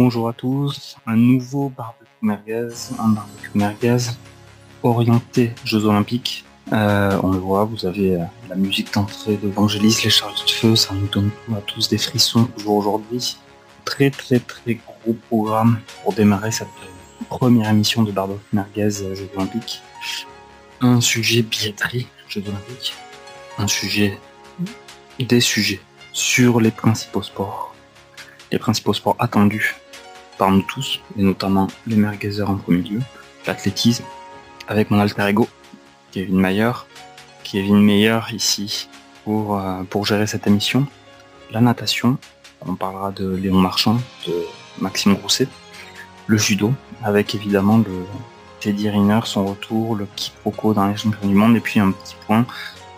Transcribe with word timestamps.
Bonjour 0.00 0.28
à 0.28 0.32
tous, 0.32 0.96
un 1.08 1.16
nouveau 1.16 1.70
barbecue 1.70 2.06
merguez, 2.22 2.68
un 3.00 3.08
barbecue 3.08 3.50
merguez 3.56 3.96
orienté 4.84 5.50
Jeux 5.64 5.86
Olympiques. 5.86 6.44
Euh, 6.72 7.18
on 7.24 7.32
le 7.32 7.38
voit, 7.38 7.64
vous 7.64 7.84
avez 7.84 8.14
euh, 8.14 8.24
la 8.48 8.54
musique 8.54 8.94
d'entrée 8.94 9.36
d'Evangéliste, 9.36 10.04
les 10.04 10.10
charges 10.10 10.44
de 10.44 10.50
feu, 10.50 10.76
ça 10.76 10.94
nous 10.94 11.08
donne 11.08 11.32
à 11.52 11.60
tous 11.62 11.88
des 11.88 11.98
frissons 11.98 12.44
toujours 12.44 12.76
aujourd'hui. 12.76 13.38
Très 13.84 14.10
très 14.10 14.38
très 14.38 14.74
gros 14.74 15.14
programme 15.26 15.80
pour 16.04 16.12
démarrer 16.12 16.52
cette 16.52 16.68
première 17.28 17.68
émission 17.68 18.04
de 18.04 18.12
barbecue 18.12 18.38
merguez 18.52 18.90
Jeux 18.90 19.28
Olympiques. 19.34 19.82
Un 20.80 21.00
sujet 21.00 21.42
billetterie 21.42 22.06
Jeux 22.28 22.44
Olympiques, 22.46 22.94
un 23.58 23.66
sujet, 23.66 24.16
des 25.18 25.40
sujets 25.40 25.80
sur 26.12 26.60
les 26.60 26.70
principaux 26.70 27.24
sports, 27.24 27.74
les 28.52 28.60
principaux 28.60 28.92
sports 28.92 29.16
attendus 29.18 29.74
par 30.38 30.50
nous 30.50 30.62
tous, 30.62 31.00
et 31.18 31.22
notamment 31.22 31.66
les 31.86 31.96
merguezers 31.96 32.48
en 32.48 32.56
premier 32.56 32.82
lieu, 32.82 33.00
l'athlétisme, 33.46 34.04
avec 34.68 34.90
mon 34.90 35.00
alter 35.00 35.26
ego, 35.28 35.48
Kevin 36.12 36.40
Mayer, 36.40 36.72
Kevin 37.44 37.82
Meyer 37.82 38.20
ici 38.32 38.88
pour, 39.24 39.58
euh, 39.58 39.82
pour 39.90 40.06
gérer 40.06 40.26
cette 40.26 40.46
émission, 40.46 40.86
la 41.50 41.60
natation, 41.60 42.18
on 42.66 42.74
parlera 42.74 43.10
de 43.10 43.28
Léon 43.28 43.58
Marchand, 43.58 43.98
de 44.26 44.34
Maxime 44.80 45.14
Grousset, 45.14 45.48
le 46.26 46.38
judo, 46.38 46.72
avec 47.02 47.34
évidemment 47.34 47.78
le 47.78 48.04
Teddy 48.60 48.90
Riner, 48.90 49.20
son 49.24 49.46
retour, 49.46 49.96
le 49.96 50.06
quiproquo 50.16 50.74
dans 50.74 50.86
les 50.86 50.96
champions 50.96 51.28
du 51.28 51.34
monde, 51.34 51.56
et 51.56 51.60
puis 51.60 51.80
un 51.80 51.92
petit 51.92 52.16
point 52.26 52.44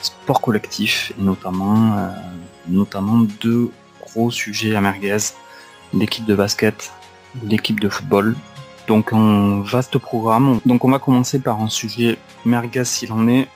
sport 0.01 0.41
collectif, 0.41 1.13
et 1.19 1.23
notamment, 1.23 1.97
euh, 1.97 2.09
notamment 2.69 3.21
deux 3.41 3.71
gros 4.01 4.31
sujets 4.31 4.75
à 4.75 4.81
merguez, 4.81 5.19
l'équipe 5.93 6.25
de 6.25 6.35
basket 6.35 6.93
l'équipe 7.45 7.81
de 7.81 7.89
football. 7.89 8.37
Donc 8.89 9.13
un 9.13 9.63
vaste 9.63 9.99
programme. 9.99 10.61
Donc 10.67 10.85
on 10.85 10.91
va 10.91 10.99
commencer 10.99 11.39
par 11.39 11.61
un 11.61 11.69
sujet 11.69 12.19
mergas 12.45 12.85
s'il 12.85 13.13
en 13.13 13.29
est, 13.29 13.47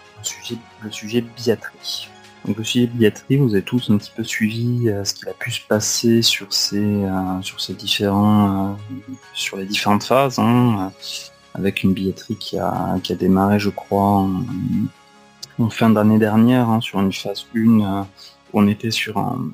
le 0.82 0.90
sujet 0.90 1.22
billetterie. 1.22 2.08
Donc 2.44 2.58
le 2.58 2.64
sujet 2.64 2.86
billetterie, 2.86 3.38
vous 3.38 3.54
avez 3.54 3.62
tous 3.62 3.90
un 3.90 3.96
petit 3.96 4.12
peu 4.14 4.22
suivi 4.22 4.88
euh, 4.88 5.02
ce 5.04 5.14
qu'il 5.14 5.28
a 5.28 5.32
pu 5.32 5.50
se 5.50 5.60
passer 5.66 6.20
sur 6.20 6.52
ces, 6.52 6.76
euh, 6.78 7.40
sur 7.40 7.60
ces 7.60 7.72
différents, 7.72 8.72
euh, 8.72 9.12
sur 9.32 9.56
les 9.56 9.64
différentes 9.64 10.04
phases, 10.04 10.38
hein, 10.38 10.92
avec 11.54 11.82
une 11.82 11.94
billetterie 11.94 12.36
qui 12.36 12.58
a, 12.58 12.98
qui 13.02 13.12
a 13.12 13.16
démarré, 13.16 13.58
je 13.58 13.70
crois, 13.70 14.28
en, 15.58 15.70
fin 15.70 15.88
d'année 15.88 16.18
dernière, 16.18 16.68
hein, 16.68 16.82
sur 16.82 17.00
une 17.00 17.12
phase 17.12 17.46
1 17.56 18.06
on 18.54 18.68
était 18.68 18.90
sur 18.90 19.18
un 19.18 19.50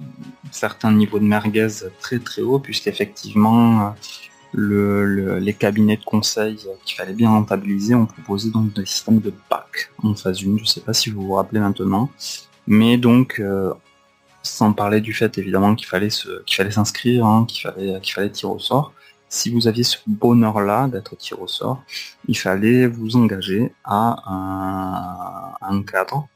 certain 0.52 0.92
niveau 0.92 1.18
de 1.18 1.24
merguez 1.24 1.68
très 2.00 2.18
très 2.18 2.42
haut, 2.42 2.58
puisqu'effectivement, 2.58 3.94
le, 4.52 5.38
les 5.38 5.54
cabinets 5.54 5.96
de 5.96 6.04
conseil 6.04 6.58
qu'il 6.84 6.96
fallait 6.96 7.12
bien 7.12 7.30
rentabiliser 7.30 7.94
ont 7.94 8.06
proposé 8.06 8.50
donc 8.50 8.72
des 8.74 8.84
systèmes 8.84 9.20
de 9.20 9.32
pack 9.48 9.90
en 10.02 10.14
phase 10.14 10.38
1, 10.38 10.40
je 10.40 10.62
ne 10.62 10.66
sais 10.66 10.80
pas 10.80 10.92
si 10.92 11.10
vous 11.10 11.22
vous 11.22 11.34
rappelez 11.34 11.60
maintenant, 11.60 12.10
mais 12.66 12.98
donc 12.98 13.38
euh, 13.38 13.72
sans 14.42 14.72
parler 14.72 15.00
du 15.00 15.12
fait 15.12 15.38
évidemment 15.38 15.74
qu'il 15.74 15.86
fallait 15.86 16.08
qu'il 16.08 16.56
fallait 16.56 16.70
s'inscrire, 16.70 17.24
hein, 17.26 17.44
qu'il 17.48 17.62
fallait 17.62 18.00
qu'il 18.00 18.12
fallait 18.12 18.30
tirer 18.30 18.52
au 18.52 18.58
sort. 18.58 18.92
Si 19.28 19.48
vous 19.50 19.68
aviez 19.68 19.84
ce 19.84 19.98
bonheur-là 20.08 20.88
d'être 20.88 21.16
tiré 21.16 21.40
au 21.40 21.46
sort, 21.46 21.80
il 22.26 22.36
fallait 22.36 22.88
vous 22.88 23.14
engager 23.14 23.72
à 23.84 25.56
un 25.62 25.82
cadre 25.84 26.26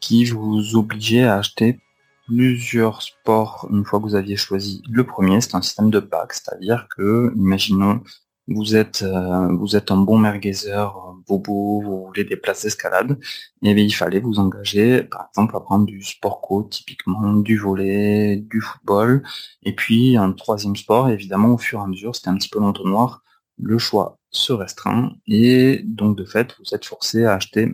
qui 0.00 0.24
vous 0.24 0.74
obligeait 0.74 1.22
à 1.22 1.36
acheter 1.36 1.78
plusieurs 2.26 3.02
sports 3.02 3.68
une 3.70 3.84
fois 3.84 3.98
que 4.00 4.04
vous 4.04 4.14
aviez 4.14 4.36
choisi 4.36 4.82
le 4.90 5.04
premier, 5.04 5.40
c'est 5.40 5.54
un 5.54 5.62
système 5.62 5.90
de 5.90 6.00
pack, 6.00 6.32
c'est-à-dire 6.32 6.88
que, 6.96 7.32
imaginons, 7.36 8.02
vous 8.48 8.76
êtes 8.76 9.02
euh, 9.02 9.48
vous 9.56 9.74
êtes 9.76 9.90
un 9.90 9.96
bon 9.96 10.18
merguezeur, 10.18 11.16
bobo, 11.26 11.80
vous 11.82 12.06
voulez 12.06 12.24
des 12.24 12.36
places 12.36 12.62
d'escalade, 12.62 13.18
et 13.62 13.74
bien 13.74 13.84
il 13.84 13.94
fallait 13.94 14.20
vous 14.20 14.38
engager, 14.38 15.02
par 15.04 15.28
exemple, 15.30 15.56
à 15.56 15.60
prendre 15.60 15.86
du 15.86 16.02
sport 16.02 16.40
co, 16.42 16.62
typiquement 16.64 17.34
du 17.34 17.56
volet, 17.58 18.36
du 18.36 18.60
football, 18.60 19.22
et 19.62 19.74
puis 19.74 20.16
un 20.16 20.32
troisième 20.32 20.76
sport, 20.76 21.08
évidemment, 21.08 21.54
au 21.54 21.58
fur 21.58 21.80
et 21.80 21.82
à 21.82 21.86
mesure, 21.86 22.14
c'était 22.14 22.28
un 22.28 22.36
petit 22.36 22.50
peu 22.50 22.60
l'entonnoir, 22.60 23.22
le 23.58 23.78
choix 23.78 24.18
se 24.30 24.52
restreint, 24.52 25.12
et 25.26 25.80
donc 25.84 26.16
de 26.18 26.24
fait, 26.24 26.54
vous 26.58 26.74
êtes 26.74 26.84
forcé 26.84 27.24
à 27.24 27.34
acheter 27.34 27.72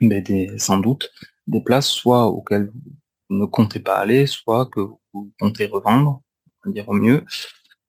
ben, 0.00 0.22
des, 0.22 0.58
sans 0.58 0.78
doute 0.78 1.10
des 1.46 1.60
places 1.60 1.88
soit 1.88 2.26
auxquelles 2.26 2.70
ne 3.30 3.46
comptez 3.46 3.80
pas 3.80 3.96
aller, 3.96 4.26
soit 4.26 4.66
que 4.66 4.80
vous 5.12 5.32
comptez 5.40 5.66
revendre, 5.66 6.22
on 6.66 6.70
dire 6.70 6.88
au 6.88 6.94
mieux. 6.94 7.24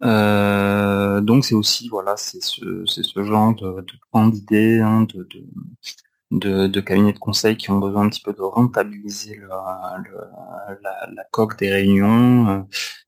Euh, 0.04 1.22
donc 1.22 1.46
c'est 1.46 1.56
aussi 1.56 1.90
voilà, 1.90 2.18
c'est 2.18 2.42
ce, 2.42 2.86
ce 2.86 3.24
genre 3.24 3.54
de, 3.56 3.82
de 3.82 4.30
d'idées, 4.30 4.80
hein, 4.82 5.02
de, 5.04 5.24
de, 5.24 5.46
de, 6.32 6.80
cabinets 6.80 7.14
de 7.14 7.20
conseil 7.20 7.58
qui 7.58 7.70
ont 7.72 7.78
besoin 7.78 8.04
un 8.04 8.10
petit 8.10 8.22
peu 8.22 8.34
de 8.34 8.42
rentabiliser 8.42 9.40
la, 9.48 9.98
la, 11.14 11.24
coque 11.32 11.58
des 11.58 11.72
réunions, 11.72 12.48
euh, 12.50 12.62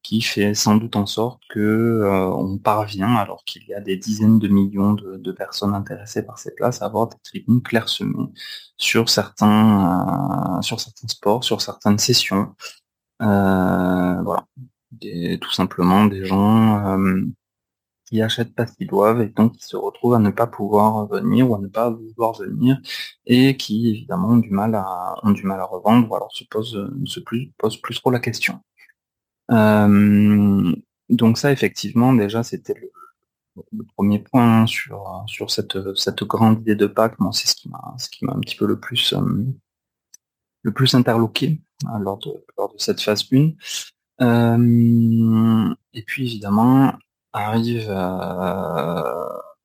qui 0.03 0.21
fait 0.21 0.53
sans 0.53 0.75
doute 0.75 0.95
en 0.95 1.05
sorte 1.05 1.41
que 1.49 1.59
euh, 1.59 2.27
on 2.27 2.57
parvient, 2.57 3.15
alors 3.15 3.43
qu'il 3.45 3.63
y 3.67 3.73
a 3.73 3.79
des 3.79 3.97
dizaines 3.97 4.39
de 4.39 4.47
millions 4.47 4.93
de, 4.93 5.31
personnes 5.31 5.73
intéressées 5.73 6.23
par 6.23 6.37
ces 6.37 6.53
places, 6.53 6.81
à 6.81 6.85
avoir 6.85 7.07
des 7.07 7.17
tribunes 7.23 7.61
clairsemées 7.61 8.29
sur 8.77 9.09
certains, 9.09 10.57
euh, 10.57 10.61
sur 10.61 10.79
certains 10.79 11.07
sports, 11.07 11.43
sur 11.43 11.61
certaines 11.61 11.97
sessions. 11.99 12.53
voilà, 13.19 14.45
tout 15.41 15.51
simplement 15.51 16.05
des 16.05 16.25
gens 16.25 16.97
achètent 18.21 18.53
pas 18.55 18.67
ce 18.67 18.73
qu'ils 18.75 18.87
doivent 18.87 19.21
et 19.21 19.27
donc 19.27 19.53
qui 19.53 19.63
se 19.63 19.75
retrouvent 19.75 20.13
à 20.13 20.19
ne 20.19 20.29
pas 20.29 20.47
pouvoir 20.47 21.07
venir 21.07 21.49
ou 21.49 21.55
à 21.55 21.59
ne 21.59 21.67
pas 21.67 21.89
vouloir 21.89 22.33
venir 22.33 22.79
et 23.25 23.57
qui 23.57 23.89
évidemment 23.89 24.29
ont 24.29 24.37
du 24.37 24.49
mal 24.49 24.75
à 24.75 25.15
ont 25.23 25.31
du 25.31 25.43
mal 25.43 25.59
à 25.59 25.65
revendre 25.65 26.09
ou 26.09 26.15
alors 26.15 26.31
se 26.31 26.43
pose 26.45 26.91
se 27.05 27.19
plus 27.19 27.51
pose 27.57 27.77
plus 27.77 27.95
trop 27.95 28.11
la 28.11 28.19
question. 28.19 28.59
Euh, 29.51 30.73
donc 31.09 31.37
ça 31.37 31.51
effectivement 31.51 32.13
déjà 32.13 32.43
c'était 32.43 32.75
le, 32.75 32.91
premier 33.95 34.19
point 34.19 34.65
sur 34.65 35.23
sur 35.27 35.51
cette 35.51 35.77
cette 35.95 36.23
grande 36.23 36.61
idée 36.61 36.75
de 36.75 36.87
Pâques. 36.87 37.19
Moi 37.19 37.31
c'est 37.33 37.47
ce 37.47 37.55
qui 37.55 37.69
m'a 37.69 37.95
ce 37.97 38.09
qui 38.09 38.25
m'a 38.25 38.33
un 38.33 38.39
petit 38.39 38.55
peu 38.55 38.65
le 38.65 38.79
plus 38.79 39.13
euh, 39.13 39.45
le 40.63 40.71
plus 40.71 40.93
interloqué 40.95 41.61
hein, 41.87 41.99
lors 41.99 42.17
de 42.19 42.31
lors 42.57 42.73
de 42.73 42.79
cette 42.79 43.01
phase 43.01 43.25
1. 43.31 43.51
Euh, 44.21 45.73
et 45.93 46.03
puis 46.03 46.25
évidemment, 46.25 46.93
arrive 47.33 47.89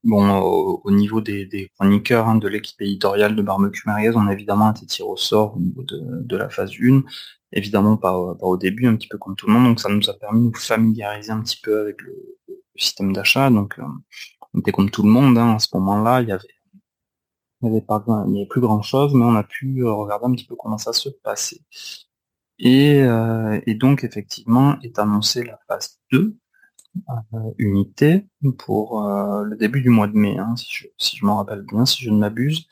bon 0.05 0.41
au, 0.85 0.91
niveau 0.91 1.21
des, 1.21 1.71
chroniqueurs 1.75 2.29
hein, 2.29 2.37
de 2.37 2.49
l'équipe 2.49 2.81
éditoriale 2.81 3.37
de 3.37 3.43
Barbecue 3.43 3.83
Merguez, 3.87 4.13
on 4.17 4.27
a 4.27 4.33
évidemment 4.33 4.71
été 4.71 4.87
tiré 4.87 5.09
au 5.09 5.17
sort 5.17 5.57
au 5.57 5.61
niveau 5.61 5.83
de, 5.83 6.37
la 6.37 6.49
phase 6.49 6.73
1, 6.81 7.03
évidemment 7.53 7.97
pas, 7.97 8.17
au 8.17 8.57
début, 8.57 8.87
un 8.87 8.97
petit 8.97 9.09
peu 9.09 9.19
comme 9.19 9.37
tout 9.37 9.47
le 9.47 9.53
monde, 9.53 9.65
donc 9.65 9.81
ça 9.81 9.89
nous 9.89 10.09
a 10.09 10.15
permis 10.15 10.41
de 10.41 10.47
nous 10.47 10.55
familiariser 10.55 11.33
un 11.33 11.43
petit 11.43 11.61
peu 11.63 11.81
avec 11.81 12.01
le, 12.03 12.15
système 12.77 13.13
d'achat, 13.13 13.51
donc 13.51 13.77
euh, 13.81 13.83
on 14.55 14.61
était 14.61 14.71
comme 14.71 14.89
tout 14.89 15.03
le 15.03 15.09
monde, 15.09 15.37
hein, 15.37 15.57
à 15.57 15.59
ce 15.59 15.67
moment-là, 15.75 16.23
il 16.23 16.29
y 16.29 16.33
avait 16.33 16.47
il 17.63 17.69
n'y 17.69 17.77
avait 17.77 17.85
pas 17.85 18.05
avait 18.07 18.47
plus 18.47 18.61
grand 18.61 18.83
chose, 18.83 19.15
mais 19.15 19.25
on 19.25 19.35
a 19.35 19.43
pu 19.43 19.81
euh, 19.83 19.93
regarder 19.93 20.27
un 20.27 20.33
petit 20.33 20.47
peu 20.47 20.57
comment 20.57 20.79
ça 20.79 20.93
se 20.93 21.09
passait. 21.09 21.61
Et, 22.59 23.03
euh, 23.03 23.61
et 23.67 23.75
donc 23.75 24.05
effectivement 24.05 24.79
est 24.83 24.99
annoncé 24.99 25.45
la 25.45 25.59
phase 25.69 25.99
2, 26.13 26.19
euh, 26.19 26.37
unité 27.59 28.27
pour 28.59 29.05
euh, 29.05 29.43
le 29.45 29.57
début 29.57 29.81
du 29.81 29.91
mois 29.91 30.09
de 30.09 30.17
mai, 30.17 30.39
hein, 30.39 30.55
si 30.57 30.67
je, 30.71 30.87
si 30.99 31.17
je 31.17 31.25
m'en 31.25 31.37
rappelle 31.37 31.63
bien, 31.63 31.87
si 31.87 32.03
je 32.05 32.11
ne 32.11 32.19
m'abuse. 32.19 32.67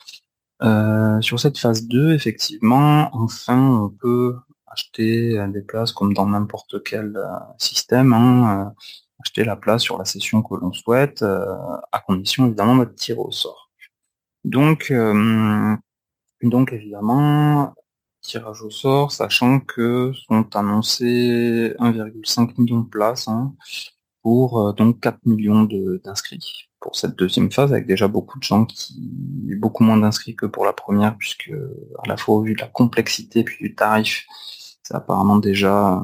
Euh, 0.63 1.21
sur 1.21 1.39
cette 1.39 1.57
phase 1.57 1.87
2, 1.87 2.13
effectivement, 2.13 3.09
enfin, 3.13 3.59
on 3.59 3.89
peut 3.89 4.35
acheter 4.67 5.37
des 5.49 5.61
places 5.61 5.91
comme 5.91 6.13
dans 6.13 6.27
n'importe 6.27 6.83
quel 6.83 7.17
système, 7.57 8.13
hein, 8.13 8.73
acheter 9.19 9.43
la 9.43 9.55
place 9.55 9.81
sur 9.81 9.97
la 9.97 10.05
session 10.05 10.41
que 10.41 10.55
l'on 10.55 10.73
souhaite, 10.73 11.23
à 11.23 11.99
condition 12.05 12.47
évidemment 12.47 12.77
de 12.77 12.85
tirer 12.85 13.19
au 13.19 13.31
sort. 13.31 13.71
Donc, 14.43 14.93
donc 16.43 16.73
évidemment, 16.73 17.73
tirage 18.21 18.61
au 18.61 18.69
sort, 18.69 19.11
sachant 19.11 19.59
que 19.59 20.11
sont 20.27 20.55
annoncés 20.55 21.73
1,5 21.79 22.59
million 22.59 22.81
de 22.81 22.89
places. 22.89 23.27
Hein, 23.27 23.55
pour 24.27 24.59
euh, 24.59 24.73
donc 24.73 24.99
4 24.99 25.19
millions 25.25 25.63
d'inscrits 26.03 26.67
pour 26.81 26.97
cette 26.97 27.15
deuxième 27.15 27.49
phase, 27.49 27.71
avec 27.71 27.87
déjà 27.87 28.09
beaucoup 28.09 28.37
de 28.39 28.43
gens 28.43 28.65
qui 28.65 28.99
beaucoup 29.55 29.85
moins 29.85 29.95
d'inscrits 29.95 30.35
que 30.35 30.45
pour 30.45 30.65
la 30.65 30.73
première, 30.73 31.15
puisque 31.15 31.49
à 32.03 32.09
la 32.09 32.17
fois 32.17 32.35
au 32.35 32.41
vu 32.41 32.53
de 32.53 32.59
la 32.59 32.67
complexité 32.67 33.45
puis 33.45 33.55
du 33.61 33.73
tarif, 33.73 34.25
ça 34.83 34.97
apparemment 34.97 35.37
déjà, 35.37 36.03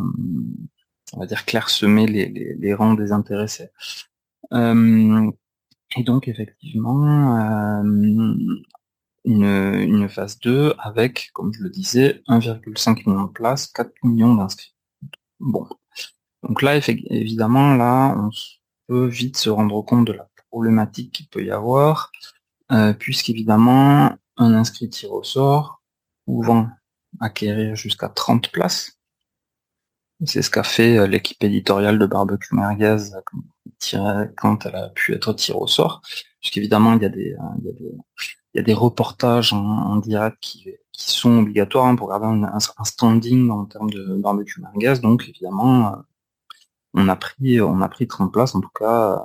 on 1.11 1.19
va 1.19 1.25
dire, 1.25 1.43
clairsemé 1.43 2.07
les, 2.07 2.29
les, 2.29 2.73
rangs 2.73 2.93
des 2.93 3.11
intéressés. 3.11 3.71
Euh, 4.53 5.29
et 5.97 6.03
donc 6.03 6.29
effectivement, 6.29 7.81
euh, 7.81 7.83
une, 9.25 9.45
une 9.45 10.07
phase 10.07 10.39
2 10.39 10.75
avec, 10.79 11.29
comme 11.33 11.53
je 11.53 11.61
le 11.61 11.69
disais, 11.69 12.23
1,5 12.29 13.03
million 13.05 13.25
de 13.25 13.31
places, 13.31 13.67
4 13.67 13.91
millions 14.03 14.33
d'inscrits. 14.33 14.73
Bon, 15.41 15.67
donc 16.43 16.61
là, 16.61 16.77
évidemment, 16.77 17.75
là, 17.75 18.15
peut 18.87 19.07
vite 19.07 19.37
se 19.37 19.49
rendre 19.49 19.81
compte 19.81 20.05
de 20.05 20.13
la 20.13 20.27
problématique 20.51 21.13
qu'il 21.13 21.27
peut 21.27 21.43
y 21.43 21.51
avoir, 21.51 22.11
euh, 22.71 22.93
puisqu'évidemment, 22.93 24.15
un 24.37 24.53
inscrit 24.53 24.89
tiré 24.89 25.11
au 25.11 25.23
sort 25.23 25.81
pouvant 26.25 26.69
acquérir 27.19 27.75
jusqu'à 27.75 28.09
30 28.09 28.51
places. 28.51 28.99
C'est 30.25 30.41
ce 30.41 30.49
qu'a 30.49 30.63
fait 30.63 30.97
euh, 30.97 31.07
l'équipe 31.07 31.43
éditoriale 31.43 31.99
de 31.99 32.05
Barbecue 32.05 32.55
Merguez 32.55 32.97
quand 34.37 34.65
elle 34.65 34.75
a 34.75 34.89
pu 34.89 35.13
être 35.13 35.33
tirée 35.33 35.57
au 35.57 35.67
sort. 35.67 36.01
Puisqu'évidemment, 36.39 36.93
il 36.93 37.01
y 37.01 37.05
a 37.05 37.09
des, 37.09 37.35
il 37.59 37.65
y 37.65 37.69
a 37.69 37.73
des, 37.73 37.91
il 38.53 38.57
y 38.57 38.59
a 38.59 38.63
des 38.63 38.73
reportages 38.73 39.53
en, 39.53 39.97
direct 39.97 40.37
qui, 40.39 40.69
qui, 40.91 41.11
sont 41.11 41.39
obligatoires 41.39 41.85
hein, 41.85 41.95
pour 41.95 42.09
garder 42.09 42.27
un, 42.27 42.59
standing 42.83 43.49
en 43.49 43.65
termes 43.65 43.89
de 43.89 44.15
barbecue 44.17 44.61
merguez. 44.61 44.99
Donc 45.01 45.27
évidemment, 45.27 45.87
euh, 45.87 45.95
on 46.93 47.07
a 47.07 47.15
pris 47.15 47.61
on 47.61 47.81
a 47.81 47.89
pris 47.89 48.07
30 48.07 48.31
places, 48.31 48.55
en 48.55 48.61
tout 48.61 48.69
cas 48.69 49.23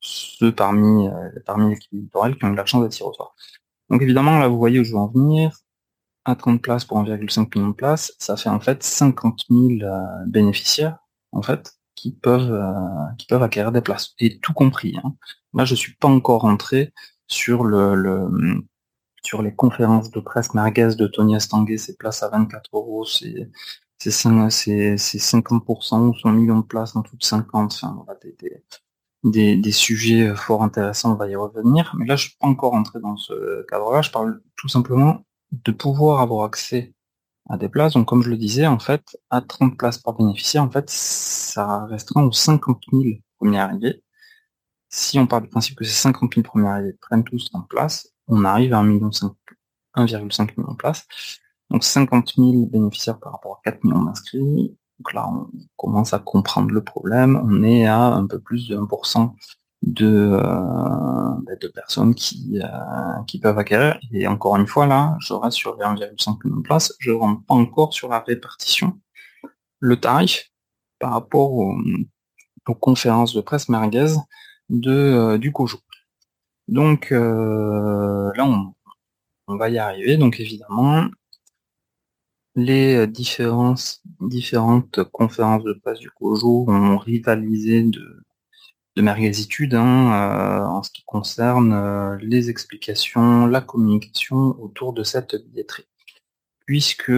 ceux 0.00 0.54
parmi 0.54 1.08
euh, 1.08 1.30
parmi 1.46 1.70
l'équipe 1.70 1.90
qui 1.90 2.44
ont 2.44 2.52
eu 2.52 2.54
la 2.54 2.66
chance 2.66 2.82
d'être 2.82 2.92
sort. 2.92 3.34
Donc 3.90 4.02
évidemment, 4.02 4.38
là 4.38 4.48
vous 4.48 4.58
voyez 4.58 4.80
où 4.80 4.84
je 4.84 4.92
veux 4.92 4.98
en 4.98 5.08
venir. 5.08 5.52
À 6.24 6.36
30 6.36 6.60
places 6.60 6.84
pour 6.84 7.02
1,5 7.02 7.56
million 7.56 7.70
de 7.70 7.74
places, 7.74 8.12
ça 8.18 8.36
fait 8.36 8.50
en 8.50 8.60
fait 8.60 8.82
50 8.82 9.44
000 9.48 9.62
euh, 9.82 10.26
bénéficiaires 10.26 10.98
en 11.32 11.40
fait 11.42 11.78
qui 11.94 12.12
peuvent 12.12 12.54
qui 13.18 13.26
peuvent 13.26 13.42
acquérir 13.42 13.72
des 13.72 13.80
places 13.80 14.14
et 14.18 14.38
tout 14.40 14.52
compris. 14.52 14.96
Hein. 15.02 15.14
Là, 15.54 15.64
je 15.64 15.74
suis 15.74 15.94
pas 15.94 16.08
encore 16.08 16.42
rentré 16.42 16.92
sur 17.28 17.64
le, 17.64 18.28
sur 19.22 19.42
les 19.42 19.54
conférences 19.54 20.10
de 20.10 20.20
presse 20.20 20.54
merguez 20.54 20.94
de 20.96 21.06
Tony 21.06 21.36
Estanguet, 21.36 21.78
c'est 21.78 21.96
place 21.96 22.22
à 22.22 22.28
24 22.28 22.70
euros, 22.72 23.04
c'est 23.04 23.50
c'est 23.98 24.96
50% 24.96 26.08
ou 26.08 26.14
100 26.14 26.32
millions 26.32 26.60
de 26.60 26.64
places 26.64 26.96
en 26.96 27.02
toutes 27.02 27.24
50. 27.24 27.72
Enfin, 27.72 28.02
voilà, 28.04 28.18
des, 29.24 29.56
des, 29.56 29.72
sujets 29.72 30.34
fort 30.36 30.62
intéressants, 30.62 31.12
on 31.12 31.16
va 31.16 31.28
y 31.28 31.36
revenir. 31.36 31.94
Mais 31.98 32.06
là, 32.06 32.16
je 32.16 32.28
suis 32.28 32.36
pas 32.38 32.46
encore 32.46 32.74
entré 32.74 33.00
dans 33.00 33.16
ce 33.16 33.64
cadre-là. 33.66 34.02
Je 34.02 34.10
parle 34.10 34.40
tout 34.56 34.68
simplement 34.68 35.24
de 35.52 35.72
pouvoir 35.72 36.20
avoir 36.20 36.44
accès 36.44 36.94
à 37.48 37.56
des 37.56 37.68
places. 37.68 37.94
Donc, 37.94 38.06
comme 38.06 38.22
je 38.22 38.30
le 38.30 38.36
disais, 38.36 38.66
en 38.66 38.78
fait, 38.78 39.16
à 39.30 39.40
30 39.40 39.76
places 39.76 39.98
par 39.98 40.14
bénéficiaire, 40.14 40.62
en 40.62 40.70
fait, 40.70 40.88
ça 40.90 41.86
restera 41.86 42.24
aux 42.24 42.32
50 42.32 42.82
000 42.92 43.04
premiers 43.38 43.58
arrivés 43.58 44.02
si 44.88 45.18
on 45.18 45.26
part 45.26 45.40
du 45.40 45.48
principe 45.48 45.76
que 45.76 45.84
ces 45.84 45.92
50 45.92 46.34
000 46.34 46.44
premières 46.44 46.72
arrivées 46.72 46.96
prennent 47.00 47.24
tous 47.24 47.50
en 47.52 47.62
place, 47.62 48.12
on 48.26 48.44
arrive 48.44 48.72
à 48.74 48.82
1,5 48.82 48.84
million 50.56 50.72
de 50.72 50.76
places. 50.76 51.06
Donc 51.70 51.84
50 51.84 52.34
000 52.36 52.66
bénéficiaires 52.66 53.18
par 53.18 53.32
rapport 53.32 53.60
à 53.64 53.70
4 53.70 53.84
millions 53.84 54.04
d'inscrits. 54.04 54.76
Donc 54.98 55.12
là, 55.12 55.28
on 55.28 55.48
commence 55.76 56.12
à 56.12 56.18
comprendre 56.18 56.70
le 56.70 56.82
problème. 56.82 57.40
On 57.44 57.62
est 57.62 57.86
à 57.86 58.06
un 58.06 58.26
peu 58.26 58.40
plus 58.40 58.68
de 58.68 58.76
1% 58.76 59.32
de, 59.82 60.06
euh, 60.06 60.40
bah, 60.40 61.56
de 61.60 61.68
personnes 61.68 62.14
qui, 62.14 62.60
euh, 62.62 63.22
qui 63.26 63.38
peuvent 63.38 63.58
acquérir. 63.58 63.98
Et 64.12 64.26
encore 64.26 64.56
une 64.56 64.66
fois, 64.66 64.86
là, 64.86 65.16
je 65.20 65.34
reste 65.34 65.56
sur 65.56 65.76
les 65.76 65.84
1,5 65.84 66.44
million 66.44 66.58
de 66.58 66.62
places. 66.62 66.94
Je 66.98 67.12
ne 67.12 67.16
rentre 67.16 67.44
pas 67.44 67.54
encore 67.54 67.92
sur 67.92 68.08
la 68.08 68.20
répartition. 68.20 68.98
Le 69.80 70.00
tarif 70.00 70.50
par 70.98 71.12
rapport 71.12 71.52
aux, 71.52 71.76
conférences 72.80 73.32
de 73.34 73.40
presse 73.40 73.70
merguez, 73.70 74.14
de, 74.68 74.92
euh, 74.92 75.38
du 75.38 75.52
Kojo. 75.52 75.78
Donc 76.66 77.12
euh, 77.12 78.30
là, 78.34 78.44
on, 78.44 78.74
on, 79.46 79.56
va 79.56 79.70
y 79.70 79.78
arriver. 79.78 80.18
Donc 80.18 80.38
évidemment, 80.38 81.06
les 82.58 83.06
différences, 83.06 84.02
différentes 84.20 85.04
conférences 85.04 85.64
de 85.64 85.72
presse 85.74 85.98
du 85.98 86.10
Kojo 86.10 86.64
ont 86.68 86.98
rivalisé 86.98 87.82
de, 87.82 88.24
de 88.96 89.02
merguezitude 89.02 89.74
hein, 89.74 90.12
euh, 90.12 90.66
en 90.66 90.82
ce 90.82 90.90
qui 90.90 91.02
concerne 91.06 92.18
les 92.20 92.50
explications, 92.50 93.46
la 93.46 93.60
communication 93.60 94.60
autour 94.60 94.92
de 94.92 95.04
cette 95.04 95.36
billetterie. 95.36 95.86
Puisque 96.66 97.12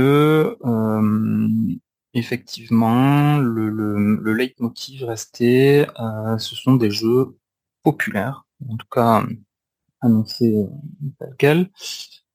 effectivement, 2.14 3.38
le, 3.38 3.68
le, 3.68 4.16
le 4.16 4.32
leitmotiv 4.34 5.04
restait, 5.04 5.86
ce 6.38 6.54
sont 6.54 6.74
des 6.76 6.90
jeux 6.90 7.36
populaire, 7.82 8.46
en 8.68 8.76
tout 8.76 8.86
cas 8.90 9.24
annoncé 10.00 10.66
tel 11.18 11.34
quel, 11.38 11.70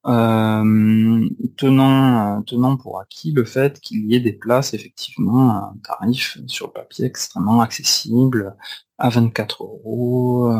euh, 0.08 1.30
tenant, 1.58 2.44
tenant 2.44 2.78
pour 2.78 3.00
acquis 3.00 3.32
le 3.32 3.44
fait 3.44 3.80
qu'il 3.80 4.06
y 4.12 4.16
ait 4.16 4.20
des 4.20 4.34
places 4.34 4.74
effectivement 4.74 5.50
à 5.50 5.74
un 5.74 5.78
tarif 5.84 6.38
sur 6.48 6.68
le 6.68 6.74
papier 6.74 7.06
extrêmement 7.06 7.62
accessible, 7.62 8.56
à 8.98 9.10
24 9.10 9.64
euros, 9.64 10.52
euh, 10.52 10.58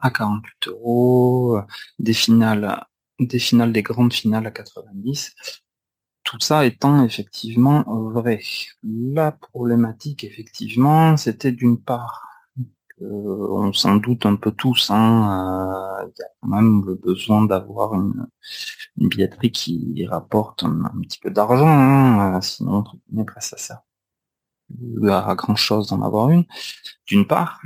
à 0.00 0.10
48 0.10 0.68
euros, 0.68 1.60
des 1.98 2.14
finales, 2.14 2.86
des 3.20 3.38
finales, 3.38 3.72
des 3.72 3.82
grandes 3.82 4.12
finales 4.12 4.46
à 4.46 4.50
90. 4.50 5.34
Tout 6.24 6.40
ça 6.40 6.66
étant 6.66 7.04
effectivement 7.04 7.84
vrai. 7.86 8.42
La 8.82 9.30
problématique, 9.32 10.24
effectivement, 10.24 11.16
c'était 11.16 11.52
d'une 11.52 11.80
part 11.80 12.26
on 13.00 13.72
s'en 13.72 13.96
doute 13.96 14.26
un 14.26 14.36
peu 14.36 14.52
tous, 14.52 14.90
hein, 14.90 16.02
euh, 16.02 16.08
il 16.08 16.18
y 16.18 16.22
a 16.22 16.26
quand 16.40 16.48
même 16.48 16.84
le 16.86 16.94
besoin 16.94 17.44
d'avoir 17.44 17.94
une, 17.94 18.26
billetterie 18.96 19.52
qui 19.52 20.06
rapporte 20.06 20.64
un, 20.64 20.82
petit 21.02 21.18
peu 21.18 21.30
d'argent, 21.30 21.66
hein, 21.66 22.38
euh, 22.38 22.40
sinon 22.40 22.84
après 23.18 23.40
ça 23.40 23.56
sert 23.56 23.82
à 25.08 25.34
grand 25.36 25.54
chose 25.56 25.88
d'en 25.88 26.02
avoir 26.02 26.30
une, 26.30 26.44
d'une 27.06 27.26
part. 27.26 27.60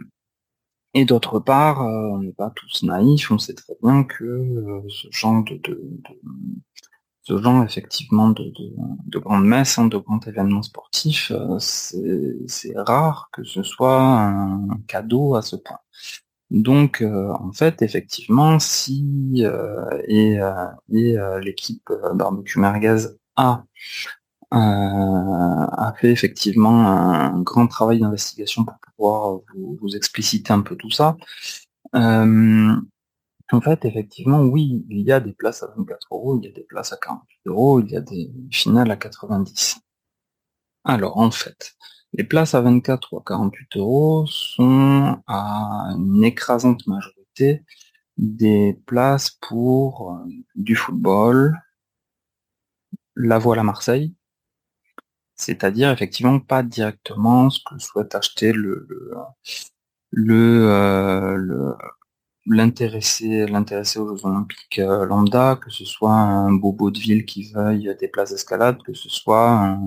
Et 0.93 1.05
d'autre 1.05 1.38
part, 1.38 1.83
euh, 1.83 2.11
on 2.12 2.19
n'est 2.19 2.33
pas 2.33 2.50
tous 2.50 2.83
naïfs, 2.83 3.31
on 3.31 3.38
sait 3.38 3.55
très 3.55 3.75
bien 3.83 4.05
que 4.05 4.83
ce 4.88 5.09
genre 5.12 5.44
de, 5.44 5.61
genre 7.38 7.65
effectivement 7.65 8.31
de, 8.31 8.53
de, 9.06 9.19
grandes 9.19 9.47
messes, 9.47 9.79
hein, 9.79 9.87
de 9.87 9.97
grands 9.97 10.21
événements 10.21 10.62
sportifs, 10.62 11.32
euh, 11.32 11.59
c'est 11.59 12.73
rare 12.77 13.29
que 13.32 13.44
ce 13.44 13.62
soit 13.62 14.00
un 14.00 14.81
cadeau 14.87 15.35
à 15.35 15.43
ce 15.43 15.56
point. 15.56 15.79
Donc 16.50 17.00
euh, 17.03 17.32
en 17.32 17.53
fait 17.53 17.82
effectivement 17.82 18.59
si 18.59 19.43
euh, 19.44 19.85
et, 20.09 20.38
et 20.93 21.17
l'équipe 21.43 21.88
barbecue 22.15 22.59
merguez 22.59 23.06
a 23.37 23.65
a 24.53 25.94
fait 25.97 26.11
effectivement 26.11 26.88
un 26.88 27.40
grand 27.40 27.69
travail 27.69 28.00
d'investigation 28.00 28.64
pour 28.64 28.75
pouvoir 28.97 29.40
vous, 29.55 29.95
expliciter 29.95 30.52
un 30.52 30.62
peu 30.62 30.75
tout 30.75 30.90
ça. 30.90 31.16
En 33.52 33.61
fait, 33.61 33.85
effectivement, 33.85 34.42
oui, 34.42 34.85
il 34.88 35.00
y 35.00 35.12
a 35.12 35.21
des 35.21 35.33
places 35.33 35.62
à 35.62 35.69
24 35.76 36.09
euros, 36.12 36.38
il 36.40 36.47
y 36.47 36.49
a 36.49 36.52
des 36.52 36.62
places 36.62 36.92
à 36.92 36.97
48 36.97 37.40
euros, 37.47 37.80
il 37.80 37.90
y 37.90 37.97
a 37.97 38.00
des 38.00 38.30
finales 38.50 38.90
à 38.90 38.97
90. 38.97 39.80
Alors, 40.85 41.19
en 41.19 41.30
fait, 41.30 41.75
les 42.12 42.25
places 42.25 42.54
à 42.54 42.61
24 42.61 43.12
ou 43.12 43.19
à 43.19 43.23
48 43.26 43.76
euros 43.76 44.26
sont 44.26 45.21
à 45.26 45.95
une 45.97 46.25
écrasante 46.25 46.87
majorité 46.87 47.64
des 48.16 48.78
places 48.87 49.30
pour 49.30 50.12
euh, 50.12 50.25
du 50.54 50.76
football, 50.76 51.59
la 53.16 53.38
voile 53.38 53.59
à 53.59 53.62
Marseille, 53.62 54.14
c'est-à-dire 55.35 55.90
effectivement 55.90 56.38
pas 56.38 56.62
directement 56.62 57.50
ce 57.50 57.61
que 57.64 57.78
souhaite 57.78 58.14
acheter 58.14 58.52
le, 58.52 58.87
le, 58.88 59.12
le, 60.11 60.69
euh, 60.69 61.35
le 61.37 61.75
l'intéresser 62.50 63.47
l'intéresser 63.47 63.99
aux 63.99 64.16
Jeux 64.16 64.26
Olympiques 64.26 64.78
euh, 64.78 65.07
lambda, 65.07 65.57
que 65.57 65.71
ce 65.71 65.85
soit 65.85 66.12
un 66.12 66.52
bobo 66.52 66.90
de 66.90 66.99
ville 66.99 67.25
qui 67.25 67.50
veuille 67.52 67.95
des 67.99 68.09
places 68.09 68.30
d'escalade, 68.30 68.83
que 68.83 68.95
ce 68.95 69.09
soit 69.09 69.78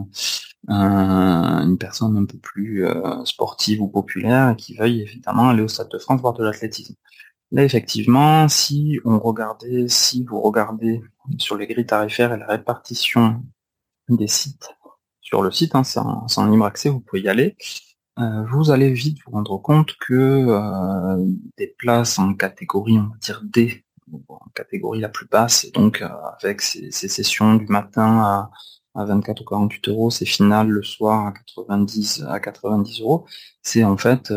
une 0.67 1.77
personne 1.77 2.17
un 2.17 2.25
peu 2.25 2.37
plus 2.37 2.85
euh, 2.85 3.25
sportive 3.25 3.81
ou 3.81 3.87
populaire 3.89 4.55
qui 4.57 4.75
veuille 4.75 5.01
évidemment 5.01 5.49
aller 5.49 5.61
au 5.61 5.67
Stade 5.67 5.89
de 5.89 5.97
France 5.97 6.21
voir 6.21 6.33
de 6.33 6.43
l'athlétisme. 6.43 6.95
Là, 7.51 7.63
effectivement, 7.63 8.47
si 8.47 8.99
on 9.05 9.19
regardait, 9.19 9.87
si 9.87 10.23
vous 10.23 10.41
regardez 10.41 11.01
sur 11.37 11.57
les 11.57 11.67
grilles 11.67 11.85
tarifaires 11.85 12.33
et 12.33 12.37
la 12.37 12.47
répartition 12.47 13.43
des 14.09 14.27
sites 14.27 14.69
sur 15.21 15.41
le 15.41 15.51
site, 15.51 15.75
hein, 15.75 15.83
c'est 15.83 15.99
en 15.99 16.49
libre 16.49 16.65
accès, 16.65 16.89
vous 16.89 16.99
pouvez 16.99 17.21
y 17.21 17.29
aller. 17.29 17.55
Euh, 18.19 18.43
vous 18.45 18.69
allez 18.69 18.93
vite 18.93 19.17
vous 19.25 19.31
rendre 19.31 19.57
compte 19.57 19.95
que 19.97 20.13
euh, 20.13 21.17
des 21.57 21.67
places 21.67 22.19
en 22.19 22.35
catégorie, 22.35 22.99
on 22.99 23.07
va 23.09 23.17
dire 23.19 23.41
D, 23.43 23.83
en 24.27 24.39
catégorie 24.53 24.99
la 24.99 25.09
plus 25.09 25.27
basse, 25.27 25.65
et 25.65 25.71
donc 25.71 26.01
euh, 26.01 26.09
avec 26.41 26.61
ces, 26.61 26.91
sessions 26.91 27.55
du 27.55 27.65
matin 27.67 28.19
à, 28.19 28.51
à 28.93 29.05
24 29.05 29.41
ou 29.41 29.45
48 29.45 29.87
euros, 29.89 30.11
ces 30.11 30.25
finales 30.25 30.67
le 30.69 30.83
soir 30.83 31.27
à 31.27 31.31
90 31.31 32.23
à 32.27 32.39
90 32.39 33.01
euros, 33.01 33.25
c'est 33.63 33.83
en 33.83 33.97
fait 33.97 34.31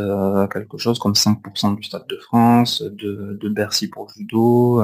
quelque 0.53 0.79
chose 0.79 0.99
comme 0.99 1.13
5% 1.13 1.77
du 1.77 1.83
Stade 1.83 2.07
de 2.09 2.17
France, 2.17 2.83
de, 2.83 3.37
de 3.41 3.49
Bercy 3.51 3.89
pour 3.89 4.07
le 4.07 4.15
judo, 4.15 4.83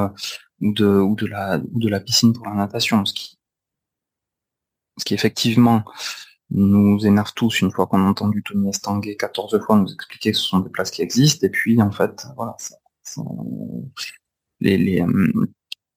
ou 0.60 0.72
de 0.74 0.86
ou 0.86 1.14
de 1.16 1.26
la 1.26 1.58
ou 1.72 1.80
de 1.80 1.88
la 1.88 2.00
piscine 2.00 2.34
pour 2.34 2.46
la 2.46 2.54
natation, 2.54 3.04
ce 3.06 3.14
qui 3.14 3.38
ce 4.98 5.04
qui 5.04 5.14
effectivement 5.14 5.84
nous 6.54 7.04
énerve 7.06 7.32
tous 7.34 7.60
une 7.60 7.70
fois 7.70 7.86
qu'on 7.86 8.04
a 8.04 8.08
entendu 8.08 8.42
Tony 8.42 8.68
Estanguet 8.68 9.16
14 9.16 9.60
fois 9.64 9.76
nous 9.76 9.92
expliquer 9.92 10.32
que 10.32 10.36
ce 10.36 10.44
sont 10.44 10.60
des 10.60 10.70
places 10.70 10.90
qui 10.90 11.02
existent, 11.02 11.46
et 11.46 11.50
puis 11.50 11.80
en 11.80 11.90
fait, 11.90 12.26
voilà, 12.36 12.56
les, 14.60 14.78
les, 14.78 15.00
euh, 15.00 15.46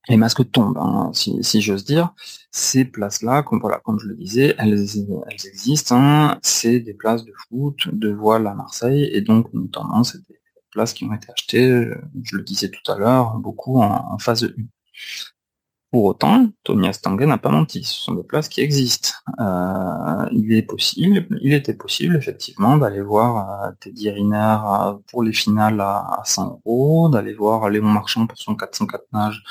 les 0.07 0.17
masques 0.17 0.49
tombent, 0.51 0.77
hein, 0.77 1.11
si, 1.13 1.43
si 1.43 1.61
j'ose 1.61 1.83
dire. 1.83 2.13
Ces 2.51 2.85
places-là, 2.85 3.43
comme, 3.43 3.59
voilà, 3.59 3.79
comme 3.83 3.99
je 3.99 4.07
le 4.07 4.15
disais, 4.15 4.55
elles, 4.57 4.73
existent. 5.45 5.95
Hein. 5.97 6.39
c'est 6.41 6.79
des 6.79 6.93
places 6.93 7.25
de 7.25 7.33
foot, 7.47 7.87
de 7.91 8.11
voile 8.11 8.47
à 8.47 8.53
Marseille, 8.53 9.09
et 9.11 9.21
donc 9.21 9.53
notamment 9.53 10.03
c'est 10.03 10.19
des 10.27 10.39
places 10.71 10.93
qui 10.93 11.05
ont 11.05 11.13
été 11.13 11.27
achetées, 11.31 11.89
je 12.23 12.37
le 12.37 12.43
disais 12.43 12.69
tout 12.69 12.91
à 12.91 12.97
l'heure, 12.97 13.37
beaucoup 13.37 13.81
en, 13.81 14.13
en 14.13 14.17
phase 14.19 14.43
1. 14.43 14.49
Pour 15.95 16.03
autant, 16.03 16.49
Tony 16.65 16.89
Astanguet 16.89 17.25
n'a 17.25 17.37
pas 17.37 17.51
menti, 17.51 17.85
ce 17.85 17.93
sont 17.93 18.15
des 18.15 18.23
places 18.23 18.49
qui 18.49 18.59
existent. 18.59 19.11
Euh, 19.39 20.27
il 20.33 20.51
est 20.51 20.61
possible, 20.61 21.25
il 21.39 21.53
était 21.53 21.73
possible 21.73 22.17
effectivement 22.17 22.75
d'aller 22.75 22.99
voir 22.99 23.63
euh, 23.63 23.71
Teddy 23.79 24.09
Riner 24.09 24.57
euh, 24.65 24.95
pour 25.09 25.23
les 25.23 25.31
finales 25.31 25.79
à, 25.79 26.21
100 26.25 26.63
euros, 26.65 27.07
d'aller 27.07 27.33
voir 27.33 27.69
Léon 27.69 27.85
Marchand 27.85 28.27
pour 28.27 28.37
son 28.37 28.55
404 28.55 29.05
nages 29.13 29.41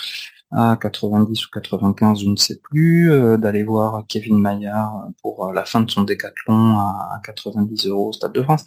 à 0.50 0.76
90 0.78 1.46
ou 1.46 1.48
95, 1.50 2.20
je 2.20 2.28
ne 2.28 2.36
sais 2.36 2.60
plus, 2.62 3.10
d'aller 3.38 3.62
voir 3.62 4.04
Kevin 4.06 4.38
Maillard 4.38 5.06
pour 5.22 5.50
la 5.50 5.64
fin 5.64 5.80
de 5.80 5.90
son 5.90 6.02
décathlon 6.02 6.78
à 6.78 7.22
90 7.24 7.86
euros 7.86 8.10
au 8.10 8.12
Stade 8.12 8.34
de 8.34 8.42
France. 8.42 8.66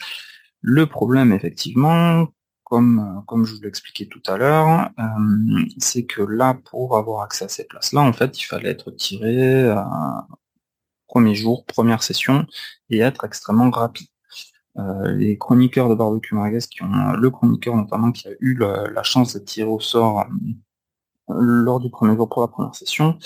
Le 0.62 0.88
problème, 0.88 1.32
effectivement, 1.32 2.26
comme, 2.70 3.00
euh, 3.00 3.22
comme 3.28 3.46
je 3.46 3.56
vous 3.56 3.62
l'expliquais 3.62 4.08
tout 4.08 4.22
à 4.28 4.36
l'heure, 4.36 4.90
euh, 5.00 5.64
c'est 5.78 6.06
que 6.06 6.22
là, 6.22 6.54
pour 6.66 6.98
avoir 6.98 7.22
accès 7.22 7.46
à 7.46 7.48
ces 7.48 7.64
places-là, 7.64 8.02
en 8.02 8.12
fait, 8.12 8.38
il 8.42 8.44
fallait 8.44 8.72
être 8.72 8.92
tiré 8.92 9.64
euh, 9.64 9.82
premier 11.08 11.34
jour, 11.34 11.66
première 11.66 12.04
session, 12.04 12.46
et 12.90 13.00
être 13.00 13.24
extrêmement 13.24 13.70
rapide. 13.70 14.08
les 15.06 15.38
chroniqueurs 15.38 15.90
de 15.90 15.96
Barbecue 15.96 16.36
Marguez, 16.36 16.60
qui 16.70 16.84
ont 16.84 17.14
le 17.14 17.30
chroniqueur 17.32 17.76
notamment 17.76 18.12
qui 18.12 18.28
a 18.28 18.32
eu 18.42 18.56
la 18.58 19.04
chance 19.04 19.34
d'être 19.34 19.46
tiré 19.46 19.68
au 19.68 19.80
sort 19.80 20.28
lors 21.30 21.80
du 21.80 21.90
premier 21.90 22.16
jour 22.16 22.30
pour 22.30 22.42
la 22.42 22.48
première 22.48 22.76
session, 22.76 23.18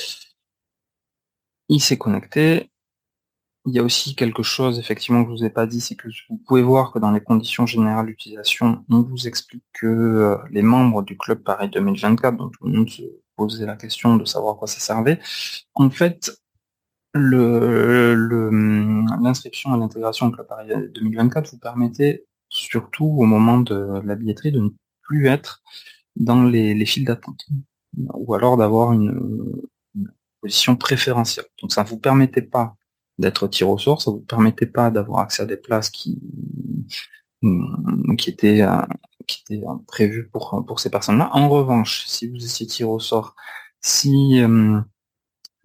il 1.70 1.82
s'est 1.82 1.98
connecté, 1.98 2.71
il 3.66 3.74
y 3.74 3.80
a 3.80 3.84
aussi 3.84 4.16
quelque 4.16 4.44
chose, 4.44 4.80
effectivement, 4.80 5.24
que 5.24 5.32
je 5.32 5.36
vous 5.36 5.44
ai 5.46 5.50
pas 5.50 5.68
dit, 5.68 5.82
c'est 5.82 5.96
que 5.96 6.08
vous 6.30 6.38
pouvez 6.38 6.64
voir 6.64 6.92
que 6.92 7.00
dans 7.00 7.12
les 7.12 7.22
conditions 7.22 7.66
générales 7.68 8.08
d'utilisation, 8.08 8.84
on 8.90 9.02
vous 9.02 9.28
explique 9.28 9.64
que 9.74 9.86
euh, 9.86 10.38
les 10.50 10.64
membres 10.64 11.04
du 11.04 11.16
club 11.18 11.44
Paris 11.44 11.70
2024, 11.70 12.38
dont 12.38 12.50
tout 12.50 12.66
le 12.66 12.74
monde 12.78 12.90
se 12.90 13.04
posait 13.36 13.66
la 13.66 13.76
question 13.76 14.16
de 14.18 14.26
savoir 14.26 14.56
à 14.56 14.58
quoi 14.58 14.68
ça 14.68 14.80
servait, 14.80 15.20
en 15.76 15.90
fait, 15.92 16.32
l'inscription 19.22 19.74
à 19.74 19.78
l'intégration 19.78 20.28
au 20.28 20.32
club 20.32 20.48
Paris 20.48 20.70
2024 20.96 21.52
vous 21.52 21.60
permettait, 21.60 22.26
surtout 22.50 23.06
au 23.06 23.26
moment 23.26 23.60
de 23.60 24.02
la 24.04 24.16
billetterie, 24.16 24.52
de 24.52 24.62
ne 24.62 24.70
plus 25.04 25.28
être 25.28 25.62
dans 26.16 26.44
les, 26.44 26.74
les 26.74 26.86
files 26.86 27.06
d'attente, 27.06 27.46
ou 27.96 28.34
alors 28.34 28.58
d'avoir 28.58 28.94
une, 28.94 29.62
une 29.96 30.12
position 30.42 30.76
préférentielle. 30.76 31.46
Donc 31.62 31.72
ça 31.74 31.84
ne 31.84 31.88
vous 31.90 32.00
permettait 32.00 32.42
pas 32.42 32.76
d'être 33.20 33.48
tiré 33.48 33.70
au 33.70 33.78
sort, 33.78 34.02
ça 34.02 34.12
vous 34.12 34.22
permettait 34.22 34.66
pas 34.66 34.90
d'avoir 34.92 35.20
accès 35.20 35.44
à 35.44 35.46
des 35.46 35.58
places 35.58 35.90
qui 35.90 36.20
qui 38.18 38.30
étaient 38.30 38.62
euh, 38.62 38.82
qui 39.28 39.44
étaient 39.44 39.66
euh, 39.66 39.76
prévues 39.88 40.30
pour 40.30 40.64
pour 40.66 40.80
ces 40.80 40.90
personnes-là. 40.90 41.30
En 41.34 41.50
revanche, 41.50 42.06
si 42.06 42.28
vous 42.28 42.44
étiez 42.44 42.68
tiré 42.68 42.90
au 42.90 43.00
sort, 43.00 43.36
si 43.82 44.42
euh, 44.42 44.80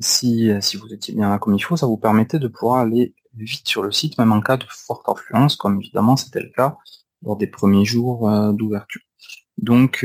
si 0.00 0.50
si 0.60 0.76
vous 0.76 0.92
étiez 0.92 1.14
bien 1.14 1.30
là 1.30 1.38
comme 1.38 1.54
il 1.54 1.62
faut, 1.62 1.76
ça 1.76 1.86
vous 1.86 1.98
permettait 1.98 2.38
de 2.38 2.48
pouvoir 2.48 2.78
aller 2.80 3.14
vite 3.34 3.68
sur 3.68 3.82
le 3.82 3.92
site, 3.92 4.18
même 4.18 4.32
en 4.32 4.40
cas 4.40 4.56
de 4.56 4.64
forte 4.68 5.08
influence, 5.08 5.56
comme 5.56 5.80
évidemment 5.80 6.16
c'était 6.16 6.40
le 6.40 6.50
cas 6.50 6.76
lors 7.22 7.36
des 7.36 7.46
premiers 7.46 7.84
jours 7.84 8.30
d'ouverture. 8.52 9.02
Donc 9.58 10.04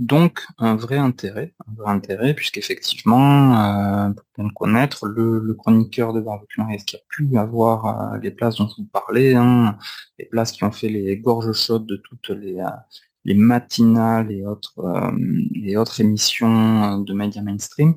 donc 0.00 0.46
un 0.58 0.76
vrai 0.76 0.96
intérêt, 0.96 1.54
un 1.68 1.74
vrai 1.74 1.92
intérêt, 1.92 2.34
puisqu'effectivement, 2.34 3.54
euh, 3.60 4.10
pour 4.10 4.24
bien 4.34 4.44
le 4.48 4.54
connaître, 4.54 5.06
le, 5.06 5.54
chroniqueur 5.54 6.14
de 6.14 6.20
Barbecue 6.20 6.62
qui 6.86 6.96
a 6.96 7.00
pu 7.10 7.36
avoir 7.38 8.14
euh, 8.14 8.18
les 8.18 8.30
places 8.30 8.56
dont 8.56 8.66
je 8.68 8.82
vous 8.82 8.88
parlais, 8.88 9.34
hein, 9.34 9.76
les 10.18 10.24
places 10.24 10.52
qui 10.52 10.64
ont 10.64 10.72
fait 10.72 10.88
les 10.88 11.18
gorges 11.18 11.52
chaudes 11.52 11.86
de 11.86 11.96
toutes 11.96 12.30
les, 12.30 12.58
euh, 12.60 12.70
les 13.26 13.34
matinales 13.34 14.32
et 14.32 14.46
autres, 14.46 14.78
euh, 14.78 15.76
autres 15.76 16.00
émissions 16.00 16.98
de 16.98 17.12
médias 17.12 17.42
mainstream, 17.42 17.94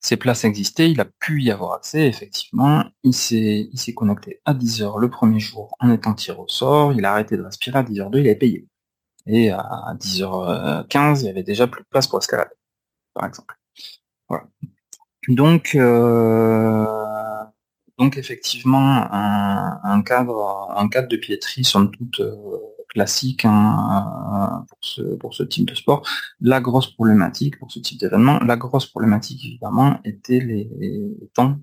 ces 0.00 0.16
places 0.16 0.44
existaient, 0.44 0.90
il 0.90 1.00
a 1.00 1.04
pu 1.04 1.42
y 1.42 1.50
avoir 1.50 1.72
accès, 1.74 2.06
effectivement, 2.06 2.84
il 3.02 3.12
s'est, 3.12 3.68
il 3.72 3.78
s'est 3.78 3.94
connecté 3.94 4.40
à 4.44 4.54
10h 4.54 5.00
le 5.00 5.10
premier 5.10 5.40
jour 5.40 5.76
en 5.80 5.90
étant 5.90 6.14
tiré 6.14 6.38
au 6.38 6.46
sort, 6.46 6.92
il 6.92 7.04
a 7.04 7.12
arrêté 7.12 7.36
de 7.36 7.42
respirer 7.42 7.80
à 7.80 7.82
10h2, 7.82 8.20
il 8.20 8.26
avait 8.26 8.36
payé. 8.36 8.68
Et 9.26 9.50
à 9.50 9.94
10h15, 9.98 11.20
il 11.20 11.26
y 11.26 11.28
avait 11.28 11.42
déjà 11.42 11.66
plus 11.66 11.82
de 11.82 11.88
place 11.88 12.06
pour 12.06 12.18
escalader, 12.18 12.54
par 13.14 13.26
exemple. 13.26 13.56
Voilà. 14.28 14.44
Donc, 15.28 15.74
euh, 15.74 16.86
donc 17.98 18.16
effectivement, 18.16 19.08
un, 19.10 20.02
cadre, 20.02 20.72
un 20.76 20.88
cadre 20.88 21.08
de 21.08 21.16
piétrie, 21.16 21.64
somme 21.64 21.90
toute 21.90 22.20
euh, 22.20 22.36
classique 22.88 23.44
hein, 23.44 24.64
pour, 24.68 24.78
ce, 24.80 25.02
pour 25.16 25.34
ce 25.34 25.42
type 25.42 25.68
de 25.68 25.74
sport. 25.74 26.06
La 26.40 26.60
grosse 26.60 26.92
problématique 26.92 27.58
pour 27.58 27.72
ce 27.72 27.80
type 27.80 27.98
d'événement, 27.98 28.38
la 28.40 28.56
grosse 28.56 28.86
problématique 28.86 29.44
évidemment 29.44 29.98
était 30.04 30.40
les 30.40 30.70
temps 31.34 31.58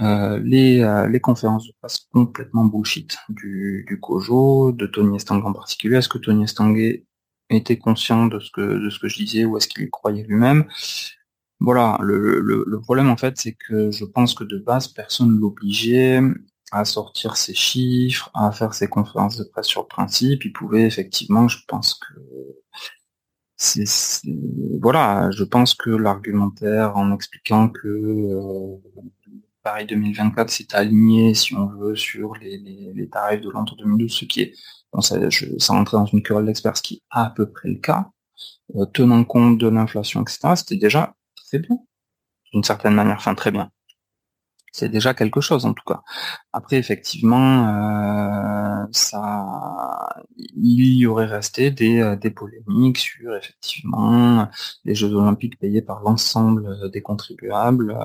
euh, 0.00 0.38
les, 0.44 0.82
euh, 0.82 1.08
les, 1.08 1.20
conférences 1.20 1.66
de 1.66 1.72
presse 1.80 2.06
complètement 2.12 2.64
bullshit 2.64 3.16
du, 3.28 3.84
du 3.88 3.98
Kojo, 3.98 4.72
de 4.72 4.86
Tony 4.86 5.16
Estanguet 5.16 5.46
en 5.46 5.52
particulier. 5.52 5.96
Est-ce 5.96 6.08
que 6.08 6.18
Tony 6.18 6.44
Estanguet 6.44 7.06
était 7.48 7.78
conscient 7.78 8.26
de 8.26 8.38
ce 8.38 8.50
que, 8.50 8.60
de 8.60 8.90
ce 8.90 8.98
que 8.98 9.08
je 9.08 9.16
disais 9.16 9.44
ou 9.44 9.56
est-ce 9.56 9.68
qu'il 9.68 9.88
croyait 9.90 10.24
lui-même? 10.24 10.66
Voilà, 11.60 11.98
le, 12.02 12.40
le, 12.40 12.64
le, 12.66 12.80
problème 12.80 13.08
en 13.08 13.16
fait, 13.16 13.38
c'est 13.38 13.54
que 13.54 13.90
je 13.90 14.04
pense 14.04 14.34
que 14.34 14.44
de 14.44 14.58
base, 14.58 14.88
personne 14.88 15.38
l'obligeait 15.38 16.20
à 16.72 16.84
sortir 16.84 17.36
ses 17.36 17.54
chiffres, 17.54 18.30
à 18.34 18.52
faire 18.52 18.74
ses 18.74 18.88
conférences 18.88 19.36
de 19.38 19.44
presse 19.44 19.66
sur 19.66 19.82
le 19.82 19.86
principe. 19.86 20.44
Il 20.44 20.52
pouvait 20.52 20.82
effectivement, 20.82 21.48
je 21.48 21.58
pense 21.66 21.94
que 21.94 22.20
voilà, 24.82 25.30
je 25.30 25.44
pense 25.44 25.74
que 25.74 25.90
l'argumentaire 25.90 26.96
en 26.96 27.14
expliquant 27.14 27.68
que 27.68 27.88
euh, 27.88 28.76
Paris 29.66 29.84
2024 29.86 30.48
s'est 30.48 30.76
aligné, 30.76 31.34
si 31.34 31.52
on 31.56 31.66
veut, 31.66 31.96
sur 31.96 32.34
les, 32.36 33.08
tarifs 33.10 33.40
de 33.40 33.50
l'entre 33.50 33.74
2012, 33.74 34.12
ce 34.12 34.24
qui 34.24 34.42
est, 34.42 34.52
bon, 34.92 35.00
ça, 35.00 35.28
je, 35.28 35.46
rentrait 35.66 35.96
dans 35.96 36.06
une 36.06 36.22
querelle 36.22 36.46
d'experts, 36.46 36.76
ce 36.76 36.82
qui 36.82 36.94
est 36.94 37.02
à 37.10 37.30
peu 37.30 37.50
près 37.50 37.68
le 37.70 37.80
cas, 37.80 38.12
euh, 38.76 38.86
tenant 38.86 39.24
compte 39.24 39.58
de 39.58 39.66
l'inflation, 39.66 40.22
etc., 40.22 40.54
c'était 40.54 40.76
déjà 40.76 41.16
très 41.34 41.58
bien, 41.58 41.78
d'une 42.52 42.62
certaine 42.62 42.94
manière, 42.94 43.16
enfin 43.16 43.34
très 43.34 43.50
bien. 43.50 43.72
C'est 44.70 44.88
déjà 44.88 45.14
quelque 45.14 45.40
chose 45.40 45.64
en 45.66 45.72
tout 45.72 45.84
cas. 45.84 46.02
Après, 46.52 46.76
effectivement, 46.76 47.66
euh, 47.66 48.86
ça, 48.92 50.08
il 50.36 50.96
y 50.96 51.06
aurait 51.06 51.26
resté 51.26 51.74
euh, 52.02 52.14
des 52.14 52.30
polémiques 52.30 52.98
sur 52.98 53.34
effectivement 53.34 54.48
les 54.84 54.94
Jeux 54.94 55.12
Olympiques 55.12 55.58
payés 55.58 55.82
par 55.82 56.02
l'ensemble 56.02 56.88
des 56.92 57.02
contribuables, 57.02 57.96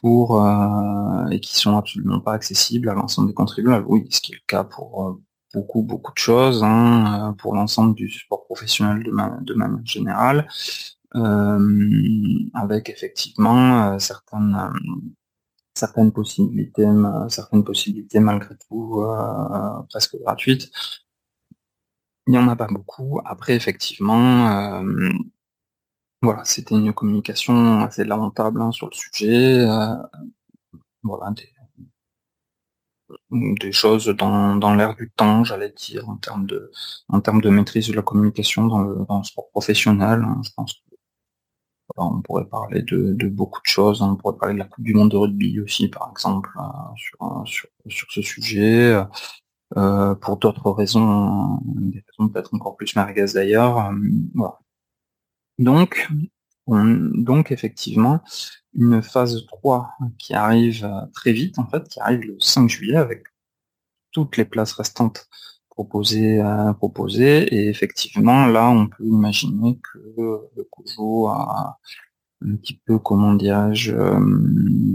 pour 0.00 0.44
euh, 0.44 1.28
et 1.30 1.40
qui 1.40 1.56
sont 1.56 1.76
absolument 1.76 2.20
pas 2.20 2.32
accessibles 2.32 2.88
à 2.88 2.94
l'ensemble 2.94 3.28
des 3.28 3.34
contribuables. 3.34 3.86
Oui, 3.88 4.06
ce 4.10 4.20
qui 4.20 4.32
est 4.32 4.36
le 4.36 4.42
cas 4.46 4.64
pour 4.64 5.06
euh, 5.06 5.22
beaucoup 5.54 5.82
beaucoup 5.82 6.12
de 6.12 6.18
choses, 6.18 6.62
hein, 6.62 7.30
euh, 7.30 7.32
pour 7.32 7.54
l'ensemble 7.54 7.94
du 7.94 8.08
sport 8.08 8.44
professionnel 8.44 9.02
de, 9.02 9.10
de 9.44 9.54
manière 9.54 9.84
générale, 9.84 10.48
avec 12.54 12.88
effectivement 12.88 13.98
certaines 13.98 14.56
certaines 15.74 16.12
possibilités, 16.12 16.86
certaines 17.28 17.64
possibilités 17.64 18.20
malgré 18.20 18.54
tout 18.68 19.02
presque 19.88 20.16
gratuites. 20.20 20.70
Il 22.28 22.32
n'y 22.32 22.38
en 22.38 22.46
a 22.46 22.54
pas 22.54 22.68
beaucoup. 22.68 23.20
Après, 23.24 23.56
effectivement, 23.56 24.84
voilà, 26.22 26.44
c'était 26.44 26.74
une 26.74 26.92
communication 26.92 27.80
assez 27.80 28.04
lamentable 28.04 28.60
hein, 28.60 28.72
sur 28.72 28.88
le 28.90 28.94
sujet. 28.94 29.60
Euh, 29.60 29.96
voilà, 31.02 31.32
des, 33.30 33.72
choses 33.72 34.06
dans, 34.08 34.56
dans 34.56 34.74
l'air 34.74 34.94
du 34.96 35.10
temps, 35.10 35.44
j'allais 35.44 35.70
dire, 35.70 36.08
en 36.08 36.16
termes 36.16 36.46
de 36.46 36.70
en 37.08 37.20
termes 37.20 37.40
de 37.40 37.50
maîtrise 37.50 37.88
de 37.88 37.94
la 37.94 38.02
communication 38.02 38.66
dans 38.66 38.80
le, 38.80 39.04
dans 39.08 39.18
le 39.18 39.24
sport 39.24 39.48
professionnel. 39.50 40.22
Hein, 40.24 40.40
je 40.44 40.50
pense 40.56 40.74
que 40.74 40.80
on 41.96 42.20
pourrait 42.22 42.46
parler 42.46 42.82
de, 42.82 43.12
de, 43.14 43.28
beaucoup 43.28 43.60
de 43.60 43.66
choses. 43.66 44.02
Hein. 44.02 44.10
on 44.12 44.16
pourrait 44.16 44.36
parler 44.36 44.54
de 44.54 44.58
la 44.60 44.66
Coupe 44.66 44.84
du 44.84 44.94
Monde 44.94 45.10
de 45.10 45.16
rugby 45.16 45.60
aussi, 45.60 45.88
par 45.88 46.10
exemple, 46.10 46.50
euh, 46.58 46.62
sur, 46.96 47.42
sur, 47.46 47.68
sur, 47.88 48.12
ce 48.12 48.22
sujet. 48.22 49.02
Euh, 49.76 50.14
pour 50.16 50.36
d'autres 50.36 50.70
raisons, 50.72 51.60
des 51.64 52.04
raisons 52.08 52.28
peut-être 52.28 52.54
encore 52.54 52.76
plus 52.76 52.94
merguez 52.96 53.26
d'ailleurs. 53.34 53.92
voilà. 54.34 54.58
Donc, 55.60 56.08
donc 56.66 57.52
effectivement, 57.52 58.20
une 58.74 59.02
phase 59.02 59.46
3 59.46 59.90
qui 60.18 60.34
arrive 60.34 60.90
très 61.14 61.32
vite, 61.32 61.58
en 61.58 61.66
fait, 61.68 61.88
qui 61.88 62.00
arrive 62.00 62.20
le 62.20 62.36
5 62.40 62.68
juillet 62.68 62.96
avec 62.96 63.24
toutes 64.10 64.36
les 64.36 64.44
places 64.44 64.72
restantes 64.72 65.28
proposées, 65.68 66.42
proposées. 66.78 67.54
Et 67.54 67.68
effectivement, 67.68 68.46
là, 68.46 68.68
on 68.70 68.88
peut 68.88 69.04
imaginer 69.04 69.78
que 69.92 69.98
le 70.56 70.68
COJO 70.70 71.28
a 71.28 71.78
un 72.42 72.56
petit 72.56 72.80
peu, 72.86 72.98
comment 72.98 73.34
dirais-je, 73.34 73.92
euh, 73.94 74.18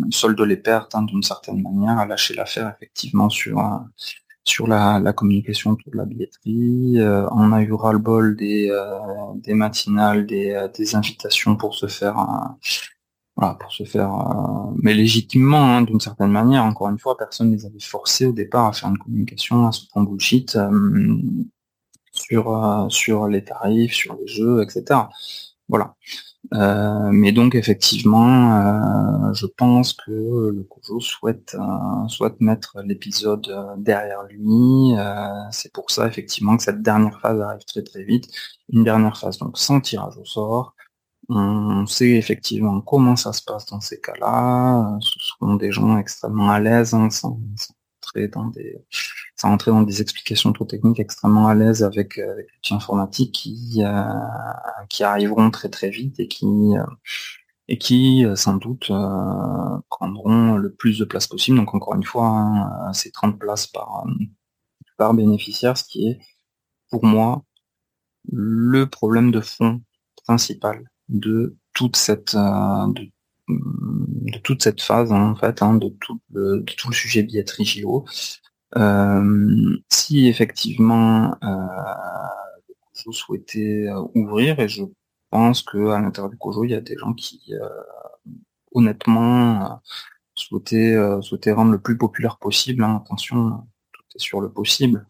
solde 0.10 0.42
les 0.42 0.58
pertes 0.58 0.96
hein, 0.96 1.04
d'une 1.04 1.24
certaine 1.24 1.62
manière, 1.62 1.98
à 2.00 2.06
lâcher 2.06 2.34
l'affaire 2.34 2.74
effectivement 2.76 3.30
sur 3.30 3.60
sur 4.46 4.68
la, 4.68 5.14
communication 5.14 5.72
autour 5.72 5.92
de 5.92 5.98
la 5.98 6.06
billetterie. 6.06 7.00
Euh, 7.00 7.28
on 7.32 7.52
a 7.52 7.62
eu 7.62 7.74
ras-le-bol 7.74 8.36
des, 8.36 8.70
euh, 8.70 9.56
matinales, 9.56 10.26
des, 10.26 10.68
des 10.78 10.96
invitations 10.96 11.56
pour 11.56 11.76
se 11.76 11.88
faire 11.88 12.16
voilà, 13.38 13.56
pour 13.56 13.70
se 13.74 13.84
faire, 13.84 14.12
mais 14.82 14.94
légitimement, 14.94 15.76
hein, 15.76 15.82
d'une 15.82 16.00
certaine 16.00 16.32
manière. 16.32 16.64
Encore 16.64 16.88
une 16.88 17.00
fois, 17.00 17.18
personne 17.18 17.52
ne 17.52 17.58
les 17.58 17.66
avait 17.66 17.82
forcés 17.82 18.26
au 18.26 18.32
départ 18.32 18.68
à 18.68 18.72
faire 18.72 18.88
une 18.88 18.98
communication 18.98 19.68
à 19.68 19.74
ce 19.74 19.88
point 19.92 20.04
bullshit 20.04 20.58
sur 22.14 22.88
sur 22.90 23.28
les 23.28 23.44
tarifs, 23.44 23.94
sur 23.94 24.16
les 24.16 24.28
jeux, 24.28 24.64
etc. 24.64 25.02
Voilà. 25.68 25.96
Euh, 26.54 27.10
mais 27.12 27.32
donc 27.32 27.56
effectivement, 27.56 29.30
euh, 29.30 29.34
je 29.34 29.46
pense 29.48 29.94
que 29.94 30.12
le 30.12 30.64
Kojo 30.64 31.00
souhaite 31.00 31.56
euh, 31.56 32.08
souhaite 32.08 32.40
mettre 32.40 32.78
l'épisode 32.86 33.76
derrière 33.78 34.24
lui. 34.30 34.94
c'est 35.52 35.72
pour 35.74 35.92
ça 35.92 36.08
effectivement 36.08 36.58
que 36.58 36.64
cette 36.64 36.82
dernière 36.82 37.20
phase 37.22 37.42
arrive 37.42 37.66
très 37.66 37.84
très 37.84 38.04
vite. 38.04 38.28
Une 38.70 38.84
dernière 38.84 39.18
phase 39.18 39.38
donc 39.40 39.58
sans 39.58 39.82
tirage 39.82 40.18
au 40.18 40.26
sort. 40.26 40.76
On 41.30 41.86
sait 41.88 42.12
effectivement 42.12 42.82
comment 42.82 43.16
ça 43.16 43.34
se 43.34 43.44
passe 43.44 43.66
dans 43.68 43.82
ces 43.82 44.00
cas-là. 44.00 44.98
Ce 45.02 45.20
sont 45.20 45.56
des 45.56 45.72
gens 45.72 45.98
extrêmement 45.98 46.52
à 46.52 46.60
l'aise, 46.60 46.94
hein, 46.94 47.10
sans, 47.10 47.40
dans 48.32 48.46
des, 48.46 48.84
sans 49.36 49.52
entrer 49.52 49.72
dans 49.72 49.84
des 49.84 50.02
explications 50.02 50.54
trop 50.54 50.66
techniques 50.66 51.00
extrêmement 51.00 51.48
à 51.48 51.56
l'aise 51.56 51.84
avec, 51.84 52.18
euh, 52.18 52.32
avec 52.32 52.48
l'outil 52.54 52.74
informatique 52.74 53.32
qui, 53.34 53.84
euh, 53.84 54.04
qui 54.90 55.04
arriveront 55.04 55.52
très 55.52 55.70
très 55.70 55.90
vite 55.90 56.20
et 56.20 56.28
qui, 56.28 56.46
euh, 56.46 56.86
et 57.68 57.78
qui 57.78 58.26
sans 58.36 58.56
doute 58.58 58.92
prendront 59.90 60.56
le 60.56 60.72
plus 60.74 61.00
de 61.00 61.06
place 61.06 61.28
possible. 61.28 61.58
Donc 61.58 61.74
encore 61.74 61.96
une 61.96 62.04
fois, 62.04 62.28
hein, 62.28 62.94
c'est 62.94 63.12
30 63.12 63.40
places 63.40 63.68
par, 63.68 64.06
par 64.98 65.14
bénéficiaire, 65.16 65.78
ce 65.78 65.84
qui 65.84 66.08
est 66.10 66.20
pour 66.92 67.04
moi 67.04 67.44
le 68.32 68.86
problème 68.86 69.32
de 69.32 69.42
fond 69.42 69.82
principal 70.26 70.84
de 71.10 71.58
toute 71.74 71.96
cette 71.96 72.36
de 74.32 74.40
toute 74.40 74.64
cette 74.64 74.82
phase 74.82 75.12
hein, 75.12 75.32
en 75.32 75.36
fait 75.36 75.62
hein, 75.62 75.76
de, 75.76 75.90
tout 75.90 76.20
le, 76.32 76.62
de 76.62 76.74
tout 76.74 76.90
le 76.90 76.96
sujet 76.96 77.24
billetterie 77.24 77.66
JO. 77.66 78.06
Euh, 78.78 79.78
si 79.90 80.28
effectivement 80.28 81.36
euh, 81.44 81.68
Kojo 82.94 83.12
souhaitait 83.14 83.88
euh, 83.88 84.04
ouvrir, 84.16 84.60
et 84.60 84.68
je 84.68 84.84
pense 85.30 85.62
que 85.64 85.90
à 85.90 86.02
l'intérieur 86.02 86.30
du 86.30 86.38
Kojo, 86.38 86.64
il 86.66 86.72
y 86.72 86.76
a 86.76 86.82
des 86.82 86.98
gens 86.98 87.14
qui 87.14 87.54
euh, 87.54 87.70
honnêtement 88.74 89.82
souhaitaient, 90.36 90.98
souhaitaient 91.22 91.54
rendre 91.54 91.72
le 91.72 91.80
plus 91.80 91.98
populaire 91.98 92.38
possible. 92.38 92.84
Hein, 92.84 93.02
attention, 93.04 93.66
tout 93.94 94.04
est 94.16 94.20
sur 94.20 94.42
le 94.42 94.52
possible. 94.52 95.08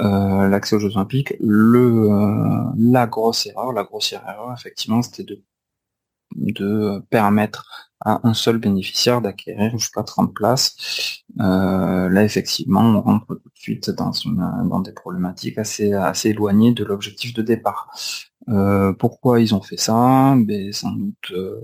L'accès 0.00 0.76
aux 0.76 0.80
Jeux 0.80 0.96
Olympiques, 0.96 1.34
le 1.40 2.08
la 2.76 3.06
grosse 3.06 3.46
erreur, 3.46 3.72
la 3.72 3.84
grossière 3.84 4.22
erreur, 4.28 4.52
effectivement, 4.52 5.02
c'était 5.02 5.24
de 5.24 5.42
de 6.36 7.00
permettre 7.10 7.93
à 8.04 8.20
un 8.22 8.34
seul 8.34 8.58
bénéficiaire 8.58 9.20
d'acquérir 9.20 9.70
jusqu'à 9.78 10.02
30 10.02 10.34
places. 10.34 11.22
Euh, 11.40 12.08
là, 12.08 12.24
effectivement, 12.24 12.82
on 12.82 13.00
rentre 13.00 13.26
tout 13.26 13.48
de 13.48 13.58
suite 13.58 13.90
dans, 13.90 14.12
une, 14.12 14.36
dans 14.68 14.80
des 14.80 14.92
problématiques 14.92 15.58
assez, 15.58 15.92
assez 15.94 16.30
éloignées 16.30 16.72
de 16.72 16.84
l'objectif 16.84 17.34
de 17.34 17.42
départ. 17.42 17.90
Euh, 18.48 18.92
pourquoi 18.92 19.40
ils 19.40 19.54
ont 19.54 19.62
fait 19.62 19.78
ça? 19.78 20.34
Ben, 20.36 20.72
sans 20.72 20.92
doute 20.92 21.32
euh, 21.32 21.60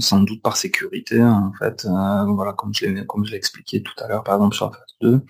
sans 0.00 0.22
doute 0.22 0.42
par 0.42 0.56
sécurité 0.56 1.22
en 1.22 1.52
fait 1.52 1.84
voilà 1.84 2.52
comme 2.54 2.72
je 2.74 2.86
l'ai 2.86 3.06
comme 3.06 3.24
je 3.24 3.30
l'ai 3.30 3.36
expliqué 3.36 3.82
tout 3.82 3.92
à 3.98 4.08
l'heure 4.08 4.24
par 4.24 4.36
exemple 4.36 4.56
sur 4.56 4.66
la 4.66 4.72
phase 4.72 4.96
2 5.02 5.24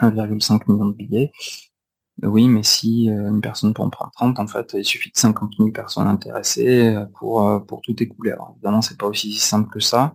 1,5 0.00 0.62
million 0.68 0.86
de 0.86 0.94
billets 0.94 1.32
oui, 2.22 2.48
mais 2.48 2.62
si 2.64 3.10
euh, 3.10 3.30
une 3.30 3.40
personne 3.40 3.72
peut 3.74 3.82
en 3.82 3.90
prendre 3.90 4.10
30, 4.12 4.40
en 4.40 4.46
fait, 4.46 4.74
il 4.76 4.84
suffit 4.84 5.10
de 5.10 5.16
50 5.16 5.54
000 5.58 5.70
personnes 5.70 6.08
intéressées 6.08 6.88
euh, 6.88 7.04
pour, 7.18 7.46
euh, 7.46 7.60
pour 7.60 7.80
tout 7.80 8.00
écouler. 8.02 8.32
Alors 8.32 8.52
évidemment, 8.56 8.82
c'est 8.82 8.98
pas 8.98 9.06
aussi 9.06 9.34
simple 9.34 9.70
que 9.70 9.78
ça. 9.80 10.14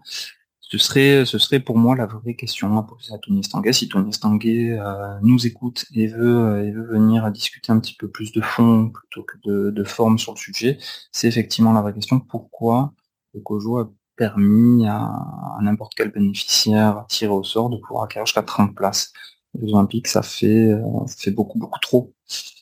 Ce 0.60 0.78
serait, 0.78 1.26
ce 1.26 1.38
serait 1.38 1.60
pour 1.60 1.78
moi 1.78 1.96
la 1.96 2.06
vraie 2.08 2.36
question 2.36 2.78
à 2.78 2.84
poser 2.84 3.14
à 3.14 3.20
Tony 3.20 3.44
Stanguet. 3.44 3.74
Si 3.74 3.88
Tony 3.88 4.12
Stanguet 4.12 4.80
nous 5.22 5.46
écoute 5.46 5.86
et 5.94 6.08
veut, 6.08 6.66
et 6.66 6.72
veut 6.72 6.88
venir 6.88 7.30
discuter 7.32 7.72
un 7.72 7.80
petit 7.80 7.94
peu 7.94 8.10
plus 8.10 8.32
de 8.32 8.42
fond 8.42 8.90
plutôt 8.90 9.24
que 9.24 9.38
de, 9.46 9.70
de 9.70 9.84
forme 9.84 10.18
sur 10.18 10.34
le 10.34 10.38
sujet, 10.38 10.80
c'est 11.12 11.28
effectivement 11.28 11.74
la 11.74 11.82
vraie 11.82 11.94
question. 11.94 12.20
Pourquoi 12.20 12.94
le 13.36 13.42
COJO 13.42 13.78
a 13.78 13.92
permis 14.16 14.88
à, 14.88 14.98
à 14.98 15.60
n'importe 15.62 15.94
quel 15.96 16.10
bénéficiaire 16.12 17.06
tiré 17.08 17.32
au 17.32 17.44
sort 17.44 17.70
de 17.70 17.78
pouvoir 17.78 18.06
acquérir 18.06 18.26
jusqu'à 18.26 18.42
30 18.42 18.74
places? 18.74 19.14
Les 19.60 19.74
Olympiques, 19.74 20.08
ça 20.08 20.24
fait, 20.24 20.72
euh, 20.72 20.82
ça 21.08 21.16
fait 21.18 21.32
beaucoup, 21.32 21.60
beaucoup 21.60 21.80
trop. 21.80 22.14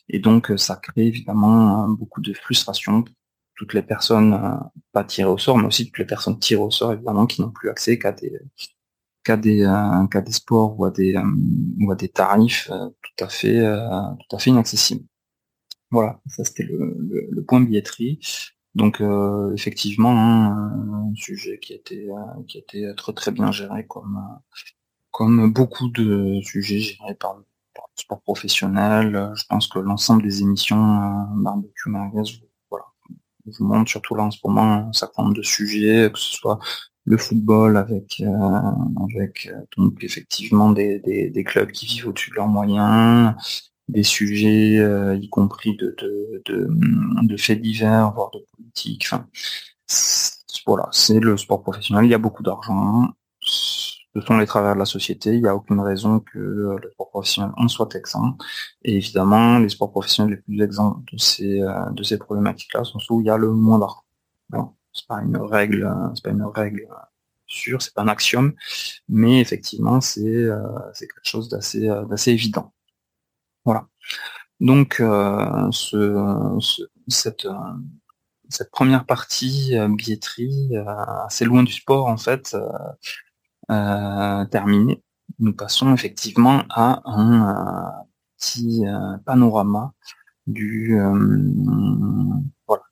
Et 0.09 0.19
donc, 0.19 0.51
euh, 0.51 0.57
ça 0.57 0.75
crée 0.75 1.07
évidemment 1.07 1.87
beaucoup 1.89 2.21
de 2.21 2.33
frustration 2.33 3.03
toutes 3.55 3.75
les 3.75 3.83
personnes 3.83 4.59
pas 4.91 5.03
tirées 5.03 5.29
au 5.29 5.37
sort, 5.37 5.55
mais 5.55 5.67
aussi 5.67 5.85
toutes 5.85 5.99
les 5.99 6.05
personnes 6.05 6.39
tirées 6.39 6.63
au 6.63 6.71
sort, 6.71 6.93
évidemment, 6.93 7.27
qui 7.27 7.41
n'ont 7.41 7.51
plus 7.51 7.69
accès 7.69 7.99
qu'à 7.99 8.11
des, 8.11 8.39
qu'à 9.23 9.37
des, 9.37 9.61
euh, 9.61 10.21
des 10.21 10.31
sports 10.31 10.79
ou 10.79 10.85
à 10.85 10.89
des, 10.89 11.15
ou 11.79 11.91
à 11.91 11.95
des 11.95 12.09
tarifs 12.09 12.69
tout 12.69 13.23
à 13.23 13.29
fait, 13.29 13.59
tout 13.59 14.35
à 14.35 14.39
fait 14.39 14.49
inaccessibles. 14.49 15.05
Voilà, 15.91 16.19
ça 16.25 16.43
c'était 16.43 16.63
le, 16.63 16.97
le, 17.29 17.43
point 17.43 17.61
billetterie. 17.61 18.19
Donc 18.73 18.99
effectivement, 19.53 20.17
hein, 20.17 21.11
un 21.11 21.13
sujet 21.13 21.59
qui 21.59 21.73
été, 21.73 22.09
qui 22.47 22.57
été 22.57 22.91
très 22.97 23.13
très 23.13 23.29
bien 23.29 23.51
géré 23.51 23.85
comme, 23.85 24.19
comme 25.11 25.51
beaucoup 25.51 25.89
de 25.89 26.39
sujets 26.41 26.79
gérés 26.79 27.15
par, 27.15 27.35
le 27.37 27.43
sport 27.95 28.21
professionnel, 28.21 29.15
euh, 29.15 29.35
je 29.35 29.43
pense 29.47 29.67
que 29.67 29.79
l'ensemble 29.79 30.23
des 30.23 30.41
émissions 30.41 30.77
euh, 30.77 31.23
barbecue 31.35 31.89
merguez, 31.89 32.23
voilà, 32.69 32.85
vous 33.45 33.65
montre 33.65 33.89
surtout 33.89 34.15
là 34.15 34.23
en 34.23 34.31
ce 34.31 34.39
moment 34.43 34.87
un 34.89 34.93
certain 34.93 35.23
nombre 35.23 35.35
de 35.35 35.43
sujets, 35.43 36.09
que 36.11 36.19
ce 36.19 36.33
soit 36.33 36.59
le 37.05 37.17
football 37.17 37.77
avec 37.77 38.21
euh, 38.21 38.71
avec 39.03 39.51
donc 39.77 40.03
effectivement 40.03 40.71
des, 40.71 40.99
des, 40.99 41.43
clubs 41.43 41.71
qui 41.71 41.85
vivent 41.85 42.09
au-dessus 42.09 42.29
de 42.31 42.35
leurs 42.35 42.47
moyens, 42.47 43.33
des 43.87 44.03
sujets 44.03 44.77
y 45.19 45.29
compris 45.29 45.75
de, 45.75 45.95
de, 45.97 46.41
de, 46.45 46.67
de 47.27 47.37
faits 47.37 47.61
divers, 47.61 48.11
voire 48.13 48.31
de 48.31 48.39
politique. 48.55 49.09
Voilà, 50.65 50.87
c'est 50.91 51.19
le 51.19 51.37
sport 51.37 51.63
professionnel. 51.63 52.05
Il 52.05 52.11
y 52.11 52.13
a 52.13 52.19
beaucoup 52.19 52.43
d'argent 52.43 53.09
ce 54.15 54.21
sont 54.21 54.37
les 54.37 54.45
travers 54.45 54.73
de 54.73 54.79
la 54.79 54.85
société. 54.85 55.33
Il 55.33 55.41
n'y 55.41 55.47
a 55.47 55.55
aucune 55.55 55.79
raison 55.79 56.19
que 56.19 56.37
euh, 56.37 56.77
le 56.81 56.91
sport 56.91 57.09
professionnel 57.09 57.51
en 57.57 57.67
soit 57.67 57.95
exempt. 57.95 58.37
Et 58.83 58.95
évidemment, 58.97 59.59
les 59.59 59.69
sports 59.69 59.91
professionnels 59.91 60.35
les 60.35 60.41
plus 60.41 60.61
exempts 60.61 61.01
de 61.11 61.17
ces 61.17 61.61
euh, 61.61 61.89
de 61.91 62.03
ces 62.03 62.17
problématiques-là 62.17 62.83
sont 62.83 62.99
ceux 62.99 63.13
où 63.15 63.21
il 63.21 63.27
y 63.27 63.29
a 63.29 63.37
le 63.37 63.51
moins 63.51 63.79
d'argent. 63.79 64.03
Bon, 64.49 64.73
c'est 64.93 65.07
pas 65.07 65.21
une 65.21 65.37
règle, 65.37 65.85
euh, 65.85 66.13
c'est 66.15 66.23
pas 66.23 66.31
une 66.31 66.43
règle 66.43 66.87
sûre, 67.47 67.81
c'est 67.81 67.93
pas 67.93 68.03
un 68.03 68.07
axiome, 68.07 68.53
mais 69.09 69.39
effectivement, 69.41 70.01
c'est 70.01 70.47
c'est 70.93 71.07
quelque 71.07 71.21
chose 71.23 71.49
d'assez 71.49 71.87
d'assez 72.09 72.31
évident. 72.31 72.73
Voilà. 73.65 73.87
Donc, 74.61 74.95
ce, 75.71 76.57
cette 77.09 77.47
cette 78.49 78.71
première 78.71 79.05
partie 79.05 79.73
billetterie 79.97 80.71
assez 81.25 81.43
loin 81.45 81.63
du 81.63 81.73
sport 81.73 82.07
en 82.07 82.17
fait 82.17 82.55
euh, 83.71 84.45
terminé, 84.45 85.01
nous 85.39 85.53
passons 85.53 85.93
effectivement 85.93 86.63
à 86.69 87.01
un 87.05 88.05
petit 88.37 88.85
euh, 88.85 89.17
panorama 89.25 89.93
du 90.45 90.99
voilà, 92.67 92.83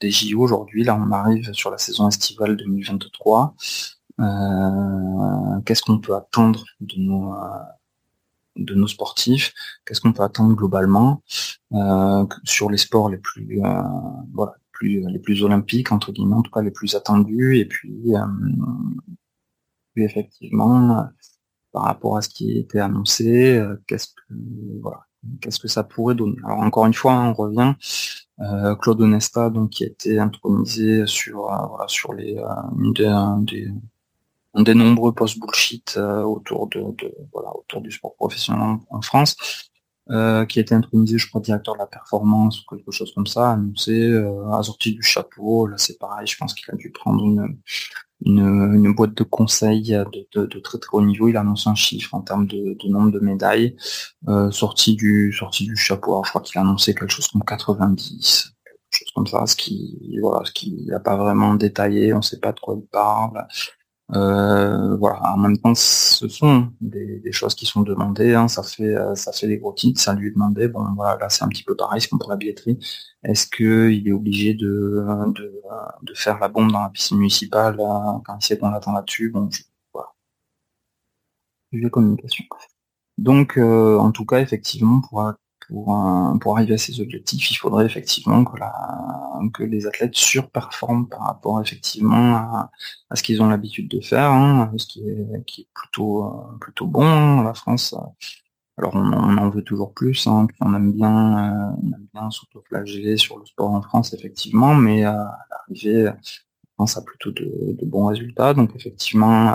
des 0.00 0.10
JO 0.10 0.40
aujourd'hui. 0.42 0.84
Là, 0.84 0.96
on 0.96 1.10
arrive 1.12 1.52
sur 1.52 1.70
la 1.70 1.78
saison 1.78 2.08
estivale 2.08 2.56
2023. 2.56 3.54
Euh, 4.20 5.60
qu'est-ce 5.64 5.82
qu'on 5.82 5.98
peut 5.98 6.14
attendre 6.14 6.64
de 6.80 6.98
nos 6.98 7.34
de 8.56 8.74
nos 8.74 8.86
sportifs? 8.86 9.52
Qu'est-ce 9.84 10.00
qu'on 10.00 10.12
peut 10.12 10.22
attendre 10.22 10.54
globalement? 10.54 11.22
Sur 12.44 12.70
les 12.70 12.78
sports 12.78 13.08
les 13.08 13.18
plus 13.18 13.62
voilà 14.34 14.54
plus 14.72 15.00
les 15.08 15.18
plus 15.18 15.42
olympiques 15.44 15.92
entre 15.92 16.12
guillemets 16.12 16.36
en 16.36 16.42
tout 16.42 16.50
cas 16.50 16.62
les 16.62 16.70
plus 16.70 16.94
attendus 16.94 17.58
et 17.58 17.64
puis 17.64 18.14
effectivement, 20.02 21.06
par 21.72 21.84
rapport 21.84 22.16
à 22.16 22.22
ce 22.22 22.28
qui 22.28 22.58
était 22.58 22.80
annoncé, 22.80 23.56
euh, 23.56 23.76
qu'est-ce 23.86 24.08
que 24.08 24.34
voilà, 24.80 25.00
qu'est-ce 25.40 25.58
que 25.58 25.68
ça 25.68 25.84
pourrait 25.84 26.14
donner. 26.14 26.36
Alors 26.44 26.60
encore 26.60 26.86
une 26.86 26.94
fois, 26.94 27.14
on 27.14 27.34
revient. 27.34 27.74
Claude 28.80 29.00
Onesta, 29.00 29.48
donc 29.48 29.70
qui 29.70 29.84
a 29.84 29.86
été 29.86 30.18
intronisé 30.18 31.06
sur 31.06 31.42
voilà 31.42 31.84
sur 31.86 32.12
les 32.14 32.36
des, 32.96 33.68
des, 34.56 34.74
nombreux 34.74 35.12
post 35.12 35.38
bullshit 35.38 35.96
autour 35.96 36.66
de, 36.66 36.80
voilà 37.32 37.54
autour 37.54 37.80
du 37.80 37.92
sport 37.92 38.16
professionnel 38.16 38.78
en, 38.90 39.02
France. 39.02 39.36
Qui 40.08 40.58
a 40.58 40.62
été 40.62 40.74
intronisé, 40.74 41.18
je 41.18 41.28
crois, 41.28 41.40
directeur 41.40 41.74
de 41.74 41.78
la 41.78 41.86
performance 41.86 42.60
ou 42.60 42.76
quelque 42.76 42.90
chose 42.90 43.12
comme 43.14 43.26
ça, 43.26 43.52
annoncé, 43.52 44.10
euh, 44.10 44.50
assorti 44.52 44.92
du 44.92 45.02
chapeau. 45.02 45.66
Là, 45.66 45.76
c'est 45.78 45.98
pareil, 45.98 46.26
je 46.26 46.36
pense 46.36 46.54
qu'il 46.54 46.72
a 46.72 46.76
dû 46.76 46.90
prendre 46.90 47.24
une, 47.24 47.56
une, 48.24 48.94
boîte 48.94 49.14
de 49.14 49.24
conseils 49.24 49.92
de, 50.12 50.46
de, 50.46 50.60
très 50.60 50.78
très 50.78 50.96
haut 50.96 51.04
niveau. 51.04 51.28
Il 51.28 51.36
annonce 51.36 51.66
un 51.66 51.74
chiffre 51.74 52.14
en 52.14 52.20
termes 52.20 52.46
de, 52.46 52.76
nombre 52.88 53.12
de 53.12 53.20
médailles 53.20 53.76
euh, 54.28 54.50
sorti 54.50 54.94
du 54.94 55.32
sorti 55.32 55.64
du 55.64 55.76
chapeau. 55.76 56.12
Alors, 56.12 56.24
je 56.24 56.30
crois 56.30 56.42
qu'il 56.42 56.58
a 56.58 56.62
annoncé 56.62 56.94
quelque 56.94 57.10
chose 57.10 57.28
comme 57.28 57.44
90, 57.44 58.54
quelque 58.64 58.78
chose 58.92 59.10
comme 59.14 59.26
ça, 59.26 59.46
ce 59.46 59.56
qui 59.56 60.18
voilà, 60.20 60.44
ce 60.44 60.52
qui 60.52 60.84
n'a 60.86 61.00
pas 61.00 61.16
vraiment 61.16 61.54
détaillé. 61.54 62.12
On 62.12 62.18
ne 62.18 62.22
sait 62.22 62.40
pas 62.40 62.52
de 62.52 62.60
quoi 62.60 62.76
il 62.78 62.86
parle. 62.86 63.46
Euh, 64.12 64.96
voilà, 64.96 65.32
en 65.32 65.38
même 65.38 65.56
temps, 65.56 65.74
ce 65.74 66.28
sont 66.28 66.70
des, 66.80 67.32
choses 67.32 67.54
qui 67.54 67.66
sont 67.66 67.82
demandées. 67.82 68.34
Hein. 68.34 68.48
Ça 68.48 68.62
fait 68.62 68.94
euh, 68.94 69.14
ça 69.14 69.32
fait 69.32 69.46
des 69.48 69.58
gros 69.58 69.72
titres. 69.72 70.00
Ça 70.00 70.14
lui 70.14 70.28
est 70.28 70.30
demandé. 70.32 70.68
Bon, 70.68 70.84
voilà, 70.94 71.16
là 71.18 71.30
c'est 71.30 71.44
un 71.44 71.48
petit 71.48 71.64
peu 71.64 71.74
pareil, 71.74 72.00
c'est 72.00 72.08
comme 72.08 72.18
pour 72.18 72.30
la 72.30 72.36
billetterie. 72.36 72.78
Est-ce 73.24 73.46
qu'il 73.46 74.06
est 74.06 74.12
obligé 74.12 74.54
de, 74.54 75.04
de, 75.34 75.62
de, 76.02 76.14
faire 76.14 76.38
la 76.38 76.48
bombe 76.48 76.70
dans 76.72 76.82
la 76.82 76.90
piscine 76.90 77.18
municipale 77.18 77.76
euh, 77.80 78.18
quand 78.24 78.38
il 78.38 78.44
sait 78.44 78.58
qu'on 78.58 78.70
l'attend 78.70 78.92
là-dessus? 78.92 79.30
Bon, 79.30 79.48
je, 79.50 79.62
voilà. 79.92 80.12
communication. 81.90 82.44
Donc, 83.18 83.56
en 83.58 84.10
tout 84.12 84.26
cas, 84.26 84.40
effectivement, 84.40 85.00
pour 85.00 85.32
pour, 85.68 85.96
pour 86.40 86.56
arriver 86.56 86.74
à 86.74 86.78
ces 86.78 87.00
objectifs, 87.00 87.50
il 87.50 87.56
faudrait 87.56 87.86
effectivement 87.86 88.44
que, 88.44 88.58
la, 88.58 88.72
que 89.52 89.62
les 89.62 89.86
athlètes 89.86 90.14
surperforment 90.14 91.08
par 91.08 91.20
rapport 91.22 91.60
effectivement 91.60 92.36
à, 92.36 92.70
ce 93.14 93.22
qu'ils 93.22 93.42
ont 93.42 93.48
l'habitude 93.48 93.88
de 93.88 94.00
faire, 94.00 94.30
hein, 94.30 94.72
ce 94.76 94.86
qui 94.86 95.08
est, 95.08 95.44
qui 95.46 95.62
est 95.62 95.68
plutôt, 95.74 96.24
euh, 96.24 96.58
plutôt 96.60 96.86
bon. 96.86 97.04
Hein, 97.04 97.42
la 97.44 97.54
France, 97.54 97.94
alors 98.76 98.94
on, 98.96 99.36
en 99.38 99.50
veut 99.50 99.62
toujours 99.62 99.94
plus, 99.94 100.26
hein, 100.26 100.48
on 100.60 100.74
aime 100.74 100.92
bien, 100.92 101.72
euh, 101.72 101.76
on 101.82 101.92
aime 101.92 102.08
bien 102.12 102.30
s'autoflageller 102.30 103.16
sur 103.16 103.38
le 103.38 103.46
sport 103.46 103.70
en 103.70 103.82
France 103.82 104.12
effectivement, 104.14 104.74
mais 104.74 105.04
euh, 105.06 105.12
à 105.12 105.38
l'arrivée, 105.50 106.04
la 106.04 106.16
France 106.76 106.96
a 106.96 107.02
plutôt 107.02 107.30
de, 107.30 107.76
de 107.78 107.86
bons 107.86 108.06
résultats. 108.06 108.52
Donc 108.52 108.74
effectivement, 108.74 109.54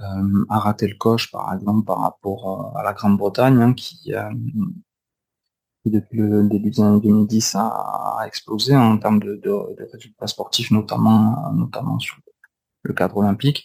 euh, 0.00 0.44
a 0.48 0.58
raté 0.58 0.86
le 0.88 0.96
coche 0.96 1.30
par 1.30 1.52
exemple 1.54 1.84
par 1.84 2.00
rapport 2.00 2.74
à 2.76 2.82
la 2.82 2.94
Grande-Bretagne 2.94 3.60
hein, 3.60 3.74
qui, 3.74 4.14
depuis 5.86 6.18
le 6.18 6.48
début 6.48 6.70
des 6.70 6.80
années 6.80 7.00
2010 7.00 7.54
a, 7.56 8.22
explosé 8.26 8.76
en 8.76 8.98
termes 8.98 9.20
de, 9.20 9.40
résultats 9.92 10.26
sportifs, 10.26 10.70
notamment, 10.70 11.52
notamment 11.54 11.98
sur 11.98 12.16
le 12.82 12.94
cadre 12.94 13.18
olympique. 13.18 13.64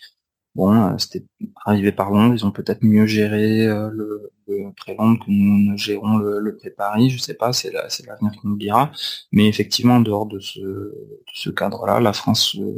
Bon, 0.56 0.72
euh, 0.72 0.98
c'était 1.00 1.26
arrivé 1.66 1.92
par 1.92 2.12
Londres, 2.12 2.36
ils 2.36 2.46
ont 2.46 2.52
peut-être 2.52 2.84
mieux 2.84 3.08
géré 3.08 3.66
euh, 3.68 3.90
le, 3.92 4.32
pré-Londres 4.78 5.26
que 5.26 5.32
nous 5.32 5.72
ne 5.72 5.78
gérons 5.78 6.18
le, 6.18 6.56
pré-Paris, 6.58 7.10
je 7.10 7.18
sais 7.18 7.34
pas, 7.34 7.54
c'est 7.54 7.72
l'avenir 7.72 8.32
qui 8.34 8.48
nous 8.48 8.58
dira. 8.58 8.92
Mais 9.32 9.48
effectivement, 9.48 9.96
en 9.96 10.02
dehors 10.02 10.28
de 10.28 10.40
ce, 10.40 11.50
cadre-là, 11.50 12.00
la 12.00 12.14
France, 12.14 12.56
euh, 12.60 12.72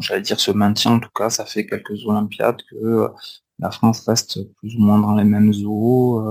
j'allais 0.00 0.22
dire, 0.22 0.40
se 0.40 0.50
maintient 0.50 0.92
en 0.92 1.00
tout 1.00 1.10
cas, 1.14 1.28
ça 1.28 1.44
fait 1.44 1.66
quelques 1.66 2.06
Olympiades 2.06 2.62
que 2.70 3.08
la 3.58 3.70
France 3.70 4.06
reste 4.08 4.50
plus 4.54 4.74
ou 4.76 4.80
moins 4.80 4.98
dans 4.98 5.14
les 5.14 5.24
mêmes 5.24 5.52
eaux 5.66 6.22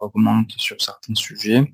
augmente 0.00 0.52
sur 0.52 0.80
certains 0.80 1.14
sujets 1.14 1.70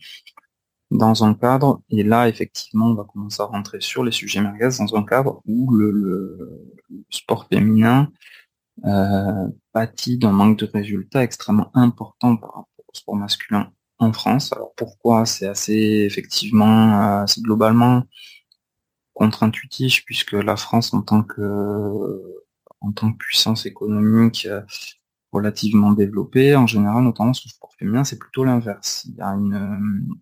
dans 0.90 1.24
un 1.24 1.34
cadre, 1.34 1.82
et 1.90 2.02
là 2.02 2.28
effectivement 2.28 2.86
on 2.86 2.94
va 2.94 3.04
commencer 3.04 3.42
à 3.42 3.46
rentrer 3.46 3.80
sur 3.80 4.04
les 4.04 4.12
sujets 4.12 4.40
merguez 4.40 4.76
dans 4.78 4.94
un 4.94 5.04
cadre 5.04 5.42
où 5.44 5.72
le, 5.74 6.72
sport 7.10 7.46
féminin 7.48 8.10
euh, 8.84 9.48
pâtit 9.72 10.18
d'un 10.18 10.32
manque 10.32 10.58
de 10.58 10.66
résultats 10.66 11.22
extrêmement 11.22 11.70
important 11.74 12.36
par 12.36 12.50
rapport 12.50 12.84
au 12.86 12.94
sport 12.94 13.16
masculin 13.16 13.72
en 13.98 14.12
France. 14.12 14.52
Alors 14.52 14.72
pourquoi 14.76 15.26
C'est 15.26 15.46
assez 15.48 16.04
effectivement, 16.06 17.22
assez 17.22 17.40
globalement 17.40 18.04
contre-intuitif 19.14 20.04
puisque 20.04 20.32
la 20.32 20.56
France 20.56 20.92
en 20.94 21.02
tant 21.02 21.22
que 21.22 22.22
en 22.80 22.92
tant 22.92 23.12
que 23.12 23.16
puissance 23.16 23.66
économique 23.66 24.46
relativement 25.36 25.92
développée, 25.92 26.56
en 26.56 26.66
général, 26.66 27.04
notamment 27.04 27.32
sur 27.32 27.48
le 27.48 27.52
sport 27.52 27.72
féminin, 27.78 28.04
c'est 28.04 28.18
plutôt 28.18 28.44
l'inverse. 28.44 29.06
Il 29.08 29.16
y 29.16 29.20
a 29.20 29.28
une, 29.28 30.16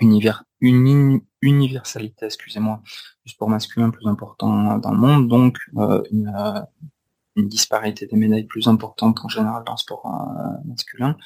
une, 0.00 1.20
universalité, 1.42 2.26
excusez-moi, 2.26 2.80
du 3.24 3.32
sport 3.32 3.48
masculin 3.48 3.90
plus 3.90 4.06
important 4.06 4.78
dans 4.78 4.92
le 4.92 4.98
monde, 4.98 5.28
donc 5.28 5.58
euh, 5.76 6.02
euh, 6.12 6.60
une, 7.36 7.48
disparité 7.48 8.06
des 8.06 8.16
médailles 8.16 8.44
plus 8.46 8.68
importante 8.68 9.18
en 9.24 9.28
général 9.28 9.64
dans 9.64 9.72
le 9.72 9.78
sport 9.78 10.06
euh, 10.06 10.68
masculin, 10.68 11.16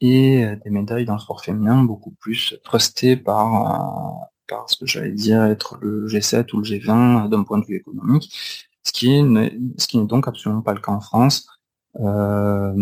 et 0.00 0.46
des 0.64 0.70
médailles 0.70 1.04
dans 1.04 1.14
le 1.14 1.20
sport 1.20 1.42
féminin 1.44 1.84
beaucoup 1.84 2.12
plus 2.12 2.56
trustées 2.64 3.16
par, 3.16 4.30
ce 4.66 4.76
que 4.76 4.86
j'allais 4.86 5.12
dire 5.12 5.42
être 5.44 5.76
le 5.80 6.08
G7 6.08 6.54
ou 6.54 6.58
le 6.58 6.64
G20 6.64 7.28
d'un 7.28 7.44
point 7.44 7.58
de 7.58 7.66
vue 7.66 7.76
économique, 7.76 8.34
ce 8.82 8.92
qui 8.92 9.08
ce 9.78 9.86
qui 9.86 9.98
n'est 9.98 10.06
donc 10.06 10.26
absolument 10.26 10.62
pas 10.62 10.72
le 10.72 10.80
cas 10.80 10.92
en 10.92 11.00
France. 11.00 11.46
Euh, 11.98 12.72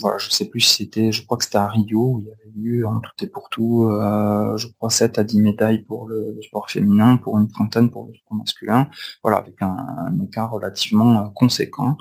voilà, 0.00 0.18
je 0.18 0.30
sais 0.30 0.46
plus 0.46 0.60
si 0.60 0.84
c'était, 0.84 1.12
je 1.12 1.24
crois 1.24 1.38
que 1.38 1.44
c'était 1.44 1.58
à 1.58 1.68
Rio 1.68 2.14
où 2.14 2.20
il 2.20 2.26
y 2.26 2.32
avait 2.32 2.50
eu 2.56 2.84
en 2.84 3.00
tout 3.00 3.12
et 3.22 3.28
pour 3.28 3.48
tout, 3.48 3.84
euh, 3.84 4.56
je 4.56 4.66
crois 4.76 4.90
7 4.90 5.18
à 5.18 5.24
10 5.24 5.40
médailles 5.40 5.82
pour 5.82 6.08
le, 6.08 6.36
sport 6.42 6.68
féminin, 6.68 7.16
pour 7.16 7.38
une 7.38 7.48
trentaine 7.48 7.90
pour 7.90 8.06
le 8.06 8.14
sport 8.14 8.36
masculin, 8.38 8.88
voilà, 9.22 9.38
avec 9.38 9.62
un, 9.62 10.18
écart 10.24 10.50
relativement 10.50 11.26
euh, 11.26 11.28
conséquent. 11.34 11.96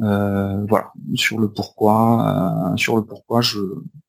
Euh, 0.00 0.66
voilà, 0.68 0.92
sur 1.14 1.38
le 1.38 1.48
pourquoi, 1.52 2.72
euh, 2.72 2.76
sur 2.76 2.96
le 2.96 3.04
pourquoi, 3.04 3.40
je 3.40 3.60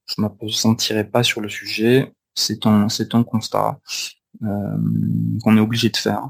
je 0.08 0.22
m'apprécierais 0.22 1.04
pas 1.06 1.24
sur 1.24 1.42
le 1.42 1.50
sujet. 1.50 2.14
C'est 2.36 2.66
un 2.66 2.90
c'est 2.90 3.16
un 3.16 3.24
constat 3.24 3.80
qu'on 4.42 5.58
est 5.58 5.60
obligé 5.60 5.90
de 5.90 5.98
faire. 5.98 6.30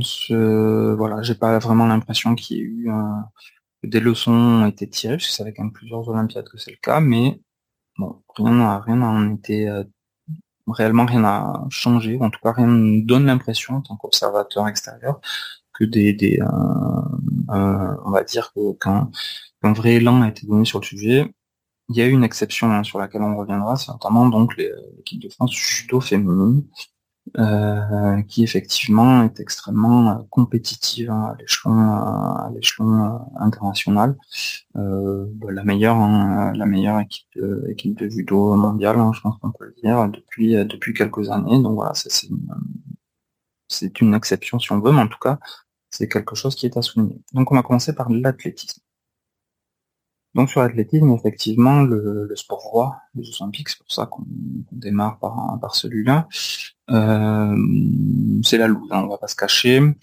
Je, 0.00 0.94
voilà, 0.94 1.22
j'ai 1.22 1.34
pas 1.34 1.58
vraiment 1.58 1.86
l'impression 1.86 2.34
qu'il 2.34 2.56
y 2.56 2.60
ait 2.60 2.62
eu 2.62 2.90
un, 2.90 3.24
des 3.86 4.00
leçons 4.00 4.32
ont 4.32 4.66
été 4.66 4.88
tirées, 4.88 5.18
ça 5.20 5.44
fait 5.44 5.52
quand 5.52 5.64
même 5.64 5.72
plusieurs 5.72 6.08
Olympiades 6.08 6.48
que 6.48 6.58
c'est 6.58 6.70
le 6.70 6.78
cas, 6.82 7.00
mais 7.00 7.40
rien 8.36 8.52
n'a 8.52 8.80
rien 8.80 8.96
n'a 8.96 9.32
été 9.34 9.68
euh, 9.68 9.84
réellement 10.66 11.06
rien 11.06 11.20
n'a 11.20 11.64
changé, 11.70 12.16
ou 12.16 12.24
en 12.24 12.30
tout 12.30 12.40
cas 12.42 12.52
rien 12.52 12.66
ne 12.66 13.00
donne 13.02 13.26
l'impression, 13.26 13.76
en 13.76 13.80
tant 13.82 13.96
qu'observateur 13.96 14.68
extérieur, 14.68 15.20
que 15.74 15.84
des, 15.84 16.12
des 16.12 16.40
euh, 16.40 16.46
euh, 17.50 17.96
on 18.04 18.10
va 18.10 18.24
dire 18.24 18.52
qu'un 18.80 19.10
vrai 19.62 19.94
élan 19.94 20.22
a 20.22 20.28
été 20.28 20.46
donné 20.46 20.64
sur 20.64 20.80
le 20.80 20.84
sujet. 20.86 21.34
Il 21.90 21.96
y 21.96 22.02
a 22.02 22.06
eu 22.06 22.12
une 22.12 22.24
exception 22.24 22.70
hein, 22.72 22.82
sur 22.82 22.98
laquelle 22.98 23.22
on 23.22 23.36
reviendra, 23.36 23.76
c'est 23.76 23.92
notamment 23.92 24.28
donc 24.28 24.56
l'équipe 24.56 25.20
de 25.20 25.28
France 25.28 25.52
judo 25.54 26.00
féminine, 26.00 26.64
euh, 27.38 28.20
qui 28.22 28.44
effectivement 28.44 29.22
est 29.22 29.40
extrêmement 29.40 30.10
euh, 30.10 30.22
compétitive 30.28 31.10
hein, 31.10 31.32
à 31.32 31.36
l'échelon 31.40 31.72
à 31.72 32.50
l'échelon 32.54 33.02
euh, 33.02 33.18
international. 33.40 34.16
Bah, 34.74 35.50
la 35.50 35.64
meilleure 35.64 35.96
hein, 35.96 36.52
la 36.54 36.66
meilleure 36.66 37.00
équipe 37.00 37.26
de, 37.34 37.64
équipe 37.70 37.98
de 37.98 38.08
judo 38.10 38.54
mondiale, 38.56 38.98
hein, 38.98 39.12
je 39.14 39.20
pense 39.22 39.38
qu'on 39.38 39.52
peut 39.52 39.64
le 39.64 39.74
dire 39.82 40.08
depuis 40.08 40.52
depuis 40.66 40.92
quelques 40.92 41.30
années. 41.30 41.60
Donc 41.62 41.74
voilà, 41.74 41.94
c'est 41.94 42.28
c'est 43.68 44.00
une 44.00 44.14
exception 44.14 44.58
si 44.58 44.70
on 44.72 44.80
veut, 44.80 44.92
mais 44.92 45.00
en 45.00 45.08
tout 45.08 45.18
cas 45.18 45.38
c'est 45.90 46.08
quelque 46.08 46.34
chose 46.36 46.54
qui 46.54 46.66
est 46.66 46.76
à 46.76 46.82
souligner. 46.82 47.22
Donc 47.32 47.50
on 47.50 47.54
va 47.54 47.62
commencer 47.62 47.94
par 47.94 48.10
l'athlétisme. 48.10 48.82
Donc 50.34 50.50
sur 50.50 50.60
l'athlétisme, 50.62 51.10
effectivement, 51.12 51.82
le, 51.82 52.28
sport 52.36 52.60
roi 52.60 52.96
des 53.14 53.24
Olympiques, 53.40 53.68
c'est 53.70 53.78
pour 53.78 53.90
ça 53.90 54.06
qu'on 54.06 54.24
démarre 54.72 55.18
par, 55.20 55.58
par 55.60 55.74
celui-là. 55.76 56.28
Euh, 56.90 57.56
c'est 58.42 58.58
la 58.58 58.68
loose, 58.68 58.92
hein, 58.92 59.02
on 59.04 59.08
va 59.08 59.18
pas 59.18 59.28
se 59.28 59.36
cacher. 59.36 59.80
Euh, 59.80 59.94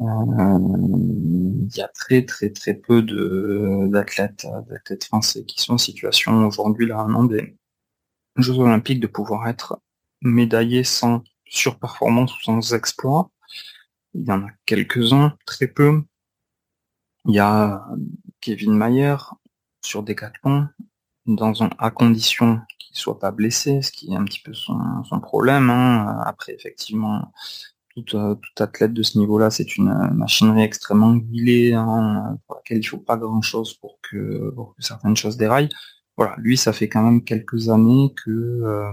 il 0.00 1.76
y 1.76 1.80
a 1.80 1.88
très 1.88 2.24
très 2.24 2.50
très 2.50 2.74
peu 2.74 3.02
d'athlètes, 3.02 4.46
d'athlètes 4.68 5.04
français 5.04 5.44
qui 5.44 5.60
sont 5.60 5.74
en 5.74 5.78
situation 5.78 6.46
aujourd'hui 6.46 6.86
là 6.86 7.04
non 7.08 7.24
des 7.24 7.56
Jeux 8.36 8.58
Olympiques 8.58 9.00
de 9.00 9.08
pouvoir 9.08 9.48
être 9.48 9.80
médaillés 10.22 10.84
sans 10.84 11.24
surperformance 11.46 12.36
ou 12.36 12.42
sans 12.42 12.74
exploit. 12.74 13.30
Il 14.14 14.24
y 14.24 14.32
en 14.32 14.42
a 14.46 14.50
quelques-uns, 14.66 15.36
très 15.46 15.66
peu. 15.66 16.02
Il 17.26 17.34
y 17.34 17.38
a 17.40 17.86
Kevin 18.40 18.74
Mayer, 18.76 19.16
sur 19.84 20.02
Decathlon, 20.02 20.68
dans 21.28 21.62
un, 21.62 21.70
à 21.78 21.90
condition 21.90 22.60
qu'il 22.78 22.96
soit 22.96 23.18
pas 23.18 23.30
blessé, 23.30 23.82
ce 23.82 23.92
qui 23.92 24.12
est 24.12 24.16
un 24.16 24.24
petit 24.24 24.40
peu 24.40 24.52
son, 24.54 24.78
problème. 25.20 25.70
Hein. 25.70 26.20
Après, 26.24 26.54
effectivement, 26.54 27.32
euh, 28.14 28.34
tout, 28.34 28.62
athlète 28.62 28.92
de 28.92 29.02
ce 29.02 29.18
niveau-là, 29.18 29.50
c'est 29.50 29.76
une 29.76 29.92
machinerie 30.14 30.62
extrêmement 30.62 31.12
huilée, 31.12 31.74
hein, 31.74 32.38
pour 32.46 32.56
laquelle 32.56 32.78
il 32.78 32.84
faut 32.84 32.98
pas 32.98 33.16
grand-chose 33.16 33.74
pour 33.74 33.98
que, 34.02 34.54
certaines 34.78 35.16
choses 35.16 35.36
déraillent. 35.36 35.70
voilà, 36.16 36.34
lui, 36.38 36.56
ça 36.56 36.72
fait 36.72 36.88
quand 36.88 37.02
même 37.02 37.22
quelques 37.22 37.68
années 37.68 38.12
que 38.24 38.90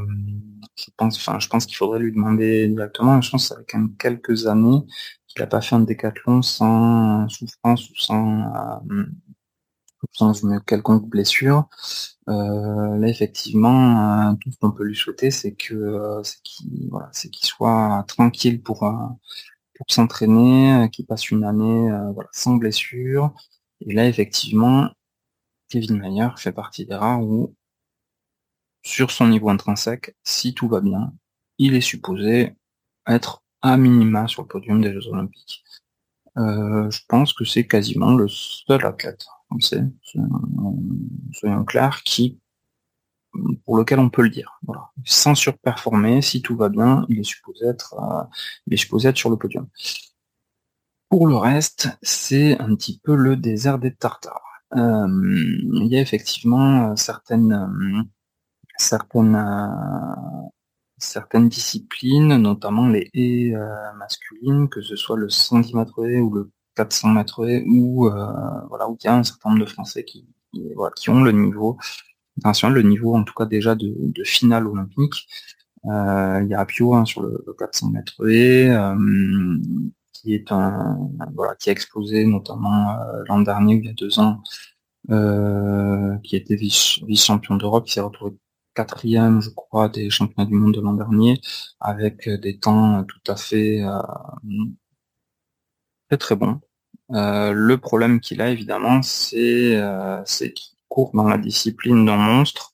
je 0.76 0.86
pense, 0.98 1.18
enfin, 1.18 1.40
je 1.40 1.48
pense 1.48 1.66
qu'il 1.66 1.78
faudrait 1.78 2.00
lui 2.00 2.12
demander 2.12 2.68
directement. 2.68 3.22
Je 3.22 3.32
pense 3.32 3.44
que 3.44 3.56
ça 3.56 3.60
fait 3.60 3.66
quand 3.68 3.80
même 3.80 3.96
quelques 3.98 4.48
années 4.48 4.82
qu'il 5.28 5.42
n'a 5.42 5.48
pas 5.48 5.62
fait 5.62 5.76
un 5.76 5.82
décathlon 5.82 6.42
sans 6.42 7.28
souffrance 7.30 7.90
ou 7.90 7.96
sans 7.96 8.82
sans 10.12 10.34
une 10.34 10.62
quelconque 10.62 11.08
blessure. 11.08 11.68
Euh, 12.30 12.98
là, 12.98 13.08
effectivement, 13.08 14.32
euh, 14.32 14.36
tout 14.42 14.52
ce 14.52 14.58
qu'on 14.58 14.72
peut 14.72 14.84
lui 14.84 14.96
souhaiter, 14.96 15.32
c'est 15.32 15.54
que 15.54 15.76
euh, 15.76 16.24
c'est 16.24 17.30
qu'il 17.30 17.46
soit 17.46 18.04
tranquille 18.08 18.62
pour 18.62 18.80
pour 19.76 19.88
s'entraîner, 19.90 20.90
qu'il 20.92 21.06
passe 21.06 21.30
une 21.32 21.44
année 21.44 21.90
voilà, 22.14 22.30
sans 22.34 22.56
blessure. 22.56 23.34
Et 23.82 23.94
là, 23.94 24.08
effectivement, 24.08 24.90
Kevin 25.70 25.98
Mayer 26.00 26.30
fait 26.38 26.54
partie 26.54 26.86
des 26.86 26.96
rares 26.96 27.22
où, 27.22 27.56
sur 28.84 29.12
son 29.12 29.28
niveau 29.28 29.50
intrinsèque, 29.50 30.16
si 30.24 30.54
tout 30.54 30.68
va 30.70 30.82
bien, 30.82 31.14
il 31.58 31.76
est 31.76 31.82
supposé 31.82 32.56
être 33.08 33.44
à 33.62 33.78
minima 33.78 34.28
sur 34.28 34.44
le 34.44 34.48
podium 34.48 34.82
des 34.82 34.94
Jeux 34.94 35.08
Olympiques. 35.10 35.64
je 36.38 37.00
pense 37.08 37.34
que 37.34 37.46
c'est 37.46 37.68
quasiment 37.68 38.16
le 38.16 38.28
seul 38.30 38.86
athlète 38.86 39.26
français, 39.48 39.84
soyons 41.32 41.64
clairs, 41.66 42.04
qui 42.04 42.40
pour 43.66 43.78
lequel 43.78 44.00
on 44.00 44.10
peut 44.10 44.22
le 44.22 44.30
dire. 44.30 44.60
Voilà. 44.66 44.90
Sans 45.04 45.36
surperformer, 45.36 46.22
si 46.22 46.42
tout 46.42 46.56
va 46.56 46.70
bien, 46.70 47.06
il 47.10 47.20
est 47.20 47.24
supposé 47.24 47.68
être, 47.68 47.96
euh, 47.96 48.24
il 48.68 48.74
est 48.74 48.78
supposé 48.78 49.10
être 49.10 49.18
sur 49.18 49.30
le 49.30 49.38
podium. 49.38 49.68
Pour 51.10 51.28
le 51.28 51.36
reste, 51.36 51.90
c'est 52.02 52.60
un 52.60 52.76
petit 52.76 53.00
peu 53.04 53.16
le 53.16 53.36
désert 53.36 53.80
des 53.80 53.94
tartares. 53.94 54.42
Euh, 54.76 55.08
il 55.08 55.88
y 55.88 55.98
a 55.98 56.02
effectivement 56.02 56.92
euh, 56.92 56.96
certaines, 56.96 57.68
certaines, 58.78 59.38
certaines 60.98 61.50
disciplines, 61.50 62.36
notamment 62.38 62.88
les 62.88 63.10
haies 63.14 63.56
masculines, 63.98 64.68
que 64.68 64.82
ce 64.82 64.96
soit 64.96 65.18
le 65.18 65.30
110 65.30 65.76
mètres 65.76 66.00
ou 66.00 66.34
le 66.34 66.52
400 66.76 67.10
mètres 67.10 67.46
où 67.68 68.08
euh, 68.08 68.12
voilà 68.70 68.90
où 68.90 68.98
il 69.02 69.06
y 69.06 69.08
a 69.08 69.16
un 69.16 69.24
certain 69.24 69.50
nombre 69.50 69.62
de 69.66 69.70
Français 69.70 70.04
qui, 70.04 70.28
qui, 70.96 71.10
ont 71.10 71.24
le 71.24 71.32
niveau 71.32 71.78
international, 72.38 72.76
le 72.76 72.82
niveau 72.84 73.16
en 73.16 73.24
tout 73.24 73.34
cas 73.34 73.46
déjà 73.46 73.76
de, 73.76 73.96
finale 74.24 74.68
olympique. 74.68 75.28
Euh, 75.86 76.42
il 76.44 76.50
y 76.50 76.54
a 76.54 76.60
Apio 76.60 76.96
hein, 76.96 77.06
sur 77.06 77.22
le, 77.22 77.46
400 77.58 77.92
mètres 77.92 78.28
et 78.28 78.70
euh, 78.70 78.96
qui 80.14 80.34
est 80.34 80.52
un 80.52 80.98
voilà 81.36 81.56
qui 81.56 81.70
a 81.70 81.72
explosé 81.72 82.26
notamment 82.26 82.98
l'an 83.28 83.42
dernier 83.42 83.76
il 83.76 83.86
y 83.86 83.90
a 83.90 83.94
deux 83.94 84.20
ans, 84.20 84.42
qui 86.24 86.36
était 86.36 86.56
vice, 86.56 87.00
champion 87.16 87.56
d'Europe, 87.58 87.86
qui 87.86 87.94
s'est 87.94 88.02
retrouvé 88.02 88.32
quatrième, 88.74 89.42
je 89.42 89.52
crois, 89.52 89.88
des 89.88 90.10
championnats 90.10 90.50
du 90.50 90.56
monde 90.56 90.74
de 90.74 90.82
l'an 90.82 90.94
dernier, 90.94 91.40
avec 91.80 92.28
des 92.28 92.58
temps 92.58 93.06
tout 93.06 93.32
à 93.32 93.38
fait 93.38 93.82
très 96.18 96.36
très 96.36 96.36
bon. 96.36 96.60
Euh, 97.12 97.52
le 97.52 97.78
problème 97.78 98.20
qu'il 98.20 98.42
a 98.42 98.50
évidemment, 98.50 99.02
c'est 99.02 99.76
euh, 99.76 100.24
qu'il 100.24 100.76
court 100.90 101.12
dans 101.14 101.28
la 101.28 101.38
discipline 101.38 102.06
d'un 102.06 102.18
monstre, 102.18 102.74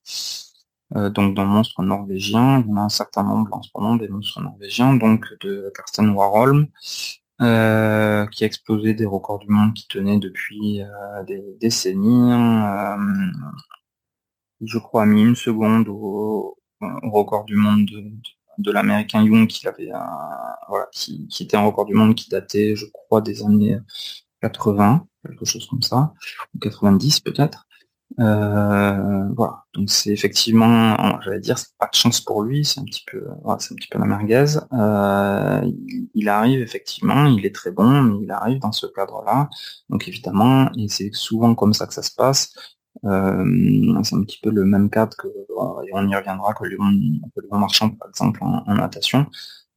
euh, 0.96 1.10
donc 1.10 1.36
d'un 1.36 1.46
monstre 1.46 1.82
norvégien. 1.84 2.62
Il 2.62 2.70
y 2.70 2.74
en 2.74 2.78
a 2.78 2.82
un 2.82 2.90
certain 2.90 3.24
nombre 3.24 3.54
en 3.54 3.62
ce 3.62 3.70
moment 3.76 3.96
des 3.96 4.08
monstres 4.08 4.42
norvégiens, 4.42 4.96
donc 4.96 5.26
de 5.42 5.72
Karsten 5.76 6.10
Warholm, 6.10 6.68
qui 7.40 7.46
a 7.46 8.28
explosé 8.48 8.94
des 8.94 9.06
records 9.06 9.40
du 9.40 9.48
monde 9.50 9.74
qui 9.74 9.88
tenaient 9.88 10.20
depuis 10.20 10.82
des 11.28 11.58
décennies. 11.60 12.32
je 14.62 14.78
crois 14.78 15.04
a 15.04 15.06
mis 15.06 15.24
une 15.24 15.36
seconde 15.36 15.88
au, 15.90 16.58
record 16.82 17.46
du 17.46 17.56
monde 17.56 17.86
de 17.86 18.02
de 18.02 18.41
l'américain 18.72 19.24
Young 19.24 19.48
qui 19.48 19.68
avait 19.68 19.92
voilà, 20.70 20.88
qui, 20.92 21.28
était 21.40 21.58
un 21.58 21.62
record 21.62 21.86
du 21.86 21.94
monde 21.94 22.16
qui 22.16 22.30
datait, 22.30 22.76
je 22.76 22.86
crois, 22.92 23.22
des 23.22 23.44
années 23.44 23.78
80, 24.42 25.06
quelque 25.26 25.46
chose 25.46 25.68
comme 25.68 25.82
ça, 25.82 26.14
ou 26.56 26.60
90 26.60 27.20
peut-être. 27.22 27.66
Euh, 28.20 29.30
voilà, 29.36 29.64
donc 29.74 29.90
c'est 29.90 30.12
effectivement, 30.12 31.20
j'allais 31.22 31.40
dire, 31.40 31.58
c'est 31.58 31.76
pas 31.78 31.88
de 31.88 31.96
chance 31.96 32.20
pour 32.20 32.44
lui, 32.44 32.66
c'est 32.66 32.80
un 32.82 32.84
petit 32.84 33.04
peu, 33.10 33.26
c'est 33.60 33.74
un 33.74 33.76
petit 33.76 33.88
peu 33.90 34.00
la 34.00 34.06
merguez. 34.06 34.58
Euh, 34.74 35.62
il, 36.14 36.30
arrive 36.30 36.62
effectivement, 36.62 37.26
il 37.26 37.46
est 37.46 37.56
très 37.56 37.72
bon, 37.72 38.02
mais 38.02 38.24
il 38.24 38.32
arrive 38.32 38.60
dans 38.60 38.72
ce 38.72 38.86
cadre-là. 38.88 39.50
Donc 39.90 40.08
évidemment, 40.08 40.70
et 40.78 40.88
c'est 40.90 41.12
souvent 41.14 41.56
comme 41.56 41.74
ça 41.74 41.88
que 41.88 41.94
ça 41.94 42.04
se 42.04 42.14
passe. 42.14 42.54
Euh, 43.06 44.04
c'est 44.04 44.16
un 44.16 44.24
petit 44.24 44.40
peu 44.42 44.52
le 44.52 44.66
même 44.66 44.90
cadre 44.90 45.16
que, 45.18 45.28
euh, 45.28 45.84
et 45.88 45.90
on 45.94 46.08
y 46.08 46.16
reviendra, 46.16 46.54
que 46.54 46.66
le 46.66 46.78
bon 46.78 47.58
marchand, 47.60 47.90
par 47.92 48.10
exemple, 48.10 48.40
en, 48.44 48.76
natation. 48.76 49.28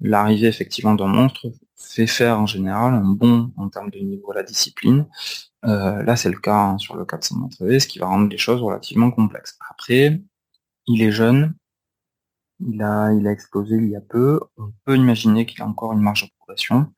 L'arrivée 0.00 0.48
effectivement 0.48 0.94
d'un 0.94 1.07
monstre 1.07 1.46
fait 1.77 2.07
faire 2.07 2.38
en 2.40 2.46
général 2.46 2.94
un 2.94 3.05
bon 3.05 3.53
en 3.57 3.68
termes 3.68 3.90
de 3.90 3.98
niveau 4.00 4.33
à 4.33 4.37
la 4.37 4.42
discipline. 4.42 5.07
Euh, 5.64 6.03
là, 6.03 6.16
c'est 6.16 6.31
le 6.31 6.38
cas 6.38 6.57
hein, 6.57 6.79
sur 6.79 6.96
le 6.96 7.05
400 7.05 7.37
mètres 7.38 7.79
ce 7.81 7.87
qui 7.87 7.98
va 7.98 8.07
rendre 8.07 8.29
les 8.29 8.38
choses 8.38 8.61
relativement 8.61 9.11
complexes. 9.11 9.57
Après, 9.70 10.20
il 10.87 11.03
est 11.03 11.12
jeune, 11.12 11.55
il 12.61 12.83
a, 12.83 13.12
il 13.12 13.27
a 13.27 13.33
explosé 13.33 13.77
il 13.77 13.90
y 13.90 13.96
a 13.96 14.00
peu. 14.00 14.40
On 14.59 14.72
peut 14.85 14.96
imaginer 14.96 15.46
qu'il 15.46 15.62
a 15.62 15.66
encore 15.66 15.92
une 15.92 16.00
marge 16.00 16.24
de 16.24 16.31
progression. 16.38 16.92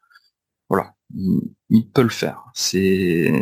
Voilà, 0.68 0.94
il, 1.14 1.54
il 1.70 1.88
peut 1.90 2.02
le 2.02 2.08
faire. 2.08 2.44
C'est 2.54 3.32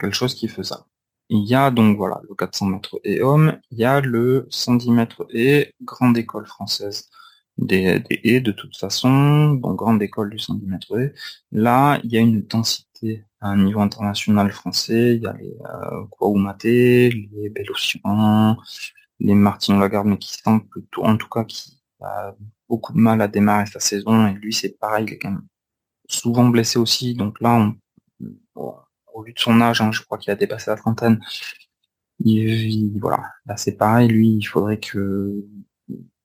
quelque 0.00 0.12
chose 0.12 0.34
qui 0.34 0.48
fait 0.48 0.64
ça. 0.64 0.87
Il 1.30 1.46
y 1.46 1.54
a 1.54 1.70
donc 1.70 1.96
voilà 1.96 2.20
le 2.28 2.34
400 2.34 2.66
mètres 2.66 3.00
et 3.04 3.22
hommes, 3.22 3.58
il 3.70 3.78
y 3.78 3.84
a 3.84 4.00
le 4.00 4.46
110 4.50 4.90
mètres 4.90 5.26
et 5.30 5.74
grande 5.82 6.16
école 6.16 6.46
française 6.46 7.10
des, 7.58 8.00
des 8.00 8.20
haies 8.24 8.40
de 8.40 8.52
toute 8.52 8.76
façon, 8.76 9.54
donc 9.54 9.76
grande 9.76 10.02
école 10.02 10.30
du 10.30 10.38
110 10.38 10.66
mètres 10.66 10.98
et. 10.98 11.12
Là, 11.52 12.00
il 12.04 12.12
y 12.12 12.16
a 12.18 12.20
une 12.20 12.42
densité 12.42 13.24
à 13.40 13.50
un 13.50 13.56
niveau 13.64 13.80
international 13.80 14.50
français, 14.52 15.16
il 15.16 15.22
y 15.22 15.26
a 15.26 15.32
les 15.34 15.56
euh, 15.64 17.10
les 17.10 17.50
Bélocian, 17.50 18.56
les 19.20 19.34
Martin 19.34 19.78
Lagarde, 19.78 20.06
mais 20.08 20.18
qui 20.18 20.34
sont 20.34 20.60
plutôt, 20.60 21.04
en 21.04 21.16
tout 21.16 21.28
cas, 21.28 21.44
qui 21.44 21.78
a 22.00 22.34
beaucoup 22.68 22.92
de 22.92 22.98
mal 22.98 23.20
à 23.22 23.28
démarrer 23.28 23.66
sa 23.66 23.80
saison, 23.80 24.26
et 24.28 24.34
lui 24.34 24.52
c'est 24.52 24.78
pareil, 24.78 25.04
il 25.08 25.14
est 25.14 25.18
quand 25.18 25.30
même 25.30 25.46
souvent 26.08 26.48
blessé 26.48 26.78
aussi, 26.78 27.14
donc 27.14 27.40
là 27.40 27.54
on, 28.56 28.74
au 29.18 29.22
vu 29.22 29.32
de 29.32 29.38
son 29.38 29.60
âge, 29.60 29.80
hein, 29.80 29.92
je 29.92 30.02
crois 30.02 30.18
qu'il 30.18 30.30
a 30.30 30.36
dépassé 30.36 30.70
la 30.70 30.76
trentaine. 30.76 31.20
Il, 32.20 32.98
voilà, 33.00 33.22
là 33.46 33.56
c'est 33.56 33.76
pareil, 33.76 34.08
lui, 34.08 34.36
il 34.40 34.44
faudrait 34.44 34.80
que 34.80 35.44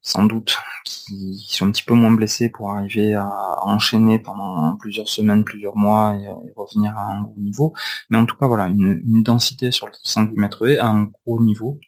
sans 0.01 0.25
doute 0.25 0.57
qu'il 0.85 1.37
soit 1.39 1.65
un 1.67 1.71
petit 1.71 1.83
peu 1.83 1.93
moins 1.93 2.11
blessé 2.11 2.49
pour 2.49 2.71
arriver 2.71 3.13
à 3.13 3.63
enchaîner 3.63 4.19
pendant 4.19 4.75
plusieurs 4.77 5.07
semaines, 5.07 5.45
plusieurs 5.45 5.77
mois 5.77 6.15
et, 6.15 6.27
revenir 6.55 6.97
à 6.97 7.13
un 7.13 7.23
gros 7.23 7.39
niveau. 7.39 7.73
Mais 8.09 8.17
en 8.17 8.25
tout 8.25 8.35
cas, 8.35 8.47
voilà, 8.47 8.67
une, 8.67 9.23
densité 9.23 9.71
sur 9.71 9.87
le 9.87 9.93
110 10.03 10.35
mètres 10.37 10.67
à 10.79 10.87
un 10.87 11.03
gros 11.05 11.41
niveau, 11.41 11.79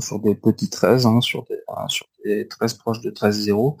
sur 0.00 0.20
des 0.20 0.34
petits 0.34 0.70
13, 0.70 1.06
hein, 1.06 1.20
sur, 1.20 1.44
des, 1.44 1.54
euh, 1.54 1.88
sur 1.88 2.06
des 2.24 2.48
13 2.48 2.74
proches 2.74 3.00
de 3.00 3.10
13-0, 3.10 3.76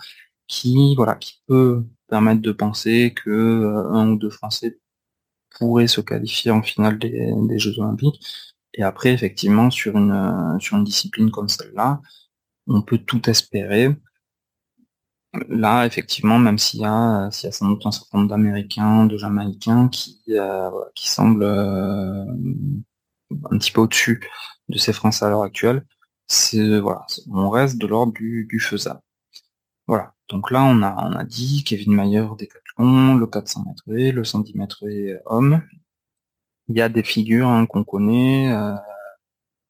qui, 0.46 0.94
voilà, 0.96 1.16
qui 1.16 1.42
peut 1.46 1.84
permettre 2.08 2.42
de 2.42 2.52
penser 2.52 3.14
que 3.14 3.30
euh, 3.30 3.90
un 3.92 4.10
ou 4.10 4.16
deux 4.16 4.30
Français 4.30 4.78
pourrait 5.58 5.86
se 5.86 6.00
qualifier 6.00 6.50
en 6.50 6.62
finale 6.62 6.98
des, 6.98 7.58
Jeux 7.58 7.78
Olympiques. 7.78 8.20
Et 8.74 8.82
après, 8.82 9.12
effectivement, 9.12 9.70
sur 9.70 9.96
une, 9.96 10.56
sur 10.60 10.76
une 10.76 10.84
discipline 10.84 11.30
comme 11.30 11.48
celle-là, 11.48 12.00
on 12.66 12.82
peut 12.82 12.98
tout 12.98 13.28
espérer. 13.28 13.94
Là, 15.48 15.86
effectivement, 15.86 16.38
même 16.38 16.58
s'il 16.58 16.80
y 16.80 16.84
a, 16.84 17.30
s'il 17.30 17.46
y 17.46 17.48
a 17.48 17.52
sans 17.52 17.68
doute 17.68 17.86
un 17.86 17.90
certain 17.90 18.18
nombre 18.18 18.30
d'Américains, 18.30 19.06
de 19.06 19.16
Jamaïcains 19.16 19.88
qui, 19.88 20.20
euh, 20.30 20.70
qui 20.94 21.08
semblent 21.08 21.42
euh, 21.42 22.24
un 23.50 23.58
petit 23.58 23.72
peu 23.72 23.80
au-dessus 23.80 24.20
de 24.68 24.78
ces 24.78 24.92
Français 24.92 25.24
à 25.24 25.30
l'heure 25.30 25.42
actuelle, 25.42 25.86
c'est 26.26 26.80
voilà, 26.80 27.06
on 27.30 27.50
reste 27.50 27.78
de 27.78 27.86
l'ordre 27.86 28.12
du, 28.12 28.46
du 28.48 28.60
faisable. 28.60 29.00
Voilà. 29.86 30.14
Donc 30.28 30.50
là, 30.50 30.64
on 30.64 30.82
a, 30.82 30.94
on 31.06 31.12
a 31.12 31.24
dit 31.24 31.64
Kevin 31.64 31.94
Mayer 31.94 32.26
Le 32.82 33.26
400 33.26 33.64
mètres 33.66 33.82
et 33.96 34.12
le 34.12 34.24
110 34.24 34.54
mètres 34.54 34.88
et 34.88 35.16
homme. 35.26 35.62
Il 36.68 36.76
y 36.76 36.80
a 36.80 36.88
des 36.88 37.04
figures 37.04 37.48
hein, 37.48 37.66
qu'on 37.66 37.84
connaît 37.84 38.52
euh, 38.52 38.74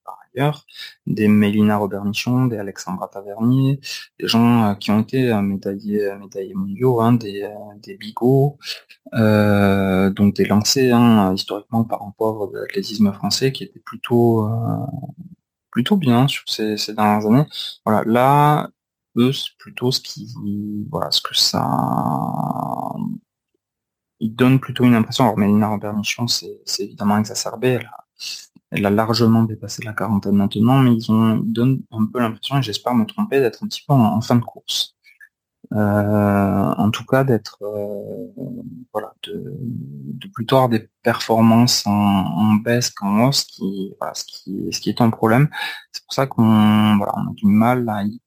par 0.05 0.18
ailleurs, 0.35 0.64
des 1.07 1.29
Mélina 1.29 1.77
Robernichon, 1.77 2.46
des 2.46 2.57
Alexandra 2.57 3.09
Tavernier, 3.09 3.81
des 4.18 4.29
gens 4.29 4.64
euh, 4.64 4.75
qui 4.75 4.90
ont 4.90 5.01
été 5.01 5.31
euh, 5.31 5.42
médaillés, 5.42 6.14
médaillés 6.20 6.55
mondiaux, 6.55 7.01
hein, 7.01 7.12
des, 7.12 7.46
des 7.83 7.96
bigots, 7.96 8.59
donc 9.12 10.35
des 10.35 10.46
lancers 10.46 10.96
hein, 10.96 11.35
historiquement 11.35 11.85
par 11.85 12.03
un 12.03 12.14
pauvre 12.16 12.51
de 12.51 12.59
l'athlétisme 12.59 13.12
français 13.12 13.53
qui 13.53 13.64
était 13.64 13.81
plutôt 13.81 14.48
plutôt 15.70 15.96
bien 15.96 16.29
sur 16.29 16.44
ces, 16.46 16.77
ces 16.77 16.94
dernières 16.94 17.27
années. 17.27 17.46
Voilà, 17.85 18.03
là, 18.07 18.70
eux, 19.16 19.33
c'est 19.33 19.57
plutôt 19.59 19.90
ce 19.92 20.01
qui, 20.01 20.35
voilà, 20.90 21.11
ce 21.11 21.20
que 21.20 21.35
ça, 21.35 21.62
il 24.20 24.35
donne 24.35 24.61
plutôt 24.61 24.85
une 24.85 24.94
impression. 24.94 25.25
Alors, 25.25 25.38
Mélina 25.38 25.68
Robert 25.68 25.94
c'est 26.27 26.85
évidemment 26.85 27.18
exacerbé. 27.18 27.81
Elle 28.70 28.87
a, 28.87 28.90
largement 28.90 29.42
dépassé 29.42 29.83
la 29.85 29.92
quarantaine 29.92 30.37
maintenant, 30.37 30.79
mais 30.79 30.94
ils 30.94 31.11
ont 31.11 31.37
donnent 31.37 31.83
un 31.90 32.07
peu 32.07 32.20
l'impression, 32.20 32.59
et 32.59 32.62
j'espère 32.62 32.94
me 32.94 33.05
tromper, 33.05 33.40
d'être 33.40 33.62
un 33.64 33.66
petit 33.66 33.83
peu 33.87 33.92
en, 33.92 34.20
fin 34.20 34.37
de 34.37 34.40
course. 34.40 34.96
Euh, 35.72 36.75
en 36.77 36.90
tout 36.90 37.05
cas, 37.05 37.25
d'être 37.25 37.59
euh, 37.62 38.33
voilà, 38.92 39.14
de, 39.25 39.57
de, 39.59 40.29
plutôt 40.29 40.57
avoir 40.57 40.68
des 40.68 40.88
performances 41.03 41.87
en, 41.87 42.55
baisse 42.55 42.90
qu'en 42.90 43.27
hausse, 43.29 43.44
qui, 43.44 43.94
ce 44.14 44.25
qui, 44.25 44.68
ce 44.70 44.81
qui 44.81 44.90
est 44.90 45.01
un 45.01 45.11
problème. 45.11 45.48
C'est 45.92 46.05
pour 46.05 46.14
ça 46.14 46.27
qu'on 46.27 46.96
voilà, 46.96 47.12
on 47.16 47.31
a 47.31 47.35
du 47.35 47.46
mal 47.46 47.88
à 47.88 48.05
y 48.05 48.20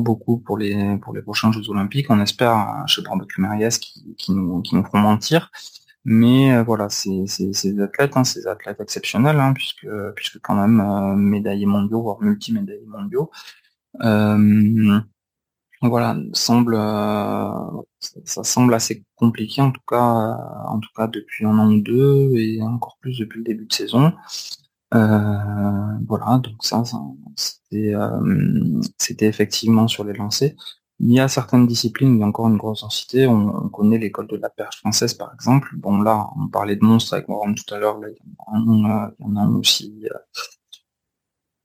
beaucoup 0.00 0.38
pour 0.38 0.58
les 0.58 0.96
pour 0.98 1.14
les 1.14 1.22
prochains 1.22 1.52
Jeux 1.52 1.68
Olympiques. 1.70 2.10
On 2.10 2.20
espère 2.20 2.84
chez 2.86 3.02
Barbecue 3.02 3.40
Mariès 3.40 3.78
qui, 3.78 4.14
qui, 4.16 4.32
nous, 4.32 4.62
qui 4.62 4.74
nous 4.74 4.84
feront 4.84 5.00
mentir. 5.00 5.50
Mais 6.04 6.52
euh, 6.54 6.62
voilà, 6.62 6.88
ces 6.88 7.26
athlètes, 7.80 8.16
hein, 8.16 8.24
ces 8.24 8.46
athlètes 8.46 8.80
exceptionnels, 8.80 9.38
hein, 9.38 9.52
puisque 9.52 9.86
puisque 10.16 10.40
quand 10.40 10.54
même 10.54 10.80
euh, 10.80 11.14
médaillés 11.16 11.66
mondiaux, 11.66 12.02
voire 12.02 12.20
multi-médaillés 12.22 12.86
mondiaux. 12.86 13.30
Euh, 14.02 15.00
voilà, 15.82 16.16
semble 16.32 16.76
ça, 18.24 18.44
semble 18.44 18.74
assez 18.74 19.04
compliqué 19.16 19.62
en 19.62 19.72
tout 19.72 19.80
cas 19.88 20.36
en 20.68 20.78
tout 20.78 20.90
cas 20.94 21.06
depuis 21.06 21.46
un 21.46 21.58
an 21.58 21.72
ou 21.72 21.80
deux 21.80 22.32
et 22.36 22.62
encore 22.62 22.98
plus 23.00 23.18
depuis 23.18 23.38
le 23.38 23.44
début 23.44 23.66
de 23.66 23.72
saison. 23.72 24.12
Voilà, 24.92 26.38
donc 26.42 26.62
ça, 26.62 26.84
ça 26.84 26.98
c'était 28.98 29.26
effectivement 29.26 29.88
sur 29.88 30.04
les 30.04 30.12
lancers. 30.12 30.52
Il 31.02 31.12
y 31.12 31.20
a 31.20 31.28
certaines 31.28 31.66
disciplines 31.66 32.16
il 32.16 32.20
y 32.20 32.22
a 32.22 32.26
encore 32.26 32.48
une 32.48 32.58
grosse 32.58 32.82
densité. 32.82 33.26
On, 33.26 33.70
connaît 33.70 33.96
l'école 33.96 34.26
de 34.26 34.36
la 34.36 34.50
perche 34.50 34.80
française, 34.80 35.14
par 35.14 35.32
exemple. 35.32 35.70
Bon, 35.76 36.02
là, 36.02 36.28
on 36.36 36.48
parlait 36.48 36.76
de 36.76 36.84
monstres 36.84 37.14
avec 37.14 37.26
Moran 37.28 37.54
tout 37.54 37.74
à 37.74 37.78
l'heure. 37.78 37.98
Là, 38.00 38.08
il 38.10 38.16
y 38.16 39.24
en 39.24 39.36
a 39.36 39.40
un, 39.40 39.54
aussi. 39.54 40.06
Euh, 40.12 40.18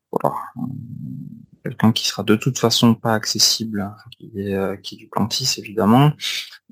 voilà. 0.10 0.36
Quelqu'un 1.64 1.92
qui 1.92 2.08
sera 2.08 2.24
de 2.24 2.36
toute 2.36 2.58
façon 2.60 2.96
pas 2.96 3.14
accessible, 3.14 3.94
qui 4.12 4.32
est, 4.40 4.54
euh, 4.54 4.78
qui 4.78 4.96
est 4.96 4.98
du 5.00 5.10
plantis, 5.10 5.56
évidemment. 5.58 6.14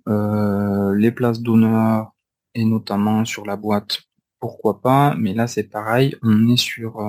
Euh, 0.07 0.95
les 0.95 1.11
places 1.11 1.41
d'honneur, 1.41 2.13
et 2.55 2.63
notamment 2.63 3.25
sur 3.25 3.45
la 3.45 3.57
boîte, 3.57 4.03
pourquoi 4.43 4.81
pas. 4.81 5.15
Mais 5.17 5.33
là, 5.33 5.47
c'est 5.47 5.63
pareil. 5.63 6.17
On 6.21 6.49
est 6.49 6.57
sur, 6.57 6.99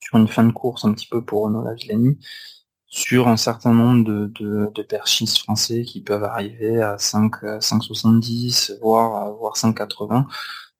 sur 0.00 0.16
une 0.16 0.28
fin 0.28 0.44
de 0.44 0.52
course 0.52 0.86
un 0.86 0.94
petit 0.94 1.06
peu 1.06 1.22
pour 1.22 1.42
Renaud 1.44 1.62
Villani 1.74 2.18
sur 2.86 3.28
un 3.28 3.36
certain 3.36 3.74
nombre 3.74 4.02
de, 4.02 4.32
de, 4.74 4.82
perchistes 4.82 5.36
français 5.36 5.82
qui 5.82 6.00
peuvent 6.00 6.24
arriver 6.24 6.80
à 6.80 6.96
5, 6.96 7.42
5,70, 7.60 8.78
voire, 8.80 9.34
voire 9.34 9.56
5,80. 9.56 10.24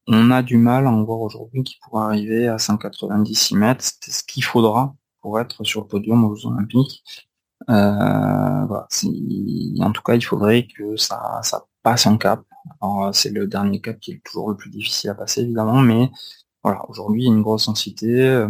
On 0.07 0.31
a 0.31 0.43
du 0.43 0.57
mal 0.57 0.87
à 0.87 0.91
en 0.91 1.05
voir 1.05 1.21
aujourd'hui 1.21 1.65
qui 1.65 1.77
pourrait 1.83 2.05
arriver 2.05 2.49
à 2.49 2.57
5,90 2.57 3.55
mètres. 3.59 3.85
C'est 4.01 4.11
ce 4.11 4.25
qu'il 4.25 4.43
faudra 4.43 4.95
pour 5.21 5.39
être 5.39 5.65
sur 5.65 5.83
le 5.83 5.87
podium 5.89 6.25
aux 6.25 6.47
Olympiques. 6.47 7.05
Euh, 7.69 8.67
en 9.83 9.93
tout 9.93 10.03
cas, 10.03 10.15
il 10.15 10.25
faudrait 10.25 10.67
que 10.67 10.97
ça, 10.97 11.41
ça 11.43 11.67
passe 11.83 12.07
un 12.07 12.17
cap. 12.17 12.41
Alors, 12.81 13.15
c'est 13.15 13.31
le 13.31 13.47
dernier 13.47 13.81
cap 13.81 13.99
qui 14.01 14.13
est 14.13 14.23
toujours 14.25 14.51
le 14.51 14.57
plus 14.57 14.71
difficile 14.71 15.11
à 15.11 15.15
passer, 15.15 15.43
évidemment, 15.43 15.83
mais 15.83 16.11
voilà, 16.63 16.85
aujourd'hui, 16.91 17.23
il 17.23 17.27
y 17.27 17.31
a 17.31 17.33
une 17.33 17.43
grosse 17.43 17.67
densité, 17.67 18.23
euh, 18.23 18.49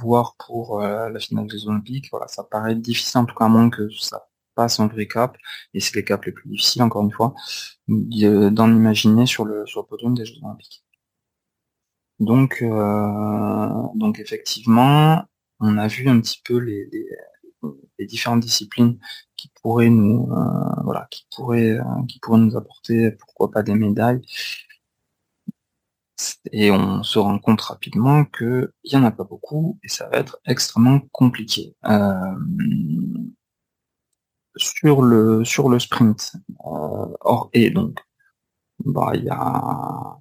voire 0.00 0.36
pour 0.46 0.82
euh, 0.82 1.08
la 1.08 1.18
finale 1.18 1.46
des 1.46 1.66
Olympiques. 1.66 2.08
Voilà, 2.10 2.28
ça 2.28 2.44
paraît 2.44 2.74
difficile, 2.74 3.20
en 3.20 3.24
tout 3.24 3.34
cas, 3.34 3.46
à 3.46 3.48
moins 3.48 3.70
que 3.70 3.88
ça 3.90 4.28
passe 4.54 4.80
un 4.80 4.86
vrai 4.86 5.06
cap, 5.06 5.36
et 5.74 5.80
c'est 5.80 5.94
les 5.96 6.04
caps 6.04 6.26
les 6.26 6.32
plus 6.32 6.48
difficiles, 6.50 6.82
encore 6.82 7.02
une 7.04 7.12
fois, 7.12 7.34
d'en 7.88 8.74
imaginer 8.74 9.26
sur 9.26 9.44
le, 9.46 9.66
sur 9.66 9.80
le 9.80 9.86
podium 9.86 10.14
des 10.14 10.26
Jeux 10.26 10.36
Olympiques. 10.42 10.84
Donc, 12.20 12.58
euh, 12.62 13.68
donc 13.94 14.18
effectivement, 14.20 15.24
on 15.60 15.78
a 15.78 15.88
vu 15.88 16.08
un 16.08 16.20
petit 16.20 16.40
peu 16.44 16.58
les, 16.58 16.88
les, 17.98 18.06
différentes 18.06 18.40
disciplines 18.40 18.98
qui 19.42 19.50
pourraient 19.62 19.90
nous, 19.90 20.28
voilà, 20.84 21.08
qui 21.10 21.26
pourraient, 21.34 21.78
qui 22.08 22.20
pourraient 22.20 22.38
nous 22.38 22.56
apporter, 22.56 23.10
pourquoi 23.12 23.50
pas 23.50 23.62
des 23.62 23.74
médailles 23.74 24.22
et 26.52 26.70
on 26.70 27.02
se 27.02 27.18
rend 27.18 27.38
compte 27.38 27.60
rapidement 27.60 28.24
qu'il 28.24 28.70
n'y 28.84 28.96
en 28.96 29.04
a 29.04 29.10
pas 29.10 29.24
beaucoup 29.24 29.78
et 29.82 29.88
ça 29.88 30.08
va 30.08 30.18
être 30.18 30.38
extrêmement 30.46 31.00
compliqué. 31.12 31.74
Euh, 31.86 32.36
sur 34.56 35.02
le 35.02 35.44
sur 35.44 35.68
le 35.68 35.78
sprint, 35.78 36.34
euh, 36.66 37.06
or 37.20 37.50
et 37.54 37.70
donc, 37.70 37.98
bah 38.84 39.12
il 39.14 39.24
y 39.24 39.30
a 39.30 40.18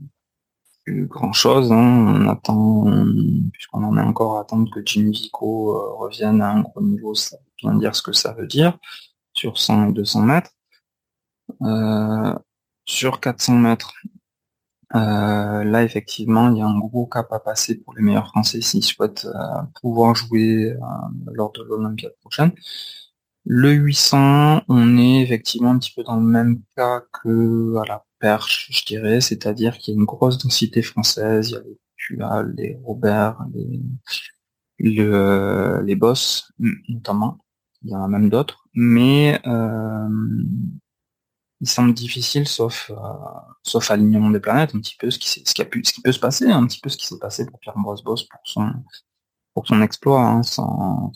plus 0.86 1.06
grand 1.08 1.34
chose. 1.34 1.72
Hein. 1.72 2.24
On 2.26 2.28
attend, 2.28 2.86
puisqu'on 3.52 3.84
en 3.84 3.98
est 3.98 4.02
encore 4.02 4.38
à 4.38 4.42
attendre 4.42 4.72
que 4.74 4.82
Jim 4.86 5.10
Vico 5.12 5.76
euh, 5.76 5.94
revienne 5.96 6.42
à 6.42 6.52
un 6.52 6.62
gros 6.62 6.82
niveau, 6.82 7.14
ça 7.14 7.38
veut 7.38 7.52
bien 7.58 7.76
dire 7.76 7.96
ce 7.96 8.02
que 8.02 8.14
ça 8.14 8.34
veut 8.34 8.48
dire 8.48 8.78
sur 9.34 9.58
100 9.58 9.90
et 9.90 9.94
200 9.94 10.22
mètres. 10.24 10.52
sur 12.86 13.20
400 13.20 13.56
mètres, 13.56 13.94
euh, 14.96 15.64
là, 15.64 15.84
effectivement, 15.84 16.50
il 16.52 16.58
y 16.58 16.62
a 16.62 16.66
un 16.66 16.78
gros 16.80 17.06
cap 17.06 17.32
à 17.32 17.40
passer 17.40 17.76
pour 17.76 17.94
les 17.94 18.02
meilleurs 18.02 18.28
Français 18.28 18.62
s'ils 18.62 18.84
souhaitent 18.84 19.26
euh, 19.26 19.62
pouvoir 19.82 20.16
jouer 20.16 20.72
euh, 20.72 20.78
lors 21.34 21.52
de 21.54 21.64
l'Olympiade 21.64 22.14
prochaine. 22.22 22.52
Le 23.46 23.72
800, 23.72 24.64
on 24.68 24.98
est 24.98 25.22
effectivement 25.22 25.72
un 25.72 25.80
petit 25.80 25.94
peu 25.96 26.04
dans 26.04 26.18
le 26.18 26.26
même 26.26 26.62
cas 26.76 27.02
que 27.24 27.76
à 27.78 27.86
la 27.88 28.06
perche, 28.20 28.70
je 28.72 28.86
dirais, 28.86 29.22
c'est-à-dire 29.22 29.78
qu'il 29.78 29.94
y 29.94 29.98
a 29.98 30.00
une 30.00 30.06
grosse 30.06 30.38
densité 30.38 30.82
française, 30.82 31.50
il 31.50 31.54
y 31.54 31.58
a 31.58 31.62
les 31.62 31.80
Tual, 31.98 32.54
les 32.58 32.80
Robert, 32.84 33.38
les, 33.54 33.82
le, 34.80 35.82
les 35.84 35.96
Boss, 35.96 36.52
notamment. 36.90 37.40
Il 37.84 37.92
y 37.92 37.96
en 37.96 38.04
a 38.04 38.08
même 38.08 38.30
d'autres. 38.30 38.66
Mais 38.74 39.40
il 41.62 41.70
semble 41.70 41.94
difficile, 41.94 42.48
sauf, 42.48 42.92
euh, 42.92 42.96
sauf 43.64 43.92
alignement 43.92 44.32
des 44.32 44.40
planètes, 44.40 44.74
un 44.76 44.80
petit 44.80 44.96
peu 44.98 45.12
ce 45.12 45.20
qui, 45.20 45.30
ce 45.30 45.54
qui, 45.54 45.62
a 45.62 45.66
pu, 45.66 45.84
ce 45.86 45.94
qui 45.94 46.02
peut 46.02 46.12
se 46.12 46.20
passer, 46.20 46.50
un 46.50 46.66
petit 46.66 46.80
peu 46.82 46.90
ce 46.90 46.98
qui 46.98 47.06
s'est 47.06 47.20
passé 47.20 47.46
pour 47.46 47.60
Pierre 47.60 47.78
Boss 47.78 48.02
pour 48.04 48.40
son, 48.44 48.72
pour 49.54 49.68
son 49.68 49.82
exploit, 49.82 50.24
hein, 50.24 50.44
sans, 50.44 51.12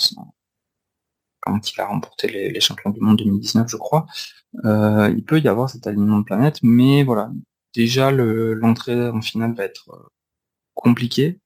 quand 1.42 1.72
il 1.72 1.82
a 1.82 1.88
remporté 1.88 2.28
les, 2.28 2.60
champions 2.60 2.92
du 2.92 3.02
monde 3.02 3.18
2019, 3.18 3.68
je 3.68 3.78
crois. 3.78 4.06
Euh, 4.66 5.12
il 5.16 5.26
peut 5.26 5.40
y 5.40 5.48
avoir 5.48 5.70
cet 5.70 5.88
alignement 5.88 6.20
de 6.20 6.26
planètes, 6.26 6.60
mais 6.62 7.04
voilà, 7.04 7.32
déjà 7.74 8.12
l'entrée 8.12 9.10
en 9.10 9.22
finale 9.22 9.56
va 9.56 9.64
être 9.66 9.90
euh, 9.90 10.10
compliquée. 10.76 11.40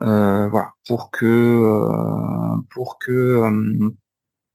voilà, 0.00 0.72
pour 0.86 1.10
que 1.10 2.60
pour 2.70 2.98
que 2.98 3.40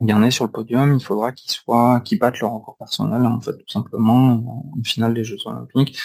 ait 0.08 0.32
sur 0.32 0.46
le 0.46 0.52
podium, 0.52 0.94
il 0.94 1.04
faudra 1.04 1.32
qu'ils 1.32 1.52
soient, 1.52 2.02
qu'ils 2.02 2.20
battent 2.20 2.40
leur 2.40 2.52
record 2.52 2.78
personnel, 2.78 3.26
en 3.26 3.40
fait, 3.42 3.54
tout 3.54 3.70
simplement, 3.70 4.74
en 4.78 4.84
finale 4.84 5.14
des 5.14 5.24
Jeux 5.24 5.38
Olympiques. 5.46 6.00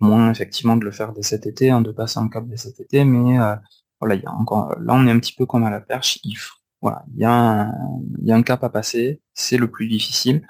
Moins 0.00 0.30
effectivement 0.30 0.76
de 0.76 0.84
le 0.84 0.90
faire 0.90 1.12
dès 1.12 1.22
cet 1.22 1.46
été, 1.46 1.70
hein, 1.70 1.80
de 1.80 1.92
passer 1.92 2.18
un 2.18 2.28
cap 2.28 2.44
dès 2.46 2.56
cet 2.56 2.80
été, 2.80 3.04
mais 3.04 3.38
euh, 3.38 3.54
voilà, 4.00 4.16
il 4.16 4.22
y 4.22 4.26
a 4.26 4.32
encore, 4.32 4.74
là 4.80 4.94
on 4.94 5.06
est 5.06 5.12
un 5.12 5.20
petit 5.20 5.34
peu 5.34 5.46
comme 5.46 5.64
à 5.64 5.70
la 5.70 5.80
perche. 5.80 6.18
Il 6.24 6.34
faut, 6.34 6.56
voilà, 6.80 7.04
il 7.14 7.20
y 7.20 7.24
a 7.24 7.32
un, 7.32 7.72
il 8.18 8.26
y 8.26 8.32
a 8.32 8.36
un 8.36 8.42
cap 8.42 8.64
à 8.64 8.68
passer, 8.68 9.20
c'est 9.34 9.58
le 9.58 9.70
plus 9.70 9.86
difficile. 9.86 10.44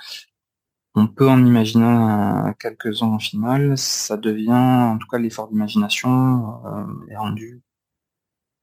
On 0.94 1.06
peut 1.06 1.28
en 1.28 1.44
imaginer 1.44 2.52
quelques-uns 2.58 3.08
en 3.08 3.18
finale, 3.18 3.76
ça 3.76 4.16
devient, 4.16 4.52
en 4.52 4.98
tout 4.98 5.06
cas, 5.08 5.18
l'effort 5.18 5.48
d'imagination 5.48 6.64
euh, 6.66 6.86
est 7.10 7.16
rendu 7.16 7.62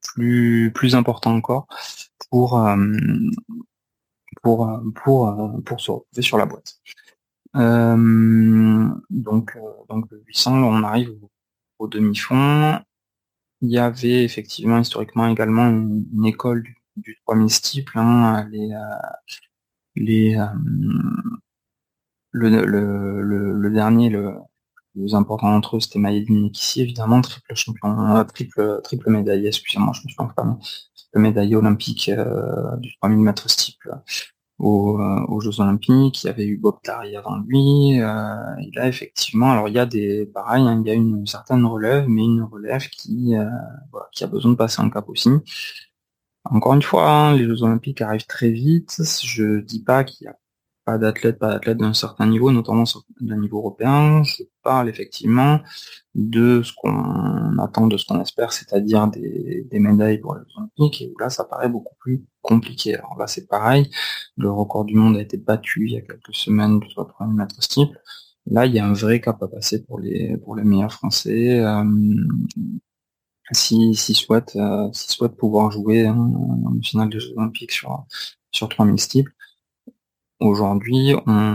plus 0.02 0.72
plus 0.74 0.96
important 0.96 1.36
encore 1.36 1.68
pour 2.32 2.60
euh, 2.60 2.76
pour, 4.42 4.70
euh, 4.70 4.80
pour, 4.96 5.28
euh, 5.30 5.62
pour 5.62 5.80
se 5.82 5.92
retrouver 5.92 6.22
sur 6.22 6.38
la 6.38 6.46
boîte. 6.46 6.80
Euh, 7.56 8.88
donc, 9.10 9.58
donc 9.90 10.06
800, 10.28 10.64
on 10.64 10.84
arrive 10.84 11.12
au, 11.80 11.88
demi-fond. 11.88 12.80
Il 13.62 13.70
y 13.72 13.78
avait 13.78 14.24
effectivement 14.24 14.80
historiquement 14.80 15.28
également 15.28 15.68
une, 15.70 16.26
école 16.26 16.64
du, 16.96 17.18
3000 17.26 17.50
steeple, 17.50 17.98
hein, 17.98 18.48
les, 18.52 18.70
les, 19.96 20.38
le, 22.32 22.50
le, 22.66 23.54
le, 23.54 23.70
dernier, 23.72 24.10
le, 24.10 24.36
plus 24.94 25.16
important 25.16 25.52
d'entre 25.52 25.78
eux, 25.78 25.80
c'était 25.80 26.00
Maïdine 26.00 26.50
ici, 26.54 26.82
évidemment, 26.82 27.22
triple 27.22 27.56
champion, 27.56 28.26
triple, 28.26 28.82
triple 28.84 29.10
médaillé, 29.10 29.48
excusez-moi, 29.48 29.94
je 29.94 30.02
me 30.02 30.10
suis 30.10 30.16
enflammé, 30.20 30.54
triple 30.96 31.20
médaillé 31.20 31.56
olympique 31.56 32.12
du 32.80 32.96
3000 33.00 33.20
mètres 33.20 33.50
steeple 33.50 34.02
euh, 34.62 35.26
aux, 35.28 35.40
Jeux 35.40 35.62
Olympiques, 35.62 36.24
il 36.24 36.28
y 36.28 36.30
avait 36.30 36.46
eu 36.46 36.58
Bob 36.58 36.82
Tari 36.84 37.16
avant 37.16 37.38
lui, 37.38 38.02
euh, 38.02 38.56
et 38.60 38.70
là 38.76 38.88
effectivement, 38.88 39.52
alors 39.52 39.70
il 39.70 39.76
y 39.76 39.80
a 39.80 39.86
des, 39.86 40.26
pareil, 40.26 40.64
hein, 40.64 40.82
il 40.84 40.88
y 40.88 40.92
a 40.92 40.94
une 40.94 41.26
certaine 41.26 41.66
relève, 41.66 42.08
mais 42.10 42.24
une 42.24 42.44
relève 42.44 42.88
qui, 42.90 43.36
euh, 43.38 43.46
qui 44.12 44.24
a 44.26 44.28
besoin 44.28 44.52
de 44.52 44.58
passer 44.58 44.82
un 44.82 44.90
cap 44.90 45.08
aussi. 45.08 45.30
Encore 46.46 46.74
une 46.74 46.82
fois, 46.82 47.10
hein, 47.10 47.36
les 47.36 47.46
Jeux 47.46 47.64
Olympiques 47.64 48.02
arrivent 48.02 48.26
très 48.26 48.50
vite. 48.50 49.02
Je 49.24 49.60
dis 49.62 49.84
pas 49.84 50.04
qu'il 50.04 50.26
n'y 50.26 50.32
a 50.32 50.38
pas 50.90 50.98
d'athlètes, 50.98 51.38
pas 51.38 51.50
d'athlètes 51.50 51.78
d'un 51.78 51.94
certain 51.94 52.26
niveau, 52.26 52.52
notamment 52.52 52.84
d'un 53.22 53.38
niveau 53.38 53.60
européen. 53.60 54.24
Je 54.24 54.44
parle 54.64 54.90
effectivement 54.90 55.60
de 56.16 56.64
ce 56.64 56.74
qu'on 56.76 57.60
attend, 57.60 57.86
de 57.86 57.96
ce 57.98 58.06
qu'on 58.08 58.20
espère, 58.20 58.52
c'est-à-dire 58.52 59.08
des, 59.08 59.68
médailles 59.72 60.18
pour 60.18 60.34
les 60.36 60.42
Olympiques, 60.58 61.02
et 61.04 61.14
là 61.20 61.30
ça 61.30 61.44
paraît 61.44 61.70
beaucoup 61.70 61.96
plus 62.00 62.26
compliqué. 62.42 62.96
Alors 62.96 63.16
là 63.20 63.28
c'est 63.28 63.48
pareil, 63.48 63.92
le 64.36 64.50
record 64.50 64.86
du 64.86 64.96
monde 64.96 65.16
a 65.18 65.22
été 65.22 65.38
battu 65.38 65.86
il 65.86 65.94
y 65.94 65.98
a 65.98 66.02
quelques 66.02 66.34
semaines 66.34 66.80
sur 66.90 67.02
le 67.04 67.08
premier 67.08 67.36
mètre. 67.36 67.56
Là 68.48 68.66
il 68.66 68.74
y 68.74 68.80
a 68.80 68.86
un 68.88 68.94
vrai 68.94 69.22
cap 69.22 69.42
à 69.44 69.48
passer 69.48 69.84
pour 69.84 70.00
les 70.00 70.38
pour 70.38 70.56
les 70.56 70.64
meilleurs 70.64 70.94
Français. 70.94 71.60
Euh, 71.60 71.84
s'ils 73.52 73.98
si 73.98 74.14
souhaitent, 74.16 74.56
euh, 74.56 75.28
pouvoir 75.38 75.72
jouer 75.72 76.08
en, 76.08 76.74
finale 76.84 77.10
des 77.10 77.20
Jeux 77.20 77.34
Olympiques 77.38 77.72
sur 77.72 78.06
sur 78.52 78.68
3000 78.70 79.00
steeples. 79.00 79.34
Aujourd'hui, 80.40 81.16
on 81.28 81.54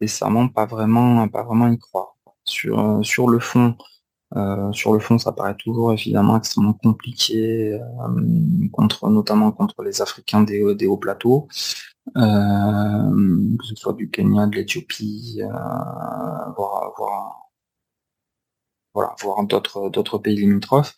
nécessairement 0.00 0.48
pas 0.48 0.66
vraiment 0.66 1.28
pas 1.28 1.42
vraiment 1.42 1.68
y 1.68 1.78
croire. 1.78 2.14
Sur, 2.44 2.78
euh, 2.78 3.02
sur 3.02 3.28
le 3.28 3.40
fond, 3.40 3.76
euh, 4.36 4.72
sur 4.72 4.92
le 4.94 5.00
fond, 5.00 5.18
ça 5.18 5.32
paraît 5.32 5.56
toujours 5.56 5.92
évidemment 5.92 6.36
extrêmement 6.36 6.74
compliqué, 6.74 7.74
euh, 7.74 8.68
contre, 8.72 9.08
notamment 9.10 9.50
contre 9.52 9.82
les 9.82 10.00
Africains 10.02 10.42
des, 10.42 10.74
des 10.76 10.86
hauts 10.86 10.96
plateaux, 10.96 11.48
que 12.14 13.64
ce 13.64 13.74
soit 13.74 13.94
du 13.94 14.10
Kenya, 14.10 14.46
de 14.46 14.56
l'Éthiopie, 14.56 15.40
voire, 16.56 16.92
voire, 16.96 17.50
voilà, 18.94 19.14
voire 19.20 19.44
d'autres 19.44 19.90
d'autres 19.90 20.18
pays 20.18 20.36
limitrophes. 20.36 20.96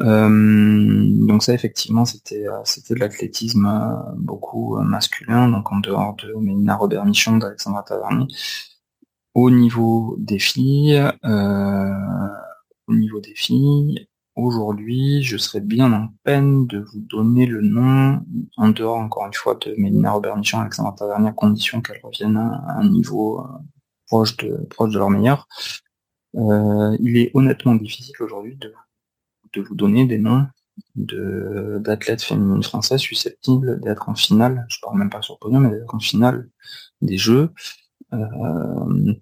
Donc 0.00 1.42
ça 1.44 1.54
effectivement 1.54 2.04
c'était 2.04 2.46
c'était 2.64 2.94
de 2.94 2.98
l'athlétisme 2.98 3.68
beaucoup 4.16 4.76
masculin 4.82 5.48
donc 5.48 5.70
en 5.70 5.78
dehors 5.78 6.16
de 6.16 6.34
Mélina 6.34 6.74
Robert 6.74 7.04
Michon 7.04 7.36
d'Alexandra 7.36 7.84
Taverny 7.84 8.26
au 9.34 9.50
niveau 9.50 10.14
des 10.18 10.38
filles, 10.38 11.02
euh, 11.24 12.28
au 12.86 12.94
niveau 12.94 13.20
des 13.20 13.34
filles, 13.34 14.06
aujourd'hui, 14.36 15.22
je 15.22 15.36
serais 15.36 15.60
bien 15.60 15.92
en 15.92 16.08
peine 16.22 16.66
de 16.66 16.78
vous 16.78 17.00
donner 17.00 17.46
le 17.46 17.60
nom, 17.60 18.24
en 18.56 18.68
dehors 18.68 18.98
encore 18.98 19.26
une 19.26 19.34
fois 19.34 19.56
de 19.56 19.74
Mélina 19.76 20.12
Robert 20.12 20.36
Michon, 20.36 20.60
Alexandra 20.60 20.94
Tavernier, 20.96 21.28
à 21.28 21.32
condition 21.32 21.82
qu'elles 21.82 22.00
reviennent 22.02 22.36
à 22.36 22.78
un 22.78 22.88
niveau 22.88 23.40
euh, 23.40 23.44
proche 24.06 24.36
de 24.36 24.66
proche 24.70 24.92
de 24.92 24.98
leur 24.98 25.10
meilleur. 25.10 25.48
Euh, 26.36 26.96
il 27.00 27.16
est 27.16 27.30
honnêtement 27.34 27.74
difficile 27.74 28.14
aujourd'hui 28.20 28.56
de, 28.56 28.72
de 29.54 29.62
vous 29.62 29.74
donner 29.74 30.06
des 30.06 30.18
noms 30.18 30.46
de 30.96 31.78
d'athlètes 31.80 32.22
féminines 32.22 32.62
françaises 32.62 33.00
susceptibles 33.00 33.80
d'être 33.80 34.08
en 34.08 34.14
finale, 34.14 34.66
je 34.68 34.78
parle 34.82 34.98
même 34.98 35.10
pas 35.10 35.22
sur 35.22 35.34
le 35.34 35.38
podium, 35.38 35.62
mais 35.62 35.70
d'être 35.70 35.94
en 35.94 36.00
finale 36.00 36.48
des 37.00 37.18
Jeux. 37.18 37.52
Euh, 38.12 39.14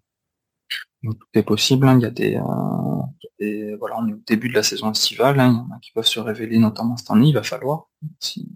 tout 1.02 1.16
est 1.34 1.42
possible. 1.42 1.88
Hein. 1.88 1.98
Il, 1.98 2.02
y 2.02 2.06
a 2.06 2.10
des, 2.10 2.36
euh, 2.36 3.76
voilà, 3.78 3.96
on 3.98 4.08
est 4.08 4.12
au 4.12 4.22
début 4.26 4.48
de 4.48 4.54
la 4.54 4.62
saison 4.62 4.90
estivale. 4.90 5.40
Hein. 5.40 5.48
Il 5.48 5.56
y 5.56 5.72
en 5.72 5.76
a 5.76 5.80
qui 5.80 5.92
peuvent 5.92 6.06
se 6.06 6.20
révéler, 6.20 6.58
notamment 6.58 6.96
cette 6.96 7.10
année. 7.10 7.28
Il 7.28 7.34
va 7.34 7.42
falloir. 7.42 7.88
il 8.36 8.46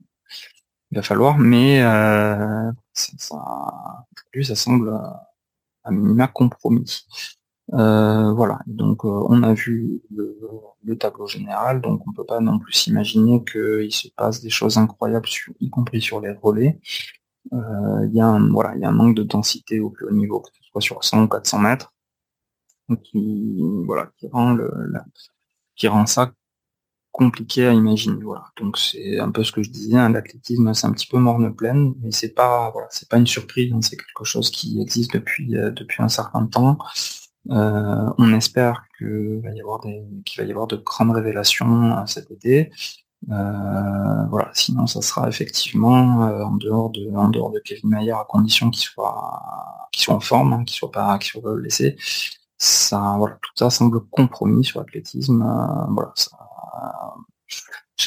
va 0.93 1.03
falloir, 1.03 1.39
mais 1.39 1.83
euh, 1.83 2.71
ça, 2.93 3.17
ça 4.43 4.55
semble 4.55 5.01
à 5.85 5.91
minima 5.91 6.29
compromis. 6.29 7.07
Euh, 7.75 8.33
voilà. 8.33 8.61
Donc, 8.67 9.05
on 9.05 9.43
a 9.43 9.55
vu 9.55 10.03
le, 10.11 10.97
tableau 10.99 11.27
général. 11.27 11.81
Donc, 11.81 12.03
on 12.07 12.13
peut 12.13 12.25
pas 12.25 12.41
non 12.41 12.59
plus 12.59 12.73
s'imaginer 12.73 13.45
qu'il 13.45 13.93
se 13.93 14.09
passe 14.17 14.41
des 14.41 14.51
choses 14.51 14.79
incroyables, 14.79 15.29
y 15.61 15.71
compris 15.71 16.01
sur 16.01 16.21
les 16.21 16.33
relais. 16.33 16.81
Il 17.53 18.11
y 18.13 18.21
a 18.21 18.27
un, 18.27 18.51
voilà, 18.51 18.75
il 18.75 18.81
y 18.83 18.85
a 18.85 18.89
un 18.89 18.93
manque 18.93 19.17
de 19.17 19.23
densité 19.23 19.81
au 19.81 19.91
plus 19.91 20.07
haut 20.07 20.13
niveau, 20.13 20.41
que 20.41 20.49
ce 20.53 20.71
soit 20.71 20.81
sur 20.81 21.05
100 21.05 21.25
ou 21.25 21.29
400 21.29 21.59
mètres 21.59 21.93
qui 23.03 23.59
voilà 23.85 24.11
qui 25.77 25.89
rend 25.89 26.07
ça 26.07 26.33
compliqué 27.11 27.67
à 27.67 27.73
imaginer 27.73 28.23
voilà 28.23 28.45
donc 28.59 28.79
c'est 28.79 29.19
un 29.19 29.31
peu 29.31 29.43
ce 29.43 29.53
que 29.53 29.63
je 29.63 29.71
disais 29.71 29.97
hein, 29.97 30.11
l'athlétisme 30.11 30.73
c'est 30.75 30.87
un 30.87 30.93
petit 30.93 31.07
peu 31.07 31.19
morne 31.19 31.55
pleine 31.55 31.95
mais 32.01 32.13
c'est 32.13 32.35
pas 32.35 32.71
voilà 32.71 32.89
pas 33.11 33.19
une 33.19 33.27
surprise 33.27 33.73
hein, 33.73 33.81
c'est 33.83 33.97
quelque 33.97 34.25
chose 34.25 34.51
qui 34.51 34.81
existe 34.81 35.15
depuis 35.15 35.57
euh, 35.57 35.71
depuis 35.71 36.03
un 36.03 36.09
certain 36.09 36.47
temps 36.47 36.79
euh, 37.51 38.11
on 38.19 38.33
espère 38.35 38.85
qu'il 38.99 39.41
va 39.43 39.53
y 39.53 39.61
avoir 39.61 39.81
de 40.67 40.77
grandes 40.77 41.13
révélations 41.13 41.93
euh, 41.93 42.07
cet 42.07 42.31
été. 42.31 42.71
Voilà. 43.29 44.51
Sinon 44.53 44.87
ça 44.87 45.03
sera 45.03 45.29
effectivement 45.29 46.21
en 46.21 46.57
dehors 46.57 46.91
de 46.91 47.61
Kevin 47.65 47.91
Mayer 47.91 48.13
à 48.13 48.25
condition 48.29 48.71
qu'il 48.71 48.85
soit 48.85 49.51
en 50.09 50.21
forme 50.21 50.53
hein, 50.53 50.65
qu'il 50.65 50.77
soit 50.77 50.93
pas 50.93 51.19
soit 51.21 51.43
pas 51.43 51.55
blessé. 51.55 51.97
Ça, 52.59 53.17
voilà, 53.19 53.37
tout 53.43 53.51
ça 53.55 53.69
semble 53.71 54.01
compromis 54.07 54.65
sur 54.65 54.81
l'athlétisme. 54.81 55.43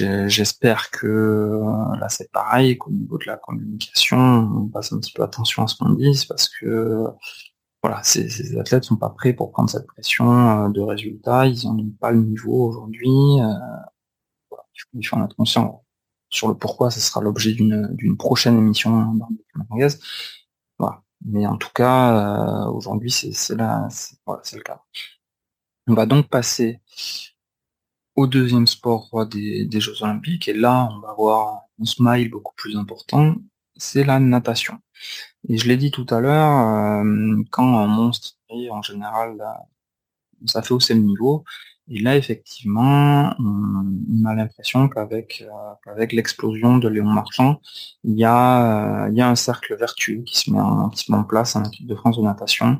Euh, 0.02 0.28
J'espère 0.28 0.92
que 0.92 1.08
euh, 1.08 1.96
là 2.00 2.10
c'est 2.10 2.32
pareil 2.32 2.78
qu'au 2.78 2.92
niveau 2.92 3.18
de 3.18 3.26
la 3.26 3.38
communication, 3.38 4.18
on 4.18 4.68
passe 4.68 4.94
un 4.94 5.00
petit 5.00 5.12
peu 5.12 5.24
attention 5.24 5.64
à 5.64 5.68
ce 5.68 5.76
qu'on 5.76 5.90
dit, 5.94 6.26
parce 6.28 6.48
que 6.48 7.06
voilà, 7.82 8.04
ces, 8.04 8.30
ces, 8.30 8.58
athlètes 8.58 8.84
sont 8.84 8.98
pas 8.98 9.10
prêts 9.10 9.34
pour 9.34 9.52
prendre 9.52 9.70
cette 9.70 9.88
pression 9.88 10.66
euh, 10.66 10.70
de 10.70 10.82
résultats, 10.82 11.46
ils 11.46 11.66
n'ont 11.66 11.90
pas 12.00 12.12
le 12.12 12.22
niveau 12.22 12.68
aujourd'hui. 12.68 13.10
Voilà, 14.50 14.66
il, 14.94 15.06
faut, 15.08 15.16
en 15.16 15.26
être 15.26 15.36
conscient 15.36 15.84
sur 16.30 16.48
le 16.48 16.56
pourquoi, 16.56 16.92
ce 16.92 17.00
sera 17.00 17.22
l'objet 17.22 17.54
d'une 17.54 18.18
prochaine 18.18 18.58
émission 18.58 19.14
dans 19.14 19.28
le 19.30 19.88
Voilà. 20.78 21.04
Mais 21.26 21.46
en 21.46 21.58
tout 21.58 21.72
cas, 21.74 22.66
euh, 22.68 22.72
aujourd'hui, 22.72 23.12
c'est 23.12 23.56
le 23.56 24.62
cas. 24.64 24.84
On 25.88 25.94
va 25.94 26.06
donc 26.06 26.30
passer 26.30 26.82
au 28.16 28.28
deuxième 28.28 28.68
sport 28.68 29.26
des, 29.28 29.66
des, 29.66 29.80
Jeux 29.82 30.04
Olympiques, 30.04 30.48
et 30.48 30.54
là, 30.54 30.90
on 30.92 31.00
va 31.00 31.12
avoir 31.12 31.64
un 31.82 31.86
smile 31.86 32.30
beaucoup 32.30 32.54
plus 32.56 32.78
important, 32.78 33.36
c'est 33.76 34.04
la 34.04 34.20
natation. 34.20 34.80
Et 35.48 35.58
je 35.58 35.68
l'ai 35.68 35.78
dit 35.78 35.92
tout 35.92 36.06
à 36.10 36.20
l'heure, 36.20 37.04
euh, 37.04 37.42
quand 37.52 37.66
on 37.66 37.88
monstre, 37.88 38.38
en 38.50 38.82
général, 38.82 39.42
ça 40.46 40.62
fait 40.62 40.74
hausser 40.74 40.94
le 40.94 41.02
niveau, 41.02 41.44
et 41.92 42.00
là, 42.00 42.16
effectivement, 42.16 43.34
on, 43.40 44.26
a 44.26 44.36
l'impression 44.36 44.88
qu'avec 44.90 45.44
euh, 45.88 46.06
l'explosion 46.12 46.78
de 46.78 46.88
Léon 46.88 47.06
Marchand, 47.06 47.62
il 48.04 48.16
y, 48.16 48.24
a, 48.26 49.06
euh, 49.06 49.10
il 49.10 49.18
y 49.18 49.22
a 49.22 49.30
un 49.30 49.36
cercle 49.36 49.76
vertueux 49.76 50.22
qui 50.22 50.38
se 50.38 50.52
met 50.52 50.60
en, 50.60 50.90
qui 50.90 51.12
en 51.12 51.24
place 51.24 51.56
en 51.56 51.64
équipe 51.64 51.88
de 51.88 51.96
France 51.96 52.18
de 52.18 52.22
natation. 52.22 52.80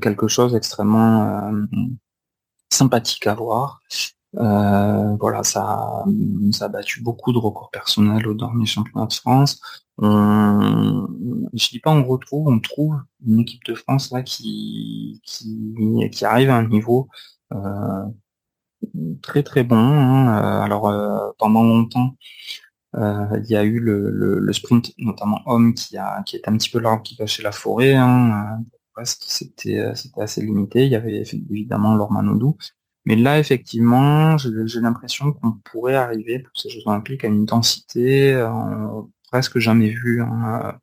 Quelque 0.00 0.28
chose 0.28 0.52
d'extrêmement 0.54 1.50
euh, 1.50 1.66
sympathique 2.70 3.26
à 3.26 3.34
voir. 3.34 3.80
Voilà, 4.34 5.42
ça, 5.42 6.04
ça 6.52 6.66
a 6.66 6.68
battu 6.68 7.02
beaucoup 7.02 7.32
de 7.32 7.38
records 7.38 7.70
personnels 7.70 8.26
au 8.26 8.34
dernier 8.34 8.66
championnat 8.66 9.06
de 9.06 9.14
France. 9.14 9.60
On, 10.00 11.08
je 11.54 11.68
dis 11.70 11.80
pas 11.80 11.90
on 11.90 12.04
retrouve, 12.04 12.46
on 12.46 12.60
trouve 12.60 13.00
une 13.26 13.40
équipe 13.40 13.64
de 13.64 13.74
France 13.74 14.12
là 14.12 14.22
qui, 14.22 15.20
qui, 15.24 16.24
arrive 16.24 16.50
à 16.50 16.56
un 16.56 16.68
niveau 16.68 17.08
très 19.22 19.42
très 19.42 19.64
bon. 19.64 19.76
Hein. 19.76 20.28
Euh, 20.38 20.60
alors 20.62 20.88
euh, 20.88 21.30
pendant 21.38 21.62
longtemps, 21.64 22.16
euh, 22.96 23.40
il 23.44 23.50
y 23.50 23.56
a 23.56 23.64
eu 23.64 23.80
le, 23.80 24.52
sprint, 24.52 24.92
notamment 24.98 25.42
homme, 25.46 25.74
qui 25.74 25.96
a 25.98 26.22
qui 26.24 26.36
est 26.36 26.48
un 26.48 26.56
petit 26.56 26.70
peu 26.70 26.80
l'arbre 26.80 27.02
qui 27.02 27.16
cachait 27.16 27.42
la 27.42 27.52
forêt. 27.52 27.94
Hein. 27.94 28.60
C'était 29.04 29.94
c'était 29.94 30.20
assez 30.22 30.42
limité. 30.42 30.84
Il 30.84 30.90
y 30.92 30.96
avait 30.96 31.22
évidemment 31.50 31.94
Lormanodou. 31.94 32.56
Mais 33.08 33.16
là, 33.16 33.38
effectivement, 33.38 34.36
j'ai 34.36 34.80
l'impression 34.80 35.32
qu'on 35.32 35.52
pourrait 35.52 35.94
arriver 35.94 36.40
pour 36.40 36.52
ces 36.54 36.68
Jeux 36.68 36.82
Olympiques 36.84 37.24
à 37.24 37.28
une 37.28 37.46
densité 37.46 38.46
presque 39.30 39.58
jamais 39.58 39.88
vue, 39.88 40.20
hein, 40.20 40.78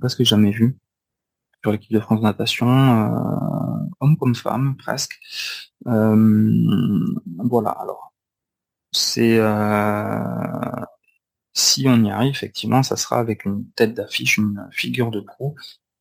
presque 0.00 0.22
jamais 0.22 0.50
vue 0.50 0.78
sur 1.62 1.72
l'équipe 1.72 1.92
de 1.92 2.00
France 2.00 2.20
de 2.20 2.24
natation, 2.24 2.66
homme 4.00 4.16
comme 4.16 4.34
femme, 4.34 4.76
presque. 4.78 5.20
Euh, 5.86 7.14
voilà, 7.36 7.70
alors 7.72 8.14
c'est 8.90 9.38
euh, 9.38 10.84
si 11.52 11.86
on 11.86 12.02
y 12.02 12.10
arrive, 12.10 12.30
effectivement, 12.30 12.82
ça 12.82 12.96
sera 12.96 13.18
avec 13.18 13.44
une 13.44 13.70
tête 13.72 13.92
d'affiche, 13.92 14.38
une 14.38 14.66
figure 14.72 15.10
de 15.10 15.20
proue 15.20 15.54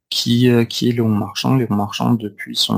qui, 0.09 0.49
euh, 0.49 0.65
qui 0.65 0.89
est 0.89 0.93
Léon 0.93 1.09
Marchand. 1.09 1.55
Léon 1.55 1.75
Marchand, 1.75 2.13
depuis 2.13 2.55
son 2.55 2.75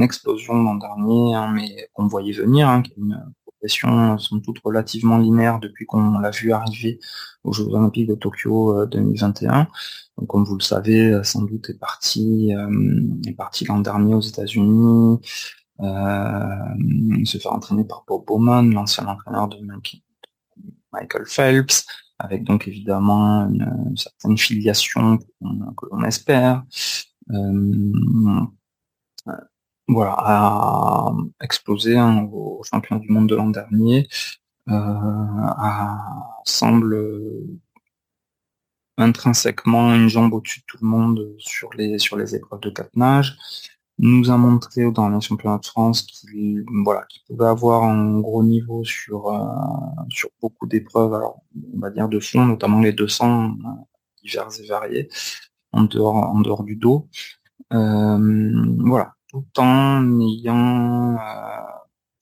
explosion 0.00 0.54
l'an 0.62 0.76
dernier, 0.76 1.34
hein, 1.34 1.52
mais 1.52 1.88
qu'on 1.92 2.06
voyait 2.06 2.32
venir, 2.32 2.68
hein, 2.68 2.82
qui 2.82 2.92
une 2.96 3.22
progression 3.46 4.18
sont 4.18 4.40
toutes 4.40 4.58
relativement 4.64 5.18
linéaire 5.18 5.60
depuis 5.60 5.86
qu'on 5.86 6.18
l'a 6.18 6.30
vu 6.30 6.52
arriver 6.52 6.98
aux 7.44 7.52
Jeux 7.52 7.64
Olympiques 7.64 8.08
de 8.08 8.14
Tokyo 8.14 8.86
2021. 8.86 9.68
Donc, 10.18 10.28
comme 10.28 10.44
vous 10.44 10.56
le 10.56 10.62
savez, 10.62 11.20
sans 11.22 11.42
doute 11.42 11.70
est 11.70 11.78
parti, 11.78 12.52
est 13.26 13.32
parti 13.32 13.64
l'an 13.64 13.78
dernier 13.78 14.14
aux 14.14 14.20
États-Unis, 14.20 15.18
euh, 15.80 17.24
se 17.24 17.38
faire 17.38 17.52
entraîner 17.52 17.84
par 17.84 18.04
Bob 18.06 18.24
Bowman, 18.26 18.70
l'ancien 18.72 19.06
entraîneur 19.06 19.48
de 19.48 19.58
Michael 20.92 21.26
Phelps, 21.26 21.86
avec 22.18 22.44
donc 22.44 22.68
évidemment 22.68 23.46
une, 23.48 23.96
certaine 23.96 24.38
filiation 24.38 25.18
que 25.18 25.86
l'on 25.90 26.04
espère. 26.04 26.64
voilà, 29.88 30.14
a 30.18 31.12
explosé 31.42 31.96
hein, 31.98 32.28
au 32.32 32.62
champion 32.64 32.96
du 32.96 33.10
monde 33.10 33.28
de 33.28 33.34
l'an 33.34 33.50
dernier, 33.50 34.08
semble 36.44 36.96
intrinsèquement 38.96 39.94
une 39.94 40.08
jambe 40.08 40.32
au-dessus 40.34 40.60
de 40.60 40.64
tout 40.66 40.78
le 40.80 40.86
monde 40.86 41.34
sur 41.38 41.72
les 41.74 41.98
sur 41.98 42.16
les 42.16 42.34
épreuves 42.36 42.60
de 42.60 42.70
catenage 42.70 43.36
nous 43.98 44.30
a 44.30 44.36
montré 44.36 44.90
dans 44.90 45.08
les 45.08 45.20
championnats 45.20 45.58
de 45.58 45.66
France 45.66 46.02
qu'il 46.02 46.64
voilà, 46.84 47.06
pouvait 47.28 47.46
avoir 47.46 47.84
un 47.84 48.18
gros 48.20 48.42
niveau 48.42 48.84
sur, 48.84 49.28
euh, 49.28 49.38
sur 50.10 50.30
beaucoup 50.40 50.66
d'épreuves, 50.66 51.14
alors 51.14 51.42
on 51.74 51.78
va 51.78 51.90
dire 51.90 52.08
de 52.08 52.18
fond, 52.20 52.44
notamment 52.44 52.80
les 52.80 52.92
200 52.92 53.50
euh, 53.50 53.68
divers 54.22 54.48
et 54.60 54.66
variés, 54.66 55.08
en 55.72 55.84
dehors, 55.84 56.16
en 56.16 56.40
dehors 56.40 56.64
du 56.64 56.76
dos. 56.76 57.08
Euh, 57.72 58.74
voilà, 58.80 59.14
tout 59.28 59.46
en 59.58 60.20
ayant 60.20 61.16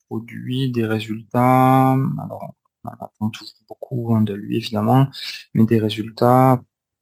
produit 0.07 0.71
des 0.71 0.85
résultats, 0.85 1.93
alors 1.93 2.53
on 3.19 3.29
toujours 3.29 3.53
beaucoup 3.67 4.13
hein, 4.13 4.21
de 4.21 4.33
lui 4.33 4.57
évidemment, 4.57 5.07
mais 5.53 5.65
des 5.65 5.79
résultats, 5.79 6.61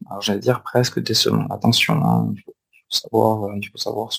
alors 0.09 0.22
j'allais 0.22 0.39
dire 0.39 0.63
presque 0.63 1.01
décevants. 1.01 1.47
Attention, 1.49 1.95
hein, 2.05 2.34
savoir, 2.92 3.46
euh, 3.46 3.58
il 3.58 3.68
faut 3.68 3.78
savoir, 3.78 4.10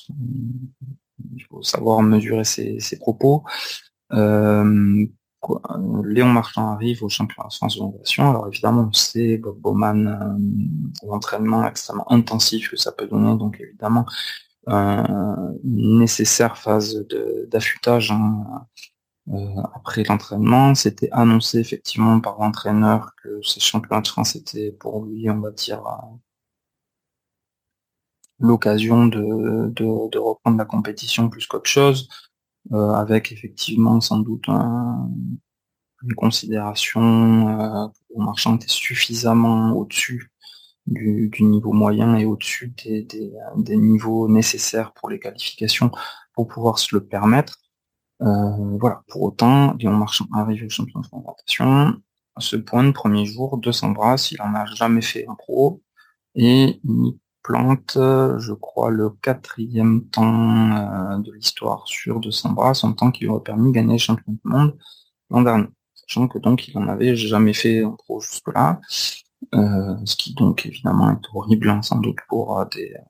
il 1.35 1.45
faut 1.45 1.62
savoir 1.62 2.03
mesurer 2.03 2.45
ses, 2.45 2.99
propos. 2.99 3.45
Euh, 4.12 5.07
Léon 6.05 6.29
Martin 6.29 6.73
arrive 6.73 7.03
au 7.03 7.09
championnat 7.09 7.49
de 7.49 7.55
France 7.55 7.75
de 7.75 7.81
l'innovation. 7.81 8.31
Alors 8.31 8.49
évidemment, 8.49 8.89
on 8.89 8.93
sait 8.93 9.39
Bob 9.39 9.59
Bowman, 9.59 10.07
euh, 10.07 11.07
l'entraînement 11.07 11.66
extrêmement 11.66 12.11
intensif 12.12 12.70
que 12.70 12.77
ça 12.77 12.93
peut 12.93 13.07
donner. 13.07 13.37
Donc 13.37 13.61
évidemment, 13.61 14.07
une 14.68 15.99
nécessaire 15.99 16.57
phase 16.57 17.05
d'affûtage 17.49 18.12
hein, 18.12 18.66
après 19.75 20.05
l'entraînement. 20.05 20.77
C'était 20.77 21.11
annoncé 21.11 21.59
effectivement 21.59 22.20
par 22.20 22.39
l'entraîneur 22.39 23.11
que 23.23 23.43
ces 23.43 23.59
championnats 23.59 24.03
de 24.03 24.09
France 24.09 24.37
étaient 24.37 24.70
pour 24.70 25.05
lui, 25.05 25.29
on 25.29 25.41
va 25.41 25.51
dire, 25.51 25.83
l'occasion 28.43 29.07
de, 29.07 29.70
de, 29.70 30.18
reprendre 30.18 30.59
la 30.59 30.64
compétition 30.64 31.30
plus 31.30 31.47
qu'autre 31.47 31.70
chose, 31.70 32.09
euh, 32.72 32.90
avec 32.90 33.32
effectivement 33.32 34.01
sans 34.01 34.18
doute 34.18 34.49
une 34.49 36.14
considération 36.16 37.49
euh, 37.49 37.86
le 38.16 38.24
marchand 38.24 38.57
était 38.57 38.66
suffisamment 38.68 39.72
au-dessus 39.72 40.30
du, 40.86 41.30
niveau 41.40 41.72
moyen 41.72 42.16
et 42.16 42.24
au-dessus 42.24 42.74
des, 42.84 43.07
des, 43.57 43.76
niveaux 43.76 44.28
nécessaires 44.28 44.93
pour 44.93 45.09
les 45.09 45.20
qualifications 45.20 45.90
pour 46.34 46.49
pouvoir 46.49 46.78
se 46.78 46.95
le 46.95 47.05
permettre. 47.05 47.59
Euh, 48.22 48.78
voilà. 48.80 49.03
Pour 49.09 49.22
autant, 49.22 49.74
Léon 49.74 49.97
Marchand 49.97 50.26
arrive 50.32 50.64
au 50.64 50.68
champion 50.68 51.01
de. 51.01 51.07
À 52.34 52.40
ce 52.40 52.57
point, 52.57 52.82
le 52.82 52.93
premier 52.93 53.26
jour, 53.26 53.59
200 53.59 53.90
brasses, 53.90 54.32
il 54.32 54.40
en 54.40 54.55
a 54.55 54.64
jamais 54.64 55.03
fait 55.03 55.26
un 55.28 55.34
pro 55.34 55.82
et 56.34 56.80
il 56.82 57.18
plante, 57.43 57.93
je 57.97 58.53
crois, 58.53 58.90
le 58.90 59.11
quatrième 59.11 60.05
temps 60.09 60.76
euh, 60.76 61.18
de 61.18 61.32
l'histoire 61.32 61.86
sur 61.86 62.20
200 62.20 62.53
bras, 62.53 62.74
son 62.74 62.93
temps 62.93 63.11
qui 63.11 63.24
lui 63.24 63.30
aurait 63.30 63.43
permis 63.43 63.70
de 63.70 63.74
gagner 63.74 63.93
le 63.93 63.99
champion 63.99 64.32
du 64.32 64.40
monde 64.45 64.76
l'an 65.30 65.43
dernier. 65.43 65.68
Sachant 65.95 66.28
que 66.28 66.38
donc 66.38 66.68
il 66.68 66.76
en 66.78 66.88
avait 66.88 67.16
jamais 67.16 67.53
fait 67.53 67.84
en 67.84 67.93
pro 67.93 68.20
jusque-là. 68.20 68.80
Euh, 69.55 69.97
ce 70.05 70.14
qui 70.14 70.34
donc 70.34 70.66
évidemment 70.66 71.11
est 71.11 71.26
horrible 71.34 71.68
hein, 71.68 71.82
sans 71.82 71.99
doute 71.99 72.18
pour 72.28 72.61
euh, 72.61 72.64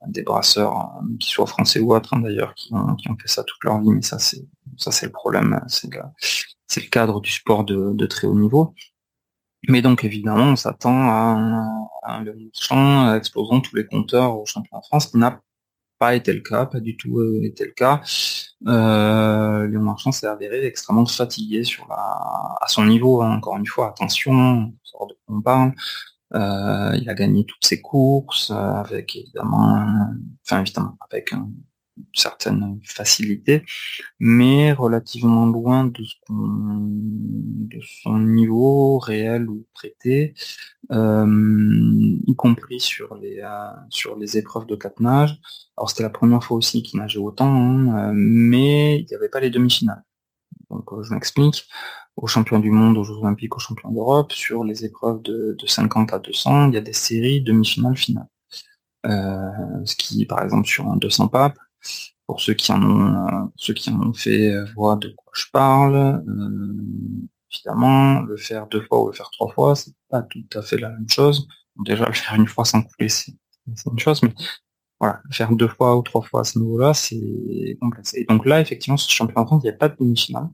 des, 0.07 0.23
brasseurs 0.23 0.91
qui 1.21 1.29
soient 1.29 1.47
français 1.47 1.79
ou 1.79 1.95
autres 1.95 2.15
hein, 2.15 2.21
d'ailleurs 2.21 2.55
qui 2.55 2.73
ont, 2.73 2.97
fait 3.21 3.29
ça 3.29 3.45
toute 3.45 3.63
leur 3.65 3.79
vie 3.83 3.91
mais 3.91 4.01
ça 4.01 4.19
c'est 4.19 4.43
ça 4.79 4.91
c'est 4.91 5.05
le 5.05 5.13
problème 5.13 5.61
c'est 5.69 5.91
le 5.91 6.89
cadre 6.89 7.21
du 7.21 7.31
sport 7.31 7.65
de 7.65 8.07
très 8.07 8.27
haut 8.27 8.35
niveau 8.35 8.75
mais 9.69 9.83
donc 9.83 10.05
évidemment, 10.05 10.53
on 10.53 10.57
s'attend 10.57 11.09
à 11.09 11.37
un, 12.05 12.25
champ 12.53 13.15
explosant 13.15 13.61
tous 13.61 13.77
les 13.77 13.87
compteurs 13.87 14.37
au 14.39 14.45
championnat 14.45 14.81
de 14.81 14.87
France, 14.87 15.07
ce 15.07 15.11
qui 15.13 15.19
n'a 15.19 15.41
pas 15.99 16.17
été 16.17 16.33
le 16.33 16.41
cas, 16.41 16.67
pas 16.67 16.81
du 16.81 16.97
tout 16.97 17.21
euh, 17.21 17.41
été 17.45 17.65
le 17.65 17.71
cas. 17.71 18.01
Euh, 18.67 19.69
Léon 19.69 19.83
Marchand 19.83 20.11
s'est 20.11 20.27
avéré 20.27 20.67
extrêmement 20.67 21.07
fatigué 21.07 21.63
sur 21.63 21.87
la, 21.89 21.95
à 22.61 22.67
son 22.67 22.87
niveau. 22.87 23.23
Hein. 23.23 23.37
encore 23.37 23.57
une 23.57 23.67
fois, 23.67 23.91
attention, 23.91 24.73
sort 24.83 25.07
de 25.07 25.41
parle. 25.43 25.73
Euh, 26.35 26.97
il 27.01 27.09
a 27.09 27.15
gagné 27.15 27.45
toutes 27.45 27.65
ses 27.65 27.81
courses 27.81 28.51
euh, 28.51 28.55
avec 28.55 29.15
évidemment, 29.15 30.09
enfin 30.45 30.63
évidemment 30.63 30.97
avec 31.09 31.33
un, 31.35 31.49
certaine 32.15 32.81
facilité, 32.85 33.65
mais 34.19 34.73
relativement 34.73 35.47
loin 35.47 35.85
de, 35.87 36.03
ce 36.05 36.17
de 36.31 37.81
son 38.03 38.19
niveau 38.19 38.99
réel 38.99 39.49
ou 39.49 39.67
traité, 39.75 40.35
euh, 40.91 42.17
y 42.27 42.35
compris 42.37 42.81
sur 42.81 43.15
les, 43.17 43.41
euh, 43.41 43.71
sur 43.91 44.17
les 44.17 44.39
épreuves 44.39 44.67
de 44.67 44.77
catenage. 44.77 45.39
Alors 45.77 45.91
c'était 45.91 46.03
la 46.03 46.11
première 46.11 46.45
fois 46.45 46.57
aussi 46.57 46.83
qu'il 46.83 47.01
nageait 47.01 47.19
autant, 47.19 47.47
hein, 47.47 48.11
euh, 48.11 48.13
mais 48.15 49.01
il 49.01 49.07
n'y 49.07 49.15
avait 49.15 49.29
pas 49.29 49.41
les 49.41 49.51
demi-finales. 49.51 50.03
Donc 50.71 50.91
je 51.03 51.13
m'explique. 51.13 51.67
Aux 52.17 52.27
champions 52.27 52.59
du 52.61 52.71
monde, 52.71 52.99
aux 52.99 53.05
Jeux 53.05 53.15
Olympiques, 53.15 53.57
aux 53.57 53.61
champions 53.61 53.91
d'Europe, 53.91 54.33
sur 54.33 54.65
les 54.65 54.85
épreuves 54.85 55.23
de, 55.23 55.57
de 55.59 55.67
50 55.67 56.13
à 56.13 56.19
200, 56.19 56.69
il 56.69 56.75
y 56.75 56.77
a 56.77 56.83
des 56.83 56.93
séries 56.93 57.41
demi-finales 57.41 57.97
finales. 57.97 58.29
ce 59.05 59.97
qui, 59.97 60.27
par 60.27 60.43
exemple, 60.43 60.69
sur 60.69 60.87
un 60.89 60.97
200 60.97 61.29
papes, 61.29 61.59
pour 62.27 62.41
ceux 62.41 62.55
qui 62.55 62.73
en 62.73 62.83
ont, 62.83 63.27
euh, 63.27 63.47
ceux 63.57 63.75
qui 63.75 63.91
ont 63.91 64.13
fait 64.15 64.51
euh, 64.51 64.65
voient 64.75 64.97
de 64.97 65.09
quoi 65.11 65.33
je 65.35 65.45
parle. 65.53 65.97
Euh, 66.27 66.75
évidemment, 67.53 68.21
le 68.23 68.37
faire 68.37 68.67
deux 68.69 68.83
fois 68.83 69.03
ou 69.03 69.07
le 69.09 69.13
faire 69.13 69.31
trois 69.31 69.53
fois, 69.53 69.77
c'est 69.77 69.93
pas 70.09 70.23
tout 70.23 70.45
à 70.55 70.63
fait 70.63 70.79
la 70.79 70.91
même 70.91 71.09
chose. 71.09 71.47
Déjà, 71.85 72.07
le 72.07 72.13
faire 72.13 72.35
une 72.35 72.47
fois 72.47 72.65
sans 72.65 72.83
couler, 72.83 73.09
c'est 73.09 73.35
une 73.67 73.99
chose, 73.99 74.23
mais 74.23 74.33
voilà, 75.01 75.21
le 75.25 75.35
faire 75.35 75.53
deux 75.53 75.69
fois 75.69 75.97
ou 75.97 76.03
trois 76.03 76.23
fois 76.23 76.41
à 76.41 76.45
ce 76.45 76.59
niveau-là, 76.59 76.95
c'est 76.95 77.77
complexe. 77.81 78.15
Et 78.15 78.25
donc 78.25 78.47
là, 78.47 78.61
effectivement, 78.61 78.97
ce 78.97 79.11
championnat 79.13 79.47
il 79.53 79.59
n'y 79.59 79.69
a 79.69 79.75
pas 79.75 79.89
de 79.89 79.97
demi-finale. 79.99 80.49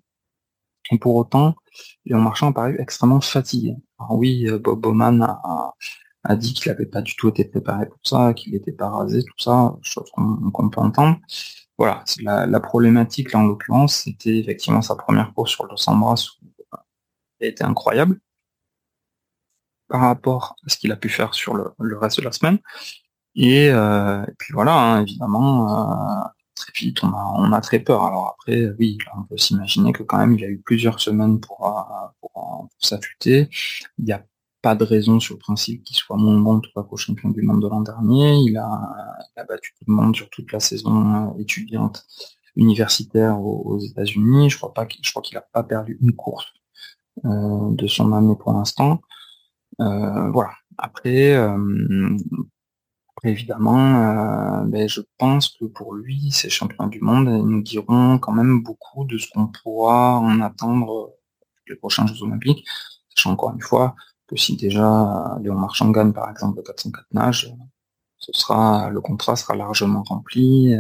Et 0.91 0.99
pour 0.99 1.17
autant, 1.17 1.55
Léon 2.07 2.21
Marchand 2.21 2.49
a 2.49 2.53
paru 2.53 2.77
extrêmement 2.81 3.21
fatigué. 3.21 3.77
Alors 3.99 4.17
oui, 4.17 4.49
Bob 4.61 4.81
Bowman 4.81 5.23
a, 5.23 5.75
a 6.25 6.37
dit 6.37 6.55
qu'il 6.55 6.71
n'avait 6.71 6.87
pas 6.87 7.03
du 7.03 7.17
tout 7.17 7.29
été 7.29 7.45
préparé 7.45 7.87
pour 7.87 8.01
ça, 8.03 8.35
qu'il 8.35 8.53
n'était 8.53 8.73
pas 8.73 8.89
rasé, 8.89 9.23
tout 9.23 9.39
ça, 9.39 9.77
chose 9.83 10.11
qu'on 10.13 10.71
peut 10.71 10.81
entendre. 10.81 11.19
Voilà, 11.79 12.05
la, 12.23 12.61
problématique 12.61 13.33
là 13.33 13.39
en 13.39 13.45
l'occurrence, 13.45 14.03
c'était 14.05 14.39
effectivement 14.39 14.83
sa 14.83 14.97
première 14.97 15.33
course 15.33 15.53
sur 15.53 15.65
le 15.65 15.71
200 15.71 15.97
bras 15.97 16.15
où 16.43 16.47
elle 17.41 17.47
a 17.47 17.51
été 17.51 17.63
incroyable 17.65 18.19
par 19.89 20.01
rapport 20.03 20.57
à 20.67 20.71
ce 20.71 20.77
qu'il 20.77 20.93
a 20.93 20.97
pu 20.97 21.09
faire 21.09 21.35
sur 21.35 21.55
le, 21.55 21.99
reste 21.99 22.19
de 22.19 22.25
la 22.25 22.33
semaine. 22.33 22.59
Et, 23.35 23.71
euh, 23.71 24.25
puis 24.39 24.53
voilà, 24.53 24.75
hein, 24.75 25.03
évidemment, 25.03 26.25
euh, 26.25 26.29
très 26.55 26.73
vite, 26.75 27.03
on 27.05 27.09
a, 27.09 27.33
on 27.37 27.53
a 27.53 27.61
très 27.61 27.79
peur. 27.79 28.05
Alors 28.05 28.37
après, 28.39 28.71
oui, 28.79 28.99
on 29.17 29.23
peut 29.23 29.39
s'imaginer 29.39 29.93
que 29.93 30.03
quand 30.03 30.19
même, 30.19 30.35
il 30.35 30.45
a 30.45 30.49
eu 30.49 30.59
plusieurs 30.59 31.01
semaines 31.01 31.41
pour, 31.41 31.67
euh, 31.67 32.09
pour, 32.21 32.33
pour 32.33 32.69
s'affûter. 32.81 33.49
Il 33.99 34.07
y 34.07 34.13
a 34.13 34.25
pas 34.63 34.75
de 34.75 34.85
raison 34.85 35.21
sur 35.21 35.35
le 35.35 35.39
principe 35.39 35.85
qu'il 35.85 35.97
soit 35.97 36.17
moins 36.17 36.39
bon 36.39 36.61
qu'au 36.61 36.97
champion 36.97 37.31
du 37.31 37.43
monde 37.43 37.63
de 37.63 37.69
l'an 37.69 37.81
dernier. 37.81 38.37
Il 38.39 38.57
a, 38.57 39.45
battu 39.49 39.73
tout 39.79 39.85
le 39.87 39.95
monde 39.95 40.17
sur 40.17 40.29
toute 40.31 40.53
la 40.53 40.61
saison 40.61 41.31
euh, 41.31 41.41
étudiante 41.41 42.05
universitaire 42.57 43.41
aux, 43.41 43.79
États-Unis. 43.79 44.51
Je 44.51 44.59
crois 44.59 44.73
qu'il, 44.87 45.05
je 45.05 45.39
pas 45.53 45.63
perdu 45.63 45.97
une 46.01 46.13
course 46.13 46.47
euh, 47.25 47.71
de 47.71 47.87
son 47.87 48.13
année 48.13 48.35
pour 48.39 48.53
l'instant. 48.53 49.01
Euh, 49.81 50.31
voilà. 50.31 50.51
Après, 50.77 51.37
évidemment, 53.25 54.65
ben, 54.65 54.89
je 54.89 55.01
pense 55.19 55.49
que 55.49 55.65
pour 55.65 55.95
lui, 55.95 56.31
ces 56.31 56.51
champions 56.51 56.87
du 56.87 57.01
monde 57.01 57.27
nous 57.27 57.63
diront 57.63 58.19
quand 58.19 58.33
même 58.33 58.63
beaucoup 58.63 59.05
de 59.05 59.19
ce 59.19 59.29
qu'on 59.31 59.49
pourra 59.49 60.19
en 60.19 60.41
attendre 60.41 61.15
les 61.69 61.75
prochains 61.77 62.07
Jeux 62.07 62.23
Olympiques. 62.23 62.65
Sachant 63.09 63.33
encore 63.33 63.53
une 63.53 63.61
fois, 63.61 63.97
que 64.29 64.37
si 64.37 64.57
déjà 64.57 65.39
Léon 65.43 65.59
Marchand 65.59 65.91
gagne 65.91 66.13
par 66.13 66.31
exemple 66.31 66.59
le 66.59 66.63
404 66.63 67.07
nage, 67.13 67.55
ce 68.19 68.33
sera 68.33 68.91
le 68.91 69.01
contrat 69.01 69.37
sera 69.37 69.57
largement 69.57 70.03
rempli. 70.03 70.75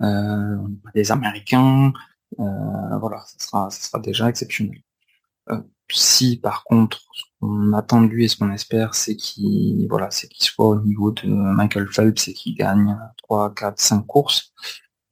Euh, 0.00 0.56
des 0.94 1.12
Américains, 1.12 1.92
euh, 2.40 2.98
voilà, 2.98 3.24
ce 3.26 3.46
sera, 3.46 3.70
ça 3.70 3.88
sera 3.88 3.98
déjà 4.00 4.28
exceptionnel. 4.28 4.82
Euh, 5.50 5.60
si 5.90 6.38
par 6.38 6.64
contre 6.64 7.00
ce 7.12 7.22
qu'on 7.40 7.72
attend 7.74 8.00
de 8.02 8.06
lui 8.06 8.24
et 8.24 8.28
ce 8.28 8.36
qu'on 8.36 8.50
espère, 8.52 8.94
c'est 8.94 9.16
qu'il 9.16 9.86
voilà, 9.88 10.10
c'est 10.10 10.28
qu'il 10.28 10.46
soit 10.46 10.66
au 10.66 10.80
niveau 10.80 11.10
de 11.12 11.28
Michael 11.28 11.88
Phelps 11.88 12.28
et 12.28 12.32
qu'il 12.32 12.54
gagne 12.54 12.98
3, 13.18 13.54
4, 13.54 13.78
5 13.78 14.06
courses, 14.06 14.52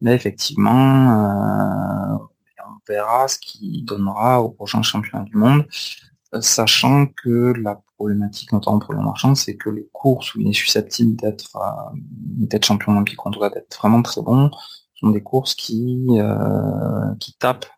là 0.00 0.14
effectivement, 0.14 2.14
euh, 2.14 2.18
on 2.66 2.78
verra 2.88 3.28
ce 3.28 3.38
qu'il 3.38 3.84
donnera 3.84 4.42
au 4.42 4.50
prochain 4.50 4.82
championnat 4.82 5.24
du 5.24 5.36
monde 5.36 5.66
sachant 6.40 7.06
que 7.06 7.52
la 7.60 7.82
problématique, 7.96 8.52
notamment 8.52 8.78
pour 8.78 8.94
le 8.94 9.00
marchand, 9.00 9.34
c'est 9.34 9.56
que 9.56 9.70
les 9.70 9.88
courses 9.92 10.34
où 10.34 10.40
il 10.40 10.48
est 10.48 10.52
susceptible 10.52 11.16
d'être 11.16 11.58
d'être 11.94 12.64
champion 12.64 12.92
olympique, 12.92 13.24
en 13.26 13.30
tout 13.30 13.40
cas 13.40 13.50
d'être 13.50 13.76
vraiment 13.78 14.02
très 14.02 14.22
bon, 14.22 14.50
sont 14.94 15.10
des 15.10 15.22
courses 15.22 15.54
qui 15.54 16.08
qui 17.18 17.34
tapent 17.34 17.70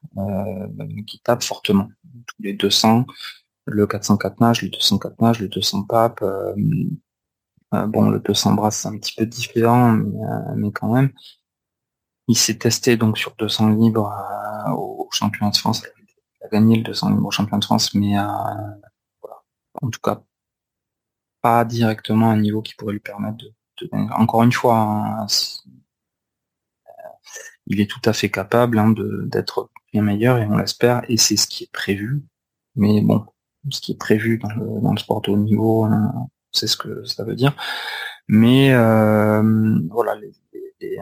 qui 1.07 1.21
tapent 1.21 1.43
fortement. 1.43 1.89
Tous 2.27 2.43
les 2.43 2.53
200, 2.55 3.07
le 3.67 3.87
404 3.87 4.41
nage, 4.41 4.63
le 4.63 4.69
204 4.69 5.21
nage, 5.21 5.41
le 5.41 5.49
200 5.49 5.85
pape. 5.85 6.23
bon, 7.73 8.11
le 8.11 8.21
200 8.21 8.55
brasse 8.55 8.79
c'est 8.81 8.89
un 8.89 8.99
petit 8.99 9.15
peu 9.17 9.27
différent, 9.27 9.99
mais 10.57 10.73
quand 10.73 10.93
même. 10.93 11.11
Il 12.29 12.37
s'est 12.37 12.59
testé 12.59 12.97
donc 12.97 13.19
sur 13.19 13.35
200 13.37 13.71
libres 13.71 14.13
euh, 14.69 14.73
au 14.73 15.09
championnat 15.11 15.51
de 15.51 15.57
France. 15.57 15.83
Gagné 16.53 16.77
le 16.77 16.83
200 16.83 17.11
libres 17.11 17.27
au 17.27 17.31
championnat 17.31 17.61
de 17.61 17.65
France, 17.65 17.95
mais 17.95 18.19
euh, 18.19 18.23
en 19.81 19.89
tout 19.91 20.01
cas 20.01 20.23
pas 21.41 21.65
directement 21.65 22.31
à 22.31 22.35
un 22.35 22.41
niveau 22.41 22.63
qui 22.63 22.75
pourrait 22.75 22.93
lui 22.93 23.01
permettre 23.01 23.39
de, 23.39 23.89
Encore 24.13 24.43
une 24.43 24.53
fois, 24.53 24.77
hein, 24.77 25.27
euh, 26.87 26.91
il 27.67 27.81
est 27.81 27.91
tout 27.91 28.03
à 28.05 28.13
fait 28.13 28.31
capable 28.31 28.79
hein, 28.79 28.95
d'être 29.27 29.71
bien 29.93 30.03
meilleur 30.03 30.39
et 30.39 30.47
on 30.47 30.57
l'espère 30.59 31.03
et 31.09 31.17
c'est 31.17 31.37
ce 31.37 31.47
qui 31.47 31.65
est 31.65 31.73
prévu. 31.73 32.23
Mais 32.77 33.01
bon, 33.01 33.27
ce 33.71 33.81
qui 33.81 33.93
est 33.93 33.99
prévu 33.99 34.39
dans 34.39 34.93
le, 34.93 34.99
sport 34.99 35.23
de 35.23 35.31
haut 35.31 35.37
niveau, 35.37 35.85
hein, 35.85 36.29
c'est 36.53 36.67
ce 36.67 36.77
que 36.77 37.05
ça 37.05 37.25
veut 37.25 37.35
dire. 37.35 37.57
Mais 38.29 38.71
voilà, 38.73 40.15
les, 40.17 40.33
les 40.81 40.99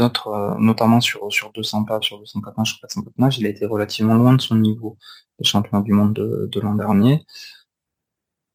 autres, 0.00 0.28
euh, 0.28 0.54
notamment 0.58 1.00
sur, 1.00 1.32
sur 1.32 1.52
200 1.52 1.84
pas, 1.84 2.00
sur 2.00 2.18
204 2.18 2.66
sur 2.66 2.80
404 2.80 3.38
il 3.38 3.46
a 3.46 3.48
été 3.48 3.66
relativement 3.66 4.14
loin 4.14 4.34
de 4.34 4.40
son 4.40 4.56
niveau 4.56 4.96
de 5.38 5.44
champion 5.44 5.80
du 5.80 5.92
monde 5.92 6.12
de, 6.14 6.60
l'an 6.60 6.74
dernier. 6.74 7.24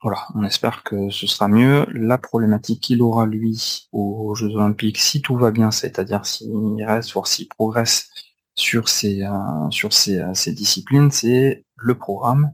Voilà, 0.01 0.27
on 0.35 0.43
espère 0.43 0.83
que 0.83 1.09
ce 1.09 1.25
sera 1.25 1.47
mieux. 1.47 1.85
La 1.91 2.17
problématique 2.19 2.81
qu'il 2.83 3.01
aura, 3.01 3.25
lui, 3.25 3.87
aux 3.91 4.35
Jeux 4.35 4.51
Olympiques, 4.55 4.99
si 4.99 5.21
tout 5.21 5.35
va 5.35 5.49
bien, 5.51 5.71
c'est-à-dire 5.71 6.25
s'il 6.25 6.83
reste, 6.85 7.11
voire 7.13 7.25
s'il 7.27 7.47
progresse 7.47 8.09
sur 8.55 8.87
ces, 8.87 9.23
euh, 9.23 9.69
sur 9.71 9.93
ces, 9.93 10.19
euh, 10.19 10.33
ces 10.35 10.53
disciplines, 10.53 11.09
c'est 11.11 11.65
le 11.75 11.97
programme. 11.97 12.53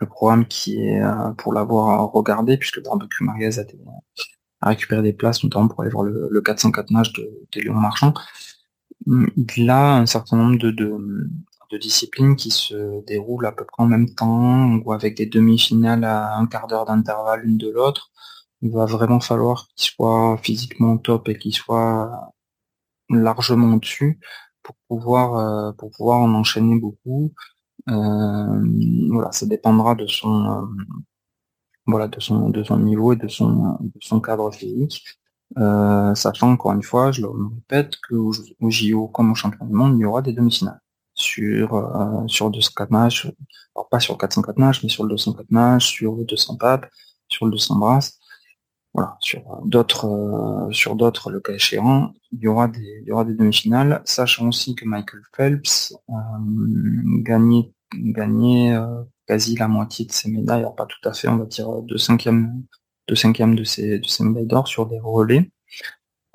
Le 0.00 0.06
programme 0.06 0.46
qui 0.46 0.78
est, 0.80 1.02
pour 1.38 1.52
l'avoir 1.52 2.12
regardé, 2.12 2.56
puisque 2.56 2.82
Barbecue 2.82 3.24
Marguez 3.24 3.58
a 3.58 3.62
été 3.62 3.76
à 4.60 4.70
récupérer 4.70 5.02
des 5.02 5.12
places, 5.12 5.44
notamment 5.44 5.68
pour 5.68 5.82
aller 5.82 5.90
voir 5.90 6.04
le, 6.04 6.28
le 6.30 6.40
404 6.40 6.90
nage 6.90 7.12
de, 7.12 7.30
de 7.52 7.60
Léon 7.60 7.74
Marchand. 7.74 8.14
Il 9.06 9.70
a 9.70 9.96
un 9.96 10.06
certain 10.06 10.36
nombre 10.36 10.58
de, 10.58 10.70
de, 10.70 11.78
disciplines 11.78 12.36
qui 12.36 12.50
se 12.50 13.04
déroulent 13.06 13.46
à 13.46 13.52
peu 13.52 13.64
près 13.64 13.82
en 13.82 13.86
même 13.86 14.14
temps, 14.14 14.74
ou 14.84 14.92
avec 14.92 15.16
des 15.16 15.26
demi-finales 15.26 16.04
à 16.04 16.36
un 16.36 16.46
quart 16.46 16.66
d'heure 16.66 16.86
d'intervalle 16.86 17.42
l'une 17.42 17.58
de 17.58 17.70
l'autre. 17.70 18.10
Il 18.62 18.70
va 18.72 18.86
vraiment 18.86 19.20
falloir 19.20 19.68
qu'il 19.76 19.90
soit 19.90 20.38
physiquement 20.42 20.98
top 20.98 21.28
et 21.28 21.38
qu'il 21.38 21.54
soit 21.54 22.32
largement 23.10 23.74
au-dessus 23.76 24.18
pour 24.62 24.76
pouvoir 24.88 25.36
euh, 25.36 25.72
pour 25.72 25.90
pouvoir 25.90 26.20
en 26.20 26.34
enchaîner 26.34 26.78
beaucoup. 26.78 27.32
Euh, 27.88 29.08
voilà, 29.10 29.32
ça 29.32 29.46
dépendra 29.46 29.94
de 29.94 30.06
son 30.06 30.44
euh, 30.46 30.66
voilà, 31.88 32.08
de 32.08 32.20
son, 32.20 32.50
de 32.50 32.62
son 32.62 32.78
niveau 32.78 33.12
et 33.12 33.16
de 33.16 33.28
son, 33.28 33.76
de 33.80 34.00
son 34.00 34.20
cadre 34.20 34.50
physique. 34.52 35.04
Euh, 35.56 36.14
sachant 36.14 36.52
encore 36.52 36.72
une 36.72 36.82
fois, 36.82 37.10
je 37.10 37.22
le 37.22 37.28
répète, 37.28 37.96
qu'au 38.08 38.32
au 38.60 38.70
JO 38.70 39.08
comme 39.08 39.32
au 39.32 39.34
championnat 39.34 39.66
du 39.66 39.74
monde, 39.74 39.96
il 39.98 40.02
y 40.02 40.04
aura 40.04 40.22
des 40.22 40.32
demi-finales 40.34 40.80
sur 41.14 41.74
euh, 41.74 42.26
sur 42.28 42.50
204 42.50 42.90
matchs, 42.90 43.26
alors 43.74 43.88
pas 43.88 44.00
sur 44.00 44.14
le 44.14 44.18
404 44.18 44.58
matchs, 44.58 44.82
mais 44.82 44.88
sur 44.90 45.04
le 45.04 45.10
204 45.10 45.50
matchs, 45.50 45.86
sur 45.86 46.14
le 46.14 46.24
200 46.24 46.56
papes, 46.56 46.86
sur 47.28 47.46
le 47.46 47.52
200 47.52 47.76
brasses, 47.76 48.18
voilà, 48.94 49.16
sur 49.20 49.42
d'autres 49.64 50.06
euh, 50.06 50.70
sur 50.72 50.96
d'autres 50.96 51.30
le 51.30 51.40
cas 51.40 51.54
échéant, 51.54 52.12
il 52.32 52.40
y 52.40 52.48
aura 52.48 52.68
des 52.68 53.00
il 53.02 53.08
y 53.08 53.12
aura 53.12 53.24
des 53.24 53.34
demi-finales, 53.34 54.02
sachant 54.04 54.48
aussi 54.48 54.74
que 54.74 54.84
Michael 54.84 55.22
Phelps 55.34 55.94
euh, 56.10 56.14
gagnait 57.22 57.72
gagnait 57.94 58.74
euh, 58.74 59.02
quasi 59.28 59.54
la 59.56 59.68
moitié 59.68 60.06
de 60.06 60.12
ses 60.12 60.30
médailles, 60.30 60.60
alors 60.60 60.74
pas 60.74 60.86
tout 60.86 61.06
à 61.08 61.12
fait, 61.12 61.28
on 61.28 61.36
va 61.36 61.44
dire 61.44 61.70
euh, 61.70 61.82
deux 61.82 61.98
cinquièmes 61.98 62.64
de 63.08 63.14
cinquième 63.14 63.54
de 63.56 63.64
ses, 63.64 63.98
de 63.98 64.06
ses 64.06 64.24
médailles 64.24 64.46
d'or 64.46 64.68
sur 64.68 64.86
des 64.86 65.00
relais. 65.00 65.50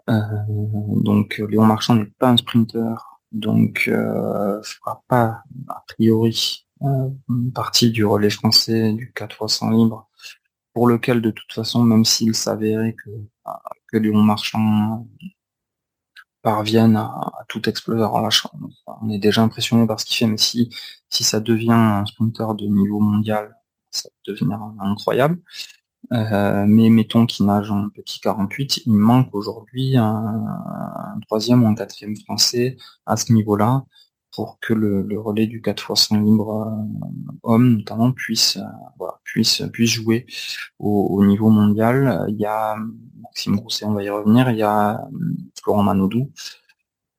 Euh, 0.09 0.21
donc 0.47 1.41
Léon 1.49 1.65
Marchand 1.65 1.95
n'est 1.95 2.11
pas 2.19 2.29
un 2.29 2.37
sprinter, 2.37 2.95
donc 3.31 3.85
euh, 3.87 4.61
fera 4.63 5.03
pas 5.07 5.43
a 5.69 5.83
priori 5.87 6.67
euh, 6.81 7.09
partie 7.53 7.91
du 7.91 8.03
relais 8.05 8.29
français 8.29 8.91
du 8.93 9.13
4 9.13 9.35
fois 9.35 9.47
100 9.47 9.69
libre, 9.71 10.09
pour 10.73 10.87
lequel 10.87 11.21
de 11.21 11.31
toute 11.31 11.53
façon, 11.53 11.83
même 11.83 12.05
s'il 12.05 12.35
s'avérait 12.35 12.95
que 12.95 13.97
Léon 13.97 14.21
Marchand 14.23 15.07
parviennent 16.43 16.97
à, 16.97 17.31
tout 17.47 17.67
exploser. 17.67 18.03
Alors 18.03 18.21
là, 18.21 18.29
on 19.01 19.09
est 19.09 19.17
déjà 19.17 19.41
impressionné 19.41 19.87
par 19.87 19.99
ce 19.99 20.05
qu'il 20.05 20.17
fait, 20.17 20.27
mais 20.27 20.37
si, 20.37 20.69
si 21.09 21.23
ça 21.23 21.39
devient 21.39 21.71
un 21.71 22.05
sprinter 22.05 22.53
de 22.55 22.67
niveau 22.67 22.99
mondial, 22.99 23.55
ça 23.89 24.09
devenir 24.27 24.59
incroyable. 24.79 25.39
Euh, 26.11 26.65
mais 26.67 26.89
mettons 26.89 27.25
qu'il 27.25 27.45
nage 27.45 27.71
en 27.71 27.89
petit 27.89 28.19
48, 28.19 28.85
il 28.85 28.93
manque 28.93 29.33
aujourd'hui 29.33 29.95
un, 29.97 31.19
troisième 31.27 31.63
ou 31.63 31.67
un 31.67 31.75
quatrième 31.75 32.15
français 32.17 32.77
à 33.05 33.15
ce 33.17 33.31
niveau-là 33.31 33.85
pour 34.33 34.59
que 34.59 34.73
le, 34.73 35.19
relais 35.19 35.47
du 35.47 35.61
4 35.61 35.91
x 35.91 36.07
100 36.09 36.21
libre 36.21 36.67
euh, 36.67 37.39
homme 37.43 37.77
notamment 37.77 38.11
puisse, 38.11 38.57
euh, 38.57 39.05
puisse, 39.23 39.63
puisse 39.71 39.91
jouer 39.91 40.25
au, 40.79 41.23
niveau 41.25 41.49
mondial. 41.49 42.25
Il 42.29 42.35
y 42.35 42.45
a 42.45 42.75
Maxime 43.21 43.55
Grousset, 43.55 43.85
on 43.85 43.93
va 43.93 44.03
y 44.03 44.09
revenir, 44.09 44.49
il 44.49 44.57
y 44.57 44.63
a 44.63 45.07
Florent 45.61 45.83
Manodou. 45.83 46.31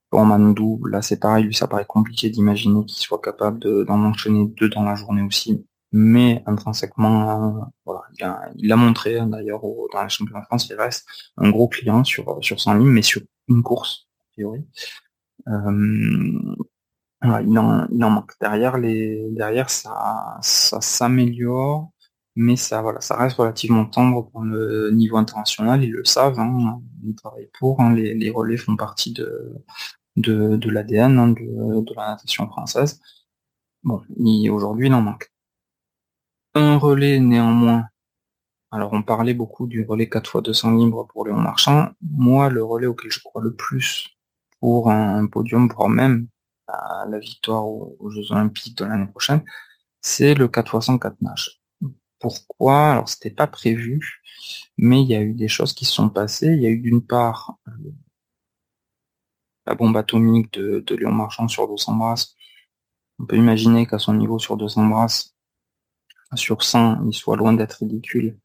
Florent 0.09 0.25
Manodou, 0.25 0.85
là 0.85 1.01
c'est 1.01 1.19
pareil, 1.19 1.45
lui 1.45 1.55
ça 1.55 1.67
paraît 1.67 1.85
compliqué 1.85 2.29
d'imaginer 2.29 2.85
qu'il 2.85 3.01
soit 3.01 3.21
capable 3.21 3.59
d'en 3.85 4.03
enchaîner 4.03 4.45
deux 4.57 4.69
dans 4.69 4.83
la 4.83 4.95
journée 4.95 5.21
aussi. 5.21 5.65
Mais 5.91 6.43
intrinsèquement, 6.45 7.71
voilà, 7.85 8.01
il 8.57 8.67
l'a 8.67 8.75
montré 8.75 9.17
hein, 9.17 9.27
d'ailleurs 9.27 9.61
dans 9.61 10.01
la 10.01 10.09
championnat 10.09 10.41
de 10.41 10.45
France, 10.45 10.67
il 10.69 10.75
reste 10.75 11.05
un 11.37 11.49
gros 11.49 11.69
client 11.69 12.03
sur, 12.03 12.37
sur 12.41 12.59
100 12.59 12.73
lignes, 12.75 12.89
mais 12.89 13.01
sur 13.01 13.21
une 13.47 13.63
course, 13.63 14.07
a 14.19 14.33
priori. 14.33 14.65
Euh, 15.47 16.55
il, 17.23 17.57
en, 17.57 17.87
il 17.91 18.03
en 18.03 18.09
manque. 18.09 18.33
Derrière, 18.39 18.77
les, 18.77 19.29
derrière 19.31 19.69
ça, 19.69 20.37
ça 20.41 20.81
s'améliore, 20.81 21.91
mais 22.35 22.55
ça, 22.55 22.81
voilà, 22.81 23.01
ça 23.01 23.15
reste 23.17 23.37
relativement 23.37 23.85
tendre 23.85 24.29
pour 24.29 24.41
le 24.41 24.91
niveau 24.91 25.17
international. 25.17 25.83
Ils 25.83 25.91
le 25.91 26.05
savent, 26.05 26.39
hein, 26.39 26.81
ils 27.03 27.15
travaillent 27.15 27.49
pour. 27.57 27.81
Hein, 27.81 27.93
les, 27.93 28.13
les, 28.13 28.29
relais 28.29 28.57
font 28.57 28.75
partie 28.75 29.13
de, 29.13 29.55
de, 30.17 30.57
de 30.57 30.69
l'ADN 30.69 31.17
hein, 31.19 31.29
de, 31.29 31.81
de, 31.81 31.93
la 31.95 32.09
natation 32.09 32.47
française. 32.47 32.99
Bon, 33.83 34.01
aujourd'hui, 34.51 34.87
il 34.87 34.93
en 34.93 35.01
manque. 35.01 35.31
Un 36.55 36.77
relais 36.77 37.19
néanmoins. 37.19 37.85
Alors, 38.71 38.93
on 38.93 39.03
parlait 39.03 39.33
beaucoup 39.33 39.67
du 39.67 39.85
relais 39.85 40.09
4 40.09 40.39
x 40.39 40.43
200 40.43 40.75
libres 40.75 41.07
pour 41.07 41.25
Léon 41.25 41.37
Marchand. 41.37 41.91
Moi, 42.01 42.49
le 42.49 42.63
relais 42.63 42.87
auquel 42.87 43.11
je 43.11 43.19
crois 43.23 43.41
le 43.41 43.55
plus 43.55 44.09
pour 44.59 44.89
un 44.91 45.27
podium, 45.27 45.69
voire 45.69 45.89
même 45.89 46.27
la, 46.67 47.19
victoire 47.19 47.65
aux, 47.65 48.09
Jeux 48.09 48.31
Olympiques 48.31 48.77
de 48.77 48.85
l'année 48.85 49.07
prochaine, 49.07 49.43
c'est 50.01 50.33
le 50.33 50.47
4 50.47 50.77
x 50.77 50.99
4 51.01 51.21
nage. 51.21 51.61
Pourquoi? 52.19 52.91
Alors 52.91 53.09
c'était 53.09 53.29
pas 53.29 53.47
prévu, 53.47 54.21
mais 54.77 55.01
il 55.01 55.07
y 55.07 55.15
a 55.15 55.21
eu 55.21 55.33
des 55.33 55.47
choses 55.47 55.73
qui 55.73 55.85
se 55.85 55.93
sont 55.93 56.09
passées. 56.09 56.53
Il 56.53 56.61
y 56.61 56.67
a 56.67 56.69
eu 56.69 56.79
d'une 56.79 57.05
part 57.05 57.57
la 59.65 59.75
bombe 59.75 59.97
atomique 59.97 60.53
de, 60.53 60.95
Léon 60.95 61.11
Marchand 61.11 61.47
sur 61.47 61.67
200 61.67 61.95
brasses. 61.95 62.35
On 63.19 63.25
peut 63.25 63.37
imaginer 63.37 63.87
qu'à 63.87 63.99
son 63.99 64.13
niveau 64.13 64.39
sur 64.39 64.57
200 64.57 64.87
brasses, 64.87 65.35
sur 66.35 66.63
100, 66.63 67.05
il 67.07 67.13
soit 67.13 67.37
loin 67.37 67.53
d'être 67.53 67.73
ridicule. 67.79 68.37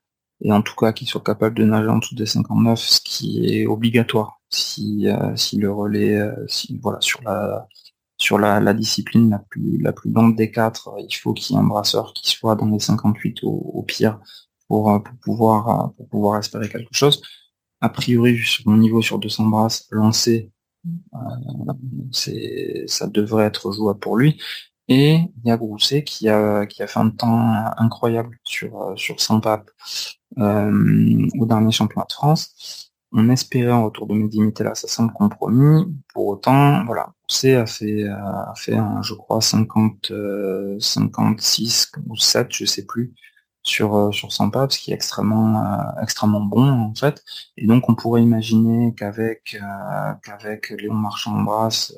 Et 0.43 0.53
en 0.53 0.63
tout 0.63 0.75
cas, 0.75 0.93
qu'il 0.93 1.09
soit 1.09 1.23
capable 1.23 1.57
de 1.57 1.65
nager 1.65 1.89
en 1.89 1.99
dessous 1.99 2.15
des 2.15 2.27
59, 2.27 2.79
ce 2.79 3.01
qui 3.01 3.55
est 3.55 3.67
obligatoire. 3.67 4.41
Si, 4.49 5.07
euh, 5.09 5.37
si 5.37 5.59
le 5.59 5.71
relais, 5.73 6.17
euh, 6.17 6.47
si, 6.49 6.79
voilà, 6.83 7.01
sur 7.01 7.21
la, 7.23 7.69
sur 8.21 8.39
la, 8.39 8.75
discipline 8.75 9.31
la 9.31 9.39
plus, 9.39 9.79
la 9.79 9.93
plus 9.93 10.13
longue 10.13 10.37
des 10.37 10.51
quatre, 10.51 10.95
il 10.99 11.15
faut 11.15 11.33
qu'il 11.33 11.57
y 11.57 11.59
ait 11.59 11.63
un 11.63 11.67
brasseur 11.67 12.13
qui 12.13 12.31
soit 12.31 12.55
dans 12.55 12.67
les 12.67 12.79
58 12.79 13.41
au, 13.45 13.83
pire 13.89 14.21
pour, 14.69 14.91
euh, 14.91 14.99
pour, 14.99 15.17
pouvoir, 15.17 15.69
euh, 15.69 15.89
pour 15.97 16.09
pouvoir 16.09 16.39
espérer 16.39 16.69
quelque 16.69 16.93
chose. 16.93 17.23
A 17.81 17.89
priori, 17.89 18.39
sur 18.39 18.69
mon 18.69 18.77
niveau 18.77 19.01
sur 19.01 19.19
200 19.19 19.47
brasses 19.47 19.87
lancé, 19.91 20.51
euh, 21.15 21.73
ça 22.87 23.07
devrait 23.07 23.47
être 23.47 23.73
jouable 23.73 23.99
pour 23.99 24.19
lui. 24.19 24.39
Et 24.89 25.15
il 25.15 25.49
y 25.49 25.51
a 25.51 25.57
Grousset 25.57 26.05
qui 26.05 26.29
a, 26.29 26.67
qui 26.67 26.83
a 26.83 26.87
fait 26.87 27.01
un 27.01 27.11
temps 27.11 27.55
incroyable 27.79 28.39
sur, 28.45 28.93
sur 28.97 29.21
100 29.21 29.41
papes 29.41 29.71
au 30.37 31.47
dernier 31.47 31.71
championnat 31.71 32.07
de 32.09 32.13
France 32.13 32.91
on 33.13 33.29
espérait 33.29 33.73
un 33.73 33.83
retour 33.83 34.07
de 34.07 34.15
Mehdi 34.15 34.41
là, 34.61 34.75
ça 34.75 34.89
semble 34.89 35.13
compromis. 35.13 35.85
Pour 36.13 36.29
autant, 36.29 36.85
voilà, 36.85 37.13
A 37.33 37.67
fait, 37.67 38.07
a 38.09 38.53
fait 38.57 38.77
je 39.03 39.15
crois, 39.15 39.41
50, 39.41 40.13
56 40.81 41.93
euh, 41.97 42.01
ou 42.09 42.17
7, 42.17 42.49
je 42.51 42.65
sais 42.65 42.85
plus, 42.85 43.15
sur 43.63 43.95
euh, 43.97 44.13
sur 44.13 44.33
ce 44.33 44.79
qui 44.79 44.91
est 44.91 44.95
extrêmement 44.95 45.65
euh, 45.65 46.03
extrêmement 46.03 46.41
bon 46.41 46.69
en 46.71 46.95
fait. 46.95 47.23
Et 47.57 47.67
donc 47.67 47.89
on 47.89 47.95
pourrait 47.95 48.23
imaginer 48.23 48.95
qu'avec 48.95 49.57
euh, 49.61 50.13
qu'avec 50.25 50.71
Léon 50.71 50.95
Marchand 50.95 51.37
en 51.37 51.43
brasse, 51.43 51.95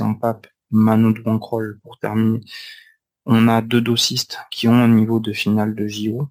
en 0.00 0.14
pape, 0.14 0.46
Mano 0.70 1.12
de 1.12 1.20
Bancroll 1.22 1.78
pour 1.82 1.98
terminer, 1.98 2.40
on 3.26 3.48
a 3.48 3.62
deux 3.62 3.80
dossistes 3.80 4.38
qui 4.50 4.68
ont 4.68 4.74
un 4.74 4.88
niveau 4.88 5.20
de 5.20 5.32
finale 5.32 5.74
de 5.74 5.88
JO, 5.88 6.28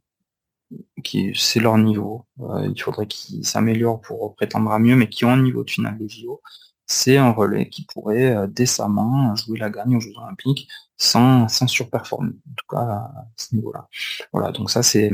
qui 1.03 1.33
c'est 1.35 1.59
leur 1.59 1.77
niveau. 1.77 2.25
il 2.63 2.81
faudrait 2.81 3.07
qu'ils 3.07 3.45
s'améliorent 3.45 4.01
pour 4.01 4.35
prétendre 4.35 4.71
à 4.71 4.79
mieux, 4.79 4.95
mais 4.95 5.09
qui 5.09 5.25
ont 5.25 5.31
un 5.31 5.41
niveau 5.41 5.63
de 5.63 5.69
finale 5.71 5.97
de 5.97 6.07
JO 6.07 6.41
c'est 6.87 7.17
un 7.17 7.31
relais 7.31 7.69
qui 7.69 7.85
pourrait 7.85 8.35
euh, 8.35 8.47
décemment 8.47 9.35
jouer 9.35 9.57
la 9.59 9.69
gagne 9.69 9.95
aux 9.95 9.99
Jeux 9.99 10.13
Olympiques 10.17 10.67
sans, 10.97 11.47
sans 11.47 11.67
surperformer, 11.67 12.29
en 12.29 12.53
tout 12.55 12.65
cas 12.69 12.77
à 12.81 13.27
ce 13.37 13.55
niveau-là. 13.55 13.87
Voilà, 14.33 14.51
donc 14.51 14.69
ça 14.69 14.83
c'est 14.83 15.11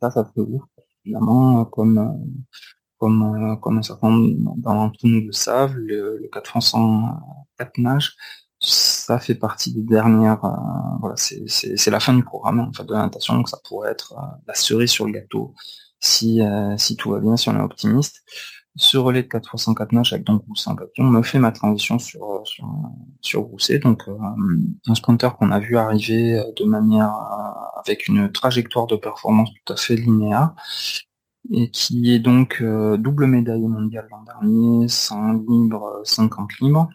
ça, 0.00 0.10
ça 0.10 0.24
fait 0.24 0.40
ouf, 0.40 0.62
évidemment, 1.04 1.64
comme 1.66 2.26
comme 2.98 3.58
comme 3.60 3.78
un 3.78 3.82
certain 3.82 4.10
nombre 4.10 4.54
d'entre 4.58 4.98
nous 5.04 5.26
le 5.26 5.32
savent, 5.32 5.74
le, 5.74 6.18
le 6.18 6.28
400 6.28 7.20
4 7.58 7.78
nages, 7.78 8.16
ça 8.60 9.18
fait 9.18 9.34
partie 9.34 9.72
des 9.74 9.82
dernières. 9.82 10.44
Euh, 10.44 10.50
voilà, 11.00 11.16
c'est 11.16 11.90
la 11.90 12.00
fin 12.00 12.14
du 12.14 12.24
programme 12.24 12.60
en 12.60 12.72
fait 12.72 12.84
de 12.84 12.92
la 12.92 13.00
natation, 13.02 13.34
donc 13.34 13.48
ça 13.48 13.58
pourrait 13.64 13.90
être 13.90 14.14
euh, 14.14 14.22
la 14.46 14.54
cerise 14.54 14.90
sur 14.90 15.06
le 15.06 15.12
gâteau 15.12 15.54
si 16.00 16.40
si 16.78 16.96
tout 16.96 17.10
va 17.10 17.20
bien, 17.20 17.36
si 17.36 17.48
on 17.48 17.56
est 17.56 17.62
optimiste 17.62 18.24
ce 18.76 18.96
relais 18.96 19.22
de 19.22 19.28
4 19.28 19.54
x 19.54 19.64
104 19.64 19.92
nage 19.92 20.12
avec 20.12 20.26
donc 20.26 20.44
Rousset 20.46 20.70
en 20.70 20.76
papillon 20.76 21.08
me 21.08 21.22
fait 21.22 21.38
ma 21.38 21.52
transition 21.52 21.98
sur 21.98 22.24
euh, 22.24 22.44
sur, 22.44 22.66
sur 23.20 23.42
Rousset, 23.42 23.78
donc 23.80 24.08
euh, 24.08 24.16
un 24.86 24.94
sprinter 24.94 25.36
qu'on 25.36 25.50
a 25.50 25.58
vu 25.58 25.76
arriver 25.76 26.38
euh, 26.38 26.44
de 26.56 26.64
manière 26.64 27.12
avec 27.76 28.08
une 28.08 28.30
trajectoire 28.32 28.86
de 28.86 28.96
performance 28.96 29.50
tout 29.64 29.72
à 29.72 29.76
fait 29.76 29.96
linéaire 29.96 30.54
et 31.50 31.70
qui 31.70 32.14
est 32.14 32.20
donc 32.20 32.62
double 32.62 33.26
médaille 33.26 33.66
mondiale 33.66 34.06
l'an 34.10 34.22
dernier, 34.22 34.88
100 34.88 35.32
libre, 35.48 36.00
50 36.04 36.60
libres. 36.60 36.88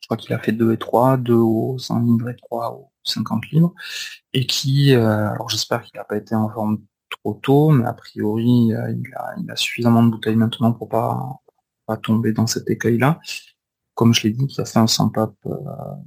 Je 0.00 0.06
crois 0.06 0.16
qu'il 0.16 0.32
a 0.32 0.38
fait 0.38 0.52
2 0.52 0.72
et 0.72 0.78
3, 0.78 1.18
2 1.18 1.34
au 1.34 1.78
100 1.78 2.00
libre 2.00 2.30
et 2.30 2.36
3 2.36 2.72
au 2.72 2.90
50 3.04 3.46
libres, 3.50 3.74
et 4.32 4.46
qui, 4.46 4.94
alors 4.94 5.50
j'espère 5.50 5.82
qu'il 5.82 5.98
n'a 5.98 6.04
pas 6.04 6.16
été 6.16 6.34
en 6.34 6.48
forme 6.48 6.78
trop 7.10 7.34
tôt, 7.34 7.70
mais 7.70 7.86
a 7.86 7.92
priori, 7.92 8.72
euh, 8.72 8.94
il 9.38 9.50
a, 9.50 9.56
suffisamment 9.56 10.02
de 10.02 10.10
bouteilles 10.10 10.36
maintenant 10.36 10.72
pour 10.72 10.88
pas, 10.88 11.40
pas 11.86 11.96
tomber 11.96 12.32
dans 12.32 12.46
cet 12.46 12.68
écueil-là. 12.70 13.20
Comme 13.94 14.14
je 14.14 14.24
l'ai 14.24 14.30
dit, 14.30 14.46
qui 14.46 14.60
a 14.60 14.64
fait 14.64 14.78
un 14.78 14.86
sympa 14.86 15.32
euh, 15.46 15.50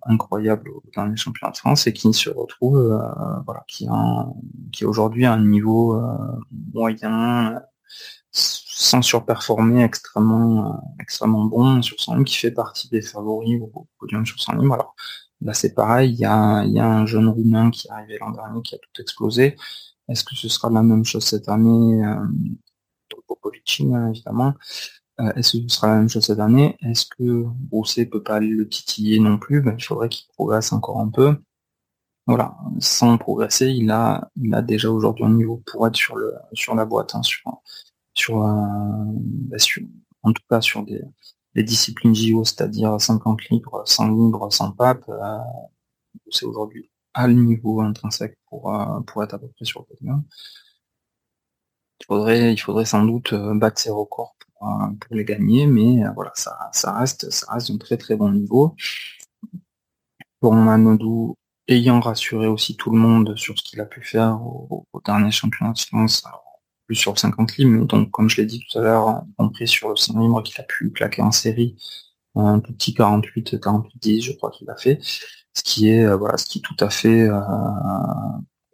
incroyable 0.04 0.72
dans 0.96 1.06
les 1.06 1.18
championnats 1.18 1.52
de 1.52 1.58
France 1.58 1.88
et 1.88 1.94
qui 1.94 2.14
se 2.14 2.30
retrouve, 2.30 2.78
euh, 2.78 3.00
voilà, 3.46 3.64
qui 3.68 3.86
a, 3.90 4.28
qui 4.72 4.86
aujourd'hui 4.86 5.26
un 5.26 5.42
niveau 5.42 6.02
moyen, 6.74 7.62
sans 8.32 9.02
surperformer, 9.02 9.84
extrêmement, 9.84 10.82
extrêmement 11.02 11.46
bon 11.46 11.82
sur 11.82 12.00
son 12.00 12.14
libre, 12.14 12.26
qui 12.26 12.38
fait 12.38 12.52
partie 12.52 12.88
des 12.90 13.02
favoris 13.02 13.60
au 13.62 13.88
podium 14.00 14.26
sur 14.26 14.40
son 14.40 14.54
libre. 14.54 14.74
Alors 14.76 14.96
là, 15.42 15.54
c'est 15.54 15.74
pareil, 15.74 16.12
il 16.14 16.20
y 16.20 16.26
a, 16.26 16.64
il 16.64 16.72
y 16.72 16.80
a 16.80 16.88
un 16.88 17.06
jeune 17.06 17.28
roumain 17.28 17.72
qui 17.72 17.88
est 17.88 17.92
arrivé 17.92 18.18
l'an 18.20 18.32
dernier 18.32 18.62
qui 18.62 18.76
a 18.76 18.78
tout 18.78 19.02
explosé. 19.02 19.58
Est-ce 20.12 20.24
que 20.24 20.36
ce 20.36 20.50
sera 20.50 20.70
la 20.70 20.84
même 20.84 21.06
chose 21.06 21.26
cette 21.26 21.50
année 21.50 22.04
euh, 22.06 22.28
Popovic, 23.28 23.82
hein, 23.94 24.10
évidemment. 24.10 24.54
Euh, 25.20 25.32
est-ce 25.36 25.58
que 25.58 25.64
ce 25.70 25.76
sera 25.76 25.88
la 25.88 25.96
même 25.98 26.10
chose 26.10 26.26
cette 26.26 26.40
année? 26.40 26.78
Est-ce 26.82 27.06
que 27.06 27.46
Rousset 27.72 28.06
peut 28.06 28.24
pas 28.24 28.40
le 28.40 28.68
titiller 28.68 29.20
non 29.20 29.38
plus? 29.38 29.62
Ben, 29.62 29.76
Il 29.78 29.84
faudrait 29.84 30.10
qu'il 30.10 30.28
progresse 30.36 30.74
encore 30.74 31.00
un 31.00 31.10
peu. 31.10 31.38
Voilà, 32.28 32.56
sans 32.80 33.18
progresser, 33.18 33.68
il 33.68 33.90
a, 33.92 34.30
il 34.36 34.54
a 34.54 34.62
déjà 34.62 34.90
aujourd'hui 34.92 35.26
un 35.26 35.34
niveau 35.34 35.58
pour 35.66 35.88
être 35.88 35.96
sur 35.96 36.16
le 36.16 36.34
sur 36.54 36.76
la 36.76 36.86
boîte, 36.86 37.16
hein, 37.16 37.24
sur 37.24 37.62
sur, 38.14 38.38
ben, 38.40 39.60
sur, 39.60 39.84
en 40.24 40.34
tout 40.34 40.44
cas 40.50 40.62
sur 40.62 40.84
des, 40.84 41.02
disciplines 41.56 42.16
JO, 42.16 42.44
c'est-à-dire 42.44 43.00
50 43.02 43.50
livres, 43.50 43.84
100 43.86 44.10
livres, 44.10 44.50
100 44.50 44.72
papes. 44.74 45.04
Euh, 45.10 45.38
c'est 46.30 46.46
aujourd'hui 46.46 46.91
à 47.14 47.28
le 47.28 47.34
niveau 47.34 47.82
intrinsèque 47.82 48.38
pour, 48.48 48.74
euh, 48.74 49.02
pour 49.02 49.24
être 49.24 49.34
à 49.34 49.40
peu 49.40 49.48
près 49.48 49.66
sur 49.66 49.82
le 49.82 49.86
podium. 49.86 50.24
Il 52.00 52.06
faudrait, 52.06 52.54
il 52.54 52.58
faudrait 52.58 52.86
sans 52.86 53.04
doute 53.06 53.34
euh, 53.34 53.54
battre 53.56 53.80
ses 53.80 53.92
records 53.92 54.36
pour, 54.40 54.68
euh, 54.70 54.88
les 55.12 55.26
gagner, 55.26 55.68
mais 55.68 56.04
voilà, 56.16 56.32
ça, 56.36 56.58
ça 56.74 56.94
reste, 56.94 57.30
ça 57.30 57.52
reste 57.54 57.70
un 57.70 57.78
très 57.78 57.98
très 57.98 58.16
bon 58.16 58.32
niveau. 58.32 58.76
Pour 60.40 60.54
Manodou, 60.54 61.38
ayant 61.68 62.00
rassuré 62.00 62.48
aussi 62.48 62.76
tout 62.76 62.92
le 62.92 62.98
monde 62.98 63.36
sur 63.38 63.58
ce 63.58 63.64
qu'il 63.64 63.80
a 63.80 63.86
pu 63.86 64.02
faire 64.02 64.42
au, 64.42 64.86
dernier 65.06 65.32
championnat 65.32 65.74
de 65.74 65.80
France, 65.80 66.24
plus 66.88 66.96
sur 66.96 67.14
le 67.14 67.18
50 67.18 67.58
livres, 67.58 67.86
donc 67.86 68.12
comme 68.12 68.30
je 68.30 68.38
l'ai 68.38 68.46
dit 68.48 68.64
tout 68.70 68.80
à 68.80 68.82
l'heure, 68.82 69.24
compris 69.38 69.68
sur 69.68 69.90
le 69.90 69.96
100 69.96 70.20
livres 70.20 70.42
qu'il 70.42 70.60
a 70.60 70.64
pu 70.64 70.92
claquer 70.92 71.22
en 71.22 71.32
série, 71.32 71.76
un 72.36 72.60
petit 72.60 72.94
48, 72.94 73.60
48, 73.60 74.02
10, 74.02 74.22
je 74.22 74.32
crois 74.34 74.52
qu'il 74.52 74.70
a 74.70 74.76
fait 74.78 75.00
ce 75.54 75.64
qui 75.64 75.90
est 75.90 76.06
euh, 76.06 76.16
voilà, 76.16 76.38
ce 76.38 76.46
qui 76.46 76.60
est 76.60 76.62
tout 76.62 76.78
à 76.80 76.90
fait 76.90 77.28
euh, 77.28 77.40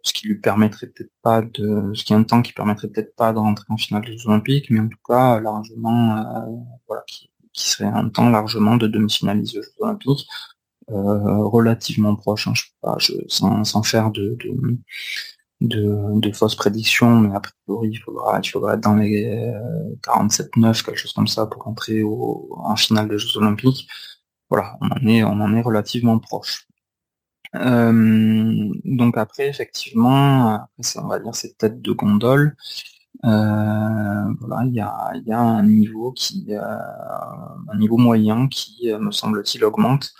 ce 0.02 0.12
qui 0.12 0.28
lui 0.28 0.38
permettrait 0.38 0.86
peut-être 0.88 1.12
pas 1.22 1.42
de 1.42 1.92
ce 1.94 2.04
qui 2.04 2.12
est 2.12 2.16
un 2.16 2.22
temps 2.22 2.42
qui 2.42 2.52
permettrait 2.52 2.88
peut-être 2.88 3.14
pas 3.16 3.32
de 3.32 3.38
rentrer 3.38 3.66
en 3.68 3.76
finale 3.76 4.04
des 4.04 4.26
Olympiques, 4.26 4.70
mais 4.70 4.80
en 4.80 4.88
tout 4.88 4.98
cas 5.06 5.40
largement 5.40 6.16
euh, 6.18 6.56
voilà, 6.86 7.02
qui, 7.06 7.30
serait 7.54 7.86
un 7.86 8.08
temps 8.08 8.30
largement 8.30 8.76
de 8.76 8.86
demi-finaliste 8.86 9.54
des 9.54 9.62
Jeux 9.62 9.68
Olympiques. 9.80 10.28
relativement 10.88 12.14
proche, 12.14 12.46
hein, 12.46 12.52
je 12.54 12.62
sais 12.62 12.68
pas, 12.80 12.96
je, 12.98 13.12
sans, 13.26 13.64
sans 13.64 13.82
faire 13.82 14.10
de, 14.12 14.36
de, 14.40 14.78
de, 15.60 16.32
fausses 16.32 16.54
prédictions, 16.54 17.20
mais 17.20 17.34
a 17.34 17.40
priori 17.40 17.90
il 17.90 17.96
faudra, 17.96 18.40
il 18.42 18.48
faudra 18.48 18.74
être 18.74 18.80
dans 18.80 18.94
les 18.94 19.52
47-9, 20.02 20.84
quelque 20.84 20.96
chose 20.98 21.12
comme 21.12 21.26
ça, 21.26 21.46
pour 21.46 21.62
rentrer 21.62 22.02
au, 22.02 22.48
en 22.58 22.76
finale 22.76 23.08
des 23.08 23.18
Jeux 23.18 23.36
Olympiques. 23.38 23.88
Voilà, 24.50 24.76
on 24.80 24.86
en 24.88 25.06
est, 25.06 25.22
on 25.24 25.40
en 25.40 25.54
est 25.54 25.62
relativement 25.62 26.18
proche. 26.18 26.68
Euh, 27.54 28.72
donc 28.84 29.16
après, 29.16 29.48
effectivement, 29.48 30.68
on 30.96 31.06
va 31.08 31.18
dire 31.18 31.34
cette 31.34 31.58
tête 31.58 31.80
de 31.80 31.92
gondole. 31.92 32.56
Euh, 33.24 34.34
voilà, 34.40 34.64
il 34.66 34.74
y 34.74 34.80
a, 34.80 35.12
y 35.26 35.32
a, 35.32 35.40
un 35.40 35.62
niveau 35.64 36.12
qui, 36.12 36.46
euh, 36.50 36.60
un 36.60 37.78
niveau 37.78 37.96
moyen 37.96 38.48
qui, 38.48 38.92
me 38.98 39.10
semble-t-il, 39.10 39.64
augmente. 39.64 40.12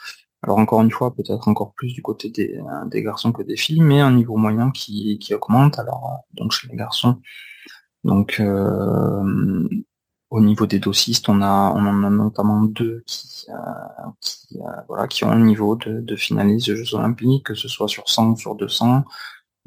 Alors 0.43 0.59
encore 0.59 0.83
une 0.83 0.91
fois, 0.91 1.15
peut-être 1.15 1.49
encore 1.49 1.73
plus 1.75 1.93
du 1.93 2.03
côté 2.03 2.31
des, 2.31 2.61
des, 2.87 3.03
garçons 3.03 3.33
que 3.33 3.43
des 3.43 3.57
filles, 3.57 3.81
mais 3.81 4.01
un 4.01 4.13
niveau 4.13 4.37
moyen 4.37 4.71
qui, 4.71 5.19
qui 5.19 5.35
augmente. 5.35 5.79
Alors 5.79 6.25
donc 6.35 6.53
chez 6.53 6.69
les 6.69 6.77
garçons, 6.77 7.21
donc 8.05 8.41
au 10.31 10.41
niveau 10.41 10.67
des 10.67 10.79
dossistes, 10.79 11.29
on 11.29 11.41
a, 11.41 11.73
on 11.75 11.87
en 11.87 12.05
a 12.05 12.11
notamment 12.11 12.63
deux 12.63 13.03
qui, 13.07 13.47
euh, 13.49 14.11
qui, 14.21 14.59
euh, 14.61 14.83
voilà, 14.89 15.09
qui 15.09 15.25
ont 15.25 15.31
un 15.31 15.41
niveau 15.41 15.77
de, 15.77 16.01
de 16.01 16.17
finaliste 16.17 16.69
des 16.69 16.77
Jeux 16.77 16.95
Olympiques, 16.95 17.47
que 17.47 17.55
ce 17.55 17.69
soit 17.69 17.89
sur 17.89 18.09
100 18.09 18.33
ou 18.33 18.37
sur 18.37 18.55
200, 18.55 19.05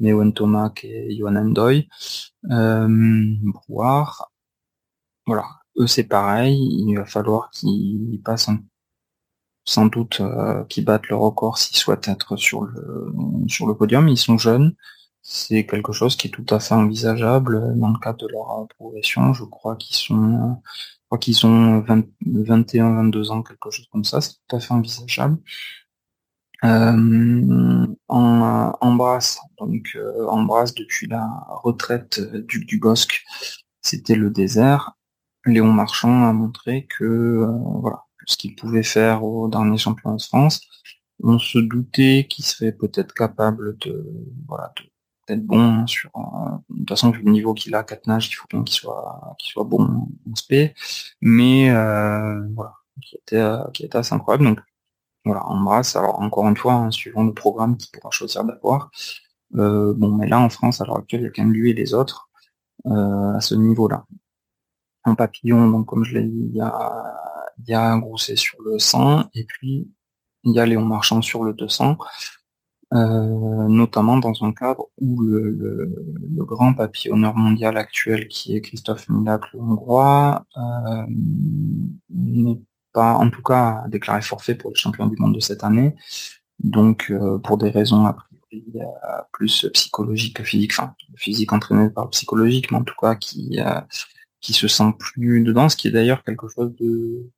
Mewen 0.00 0.32
Tomac 0.32 0.84
et 0.84 1.16
Johan 1.16 1.36
Endoy. 1.36 1.88
Euh, 2.50 3.34
voir. 3.68 4.30
Voilà, 5.26 5.46
eux 5.78 5.86
c'est 5.86 6.04
pareil, 6.04 6.58
il 6.86 6.94
va 6.96 7.06
falloir 7.06 7.50
qu'ils 7.50 8.20
passent 8.24 8.50
sans 9.64 9.86
doute 9.86 10.20
euh, 10.20 10.64
qu'ils 10.64 10.84
battent 10.84 11.08
le 11.08 11.16
record 11.16 11.58
s'ils 11.58 11.76
souhaitent 11.76 12.08
être 12.08 12.36
sur 12.36 12.62
le 12.62 13.12
sur 13.48 13.66
le 13.66 13.74
podium. 13.74 14.08
Ils 14.08 14.16
sont 14.18 14.38
jeunes, 14.38 14.74
c'est 15.22 15.66
quelque 15.66 15.92
chose 15.92 16.16
qui 16.16 16.28
est 16.28 16.30
tout 16.30 16.46
à 16.50 16.58
fait 16.60 16.74
envisageable 16.74 17.78
dans 17.78 17.90
le 17.90 17.98
cadre 17.98 18.18
de 18.18 18.28
leur 18.28 18.66
progression. 18.76 19.32
Je 19.32 19.44
crois 19.44 19.76
qu'ils 19.76 19.96
sont, 19.96 20.60
je 20.64 21.04
crois 21.06 21.18
qu'ils 21.18 21.46
ont 21.46 21.80
21, 21.80 22.94
22 22.96 23.30
ans, 23.30 23.42
quelque 23.42 23.70
chose 23.70 23.86
comme 23.92 24.04
ça. 24.04 24.20
C'est 24.20 24.34
tout 24.48 24.56
à 24.56 24.60
fait 24.60 24.72
envisageable. 24.72 25.38
Euh, 26.64 27.86
en, 28.08 28.72
donc 29.58 29.96
euh, 29.96 30.64
depuis 30.76 31.08
la 31.08 31.28
retraite 31.62 32.20
du, 32.46 32.64
du 32.64 32.78
Bosque, 32.78 33.24
c'était 33.80 34.14
le 34.14 34.30
désert. 34.30 34.92
Léon 35.44 35.72
Marchand 35.72 36.28
a 36.28 36.32
montré 36.32 36.86
que 36.86 37.04
euh, 37.04 37.46
voilà 37.80 38.04
ce 38.26 38.36
qu'il 38.36 38.54
pouvait 38.56 38.82
faire 38.82 39.24
au 39.24 39.48
dernier 39.48 39.78
championnat 39.78 40.16
de 40.16 40.22
France. 40.22 40.60
On 41.22 41.38
se 41.38 41.58
doutait 41.58 42.26
qu'il 42.28 42.44
serait 42.44 42.72
peut-être 42.72 43.14
capable 43.14 43.78
de 43.78 44.06
voilà 44.48 44.72
de 44.76 44.92
peut-être 45.26 45.44
bon 45.46 45.60
hein, 45.60 45.86
sur 45.86 46.10
euh, 46.16 46.56
de 46.70 46.78
toute 46.78 46.88
façon 46.90 47.10
vu 47.10 47.22
le 47.22 47.30
niveau 47.30 47.54
qu'il 47.54 47.74
a 47.74 47.84
quatre 47.84 48.06
nages 48.06 48.28
il 48.28 48.34
faut 48.34 48.46
qu'il 48.48 48.74
soit 48.74 49.36
qu'il 49.38 49.52
soit 49.52 49.64
bon 49.64 49.84
en 49.84 50.08
SP 50.34 50.74
mais 51.20 51.70
euh, 51.70 52.42
voilà 52.54 52.74
qui 53.00 53.16
était 53.16 53.36
euh, 53.36 53.64
qui 53.72 53.84
était 53.84 53.98
assez 53.98 54.14
incroyable. 54.14 54.44
Donc 54.44 54.60
voilà 55.24 55.46
embrasse. 55.46 55.96
Alors 55.96 56.20
encore 56.20 56.48
une 56.48 56.56
fois 56.56 56.74
hein, 56.74 56.90
suivant 56.90 57.24
le 57.24 57.32
programme 57.32 57.76
qu'il 57.76 57.90
pourra 57.92 58.10
choisir 58.10 58.44
d'avoir. 58.44 58.90
Bon 59.52 60.12
mais 60.16 60.26
là 60.26 60.40
en 60.40 60.48
France 60.48 60.80
à 60.80 60.86
l'heure 60.86 60.98
actuelle 60.98 61.20
il 61.20 61.24
y 61.24 61.26
a 61.26 61.30
quand 61.30 61.42
même 61.42 61.52
lui 61.52 61.70
et 61.70 61.74
les 61.74 61.94
autres 61.94 62.30
à 62.86 63.40
ce 63.40 63.54
niveau 63.54 63.86
là 63.86 64.06
un 65.04 65.14
papillon 65.14 65.70
donc 65.70 65.86
comme 65.86 66.04
je 66.04 66.14
l'ai 66.14 66.24
dit 66.24 66.48
il 66.50 66.56
y 66.56 66.60
a 66.60 66.72
il 67.66 67.70
y 67.70 67.74
a 67.74 67.96
Grousset 67.98 68.36
sur 68.36 68.60
le 68.62 68.78
100 68.78 69.30
et 69.34 69.44
puis 69.44 69.88
il 70.44 70.52
y 70.52 70.60
a 70.60 70.66
Léon 70.66 70.84
Marchand 70.84 71.22
sur 71.22 71.44
le 71.44 71.52
200 71.54 71.96
notamment 72.94 74.18
dans 74.18 74.34
un 74.42 74.52
cadre 74.52 74.88
où 74.98 75.22
le, 75.22 75.94
grand 76.44 76.74
papillonneur 76.74 77.34
mondial 77.34 77.76
actuel, 77.78 78.28
qui 78.28 78.54
est 78.54 78.60
Christophe 78.60 79.08
Milak, 79.08 79.42
le 79.52 79.60
hongrois, 79.60 80.44
n'est 82.10 82.60
pas, 82.92 83.14
en 83.14 83.30
tout 83.30 83.42
cas, 83.42 83.84
déclaré 83.88 84.20
forfait 84.20 84.54
pour 84.54 84.70
le 84.70 84.76
champion 84.76 85.06
du 85.06 85.16
monde 85.16 85.34
de 85.34 85.40
cette 85.40 85.64
année. 85.64 85.94
Donc, 86.62 87.12
pour 87.44 87.56
des 87.58 87.70
raisons 87.70 88.04
a 88.06 88.12
priori 88.12 88.28
plus 89.32 89.66
psychologiques 89.72 90.36
que 90.36 90.42
physiques, 90.44 90.72
enfin, 90.78 90.94
physique 91.16 91.52
entraîné 91.52 91.88
par 91.88 92.04
le 92.04 92.10
psychologique, 92.10 92.70
mais 92.70 92.78
en 92.78 92.84
tout 92.84 92.94
cas 93.00 93.14
qui 93.14 93.58
qui 94.42 94.52
se 94.52 94.68
sent 94.68 94.92
plus 94.98 95.42
dedans, 95.42 95.68
ce 95.68 95.76
qui 95.76 95.88
est 95.88 95.92
d'ailleurs 95.92 96.24
quelque 96.24 96.48
chose 96.48 96.74
de 96.78 97.30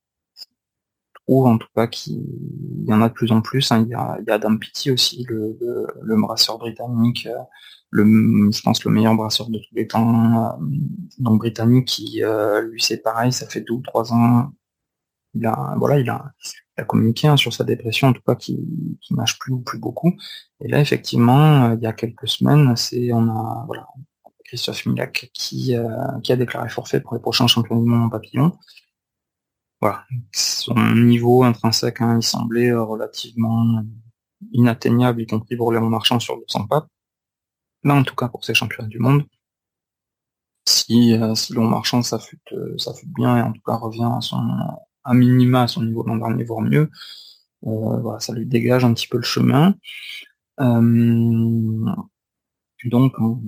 trouve 1.27 1.47
en 1.47 1.59
tout 1.59 1.69
cas 1.75 1.87
qu'il 1.87 2.23
y 2.87 2.93
en 2.93 3.03
a 3.03 3.09
de 3.09 3.15
plus 3.15 3.33
en 3.33 3.41
plus. 3.41 3.71
Hein. 3.73 3.83
Il, 3.87 3.89
y 3.89 3.95
a, 3.95 4.19
Adam 4.29 4.57
Peaty 4.57 4.91
aussi, 4.91 5.25
le, 5.29 5.57
le, 6.03 6.21
brasseur 6.21 6.59
britannique, 6.59 7.27
euh, 7.27 7.39
le, 7.91 8.05
je 8.53 8.63
pense 8.63 8.85
le 8.85 8.91
meilleur 8.91 9.15
brasseur 9.15 9.49
de 9.49 9.59
tous 9.59 9.75
les 9.75 9.87
temps, 9.87 10.59
euh, 10.61 10.67
donc 11.19 11.39
britannique, 11.39 11.89
qui 11.89 12.23
euh, 12.23 12.63
lui 12.63 12.83
c'est 12.83 12.99
pareil, 13.03 13.33
ça 13.33 13.47
fait 13.47 13.61
deux 13.61 13.75
ou 13.75 13.83
trois 13.83 14.13
ans. 14.13 14.53
Il 15.35 15.47
a, 15.47 15.75
voilà, 15.79 15.99
il 15.99 16.09
a, 16.09 16.33
communiqué 16.87 17.29
hein, 17.29 17.37
sur 17.37 17.53
sa 17.53 17.65
dépression, 17.65 18.09
en 18.09 18.13
tout 18.13 18.23
cas 18.27 18.35
qui, 18.35 18.59
qui 19.01 19.15
nage 19.15 19.39
plus 19.39 19.53
ou 19.53 19.61
plus 19.61 19.79
beaucoup. 19.79 20.13
Et 20.61 20.69
là, 20.69 20.81
effectivement, 20.81 21.73
il 21.73 21.81
y 21.81 21.87
a 21.87 21.93
quelques 21.93 22.29
semaines, 22.29 22.75
c'est 22.77 23.13
on 23.13 23.29
a 23.29 23.65
voilà, 23.67 23.87
Christophe 24.45 24.87
Milak 24.87 25.31
qui, 25.33 25.75
qui 26.23 26.33
a 26.33 26.37
déclaré 26.37 26.69
forfait 26.69 27.01
pour 27.01 27.15
les 27.15 27.21
prochains 27.21 27.47
championnats 27.47 27.81
du 27.81 27.89
monde 27.89 28.03
en 28.03 28.09
papillon. 28.09 28.53
Son 30.33 30.75
niveau 30.95 31.43
intrinsèque, 31.43 32.01
hein, 32.01 32.19
il 32.21 32.23
semblait 32.23 32.71
euh, 32.71 32.83
relativement 32.83 33.83
inatteignable, 34.53 35.23
y 35.23 35.27
compris 35.27 35.57
pour 35.57 35.73
Léon 35.73 35.89
Marchand 35.89 36.21
sur 36.21 36.37
200 36.37 36.67
papes. 36.67 36.89
Là, 37.83 37.95
en 37.95 38.03
tout 38.03 38.15
cas, 38.15 38.29
pour 38.29 38.45
ces 38.45 38.55
championnats 38.55 38.89
du 38.89 38.99
monde, 38.99 39.25
si, 40.67 41.15
euh, 41.15 41.35
si 41.35 41.53
Marchand, 41.59 42.03
ça 42.03 42.19
fut, 42.19 42.41
euh, 42.53 42.77
bien 43.17 43.37
et 43.37 43.43
en 43.43 43.53
tout 43.53 43.61
cas 43.65 43.77
revient 43.77 44.11
à 44.17 44.21
son, 44.21 44.41
à 45.05 45.15
minima 45.15 45.63
à 45.63 45.69
son 45.69 45.83
niveau 45.83 46.03
l'an 46.05 46.17
dernier, 46.17 46.45
voire 46.45 46.63
mieux, 46.63 46.91
voilà, 47.63 48.21
ça 48.21 48.33
lui 48.33 48.47
dégage 48.47 48.85
un 48.85 48.95
petit 48.95 49.09
peu 49.09 49.19
le 49.19 49.23
chemin. 49.23 49.75
donc, 50.59 50.69
on, 53.19 53.41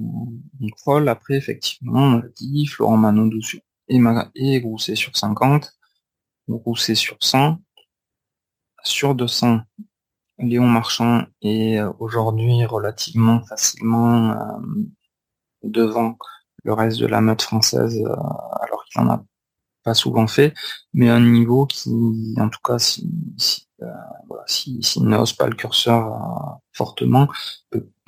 on 0.61 1.07
après, 1.07 1.37
effectivement, 1.37 2.01
on 2.01 2.19
l'a 2.19 2.29
dit, 2.37 2.67
Florent 2.67 2.97
Manodou 2.97 3.41
et, 3.89 4.01
et 4.35 4.61
Grousset 4.61 4.97
sur 4.97 5.17
50. 5.17 5.76
Rousset 6.49 6.95
sur 6.95 7.17
100. 7.21 7.59
Sur 8.85 9.15
200, 9.15 9.61
Léon 10.39 10.67
Marchand 10.67 11.25
est 11.43 11.79
euh, 11.79 11.91
aujourd'hui 11.99 12.65
relativement 12.67 13.43
facilement 13.45 14.33
euh, 14.33 14.59
devant 15.63 16.17
le 16.63 16.73
reste 16.73 16.99
de 16.99 17.07
la 17.07 17.21
meute 17.21 17.43
française, 17.43 17.97
euh, 17.97 18.15
alors 18.61 18.85
qu'il 18.85 19.03
n'en 19.03 19.11
a 19.11 19.25
pas 19.83 19.95
souvent 19.95 20.27
fait, 20.27 20.53
mais 20.93 21.09
un 21.09 21.21
niveau 21.21 21.67
qui, 21.67 22.35
en 22.39 22.49
tout 22.49 22.61
cas, 22.63 22.79
si, 22.79 23.09
si, 24.47 25.03
n'ose 25.03 25.33
pas 25.33 25.47
le 25.47 25.55
curseur 25.55 26.59
fortement, 26.73 27.29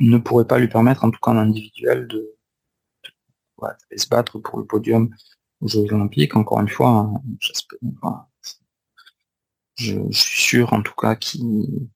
ne 0.01 0.18
pourrait 0.18 0.47
pas 0.47 0.59
lui 0.59 0.66
permettre, 0.66 1.05
en 1.05 1.11
tout 1.11 1.20
cas 1.22 1.30
en 1.30 1.36
individuel, 1.36 2.09
de, 2.09 2.34
se 3.97 4.09
battre 4.09 4.39
pour 4.39 4.59
le 4.59 4.64
podium 4.64 5.11
aux 5.61 5.68
Jeux 5.68 5.92
Olympiques. 5.92 6.36
Encore 6.36 6.61
une 6.61 6.68
fois, 6.68 6.90
hein, 6.90 7.22
je, 9.76 9.94
suis 10.11 10.42
sûr 10.42 10.72
en 10.72 10.82
tout 10.82 10.94
cas 10.94 11.14
qu'il 11.14 11.90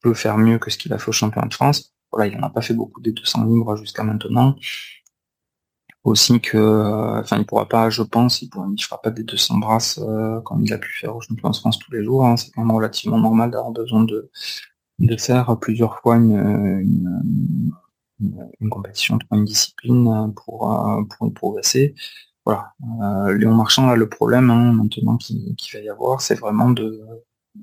peut 0.00 0.14
faire 0.14 0.38
mieux 0.38 0.58
que 0.58 0.70
ce 0.70 0.78
qu'il 0.78 0.92
a 0.92 0.98
fait 0.98 1.08
au 1.08 1.12
championnat 1.12 1.48
de 1.48 1.54
France. 1.54 1.94
Voilà, 2.10 2.26
il 2.32 2.38
n'en 2.38 2.46
a 2.46 2.50
pas 2.50 2.62
fait 2.62 2.74
beaucoup 2.74 3.00
des 3.00 3.12
200 3.12 3.44
libres 3.44 3.76
jusqu'à 3.76 4.02
maintenant. 4.02 4.56
Aussi 6.04 6.40
que, 6.40 7.18
enfin, 7.20 7.38
il 7.38 7.44
pourra 7.44 7.68
pas, 7.68 7.90
je 7.90 8.02
pense, 8.02 8.40
il 8.40 8.48
ne 8.56 8.80
fera 8.80 9.02
pas 9.02 9.10
des 9.10 9.24
200 9.24 9.58
brasses 9.58 9.98
euh, 9.98 10.40
comme 10.40 10.64
il 10.64 10.72
a 10.72 10.78
pu 10.78 10.90
faire 10.98 11.14
au 11.14 11.20
championnat 11.20 11.50
de 11.50 11.56
France 11.56 11.78
tous 11.78 11.92
les 11.92 12.02
jours. 12.02 12.24
Hein. 12.24 12.36
C'est 12.36 12.50
quand 12.50 12.64
même 12.64 12.74
relativement 12.74 13.18
normal 13.18 13.50
d'avoir 13.50 13.72
besoin 13.72 14.04
de, 14.04 14.30
faire 15.18 15.58
plusieurs 15.60 16.00
fois 16.00 16.16
une, 16.16 17.72
une, 18.60 18.70
compétition, 18.70 19.18
une 19.32 19.44
discipline 19.44 20.32
pour, 20.34 20.72
euh, 20.72 21.02
pour 21.04 21.32
progresser 21.34 21.94
voilà. 22.48 22.72
Euh, 23.02 23.36
Léon 23.36 23.54
Marchand, 23.54 23.90
a 23.90 23.94
le 23.94 24.08
problème 24.08 24.48
hein, 24.48 24.72
maintenant 24.72 25.18
qu'il 25.18 25.54
va 25.74 25.80
y 25.80 25.88
avoir, 25.90 26.22
c'est 26.22 26.34
vraiment 26.34 26.70
de, 26.70 26.98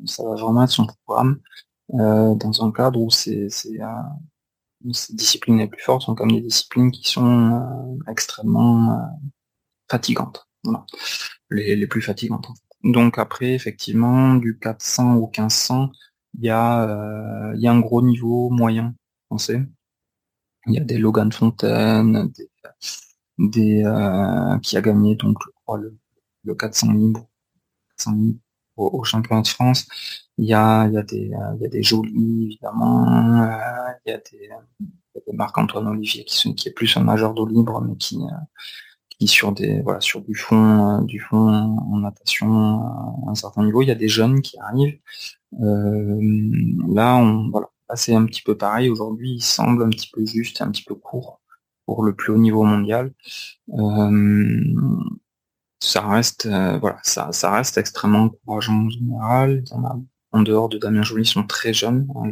ça 0.06 0.24
va 0.24 0.36
vraiment 0.36 0.64
être 0.64 0.70
son 0.70 0.86
programme 0.86 1.40
euh, 1.96 2.36
dans 2.36 2.64
un 2.64 2.72
cadre 2.72 3.02
où 3.02 3.10
c'est, 3.10 3.48
euh, 3.48 4.92
ces 4.92 5.16
disciplines 5.16 5.58
les 5.58 5.68
plus 5.68 5.82
fortes 5.82 6.04
sont 6.04 6.14
comme 6.14 6.32
des 6.32 6.42
disciplines 6.42 6.92
qui 6.92 7.10
sont 7.10 7.98
extrêmement 8.08 9.10
fatigantes. 9.90 10.48
Les, 11.50 11.88
plus 11.88 12.04
fatigantes. 12.04 12.48
Donc 12.84 13.18
après, 13.18 13.56
effectivement, 13.56 14.36
du 14.36 14.60
400 14.60 15.16
au 15.16 15.32
1500, 15.36 15.90
il 16.38 16.46
y 16.46 16.50
a, 16.52 17.54
il 17.56 17.60
y 17.60 17.68
a 17.68 17.72
un 17.72 17.80
gros 17.80 18.04
niveau 18.04 18.52
moyen 18.52 18.94
français. 19.26 19.64
Il 20.68 20.74
y 20.74 20.78
a 20.78 20.84
des 20.84 21.00
Logan 21.00 21.32
Fontaine, 21.32 22.32
des, 22.32 22.50
des 23.38 23.84
euh, 23.84 24.58
qui 24.60 24.78
a 24.78 24.82
gagné 24.82 25.16
donc 25.16 25.38
le, 25.78 25.98
le 26.44 26.56
400 26.56 26.94
libre, 26.94 27.28
400 27.98 28.18
au, 28.78 29.04
championnat 29.04 29.42
de 29.42 29.48
France. 29.48 29.88
Il 30.38 30.46
y 30.46 30.54
a, 30.54 30.86
il 30.88 30.94
y 30.94 30.98
a 30.98 31.04
des, 31.04 31.32
il 31.56 31.62
y 31.62 31.66
a 31.66 31.70
des 31.70 31.84
jolis 31.84 32.46
évidemment. 32.46 33.08
Euh, 33.44 33.92
il, 34.06 34.12
y 34.12 34.14
a 34.14 34.18
des, 34.18 34.50
des 35.28 35.34
Marc-Antoine 35.34 35.88
Olivier 35.88 36.26
qui 36.26 36.38
sont 36.38 36.54
qui 36.54 36.70
est 36.70 36.74
plus 36.74 36.96
un 36.98 37.04
majeur 37.04 37.34
d'eau 37.34 37.48
libre, 37.48 37.82
mais 37.82 37.96
qui 37.98 38.18
euh, 38.18 38.38
qui 39.10 39.28
sur 39.28 39.54
des 39.54 39.82
voilà 39.82 40.02
sur 40.02 40.22
du 40.22 40.36
fond 40.36 41.02
du 41.04 41.20
fond 41.20 41.50
en 41.50 41.98
natation 42.00 42.82
à 43.28 43.32
un 43.32 43.36
certain 43.36 43.64
niveau. 43.64 43.82
Il 43.82 43.88
y 43.88 43.92
a 43.92 43.96
des 43.96 44.10
jeunes 44.10 44.42
qui 44.42 44.58
arrivent. 44.60 45.00
là, 45.60 47.16
on 47.18 47.50
voilà, 47.50 47.70
c'est 47.96 48.16
un 48.16 48.26
petit 48.26 48.42
peu 48.42 48.58
pareil. 48.58 48.90
Aujourd'hui, 48.90 49.36
il 49.36 49.42
semble 49.42 49.84
un 49.84 49.90
petit 49.90 50.10
peu 50.12 50.26
juste, 50.26 50.62
un 50.62 50.72
petit 50.72 50.84
peu 50.84 50.96
court 50.96 51.42
pour 51.86 52.04
le 52.04 52.16
plus 52.16 52.34
haut 52.34 52.38
niveau 52.38 52.64
mondial. 52.64 53.14
Euh, 53.74 54.76
ça 55.80 56.08
reste, 56.08 56.46
euh, 56.48 56.78
voilà, 56.80 57.00
ça, 57.04 57.32
ça 57.32 57.52
reste 57.52 57.78
extrêmement 57.78 58.24
encourageant 58.24 58.86
en 58.86 58.90
général. 58.90 59.64
En 60.32 60.42
dehors 60.42 60.70
de 60.70 60.78
Damien 60.78 61.04
Joly 61.04 61.26
sont 61.26 61.46
très 61.46 61.74
jeunes. 61.74 62.08
Hein, 62.16 62.32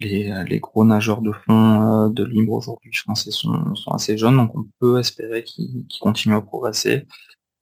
les, 0.00 0.32
les, 0.48 0.58
gros 0.58 0.84
nageurs 0.84 1.22
de 1.22 1.32
fond 1.32 2.06
euh, 2.06 2.08
de 2.08 2.24
libre 2.24 2.54
aujourd'hui 2.54 2.92
français 2.92 3.30
sont, 3.30 3.74
sont 3.76 3.92
assez 3.92 4.18
jeunes, 4.18 4.36
donc 4.36 4.56
on 4.56 4.66
peut 4.80 4.98
espérer 4.98 5.44
qu'ils 5.44 5.86
continuent 6.00 6.34
à 6.36 6.40
progresser. 6.42 7.06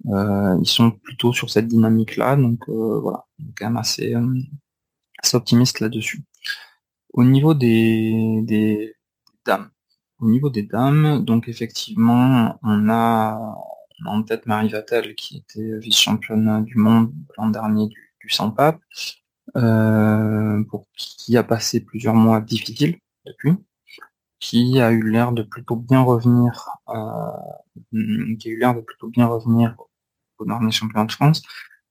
ils 0.06 0.66
sont 0.66 0.90
plutôt 0.90 1.34
sur 1.34 1.50
cette 1.50 1.68
dynamique-là, 1.68 2.36
donc 2.36 2.68
voilà, 2.68 3.26
quand 3.56 3.66
même 3.66 3.76
assez, 3.76 4.14
assez 5.22 5.36
optimiste 5.36 5.80
là-dessus. 5.80 6.24
Au 7.12 7.24
niveau 7.24 7.52
des, 7.54 8.40
des 8.42 8.94
dames, 9.44 9.70
au 10.20 10.28
niveau 10.28 10.50
des 10.50 10.62
dames, 10.62 11.24
donc 11.24 11.48
effectivement, 11.48 12.58
on 12.62 12.88
a, 12.88 13.56
en 14.06 14.22
tête 14.22 14.46
Marie 14.46 14.68
Vatel 14.68 15.14
qui 15.14 15.38
était 15.38 15.78
vice-championne 15.78 16.64
du 16.64 16.76
monde 16.76 17.12
l'an 17.36 17.48
dernier 17.48 17.88
du, 17.88 18.12
du 18.20 18.28
pape, 18.56 18.80
euh, 19.56 20.62
pour 20.64 20.86
qui 20.96 21.36
a 21.36 21.42
passé 21.42 21.80
plusieurs 21.80 22.14
mois 22.14 22.40
difficiles 22.40 22.98
depuis, 23.26 23.54
qui 24.40 24.80
a 24.80 24.90
eu 24.92 25.10
l'air 25.10 25.32
de 25.32 25.42
plutôt 25.42 25.76
bien 25.76 26.02
revenir, 26.02 26.70
euh, 26.88 28.34
qui 28.38 28.48
a 28.48 28.52
eu 28.52 28.58
l'air 28.58 28.74
de 28.74 28.80
plutôt 28.80 29.08
bien 29.08 29.26
revenir 29.26 29.76
au 30.38 30.44
dernier 30.44 30.70
championnat 30.70 31.06
de 31.06 31.12
France. 31.12 31.42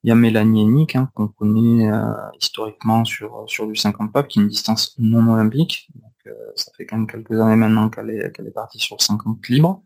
Il 0.03 0.09
y 0.09 0.11
a 0.11 0.15
Mélanie 0.15 0.61
Hennick, 0.61 0.95
hein, 0.95 1.11
qu'on 1.13 1.27
connaît 1.27 1.91
euh, 1.91 2.13
historiquement 2.39 3.03
sur, 3.05 3.43
sur 3.47 3.67
du 3.67 3.75
50 3.75 4.13
pape, 4.13 4.27
qui 4.30 4.39
est 4.39 4.43
une 4.43 4.47
distance 4.47 4.95
non 4.97 5.27
olympique, 5.34 5.89
ça 6.55 6.72
fait 6.76 6.86
quand 6.86 6.97
même 6.97 7.07
quelques 7.07 7.39
années 7.39 7.55
maintenant 7.55 7.89
qu'elle 7.89 8.09
est, 8.09 8.51
partie 8.53 8.80
sur 8.80 9.01
50 9.01 9.47
libres. 9.49 9.82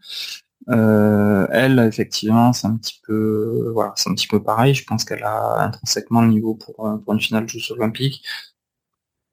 Euh, 0.70 1.48
elle, 1.52 1.80
effectivement, 1.80 2.54
c'est 2.54 2.68
un 2.68 2.78
petit 2.78 3.02
peu, 3.06 3.72
voilà, 3.74 3.94
c'est 3.96 4.10
un 4.10 4.16
petit 4.16 4.28
peu 4.28 4.42
pareil. 4.42 4.74
Je 4.74 4.86
pense 4.86 5.04
qu'elle 5.06 5.24
a 5.24 5.62
intrinsèquement 5.64 6.22
le 6.22 6.30
niveau 6.30 6.56
pour, 6.56 6.88
euh, 6.88 6.98
une 7.12 7.20
finale 7.22 7.46
de 7.46 7.50
Jeux 7.50 7.74
Olympiques. 7.74 8.24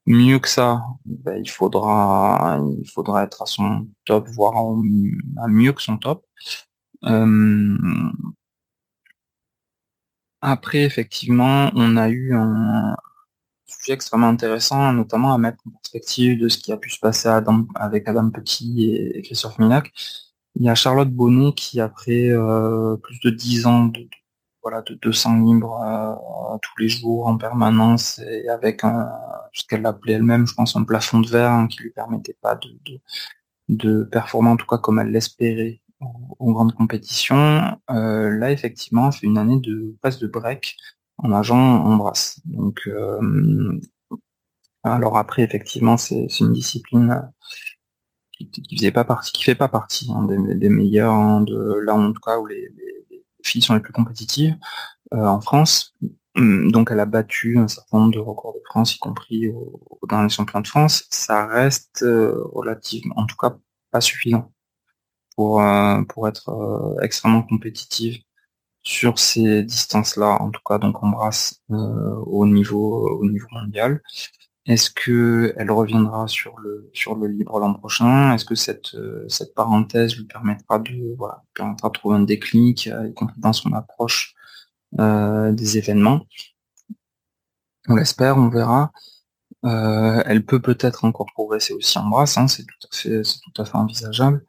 Mieux 0.07 0.39
que 0.39 0.49
ça, 0.49 0.83
ben, 1.05 1.39
il 1.43 1.49
faudra, 1.49 2.59
il 2.79 2.89
faudra 2.89 3.23
être 3.23 3.41
à 3.43 3.45
son 3.45 3.87
top, 4.05 4.27
voire 4.29 4.53
à 4.57 5.47
mieux 5.47 5.73
que 5.73 5.81
son 5.81 5.97
top. 5.97 6.25
après, 10.41 10.83
effectivement, 10.83 11.71
on 11.75 11.97
a 11.97 12.09
eu 12.09 12.33
un, 12.35 12.95
sujet 13.81 13.93
extrêmement 13.93 14.27
intéressant, 14.27 14.93
notamment 14.93 15.33
à 15.33 15.37
mettre 15.37 15.57
en 15.67 15.71
perspective 15.71 16.39
de 16.39 16.47
ce 16.49 16.57
qui 16.57 16.71
a 16.71 16.77
pu 16.77 16.89
se 16.89 16.99
passer 16.99 17.27
avec 17.75 18.07
Adam 18.07 18.29
Petit 18.29 18.91
et, 18.91 19.21
Christophe 19.23 19.59
Minac. 19.59 19.91
Il 20.55 20.63
y 20.63 20.69
a 20.69 20.75
Charlotte 20.75 21.09
Bonnet 21.09 21.53
qui, 21.53 21.79
après 21.79 22.29
euh, 22.29 22.97
plus 22.97 23.19
de 23.21 23.29
10 23.29 23.65
ans 23.65 23.85
de, 23.85 24.07
voilà, 24.61 24.81
de 24.81 24.95
200 24.95 25.45
libres 25.45 25.81
euh, 25.81 26.57
tous 26.61 26.77
les 26.79 26.89
jours 26.89 27.27
en 27.27 27.37
permanence 27.37 28.19
et 28.19 28.49
avec 28.49 28.81
ce 29.53 29.63
qu'elle 29.67 29.85
appelait 29.85 30.13
elle-même, 30.13 30.45
je 30.45 30.53
pense, 30.53 30.75
un 30.75 30.83
plafond 30.83 31.19
de 31.19 31.29
verre 31.29 31.51
hein, 31.51 31.67
qui 31.67 31.81
lui 31.81 31.91
permettait 31.91 32.37
pas 32.41 32.55
de, 32.55 32.99
de, 33.69 34.03
performer 34.03 34.49
en 34.49 34.57
tout 34.57 34.67
cas 34.67 34.77
comme 34.77 34.99
elle 34.99 35.11
l'espérait 35.11 35.81
aux, 36.39 36.53
grandes 36.53 36.75
compétitions. 36.75 37.77
là, 37.87 38.51
effectivement, 38.51 39.11
c'est 39.11 39.25
une 39.25 39.37
année 39.37 39.59
de 39.59 39.95
passe 40.01 40.19
de 40.19 40.27
break 40.27 40.75
en 41.23 41.29
nageant 41.29 41.57
en 41.57 41.97
brasse. 41.97 42.39
Donc, 42.45 42.89
alors 44.83 45.17
après, 45.17 45.43
effectivement, 45.43 45.97
c'est 45.97 46.27
une 46.39 46.53
discipline 46.53 47.31
qui, 48.31 48.49
qui 48.49 48.77
faisait 48.77 48.91
pas 48.91 49.03
partie, 49.03 49.31
qui 49.31 49.43
fait 49.43 49.55
pas 49.55 49.67
partie 49.67 50.11
hein, 50.11 50.23
des, 50.25 50.69
meilleurs 50.69 51.13
hein, 51.13 51.41
de 51.41 51.79
là 51.85 51.95
en 51.95 52.11
tout 52.11 52.21
cas 52.21 52.39
où 52.39 52.47
les, 52.47 52.73
filles 53.43 53.61
sont 53.61 53.73
les 53.75 53.79
plus 53.79 53.93
compétitives 53.93 54.55
euh, 55.13 55.25
en 55.25 55.41
France. 55.41 55.93
Donc 56.35 56.89
elle 56.91 56.99
a 56.99 57.05
battu 57.05 57.57
un 57.57 57.67
certain 57.67 57.99
nombre 57.99 58.13
de 58.13 58.19
records 58.19 58.53
de 58.53 58.61
France, 58.65 58.95
y 58.95 58.99
compris 58.99 59.51
dans 60.07 60.23
les 60.23 60.29
championnats 60.29 60.61
de 60.61 60.67
France. 60.67 61.05
Ça 61.09 61.45
reste 61.47 62.03
euh, 62.03 62.43
relativement, 62.53 63.15
en 63.17 63.25
tout 63.25 63.35
cas, 63.35 63.57
pas 63.91 64.01
suffisant 64.01 64.51
pour 65.35 65.61
euh, 65.61 66.01
pour 66.03 66.27
être 66.27 66.97
extrêmement 67.01 67.43
compétitive 67.43 68.21
sur 68.83 69.19
ces 69.19 69.63
distances-là. 69.63 70.41
En 70.41 70.49
tout 70.51 70.61
cas, 70.65 70.77
donc 70.77 71.01
on 71.03 71.09
brasse 71.09 71.61
au 71.69 72.45
niveau 72.45 73.09
au 73.19 73.25
niveau 73.29 73.47
mondial. 73.51 74.01
Est-ce 74.67 74.91
que 74.91 75.53
elle 75.57 75.71
reviendra 75.71 76.27
sur 76.27 76.57
le 76.59 76.89
sur 76.93 77.15
le 77.15 77.27
libre 77.27 77.59
l'an 77.59 77.73
prochain? 77.73 78.33
Est-ce 78.33 78.45
que 78.45 78.53
cette 78.55 78.93
euh, 78.93 79.25
cette 79.27 79.55
parenthèse 79.55 80.15
lui 80.15 80.25
permettra 80.25 80.77
de 80.79 81.15
voilà 81.17 81.43
permettra 81.55 81.89
de 81.89 81.93
trouver 81.93 82.17
un 82.17 82.21
déclic, 82.23 82.87
euh, 82.87 83.11
dans 83.37 83.53
son 83.53 83.73
approche 83.73 84.35
euh, 84.99 85.51
des 85.51 85.77
événements? 85.79 86.21
On 87.87 87.95
l'espère, 87.95 88.37
on 88.37 88.49
verra. 88.49 88.91
elle 89.63 90.45
peut 90.45 90.61
peut-être 90.61 91.05
encore 91.05 91.27
progresser 91.33 91.73
aussi 91.73 91.97
en 91.97 92.07
brasse, 92.09 92.37
hein, 92.37 92.47
c'est 92.47 92.63
tout 92.65 92.87
à 92.91 92.95
fait 92.95 93.23
c'est 93.23 93.39
tout 93.41 93.61
à 93.61 93.65
fait 93.65 93.77
envisageable. 93.77 94.45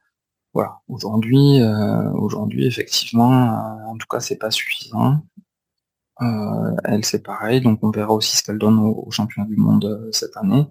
Voilà, 0.55 0.81
aujourd'hui 0.89 1.63
aujourd'hui 2.15 2.67
effectivement, 2.67 3.31
en 3.89 3.97
tout 3.97 4.07
cas 4.09 4.21
c'est 4.21 4.37
pas 4.37 4.51
suffisant. 4.51 5.23
Euh, 6.21 6.77
elle, 6.85 7.05
c'est 7.05 7.23
pareil, 7.23 7.61
donc 7.61 7.81
on 7.83 7.91
verra 7.91 8.13
aussi 8.13 8.37
ce 8.37 8.43
qu'elle 8.43 8.59
donne 8.59 8.79
aux, 8.79 9.11
champions 9.11 9.45
du 9.45 9.57
monde 9.57 9.85
euh, 9.87 10.13
cette 10.13 10.37
année. 10.37 10.67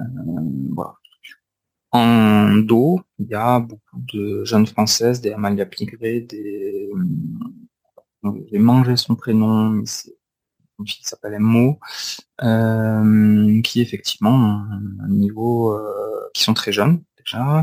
Euh, 0.00 0.04
en 1.92 2.56
dos, 2.56 3.00
il 3.18 3.28
y 3.28 3.34
a 3.34 3.60
beaucoup 3.60 4.00
de 4.12 4.44
jeunes 4.44 4.66
françaises, 4.66 5.20
des 5.20 5.32
Amalia 5.32 5.64
Pigré, 5.64 6.20
des... 6.20 6.90
J'ai 8.50 8.58
mangé 8.58 8.96
son 8.96 9.14
prénom, 9.14 9.70
mais 9.70 9.86
c'est 9.86 10.16
une 10.78 10.86
fille 10.86 10.98
qui 10.98 11.08
s'appelle 11.08 11.38
Mo, 11.38 11.78
qui 13.62 13.80
effectivement 13.80 14.64
un 15.00 15.08
niveau, 15.08 15.78
qui 16.32 16.42
sont 16.42 16.54
très 16.54 16.72
jeunes, 16.72 17.02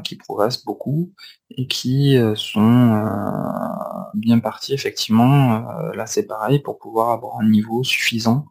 qui 0.04 0.16
progressent 0.16 0.64
beaucoup 0.66 1.12
et 1.50 1.68
qui 1.68 2.18
euh, 2.18 2.36
sont 2.36 2.94
euh, 2.94 4.10
bien 4.14 4.40
partis 4.40 4.74
effectivement. 4.74 5.70
Euh, 5.70 5.94
là, 5.94 6.06
c'est 6.08 6.26
pareil 6.26 6.60
pour 6.60 6.80
pouvoir 6.80 7.12
avoir 7.12 7.40
un 7.40 7.50
niveau 7.50 7.84
suffisant, 7.84 8.48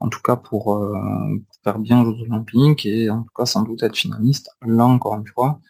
en 0.00 0.08
tout 0.08 0.20
cas 0.22 0.36
pour, 0.36 0.80
faire 1.64 1.78
bien 1.78 2.02
aux 2.02 2.16
Jeux 2.16 2.24
Olympiques 2.30 2.86
et 2.86 3.10
en 3.10 3.22
tout 3.22 3.32
cas 3.36 3.46
sans 3.46 3.62
doute 3.62 3.82
être 3.82 3.96
finaliste. 3.96 4.50
Là, 4.62 4.84
encore 4.86 5.16
une 5.16 5.26
fois, 5.26 5.60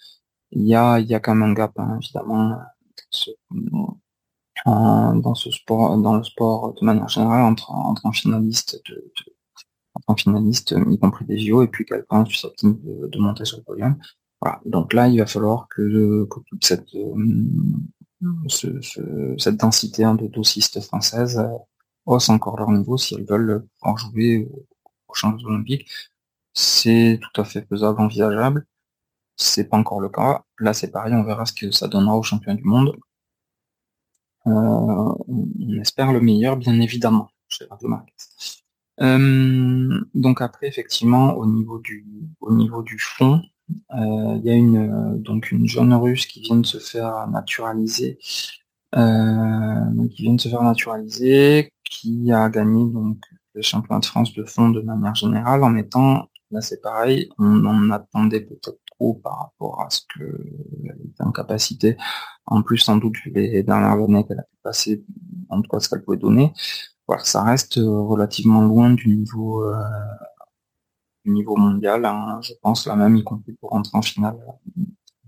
il 0.53 0.67
y 0.67 0.75
a, 0.75 1.01
il 1.01 1.07
y 1.07 1.15
a 1.15 1.21
quand 1.21 1.35
même 1.35 1.51
un 1.51 1.55
gap, 1.55 1.73
hein, 1.79 1.99
évidemment, 2.03 2.59
dans 4.67 5.35
ce 5.35 5.51
sport, 5.51 5.99
dans 5.99 6.17
le 6.17 6.25
sport 6.25 6.75
de 6.75 6.85
manière 6.85 7.09
générale 7.09 7.45
entre, 7.45 7.71
entre 7.71 8.07
un 8.07 8.13
finaliste 8.13 8.81
de, 8.89 9.13
en 10.07 10.17
finaliste, 10.17 10.75
y 10.91 10.99
compris 10.99 11.25
des 11.25 11.39
JO, 11.39 11.63
et 11.63 11.69
puis 11.69 11.85
quelqu'un 11.85 12.25
susceptible 12.25 12.81
de, 12.83 13.09
de 13.09 13.19
monter 13.19 13.45
sur 13.45 13.59
le 13.59 13.65
podium. 13.65 13.97
Voilà. 14.41 14.61
Donc 14.65 14.93
là, 14.93 15.09
il 15.09 15.19
va 15.19 15.27
falloir 15.27 15.69
que, 15.69 16.27
toute 16.47 16.65
cette, 16.65 16.95
euh, 16.95 18.35
cette 19.39 19.57
densité 19.57 20.05
hein, 20.05 20.15
de 20.15 20.27
dossistes 20.29 20.81
françaises 20.81 21.39
euh, 21.39 21.49
hausse 22.07 22.29
encore 22.29 22.57
leur 22.59 22.71
niveau 22.71 22.97
si 22.97 23.15
elles 23.15 23.27
veulent 23.27 23.67
en 23.83 23.97
jouer 23.97 24.49
aux 25.09 25.15
Jeux 25.15 25.29
Olympiques. 25.45 25.89
C'est 26.55 27.21
tout 27.21 27.41
à 27.41 27.45
fait 27.45 27.67
faisable, 27.69 28.01
envisageable. 28.01 28.67
C'est 29.37 29.69
pas 29.69 29.77
encore 29.77 30.01
le 30.01 30.09
cas. 30.09 30.45
Là, 30.59 30.75
c'est 30.75 30.91
pareil, 30.91 31.15
on 31.15 31.25
verra 31.25 31.47
ce 31.47 31.53
que 31.53 31.71
ça 31.71 31.89
donnera 31.89 32.17
aux 32.17 32.23
champions 32.23 32.55
du 32.55 32.65
monde. 32.65 32.97
Euh, 34.47 34.51
on 34.51 35.81
espère 35.81 36.13
le 36.13 36.21
meilleur, 36.21 36.57
bien 36.57 36.81
évidemment, 36.81 37.29
chez 37.49 37.67
Radio 37.67 37.89
donc 40.15 40.41
après, 40.41 40.67
effectivement, 40.67 41.35
au 41.35 41.47
niveau 41.47 41.79
du, 41.79 42.05
au 42.41 42.53
niveau 42.53 42.83
du 42.83 42.99
fond, 42.99 43.37
euh, 43.37 43.41
il 43.93 44.41
y 44.45 44.51
a 44.51 44.55
une 44.55 44.77
euh, 44.77 45.19
donc 45.19 45.51
une 45.51 45.67
jeune 45.67 45.95
russe 45.95 46.27
qui 46.27 46.41
vient 46.41 46.57
de 46.57 46.67
se 46.67 46.79
faire 46.79 47.27
naturaliser, 47.29 48.19
euh, 48.97 50.09
qui 50.11 50.23
vient 50.23 50.35
de 50.35 50.41
se 50.41 50.49
faire 50.49 50.63
naturaliser, 50.63 51.71
qui 51.85 52.33
a 52.33 52.49
gagné 52.49 52.91
donc 52.93 53.19
le 53.55 53.63
championnat 53.63 54.01
de 54.01 54.07
France 54.07 54.33
de 54.35 54.45
fond 54.45 54.71
de 54.71 54.81
manière 54.81 55.15
générale 55.15 55.65
en 55.65 55.77
étant 55.77 56.29
là 56.51 56.61
c'est 56.61 56.81
pareil, 56.81 57.29
on 57.39 57.65
en 57.65 57.91
attendait 57.91 58.41
peut-être 58.41 58.79
trop 58.99 59.15
par 59.15 59.39
rapport 59.39 59.81
à 59.83 59.91
ce 59.91 60.01
que 60.15 60.25
était 61.05 61.23
en 61.23 61.33
capacité. 61.33 61.97
En 62.47 62.63
plus, 62.63 62.79
sans 62.79 62.97
doute, 62.97 63.17
les 63.27 63.63
dernières 63.63 64.03
années 64.03 64.25
qu'elle 64.25 64.41
a 64.41 64.43
pu 64.43 64.57
passer, 64.63 65.05
en 65.51 65.61
tout 65.61 65.69
cas 65.69 65.81
ce 65.81 65.89
qu'elle 65.89 66.03
pouvait 66.03 66.17
donner. 66.17 66.53
Voilà, 67.07 67.23
ça 67.25 67.43
reste 67.43 67.75
relativement 67.77 68.63
loin 68.63 68.91
du 68.91 69.09
niveau 69.09 69.65
niveau 71.29 71.57
mondial, 71.57 72.05
hein, 72.05 72.41
je 72.43 72.53
pense, 72.63 72.87
la 72.87 72.97
même, 72.97 73.17
y 73.17 73.25
compris 73.25 73.53
pour 73.53 73.71
rentrer 73.71 73.97
en 73.97 74.03
finale 74.03 74.37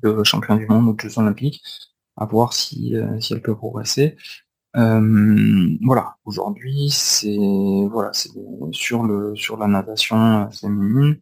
de 0.02 0.24
champion 0.24 0.56
du 0.56 0.66
monde 0.66 0.88
aux 0.88 0.96
Jeux 1.00 1.18
Olympiques, 1.18 1.62
à 2.16 2.24
voir 2.26 2.52
si, 2.52 2.96
euh, 2.96 3.20
si 3.20 3.32
elle 3.34 3.42
peut 3.42 3.56
progresser. 3.56 4.16
Euh, 4.76 5.76
voilà, 5.82 6.16
aujourd'hui, 6.24 6.90
c'est 6.90 7.36
voilà, 7.90 8.12
c'est 8.12 8.30
sur 8.72 9.02
le 9.04 9.34
sur 9.36 9.56
la 9.56 9.66
natation 9.66 10.50
féminine. 10.52 11.20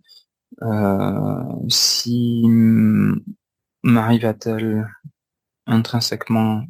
Euh, 0.62 1.42
si 1.68 2.42
Marie 3.82 4.18
Vatel 4.18 4.88
intrinsèquement 5.66 6.64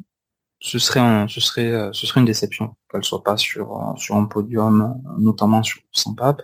ce 0.59 0.79
serait 0.79 1.27
ce 1.27 1.41
serait 1.41 1.89
ce 1.93 2.07
serait 2.07 2.19
une 2.21 2.25
déception 2.25 2.75
qu'elle 2.91 3.03
soit 3.03 3.23
pas 3.23 3.37
sur 3.37 3.93
sur 3.97 4.15
un 4.17 4.25
podium 4.25 5.01
notamment 5.17 5.63
sur 5.63 5.81
100 5.93 6.15
pape 6.15 6.41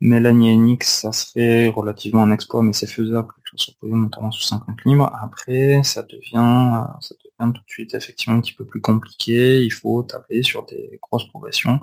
Mélanie 0.00 0.50
Henix, 0.50 1.00
ça 1.00 1.12
serait 1.12 1.68
relativement 1.68 2.22
un 2.22 2.30
exploit, 2.30 2.62
mais 2.62 2.72
c'est 2.72 2.86
faisable, 2.86 3.28
sur 3.56 3.74
podium, 3.76 4.02
notamment 4.02 4.30
sous 4.30 4.42
50 4.42 4.84
livres. 4.84 5.10
Après, 5.20 5.82
ça 5.82 6.02
devient, 6.02 6.84
ça 7.00 7.14
devient 7.16 7.52
tout 7.52 7.62
de 7.62 7.68
suite 7.68 7.94
effectivement 7.94 8.36
un 8.36 8.40
petit 8.40 8.54
peu 8.54 8.64
plus 8.64 8.80
compliqué. 8.80 9.62
Il 9.62 9.72
faut 9.72 10.02
taper 10.04 10.42
sur 10.42 10.64
des 10.66 10.98
grosses 11.02 11.28
progressions. 11.28 11.80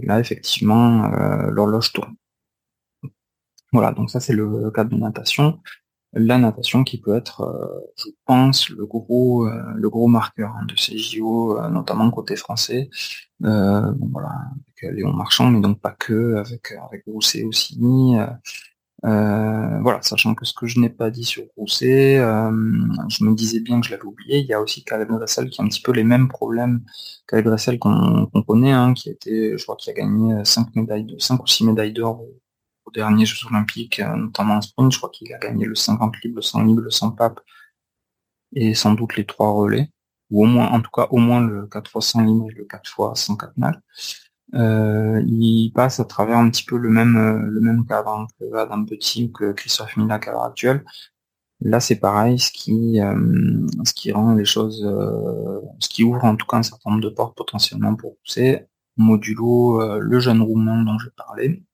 Et 0.00 0.06
là, 0.06 0.20
effectivement, 0.20 1.04
euh, 1.12 1.50
l'horloge 1.50 1.92
tourne. 1.92 2.14
Voilà, 3.72 3.92
donc 3.92 4.10
ça 4.10 4.20
c'est 4.20 4.34
le 4.34 4.70
cadre 4.70 4.90
de 4.90 4.96
natation 4.96 5.60
la 6.14 6.38
natation 6.38 6.84
qui 6.84 7.00
peut 7.00 7.16
être, 7.16 7.42
euh, 7.42 7.80
je 7.96 8.10
pense, 8.26 8.68
le 8.68 8.86
gros, 8.86 9.46
euh, 9.46 9.72
le 9.74 9.90
gros 9.90 10.08
marqueur 10.08 10.54
hein, 10.56 10.66
de 10.66 10.76
ces 10.76 10.98
JO, 10.98 11.58
euh, 11.58 11.68
notamment 11.68 12.10
côté 12.10 12.36
français. 12.36 12.90
bon, 13.40 14.08
voilà, 14.12 14.30
avec 14.82 14.96
Léon 14.96 15.12
Marchand, 15.12 15.50
mais 15.50 15.60
donc 15.60 15.80
pas 15.80 15.92
que, 15.98 16.36
avec 16.36 16.72
avec 16.72 17.04
Rousset 17.06 17.44
aussi. 17.44 17.78
voilà, 19.02 19.98
sachant 20.02 20.34
que 20.34 20.44
ce 20.44 20.52
que 20.54 20.66
je 20.66 20.78
n'ai 20.80 20.90
pas 20.90 21.10
dit 21.10 21.24
sur 21.24 21.44
Rousset, 21.56 22.16
je 22.16 23.24
me 23.24 23.34
disais 23.34 23.60
bien 23.60 23.80
que 23.80 23.86
je 23.86 23.92
l'avais 23.92 24.04
oublié. 24.04 24.38
Il 24.40 24.46
y 24.46 24.52
a 24.52 24.60
aussi 24.60 24.84
Caleb 24.84 25.08
Dressel 25.08 25.48
qui 25.50 25.60
a 25.60 25.64
un 25.64 25.68
petit 25.68 25.82
peu 25.82 25.92
les 25.92 26.04
mêmes 26.04 26.28
problèmes. 26.28 26.82
Caleb 27.26 27.46
Dressel 27.46 27.78
qu'on 27.78 28.28
connaît, 28.46 28.72
hein, 28.72 28.94
qui 28.94 29.10
a 29.10 29.14
je 29.24 29.62
crois, 29.62 29.76
qui 29.76 29.90
a 29.90 29.94
gagné 29.94 30.44
5 30.44 30.76
médailles, 30.76 31.04
de, 31.04 31.18
5 31.18 31.42
ou 31.42 31.46
6 31.46 31.64
médailles 31.64 31.92
d'or 31.92 32.22
aux 32.84 32.90
derniers 32.90 33.26
Jeux 33.26 33.46
Olympiques, 33.48 34.00
euh, 34.00 34.16
notamment 34.16 34.56
en 34.56 34.60
sprint. 34.60 34.92
Je 34.92 34.98
crois 34.98 35.10
qu'il 35.10 35.32
a 35.32 35.38
gagné 35.38 35.64
le 35.64 35.74
50 35.74 36.20
libre, 36.22 36.36
le 36.36 36.42
100 36.42 36.64
libre, 36.64 36.80
le 36.82 36.90
100 36.90 37.12
pape 37.12 37.40
et 38.54 38.74
sans 38.74 38.94
doute 38.94 39.16
les 39.16 39.24
trois 39.24 39.52
relais, 39.52 39.90
ou 40.30 40.44
au 40.44 40.46
moins, 40.46 40.68
en 40.68 40.80
tout 40.80 40.90
cas, 40.90 41.06
au 41.10 41.18
moins 41.18 41.40
le 41.40 41.66
4 41.66 41.90
x 41.96 42.06
100 42.06 42.20
libre 42.22 42.46
et 42.50 42.54
le 42.54 42.64
4 42.64 42.82
x 43.14 43.22
104 43.22 43.52
nal. 43.56 43.82
Euh, 44.54 45.22
il 45.26 45.70
passe 45.72 46.00
à 46.00 46.04
travers 46.04 46.36
un 46.36 46.50
petit 46.50 46.64
peu 46.64 46.76
le 46.76 46.90
même 46.90 47.16
euh, 47.16 47.38
le 47.48 47.60
même 47.60 47.86
hein, 47.88 48.26
que 48.38 48.54
Adam 48.54 48.84
Petit 48.84 49.24
ou 49.24 49.32
que 49.32 49.52
Christophe 49.52 49.96
Milak 49.96 50.28
à 50.28 50.32
l'heure 50.32 50.44
actuelle. 50.44 50.84
Là, 51.60 51.80
c'est 51.80 51.96
pareil, 51.96 52.38
ce 52.38 52.50
qui 52.52 52.98
ce 53.84 53.92
qui 53.94 54.12
rend 54.12 54.34
les 54.34 54.44
choses, 54.44 54.82
ce 55.78 55.88
qui 55.88 56.04
ouvre 56.04 56.24
en 56.24 56.36
tout 56.36 56.46
cas 56.46 56.58
un 56.58 56.62
certain 56.62 56.90
nombre 56.90 57.02
de 57.02 57.08
portes 57.08 57.36
potentiellement 57.36 57.94
pour 57.94 58.16
pousser. 58.18 58.66
Modulo, 58.96 60.00
le 60.00 60.20
jeune 60.20 60.42
roumain 60.42 60.82
dont 60.82 60.98
j'ai 60.98 61.10
parlé, 61.16 61.62
euh, 61.62 61.71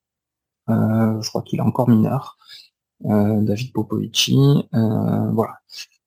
je 0.68 1.28
crois 1.28 1.42
qu'il 1.42 1.58
est 1.58 1.62
encore 1.62 1.88
mineur. 1.88 2.38
Euh, 3.06 3.40
David 3.42 3.72
Popovici, 3.72 4.36
euh, 4.74 5.30
voilà. 5.32 5.54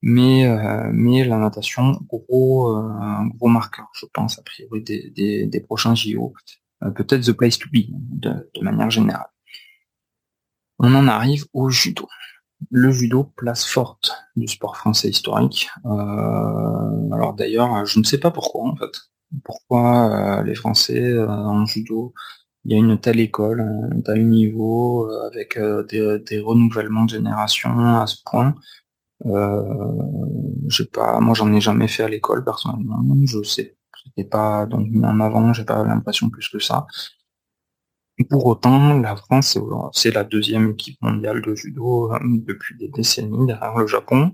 Mais, 0.02 0.48
mais 0.92 1.24
la 1.24 1.38
natation, 1.38 2.00
gros, 2.08 2.76
gros 3.36 3.48
marqueur, 3.48 3.88
je 3.94 4.08
pense, 4.12 4.40
a 4.40 4.42
priori, 4.42 4.82
des, 4.82 5.46
des, 5.46 5.60
prochains 5.60 5.94
JO. 5.94 6.34
Peut-être 6.96 7.24
the 7.24 7.34
place 7.34 7.60
to 7.60 7.70
be, 7.72 7.86
de, 7.92 8.50
manière 8.62 8.90
générale. 8.90 9.30
On 10.80 10.96
en 10.96 11.08
arrive 11.08 11.46
au 11.54 11.70
judo. 11.70 12.08
Le 12.72 12.92
judo, 12.92 13.26
place 13.36 13.64
forte 13.64 14.12
du 14.36 14.48
sport 14.48 14.76
français 14.76 15.10
historique. 15.10 15.70
alors 15.86 17.36
d'ailleurs, 17.36 17.86
je 17.86 18.00
ne 18.00 18.04
sais 18.04 18.18
pas 18.18 18.32
pourquoi 18.32 18.64
en 18.64 18.76
fait. 18.76 19.12
Pourquoi 19.44 20.42
les 20.44 20.56
Français 20.56 21.16
en 21.20 21.66
judo 21.68 22.16
il 22.66 22.72
y 22.72 22.76
a 22.76 22.78
une 22.78 23.00
telle 23.00 23.20
école, 23.20 23.62
un 23.62 24.02
tel 24.02 24.28
niveau, 24.28 25.10
avec 25.28 25.58
des, 25.90 26.40
renouvellements 26.40 27.06
de 27.06 27.12
génération 27.12 27.80
à 27.80 28.08
ce 28.08 28.18
point. 28.26 28.56
Euh, 29.26 30.82
pas, 30.94 31.20
moi 31.20 31.34
j'en 31.36 31.52
ai 31.54 31.62
jamais 31.62 31.88
fait 31.88 32.04
à 32.04 32.08
l'école 32.10 32.44
personnellement. 32.44 33.04
Je 33.26 33.44
sais, 33.44 33.78
c'était 34.04 34.28
pas 34.28 34.66
donc 34.66 34.88
en 35.04 35.20
avant. 35.20 35.54
J'ai 35.54 35.66
pas 35.66 35.84
l'impression 35.84 36.30
plus 36.30 36.48
que 36.50 36.60
ça. 36.60 36.88
Pour 38.30 38.46
autant, 38.46 39.00
la 39.00 39.16
France 39.16 39.58
c'est 39.94 40.12
la 40.12 40.24
deuxième 40.24 40.72
équipe 40.72 41.02
mondiale 41.02 41.42
de 41.42 41.56
judo 41.56 42.14
euh, 42.14 42.20
depuis 42.22 42.78
des 42.78 42.88
décennies 42.90 43.48
derrière 43.48 43.76
le 43.78 43.88
Japon. 43.88 44.32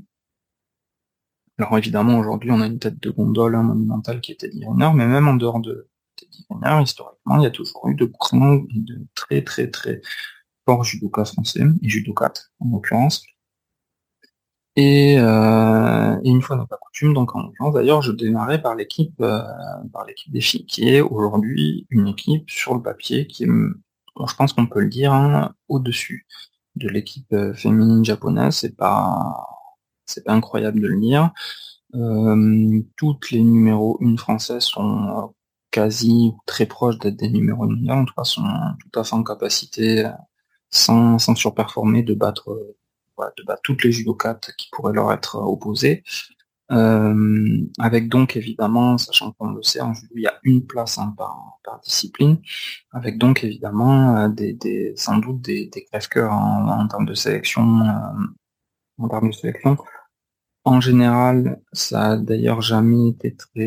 Alors 1.58 1.78
évidemment 1.78 2.20
aujourd'hui 2.20 2.52
on 2.52 2.62
a 2.62 2.68
une 2.68 2.80
tête 2.80 3.00
de 3.02 3.10
gondole 3.10 3.58
monumentale 3.58 4.22
qui 4.22 4.32
était 4.34 4.50
designer, 4.50 4.94
mais 4.94 5.08
même 5.08 5.28
en 5.28 5.36
dehors 5.36 5.60
de 5.60 5.90
historiquement 6.82 7.38
il 7.38 7.44
y 7.44 7.46
a 7.46 7.52
toujours 7.52 7.88
eu 7.88 7.96
de 7.96 8.06
grands, 8.06 8.62
de 8.70 9.06
très 9.16 9.44
très 9.44 9.70
très 9.70 10.02
forts 10.66 10.84
judokas 10.84 11.26
français 11.26 11.64
et 11.82 11.90
judokas 11.90 12.34
en 12.60 12.70
l'occurrence 12.72 13.24
euh, 14.78 16.20
et, 16.24 16.30
une 16.30 16.42
fois 16.42 16.56
n'est 16.58 16.68
pas 16.68 16.78
coutume, 16.78 17.14
donc 17.14 17.36
en 17.36 17.42
l'occurrence 17.44 17.74
d'ailleurs, 17.74 18.02
je 18.02 18.12
démarrais 18.12 18.62
par 18.62 18.76
l'équipe 18.76 19.20
euh, 19.22 19.42
par 19.92 20.06
l'équipe 20.06 20.32
des 20.32 20.42
filles, 20.42 20.66
qui 20.66 20.88
est 20.90 21.02
aujourd'hui 21.02 21.88
une 21.90 22.08
équipe 22.08 22.50
sur 22.50 22.76
le 22.76 22.82
papier 22.82 23.28
qui 23.28 23.44
est, 23.46 23.48
je 23.48 24.36
pense 24.36 24.54
qu'on 24.54 24.68
peut 24.68 24.82
le 24.82 24.90
dire, 24.90 25.14
hein, 25.14 25.54
au-dessus 25.68 26.28
de 26.76 26.90
l'équipe 26.90 27.32
euh, 27.34 27.54
féminine 27.54 28.06
japonaise. 28.06 28.56
C'est 28.56 28.76
pas 28.78 29.48
c'est 30.06 30.24
pas 30.24 30.34
incroyable 30.34 30.80
de 30.82 30.88
le 30.88 31.00
dire. 31.00 31.32
toutes 32.98 33.32
les 33.32 33.42
numéros 33.42 33.98
une 34.02 34.18
françaises 34.18 34.64
sont 34.66 35.34
quasi 35.78 36.34
très 36.48 36.66
proches 36.66 36.98
d'être 36.98 37.18
des 37.18 37.30
numéros 37.30 37.66
une 37.70 37.92
en 37.92 38.04
tout 38.04 38.14
cas 38.16 38.24
sont 38.24 38.48
tout 38.80 39.00
à 39.00 39.04
fait 39.04 39.14
en 39.14 39.24
capacité, 39.24 40.10
sans, 40.72 41.20
sans 41.20 41.36
surperformer, 41.36 42.02
de 42.02 42.16
battre 42.16 42.50
de 43.38 43.44
battre 43.44 43.62
toutes 43.64 43.84
les 43.84 43.92
judokates 43.92 44.52
qui 44.58 44.70
pourraient 44.72 44.94
leur 44.94 45.12
être 45.12 45.36
opposées. 45.36 46.04
Euh, 46.72 47.62
avec 47.80 48.10
donc 48.10 48.36
évidemment, 48.36 48.98
sachant 48.98 49.32
qu'on 49.34 49.52
le 49.52 49.62
sait, 49.64 49.82
en 49.82 49.94
judo 49.94 50.14
il 50.16 50.24
y 50.24 50.28
a 50.28 50.40
une 50.44 50.66
place 50.66 50.98
hein, 50.98 51.14
par, 51.16 51.62
discipline, 51.84 52.42
avec 52.92 53.20
donc 53.20 53.44
évidemment 53.44 54.18
euh, 54.18 54.28
des, 54.30 54.94
sans 54.96 55.18
doute 55.20 55.42
des, 55.42 55.68
des 55.68 55.86
crève-cœurs 55.86 56.34
en, 56.34 56.88
termes 56.88 57.06
de 57.06 57.14
sélection, 57.14 57.82
euh, 57.82 58.24
en 58.98 59.08
termes 59.08 59.30
de 59.30 59.36
sélection. 59.36 59.78
En 60.68 60.82
général, 60.82 61.62
ça 61.72 62.12
a 62.12 62.18
d'ailleurs 62.18 62.62
jamais 62.62 63.08
été 63.08 63.34
très. 63.34 63.62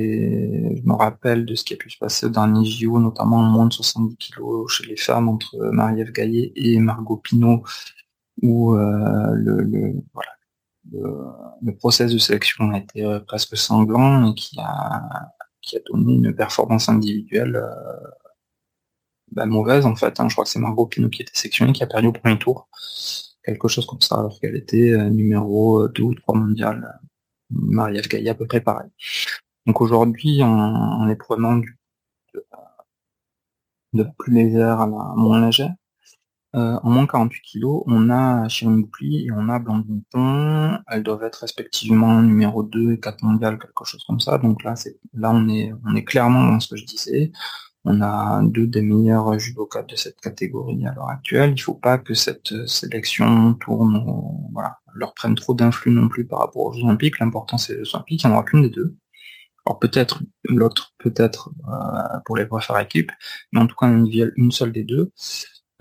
Je 0.77 0.83
me 0.85 0.93
rappelle 0.93 1.47
de 1.47 1.55
ce 1.55 1.65
qui 1.65 1.73
a 1.73 1.77
pu 1.79 1.89
se 1.89 1.97
passer 1.97 2.27
au 2.27 2.29
dernier 2.29 2.63
JO, 2.67 2.99
notamment 3.01 3.39
en 3.39 3.45
moins 3.45 3.65
de 3.65 3.73
70 3.73 4.17
kg 4.19 4.69
chez 4.69 4.85
les 4.85 4.99
femmes 4.99 5.31
entre 5.31 5.57
Marie-Ève 5.73 6.13
Gaillet 6.13 6.53
et 6.57 6.79
Margot 6.79 7.17
Pinot, 7.17 7.63
où 8.43 8.75
euh, 8.75 9.33
le, 9.33 9.63
le, 10.93 11.75
process 11.79 12.13
de 12.13 12.19
sélection 12.19 12.71
a 12.71 12.77
été 12.77 13.03
euh, 13.03 13.21
presque 13.21 13.57
sanglant 13.57 14.31
et 14.31 14.35
qui 14.35 14.61
a, 14.61 15.33
qui 15.63 15.79
a 15.79 15.81
donné 15.87 16.13
une 16.13 16.35
performance 16.35 16.91
individuelle 16.91 17.57
euh, 17.57 18.11
bah, 19.33 19.47
mauvaise 19.47 19.87
en 19.87 19.97
fait. 19.97 20.21
Hein. 20.21 20.29
Je 20.29 20.35
crois 20.35 20.45
que 20.45 20.51
c'est 20.51 20.59
Margot 20.59 20.85
Pinot 20.85 21.09
qui 21.09 21.23
était 21.23 21.33
sélectionnée, 21.35 21.73
qui 21.73 21.83
a 21.83 21.87
perdu 21.87 22.09
au 22.09 22.13
premier 22.13 22.39
tour. 22.39 22.69
Quelque 23.45 23.69
chose 23.69 23.87
comme 23.87 24.01
ça, 24.01 24.17
alors 24.17 24.39
qu'elle 24.41 24.57
était 24.57 24.97
numéro 25.11 25.89
2 25.89 26.03
ou 26.03 26.15
3 26.15 26.35
mondial. 26.35 27.01
Marie-Ève 27.51 28.09
Gaillet 28.09 28.31
à 28.31 28.35
peu 28.35 28.47
près 28.47 28.61
pareil. 28.61 28.91
Donc 29.67 29.81
aujourd'hui, 29.81 30.43
en, 30.43 31.09
est 31.09 31.17
prenant 31.17 31.57
du, 31.57 31.79
de, 32.35 32.45
la 33.93 34.05
plus 34.05 34.33
légère 34.33 34.81
à 34.81 34.87
la 34.87 35.15
moins 35.17 35.45
légère, 35.45 35.75
euh, 36.57 36.79
en 36.83 36.91
moins 36.91 37.07
48 37.07 37.41
kilos, 37.43 37.83
on 37.87 38.11
a 38.11 38.49
Shirin 38.49 38.79
Boupli 38.79 39.27
et 39.27 39.33
on 39.33 39.49
a 39.49 39.61
Blandine 39.61 40.03
Pont. 40.11 40.79
Elles 40.89 41.05
doivent 41.05 41.23
être 41.23 41.37
respectivement 41.37 42.21
numéro 42.23 42.65
2 42.65 42.93
et 42.93 43.01
4 43.01 43.23
mondiales, 43.23 43.59
quelque 43.59 43.85
chose 43.85 44.03
comme 44.05 44.19
ça. 44.19 44.39
Donc 44.39 44.65
là, 44.65 44.75
c'est 44.75 44.99
là 45.15 45.31
on 45.33 45.49
est 45.49 45.73
on 45.87 45.95
est 45.95 46.05
clairement 46.05 46.45
dans 46.45 46.59
ce 46.59 46.69
que 46.69 46.77
je 46.77 46.85
disais. 46.87 47.31
On 47.85 48.03
a 48.03 48.43
deux 48.45 48.67
des 48.67 48.83
meilleurs 48.83 49.39
judokas 49.39 49.85
de 49.85 49.97
cette 49.97 50.21
catégorie 50.21 50.87
à 50.87 50.93
l'heure 50.93 51.09
actuelle. 51.09 51.55
Il 51.57 51.61
faut 51.61 51.75
pas 51.75 51.99
que 51.99 52.15
cette 52.15 52.67
sélection 52.67 53.55
tourne, 53.55 54.05
voilà, 54.53 54.79
leur 54.95 55.15
prenne 55.15 55.35
trop 55.35 55.55
d'influx 55.55 55.91
non 55.91 56.09
plus 56.09 56.27
par 56.27 56.41
rapport 56.41 56.67
aux 56.67 56.85
Olympiques. 56.85 57.19
L'important 57.19 57.57
c'est 57.59 57.77
les 57.77 57.95
Olympiques, 57.95 58.23
il 58.23 58.27
n'y 58.27 58.33
en 58.33 58.37
aura 58.37 58.45
qu'une 58.45 58.63
des 58.63 58.71
deux. 58.71 58.97
Alors 59.67 59.79
peut-être 59.79 60.23
l'autre, 60.45 60.95
peut-être 60.99 61.51
euh, 61.69 62.19
pour 62.25 62.37
les 62.37 62.47
préfères 62.47 62.79
équipes, 62.79 63.13
mais 63.53 63.61
en 63.61 63.67
tout 63.67 63.77
cas 63.77 63.89
une 63.89 64.53
seule 64.53 64.73
des 64.73 64.85
deux. 64.85 65.13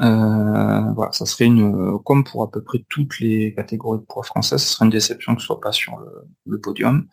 Euh, 0.01 0.91
voilà, 0.93 1.11
ça 1.11 1.25
serait 1.25 1.45
une, 1.45 1.99
comme 2.05 2.23
pour 2.23 2.43
à 2.43 2.49
peu 2.49 2.63
près 2.63 2.79
toutes 2.89 3.19
les 3.19 3.53
catégories 3.53 3.99
de 3.99 4.05
poids 4.05 4.23
françaises, 4.23 4.63
ce 4.63 4.73
serait 4.75 4.85
une 4.85 4.91
déception 4.91 5.35
que 5.35 5.41
ce 5.41 5.47
soit 5.47 5.59
pas 5.59 5.73
sur 5.73 5.99
le, 6.45 6.59
podium, 6.59 7.07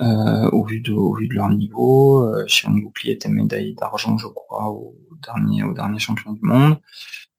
euh, 0.00 0.48
au 0.50 0.64
vu 0.64 0.80
de, 0.80 0.92
au 0.92 1.14
vu 1.14 1.26
de 1.26 1.34
leur 1.34 1.48
niveau. 1.48 2.24
Euh, 2.24 2.44
Chiron 2.46 2.78
Goupli 2.78 3.10
était 3.10 3.28
médaille 3.28 3.74
d'argent, 3.74 4.16
je 4.16 4.28
crois, 4.28 4.70
au 4.70 4.96
dernier, 5.24 5.64
au 5.64 5.72
dernier 5.74 5.98
champion 5.98 6.32
du 6.32 6.42
monde. 6.42 6.78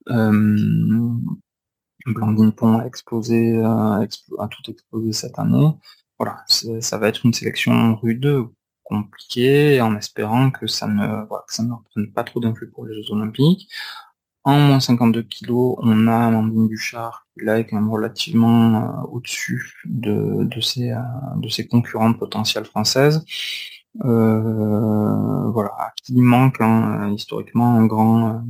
Euh, 0.10 1.10
Blandine 2.08 2.52
Pont 2.52 2.80
a 2.80 2.86
explosé, 2.86 3.62
a, 3.64 4.08
tout 4.50 4.72
explosé 4.72 5.14
cette 5.14 5.40
année. 5.40 5.70
Voilà, 6.20 6.44
ça 6.48 6.98
va 6.98 7.08
être 7.08 7.26
une 7.26 7.34
sélection 7.34 7.96
rude, 7.96 8.46
compliquée, 8.84 9.80
en 9.82 9.96
espérant 9.96 10.52
que 10.52 10.68
ça 10.68 10.88
ne, 10.88 11.26
voilà, 11.28 11.44
que 11.48 11.54
ça 11.54 11.64
ne 11.64 11.72
reprenne 11.72 12.12
pas 12.12 12.24
trop 12.24 12.40
d'influx 12.40 12.70
pour 12.70 12.86
les 12.86 12.94
Jeux 12.96 13.14
Olympiques. 13.14 13.70
En 14.44 14.58
moins 14.58 14.80
52 14.80 15.22
kg, 15.24 15.52
on 15.78 16.08
a 16.08 16.16
Amandine 16.28 16.68
Bouchard 16.68 17.28
qui 17.34 17.46
là 17.46 17.60
est 17.60 17.68
quand 17.68 17.76
même 17.76 17.92
relativement 17.92 18.76
euh, 18.76 19.02
au-dessus 19.12 19.74
de, 19.86 20.44
de, 20.46 20.62
ses, 20.62 20.92
euh, 20.92 20.98
de 21.38 21.48
ses 21.48 21.68
concurrentes 21.68 22.18
potentielles 22.18 22.66
françaises. 22.66 23.24
Euh, 24.06 25.50
voilà, 25.52 25.94
qui 26.04 26.16
manque 26.22 26.62
hein, 26.62 27.14
historiquement 27.14 27.76
un 27.76 27.86
grand, 27.86 28.44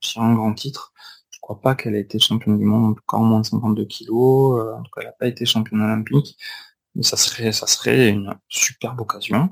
sur 0.00 0.22
un 0.22 0.34
grand 0.34 0.54
titre. 0.54 0.92
Je 1.30 1.38
crois 1.40 1.60
pas 1.60 1.74
qu'elle 1.74 1.96
ait 1.96 2.00
été 2.02 2.18
championne 2.20 2.58
du 2.58 2.64
monde, 2.64 2.92
en 2.92 2.94
tout 2.94 3.02
cas 3.08 3.16
en 3.16 3.24
moins 3.24 3.40
de 3.40 3.46
52 3.46 3.84
kg. 3.86 4.10
en 4.10 4.82
tout 4.82 4.90
cas, 4.94 5.00
elle 5.00 5.06
n'a 5.06 5.12
pas 5.12 5.26
été 5.26 5.44
championne 5.44 5.82
olympique. 5.82 6.38
Ça 7.00 7.16
serait, 7.16 7.52
ça 7.52 7.66
serait 7.66 8.10
une 8.10 8.34
superbe 8.48 9.00
occasion. 9.00 9.50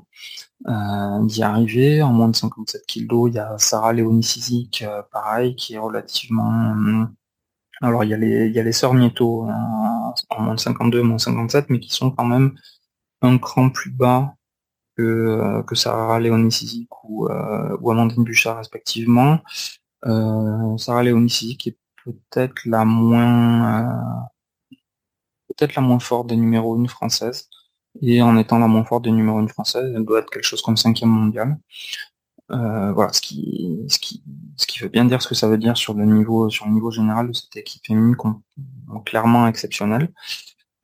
Euh, 0.67 1.25
d'y 1.25 1.41
arriver. 1.43 2.01
En 2.03 2.13
moins 2.13 2.27
de 2.29 2.35
57 2.35 2.85
kilos, 2.85 3.31
il 3.31 3.35
y 3.35 3.39
a 3.39 3.57
Sarah 3.57 3.93
Léonie 3.93 4.23
Sizik, 4.23 4.83
euh, 4.83 5.01
pareil, 5.11 5.55
qui 5.55 5.73
est 5.73 5.79
relativement... 5.79 6.75
Euh, 6.75 7.05
alors 7.81 8.03
il 8.03 8.11
y 8.11 8.13
a 8.13 8.17
les, 8.17 8.47
il 8.47 8.53
y 8.53 8.59
a 8.59 8.63
les 8.63 8.73
sœurs 8.73 8.93
Nieto 8.93 9.47
en 10.29 10.41
moins 10.41 10.53
de 10.53 10.59
52, 10.59 11.01
moins 11.01 11.17
57, 11.17 11.69
mais 11.69 11.79
qui 11.79 11.89
sont 11.89 12.11
quand 12.11 12.25
même 12.25 12.53
un 13.23 13.39
cran 13.39 13.71
plus 13.71 13.89
bas 13.89 14.35
que, 14.95 15.63
que 15.63 15.75
Sarah 15.75 16.19
Léonie 16.19 16.51
Sizik 16.51 16.89
ou, 17.05 17.27
ou 17.27 17.91
Amandine 17.91 18.23
Bouchard 18.23 18.57
respectivement. 18.57 19.39
Sarah 20.03 21.03
Léonie 21.03 21.29
Sizik 21.29 21.67
est 21.67 21.77
peut-être 22.05 22.61
la 22.65 22.85
moins 22.85 24.29
peut-être 25.61 25.75
la 25.75 25.81
moins 25.81 25.99
forte 25.99 26.27
des 26.27 26.35
numéros 26.35 26.75
1 26.75 26.87
françaises. 26.87 27.47
Et 28.01 28.21
en 28.21 28.37
étant 28.37 28.57
la 28.57 28.67
moins 28.67 28.83
forte 28.83 29.03
des 29.03 29.11
numéros 29.11 29.37
1 29.39 29.47
françaises, 29.47 29.93
elle 29.95 30.05
doit 30.05 30.19
être 30.19 30.29
quelque 30.31 30.45
chose 30.45 30.61
comme 30.61 30.77
cinquième 30.77 31.09
mondial. 31.09 31.57
Euh, 32.51 32.91
voilà, 32.93 33.13
ce 33.13 33.21
qui, 33.21 33.79
ce 33.87 33.99
qui, 33.99 34.23
ce 34.57 34.65
qui 34.65 34.79
veut 34.79 34.89
bien 34.89 35.05
dire 35.05 35.21
ce 35.21 35.27
que 35.27 35.35
ça 35.35 35.47
veut 35.47 35.57
dire 35.57 35.77
sur 35.77 35.93
le 35.93 36.05
niveau, 36.05 36.49
sur 36.49 36.65
le 36.65 36.71
niveau 36.73 36.89
général 36.91 37.27
de 37.27 37.33
cette 37.33 37.55
équipe 37.55 37.85
féminine, 37.85 38.15
clairement 39.05 39.47
exceptionnelle. 39.47 40.11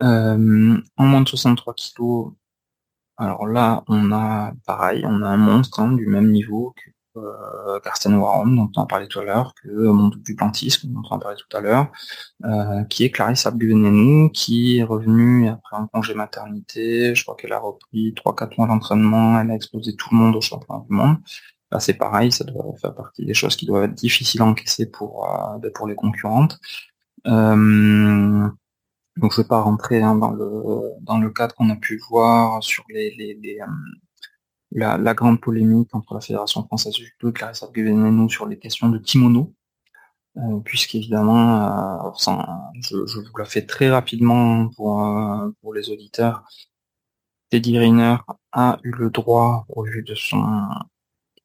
Euh, 0.04 0.78
en 0.98 1.06
moins 1.06 1.22
de 1.22 1.28
63 1.28 1.74
kilos, 1.74 2.34
alors 3.18 3.48
là, 3.48 3.84
on 3.88 4.12
a 4.12 4.54
pareil, 4.66 5.04
on 5.06 5.24
a 5.24 5.28
un 5.28 5.38
monstre 5.38 5.80
hein, 5.80 5.92
du 5.94 6.06
même 6.06 6.32
niveau 6.32 6.74
que 6.78 6.92
euh, 7.18 7.80
Karsten 7.80 8.16
Warholm, 8.16 8.56
dont 8.56 8.72
on 8.76 8.82
a 8.82 8.86
parlé 8.86 9.08
tout 9.08 9.20
à 9.20 9.24
l'heure, 9.24 9.54
que 9.62 9.70
mon 9.70 10.10
du 10.10 10.36
plantisme, 10.36 10.90
dont 10.90 11.02
on 11.10 11.16
a 11.16 11.20
parlé 11.20 11.38
tout 11.38 11.58
à 11.58 11.62
l'heure, 11.62 11.92
euh, 12.46 12.84
qui 12.86 13.04
est 13.04 13.12
Clarisse 13.12 13.46
Abguenenou, 13.46 14.30
qui 14.30 14.78
est 14.78 14.84
revenue 14.84 15.50
après 15.50 15.78
un 15.78 15.88
congé 15.88 16.14
maternité. 16.14 17.16
Je 17.16 17.24
crois 17.24 17.36
qu'elle 17.36 17.54
a 17.54 17.60
repris 17.60 18.14
3-4 18.14 18.58
mois 18.58 18.68
d'entraînement, 18.68 19.40
elle 19.40 19.52
a 19.52 19.56
explosé 19.56 19.96
tout 19.96 20.10
le 20.12 20.18
monde 20.18 20.36
au 20.36 20.42
championnat 20.42 20.84
du 20.88 20.96
monde. 20.96 21.18
Là, 21.72 21.80
c'est 21.80 21.96
pareil, 21.96 22.32
ça 22.32 22.46
doit 22.46 22.64
faire 22.82 22.96
partie 22.96 23.26
des 23.26 23.34
choses 23.34 23.56
qui 23.56 23.66
doivent 23.66 23.86
être 23.86 23.94
difficiles 23.94 24.42
à 24.42 24.46
encaisser 24.46 24.86
pour, 24.86 25.30
euh, 25.30 25.58
ben, 25.60 25.72
pour 25.74 25.88
les 25.88 25.96
concurrentes. 25.96 26.60
Euh, 27.28 28.48
donc 29.18 29.34
je 29.34 29.42
vais 29.42 29.48
pas 29.48 29.62
rentrer 29.62 30.02
hein, 30.02 30.16
dans 30.16 30.32
le 30.32 30.94
dans 31.02 31.18
le 31.18 31.30
cadre 31.32 31.56
qu'on 31.56 31.70
a 31.70 31.76
pu 31.76 31.98
voir 32.10 32.64
sur 32.64 32.84
les, 32.90 33.16
les, 33.18 33.34
les, 33.42 33.60
euh, 34.76 34.98
la, 34.98 35.14
grande 35.14 35.42
polémique 35.42 35.94
entre 35.94 36.14
la 36.14 36.22
Fédération 36.22 36.64
française 36.66 36.94
de 36.94 37.04
judo 37.04 37.30
et 37.30 37.34
Clarissa 37.34 37.68
Guevenenou 37.74 38.30
sur 38.30 38.46
les 38.48 38.60
questions 38.60 38.90
de 38.90 38.98
kimono. 39.00 39.54
puisqu'évidemment, 40.66 42.14
je, 42.82 43.06
je, 43.08 43.20
vous 43.20 43.38
la 43.38 43.46
fais 43.46 43.66
très 43.66 43.90
rapidement 43.90 44.70
pour, 44.70 45.04
pour 45.62 45.74
les 45.74 45.90
auditeurs. 45.90 46.44
Teddy 47.50 47.78
Riner 47.80 48.18
a 48.52 48.78
eu 48.84 48.92
le 48.92 49.10
droit, 49.10 49.66
au 49.70 49.84
vu 49.84 50.04
de 50.04 50.16
son, 50.16 50.44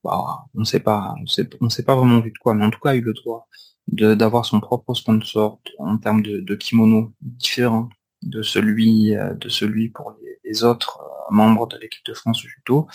bah, 0.05 0.47
on 0.55 0.65
sait 0.65 0.81
pas, 0.81 1.15
on 1.20 1.27
sait, 1.27 1.49
sait 1.69 1.85
pas 1.85 1.94
vraiment 1.97 2.20
vu 2.20 2.32
de 2.32 2.39
quoi, 2.39 2.55
mais 2.55 2.65
en 2.65 2.70
tout 2.70 2.81
cas 2.81 2.90
a 2.90 2.97
eu 2.97 3.03
le 3.03 3.12
droit 3.12 3.47
d'avoir 3.89 4.44
son 4.44 4.61
propre 4.61 4.94
sponsor 4.94 5.61
en 5.78 5.99
termes 5.99 6.23
de, 6.23 6.40
de 6.40 6.55
kimono 6.55 7.12
différent 7.20 7.89
de 8.23 8.43
celui 8.43 9.16
euh, 9.16 9.35
de 9.35 9.49
celui 9.49 9.89
pour 9.89 10.15
les, 10.44 10.65
autres 10.65 11.01
membres 11.31 11.66
de 11.66 11.77
l'équipe 11.78 12.05
de 12.05 12.15
France 12.15 12.40
judo. 12.40 12.89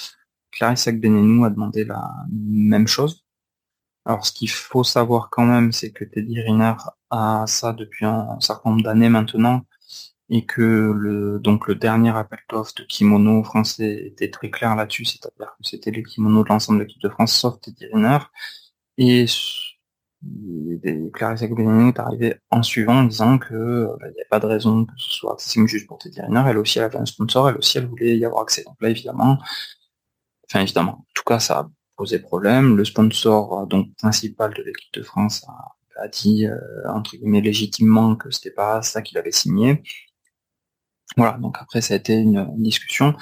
Clarisse 0.51 0.87
Agbenenou 0.87 1.45
a 1.45 1.49
demandé 1.49 1.85
la 1.85 2.09
même 2.31 2.87
chose. 2.87 3.25
Alors 4.05 4.25
ce 4.25 4.31
qu'il 4.31 4.49
faut 4.49 4.83
savoir 4.83 5.29
quand 5.29 5.45
même, 5.45 5.71
c'est 5.71 5.91
que 5.91 6.05
Teddy 6.05 6.41
Riner 6.41 6.73
a 7.09 7.45
ça 7.47 7.73
depuis 7.73 8.05
un 8.05 8.39
certain 8.39 8.71
nombre 8.71 8.83
d'années 8.83 9.09
maintenant 9.09 9.65
et 10.29 10.45
que 10.45 10.61
le 10.95 11.39
donc 11.39 11.67
le 11.67 11.75
dernier 11.75 12.15
appel 12.15 12.39
d'offres 12.49 12.73
de 12.77 12.83
kimono 12.83 13.43
français 13.43 14.07
était 14.07 14.29
très 14.29 14.49
clair 14.49 14.75
là-dessus, 14.75 15.05
c'est-à-dire 15.05 15.55
que 15.57 15.67
c'était 15.67 15.91
les 15.91 16.03
kimonos 16.03 16.43
de 16.43 16.49
l'ensemble 16.49 16.79
de 16.79 16.83
l'équipe 16.83 17.01
de 17.01 17.09
France 17.09 17.33
sauf 17.33 17.59
Teddy 17.61 17.85
Riner. 17.93 18.19
Et 18.97 19.25
Clarisse 21.13 21.43
Agbenienou 21.43 21.89
est 21.89 21.99
arrivée 21.99 22.35
en 22.49 22.63
suivant 22.63 23.01
en 23.01 23.03
disant 23.03 23.37
que 23.37 23.53
euh, 23.53 23.95
bah, 23.99 24.07
il 24.09 24.13
n'y 24.13 24.21
a 24.21 24.25
pas 24.29 24.39
de 24.39 24.47
raison 24.47 24.85
que 24.85 24.93
ce 24.97 25.11
soit 25.11 25.33
accessible 25.33 25.67
juste 25.67 25.87
pour 25.87 25.99
Teddy 25.99 26.21
Riner. 26.21 26.43
Elle 26.47 26.57
aussi 26.57 26.79
elle 26.79 26.85
avait 26.85 26.97
un 26.97 27.05
sponsor, 27.05 27.49
elle 27.49 27.57
aussi 27.57 27.77
elle 27.77 27.87
voulait 27.87 28.17
y 28.17 28.25
avoir 28.25 28.43
accès. 28.43 28.63
Donc 28.63 28.75
là 28.81 28.89
évidemment, 28.89 29.37
enfin 30.49 30.61
évidemment, 30.61 30.91
en 30.91 31.05
tout 31.13 31.23
cas 31.23 31.39
ça 31.39 31.59
a 31.59 31.69
posé 31.95 32.19
problème. 32.19 32.77
Le 32.77 32.85
sponsor 32.85 33.59
euh, 33.61 33.65
donc 33.65 33.93
principal 33.97 34.53
de 34.53 34.63
l'équipe 34.63 34.93
de 34.93 35.03
France 35.03 35.45
a, 35.97 36.07
dit 36.09 36.45
euh, 36.45 36.57
entre 36.89 37.15
guillemets 37.17 37.41
légitimement 37.41 38.15
que 38.15 38.29
c'était 38.31 38.51
pas 38.51 38.81
ça 38.81 39.01
qu'il 39.01 39.17
avait 39.17 39.31
signé. 39.31 39.83
Voilà, 41.15 41.37
donc 41.39 41.57
après 41.59 41.81
ça 41.81 41.93
a 41.93 41.97
été 41.97 42.15
une, 42.15 42.47
discussion 42.57 43.15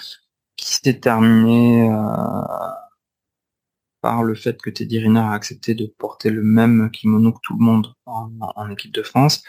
qui 0.58 0.74
s'est 0.74 1.00
terminée 1.00 1.90
par 4.06 4.22
le 4.22 4.36
fait 4.36 4.62
que 4.62 4.70
Teddy 4.70 5.00
Riner 5.00 5.20
a 5.20 5.32
accepté 5.32 5.74
de 5.74 5.88
porter 5.98 6.30
le 6.30 6.44
même 6.44 6.92
kimono 6.92 7.32
que 7.32 7.40
tout 7.42 7.58
le 7.58 7.66
monde 7.66 7.88
en, 8.06 8.70
équipe 8.70 8.94
de 8.94 9.02
France. 9.02 9.42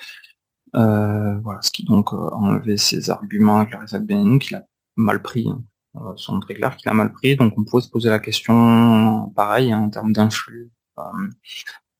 Euh, 0.74 1.37
voilà, 1.41 1.61
ce 1.61 1.70
qui 1.70 1.85
donc 1.85 2.15
euh, 2.15 2.16
a 2.16 2.37
enlevé 2.37 2.78
ses 2.78 3.11
arguments 3.11 3.59
à 3.59 3.66
Clarissa 3.66 3.99
Benenou, 3.99 4.39
qu'il 4.39 4.57
a 4.57 4.65
mal 4.97 5.20
pris, 5.20 5.47
hein. 5.47 5.62
euh, 5.97 6.41
très 6.41 6.55
clairs 6.55 6.74
qu'il 6.78 6.89
a 6.89 6.95
mal 6.95 7.12
pris. 7.12 7.37
Donc 7.37 7.53
on 7.59 7.65
pourrait 7.65 7.83
se 7.83 7.91
poser 7.91 8.09
la 8.09 8.19
question, 8.19 9.31
pareil, 9.37 9.73
hein, 9.73 9.81
en 9.81 9.91
termes 9.91 10.15
d'influx, 10.15 10.70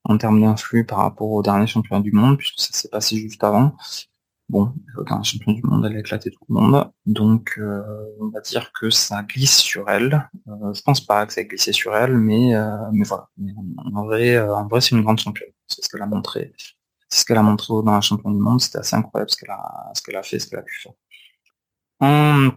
en 0.05 0.17
termes 0.17 0.41
d'influx 0.41 0.87
par 0.87 1.01
rapport 1.01 1.31
au 1.31 1.43
dernier 1.43 1.67
champion 1.67 2.01
du 2.01 2.13
monde, 2.13 2.39
puisque 2.39 2.59
ça 2.59 2.73
s'est 2.73 2.89
passé 2.89 3.19
juste 3.19 3.45
avant. 3.45 3.77
Bon, 4.49 4.73
un 5.09 5.23
champion 5.25 5.53
du 5.53 5.63
monde, 5.65 5.85
elle 5.87 5.97
a 5.97 5.99
éclaté 5.99 6.31
tout 6.31 6.39
le 6.49 6.55
monde, 6.55 6.89
donc 7.05 7.55
euh, 7.59 7.83
on 8.21 8.29
va 8.29 8.41
dire 8.41 8.71
que 8.79 8.91
ça 8.91 9.25
glisse 9.25 9.57
sur 9.59 9.91
elle. 9.91 10.31
Euh, 10.47 10.73
je 10.73 10.83
pense 10.83 11.01
pas 11.05 11.27
que 11.27 11.33
ça 11.33 11.41
ait 11.41 11.47
glissé 11.47 11.73
sur 11.73 11.97
elle, 11.97 12.17
mais 12.17 12.55
euh, 12.55 12.77
mais 12.93 13.05
voilà. 13.05 13.29
en 13.93 14.05
vrai, 14.05 14.39
en 14.39 14.69
vrai, 14.69 14.81
c'est 14.81 14.95
une 14.95 15.03
grande 15.03 15.19
championne. 15.19 15.51
C'est 15.67 15.83
ce 15.85 15.89
qu'elle 15.89 16.03
a 16.03 16.07
montré. 16.07 16.53
C'est 17.09 17.21
ce 17.21 17.25
qu'elle 17.25 17.39
a 17.39 17.43
montré 17.43 17.67
dans 17.85 17.93
la 17.93 18.01
champion 18.01 18.31
du 18.31 18.39
monde. 18.39 18.61
C'était 18.61 18.79
assez 18.79 18.95
incroyable 18.95 19.31
ce 19.31 19.37
qu'elle 19.37 19.51
a, 19.51 19.91
ce 19.95 20.03
qu'elle 20.03 20.17
a 20.17 20.23
fait, 20.23 20.39
ce 20.39 20.47
qu'elle 20.49 20.61
a 20.61 20.63
pu 20.63 20.81
faire. 20.81 20.93
En, 22.01 22.51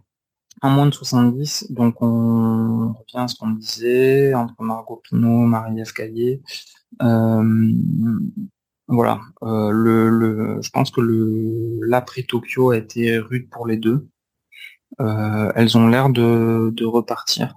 en 0.62 0.70
moins 0.70 0.86
de 0.86 0.94
70, 0.94 1.72
donc 1.72 2.02
on 2.02 2.94
revient 2.94 3.18
à 3.24 3.28
ce 3.28 3.36
qu'on 3.36 3.50
disait 3.52 4.34
entre 4.36 4.62
Margot 4.62 5.02
Pinot, 5.10 5.46
Marie-Ève 5.48 5.94
Caillé. 5.94 6.42
Voilà. 8.90 9.22
Euh, 9.44 9.70
le, 9.70 10.60
je 10.62 10.70
pense 10.72 10.90
que 10.90 11.00
le 11.00 11.80
l'après 11.84 12.24
Tokyo 12.24 12.72
a 12.72 12.78
été 12.78 13.20
rude 13.20 13.48
pour 13.50 13.68
les 13.68 13.78
deux. 13.78 14.08
Euh, 15.00 15.52
elles 15.56 15.78
ont 15.78 15.88
l'air 15.88 16.10
de, 16.10 16.72
de 16.74 16.86
repartir. 16.86 17.54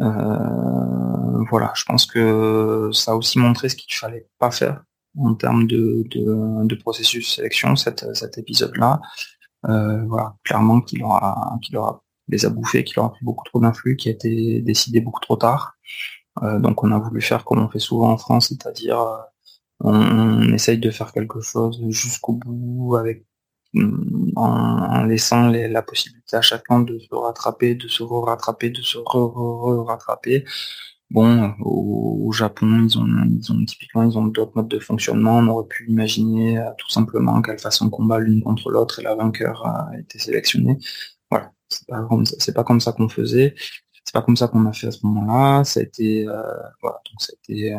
Euh, 0.00 1.44
voilà, 1.50 1.72
je 1.76 1.84
pense 1.84 2.04
que 2.06 2.90
ça 2.92 3.12
a 3.12 3.14
aussi 3.14 3.38
montré 3.38 3.68
ce 3.68 3.76
qu'il 3.76 3.94
fallait 3.94 4.26
pas 4.38 4.50
faire 4.50 4.82
en 5.16 5.34
termes 5.34 5.68
de, 5.68 6.04
de, 6.10 6.66
de 6.66 6.74
processus 6.74 7.24
de 7.24 7.34
sélection, 7.36 7.76
cet, 7.76 8.04
cet 8.14 8.36
épisode-là. 8.36 9.00
voilà, 9.62 10.34
clairement 10.42 10.80
qu'il 10.80 11.04
aura, 11.04 11.56
qu'il 11.62 11.76
aura 11.76 12.02
les 12.26 12.44
a 12.44 12.50
bouffés, 12.50 12.82
qu'il 12.82 12.98
aura 12.98 13.12
pris 13.12 13.24
beaucoup 13.24 13.44
trop 13.44 13.60
d'influx, 13.60 13.96
qui 13.96 14.08
a 14.08 14.12
été 14.12 14.60
décidé 14.62 15.00
beaucoup 15.00 15.20
trop 15.20 15.36
tard. 15.36 15.76
donc 16.42 16.82
on 16.82 16.90
a 16.90 16.98
voulu 16.98 17.20
faire 17.20 17.44
comme 17.44 17.60
on 17.60 17.68
fait 17.68 17.78
souvent 17.78 18.10
en 18.10 18.18
France, 18.18 18.48
c'est-à-dire 18.48 18.98
on, 19.80 20.52
essaye 20.52 20.78
de 20.78 20.90
faire 20.90 21.12
quelque 21.12 21.40
chose 21.40 21.80
jusqu'au 21.90 22.34
bout 22.34 22.96
avec 22.96 23.24
en, 24.36 25.04
laissant 25.04 25.48
la 25.48 25.82
possibilité 25.82 26.36
à 26.36 26.42
chacun 26.42 26.80
de 26.80 26.98
se 26.98 27.14
rattraper, 27.14 27.74
de 27.74 27.88
se 27.88 28.02
rattraper 28.02 28.70
de 28.70 28.82
se 28.82 28.98
re-rattraper. 28.98 30.44
bon, 31.10 31.54
au, 31.60 32.30
Japon, 32.32 32.86
ils 32.88 32.98
ont, 32.98 33.06
ils 33.30 33.52
ont 33.52 33.64
typiquement, 33.64 34.02
ils 34.02 34.18
ont 34.18 34.26
d'autres 34.26 34.52
modes 34.56 34.68
de 34.68 34.78
fonctionnement. 34.80 35.38
On 35.38 35.46
aurait 35.48 35.68
pu 35.68 35.88
imaginer 35.88 36.58
euh, 36.58 36.70
tout 36.78 36.90
simplement 36.90 37.42
qu'elles 37.42 37.60
fassent 37.60 37.82
un 37.82 37.90
combat 37.90 38.18
l'une 38.18 38.42
contre 38.42 38.70
l'autre 38.70 38.98
et 39.00 39.02
la 39.02 39.14
vainqueur 39.14 39.64
a 39.66 39.90
été 39.98 40.18
sélectionnée. 40.18 40.78
Voilà, 41.30 41.52
c'est 41.68 41.86
c'est 42.40 42.54
pas 42.54 42.64
comme 42.64 42.80
ça 42.80 42.92
qu'on 42.92 43.08
faisait. 43.08 43.54
Pas 44.14 44.22
comme 44.22 44.36
ça 44.36 44.46
qu'on 44.46 44.64
a 44.66 44.72
fait 44.72 44.86
à 44.86 44.90
ce 44.92 45.04
moment-là. 45.06 45.64
Ça 45.64 45.80
a 45.80 45.82
été, 45.82 46.28
euh, 46.28 46.40
voilà, 46.80 47.00
donc 47.04 47.50
euh, 47.50 47.76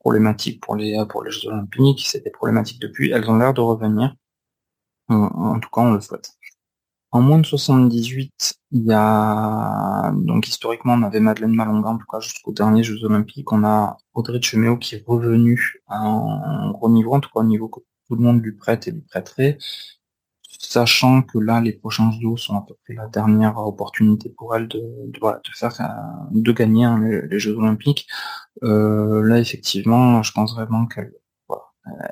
problématique 0.00 0.62
pour 0.62 0.76
les 0.76 0.96
pour 1.10 1.22
les 1.22 1.30
Jeux 1.30 1.48
Olympiques. 1.48 2.06
C'était 2.06 2.30
problématique 2.30 2.80
depuis. 2.80 3.10
Elles 3.10 3.28
ont 3.28 3.36
l'air 3.36 3.52
de 3.52 3.60
revenir. 3.60 4.16
En, 5.08 5.60
tout 5.60 5.68
cas, 5.68 5.82
on 5.82 5.92
le 5.92 6.00
souhaite. 6.00 6.30
En 7.10 7.20
moins 7.20 7.38
de 7.38 7.44
78, 7.44 8.54
il 8.70 8.84
y 8.84 8.92
a 8.94 10.12
donc 10.14 10.48
historiquement 10.48 10.94
on 10.94 11.02
avait 11.02 11.20
Madeleine 11.20 11.54
Malonga 11.54 11.90
en 11.90 11.98
tout 11.98 12.06
cas 12.10 12.20
jusqu'aux 12.20 12.52
derniers 12.52 12.82
Jeux 12.82 13.04
Olympiques. 13.04 13.52
On 13.52 13.62
a 13.64 13.98
Audrey 14.14 14.40
Cheméo 14.40 14.78
qui 14.78 14.94
est 14.94 15.04
revenu 15.06 15.82
à 15.88 15.98
un 15.98 16.70
gros 16.70 16.88
niveau, 16.88 17.12
en 17.12 17.20
tout 17.20 17.28
cas 17.28 17.40
au 17.40 17.44
niveau 17.44 17.68
que 17.68 17.80
tout 18.08 18.14
le 18.16 18.22
monde 18.22 18.42
lui 18.42 18.52
prête 18.52 18.88
et 18.88 18.92
lui 18.92 19.02
prêterait 19.02 19.58
sachant 20.62 21.22
que 21.22 21.38
là, 21.38 21.60
les 21.60 21.72
prochains 21.72 22.10
JO 22.12 22.36
sont 22.36 22.56
à 22.56 22.64
peu 22.66 22.74
près 22.84 22.94
la 22.94 23.08
dernière 23.08 23.58
opportunité 23.58 24.30
pour 24.30 24.54
elle 24.54 24.68
de, 24.68 24.80
faire, 25.54 25.80
euh, 25.80 25.84
de 26.30 26.52
gagner 26.52 26.84
hein, 26.84 27.00
les, 27.00 27.38
Jeux 27.38 27.56
Olympiques. 27.56 28.06
Euh, 28.62 29.22
là, 29.22 29.38
effectivement, 29.38 30.22
je 30.22 30.32
pense 30.32 30.54
vraiment 30.54 30.86
qu'elle 30.86 31.12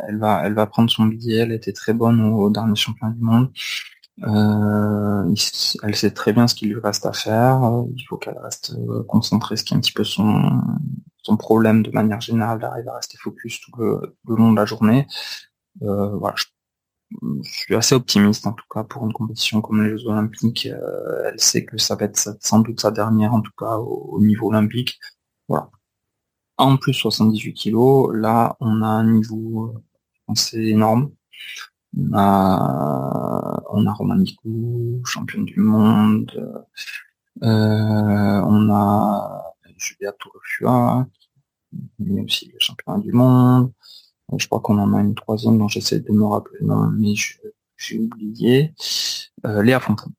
elle 0.09 0.19
va, 0.19 0.43
elle 0.45 0.55
va 0.55 0.67
prendre 0.67 0.91
son 0.91 1.07
billet. 1.07 1.39
Elle 1.39 1.53
était 1.53 1.73
très 1.73 1.93
bonne 1.93 2.21
au, 2.21 2.51
dernier 2.51 2.75
championnat 2.75 3.15
du 3.15 3.23
monde. 3.23 3.53
Euh, 4.25 5.35
elle 5.85 5.95
sait 5.95 6.11
très 6.11 6.33
bien 6.33 6.49
ce 6.49 6.57
qu'il 6.57 6.73
lui 6.73 6.81
reste 6.81 7.07
à 7.07 7.13
faire. 7.13 7.61
Il 7.97 8.05
faut 8.09 8.17
qu'elle 8.17 8.39
reste 8.39 8.75
concentrée, 9.07 9.57
ce 9.57 9.63
qui 9.63 9.75
est 9.75 9.77
un 9.77 9.81
petit 9.81 9.93
peu 9.93 10.03
son, 10.03 10.61
son 11.23 11.37
problème 11.37 11.85
de 11.85 11.91
manière 11.93 12.21
générale, 12.21 12.59
d'arriver 12.59 12.89
à 12.89 12.95
rester 12.95 13.17
focus 13.17 13.61
tout 13.61 13.71
le, 13.79 14.17
long 14.27 14.51
de 14.51 14.57
la 14.57 14.67
journée. 14.67 15.07
Suis 17.43 17.75
assez 17.75 17.95
optimiste 17.95 18.47
en 18.47 18.53
tout 18.53 18.65
cas 18.73 18.85
pour 18.85 19.05
une 19.05 19.13
compétition 19.13 19.61
comme 19.61 19.83
les 19.83 19.91
Jeux 19.91 20.07
Olympiques. 20.07 20.67
Euh, 20.67 21.31
elle 21.31 21.41
sait 21.41 21.65
que 21.65 21.79
ça 21.79 21.97
va 21.97 22.07
être 22.07 22.37
sans 22.41 22.61
doute 22.61 22.81
sa 22.81 22.91
dernière 22.91 23.35
en 23.35 23.41
tout 23.41 23.53
cas 23.59 23.77
au, 23.77 24.21
niveau 24.21 24.49
olympique. 24.49 25.01
Voilà. 25.49 25.71
En 26.59 26.77
plus 26.77 26.95
78 26.95 27.55
kilos, 27.55 28.15
là 28.15 28.57
on 28.61 28.83
a 28.83 28.89
un 28.89 29.05
niveau 29.05 29.75
assez 30.29 30.59
euh, 30.59 30.73
énorme. 30.73 31.11
On 31.97 32.13
a, 32.15 33.63
on 33.71 33.87
a 33.87 33.93
Roman 33.93 34.25
championne 35.05 35.45
du 35.45 35.59
monde. 35.59 36.31
Euh, 37.43 38.43
on 38.45 38.71
a 38.71 39.55
Julia 39.77 40.13
Tourefua, 40.13 41.07
qui 41.97 42.17
est 42.17 42.21
aussi 42.21 42.51
le 42.53 42.59
champion 42.61 42.99
du 42.99 43.13
monde. 43.13 43.73
Je 44.37 44.47
crois 44.47 44.61
qu'on 44.61 44.79
en 44.79 44.95
a 44.95 45.01
une 45.01 45.15
troisième 45.15 45.59
dont 45.59 45.69
j'essaie 45.69 46.01
de 46.01 46.13
me 46.13 46.25
rappeler, 46.25 46.59
non, 46.63 46.91
mais 46.91 47.15
j'ai 47.77 47.99
oublié. 47.99 48.75
Euh, 49.47 49.63
Léa 49.63 49.81
Fontaine. 49.81 50.13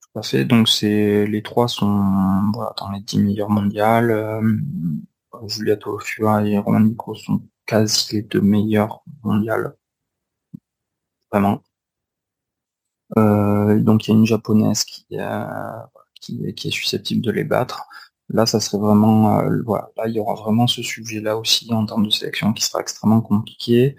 Tout 0.00 0.18
à 0.18 0.22
fait. 0.22 0.44
Donc 0.44 0.68
c'est 0.68 1.26
les 1.26 1.42
trois 1.42 1.68
sont 1.68 2.50
voilà, 2.54 2.74
dans 2.78 2.90
les 2.90 3.00
10 3.00 3.18
meilleurs 3.20 3.50
mondiales. 3.50 4.10
Euh, 4.10 4.56
Julia 5.46 5.76
et 6.44 6.58
Roman 6.58 6.80
Nico 6.80 7.14
sont 7.14 7.42
quasi 7.66 8.16
les 8.16 8.22
deux 8.22 8.40
meilleurs 8.40 9.02
mondiales. 9.22 9.74
Vraiment. 11.32 11.62
Euh, 13.16 13.80
donc 13.80 14.06
il 14.06 14.10
y 14.10 14.14
a 14.14 14.16
une 14.18 14.26
japonaise 14.26 14.84
qui, 14.84 15.06
qui, 16.20 16.54
qui 16.54 16.68
est 16.68 16.70
susceptible 16.70 17.22
de 17.22 17.30
les 17.30 17.44
battre. 17.44 17.88
Là, 18.32 18.46
ça 18.46 18.60
serait 18.60 18.78
vraiment, 18.78 19.40
euh, 19.40 19.60
voilà, 19.66 19.90
là, 19.96 20.06
il 20.06 20.14
y 20.14 20.20
aura 20.20 20.34
vraiment 20.34 20.66
ce 20.68 20.82
sujet-là 20.82 21.36
aussi 21.36 21.72
en 21.72 21.84
termes 21.84 22.06
de 22.06 22.10
sélection 22.10 22.52
qui 22.52 22.64
sera 22.64 22.80
extrêmement 22.80 23.20
compliqué. 23.20 23.96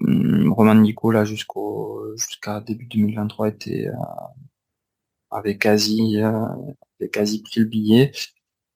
Hum, 0.00 0.52
Roman 0.52 0.74
Nico, 0.76 1.10
là, 1.10 1.24
jusqu'au, 1.24 2.02
jusqu'à 2.16 2.60
début 2.60 2.86
2023, 2.86 3.48
était, 3.48 3.88
euh, 3.88 3.92
avait 5.30 5.58
quasi, 5.58 6.22
euh, 6.22 6.46
avait 7.00 7.10
quasi 7.10 7.42
pris 7.42 7.60
le 7.60 7.66
billet. 7.66 8.12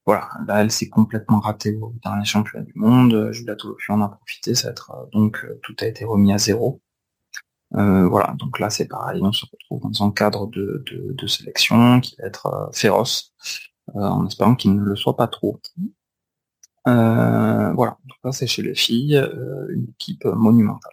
voilà, 0.07 0.29
là 0.47 0.63
elle 0.63 0.71
s'est 0.73 0.89
complètement 0.89 1.41
ratée 1.41 1.77
au 1.77 1.95
dernier 2.03 2.25
championnat 2.25 2.65
du 2.65 2.73
monde. 2.77 3.31
Julia 3.33 3.57
Toulouse 3.57 3.79
en 3.89 4.01
a 4.03 4.09
profité, 4.09 4.55
ça 4.55 4.71
être, 4.71 4.93
donc 5.13 5.47
tout 5.63 5.77
a 5.81 5.87
été 5.87 6.05
remis 6.05 6.33
à 6.33 6.39
zéro. 6.39 6.81
voilà, 7.73 8.35
donc 8.39 8.59
là 8.59 8.71
c'est 8.71 8.89
pareil, 8.89 9.21
on 9.23 9.33
se 9.33 9.47
retrouve 9.47 9.91
dans 9.93 10.05
un 10.07 10.13
cadre 10.13 10.47
de, 10.49 10.85
de 10.87 11.27
sélection 11.27 12.01
qui 12.01 12.17
va 12.19 12.27
être 12.27 12.71
féroce, 12.73 13.35
en 13.95 14.27
espérant 14.27 14.55
qu'il 14.55 14.75
ne 14.75 14.83
le 14.83 14.97
soit 14.97 15.17
pas 15.17 15.29
trop. 15.29 15.61
Euh, 16.89 17.73
voilà, 17.73 17.99
donc 18.07 18.19
là 18.25 18.33
c'est 18.33 18.47
chez 18.47 18.63
les 18.63 18.75
filles, 18.75 19.17
euh, 19.17 19.67
une 19.71 19.89
équipe 19.91 20.25
monumentale. 20.25 20.93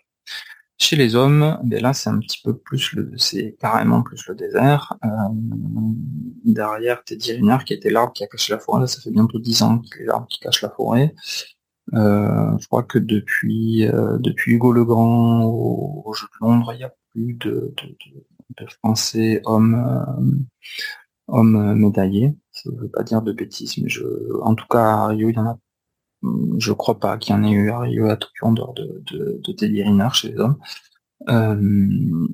Chez 0.79 0.95
les 0.95 1.15
hommes, 1.15 1.57
ben 1.63 1.81
là 1.81 1.93
c'est 1.93 2.09
un 2.09 2.19
petit 2.19 2.39
peu 2.43 2.55
plus 2.55 2.93
le, 2.93 3.11
c'est 3.17 3.55
carrément 3.59 4.03
plus 4.03 4.27
le 4.27 4.35
désert. 4.35 4.95
Euh, 5.05 5.09
derrière 6.45 7.03
Teddy 7.03 7.33
Riner 7.33 7.57
qui 7.65 7.73
était 7.73 7.89
l'arbre 7.89 8.13
qui 8.13 8.23
a 8.23 8.27
caché 8.27 8.53
la 8.53 8.59
forêt, 8.59 8.81
là 8.81 8.87
ça 8.87 9.01
fait 9.01 9.11
bientôt 9.11 9.39
10 9.39 9.61
ans 9.63 9.79
qu'il 9.79 10.01
est 10.01 10.05
l'arbre 10.05 10.27
qui 10.27 10.39
cache 10.39 10.61
la 10.61 10.69
forêt. 10.69 11.15
je 11.93 12.67
crois 12.67 12.83
que 12.83 12.99
depuis 12.99 13.87
depuis 14.19 14.53
Hugo 14.53 14.71
Legrand 14.71 15.45
au, 15.45 16.03
au 16.05 16.13
Jeu 16.13 16.27
de 16.27 16.45
Londres, 16.45 16.73
il 16.73 16.77
n'y 16.77 16.83
a 16.83 16.93
plus 17.11 17.33
de, 17.33 17.73
de, 18.57 18.65
Français 18.83 19.41
hommes 19.45 20.47
hommes 21.27 21.75
médaillés. 21.75 22.35
Je 22.51 22.69
ne 22.71 22.77
veux 22.79 22.89
pas 22.89 23.03
dire 23.03 23.21
de 23.21 23.33
bêtises, 23.33 23.77
mais 23.77 23.89
je, 23.89 24.03
en 24.41 24.55
tout 24.55 24.67
cas 24.69 24.83
à 24.83 25.07
Rio, 25.07 25.29
il 25.29 25.35
y 25.35 25.39
en 25.39 25.47
a 25.47 25.59
je 26.57 26.73
crois 26.73 26.99
pas 26.99 27.17
qu'il 27.17 27.35
y 27.35 27.37
en 27.37 27.43
ait 27.43 27.51
eu 27.51 28.09
à 28.09 28.17
Tokyo 28.17 28.47
en 28.47 28.51
dehors 28.53 28.73
de, 28.73 29.03
de, 29.05 29.39
de 29.43 29.51
Teddy 29.51 29.83
chez 30.13 30.29
les 30.29 30.39
hommes. 30.39 30.57
Euh, 31.29 31.57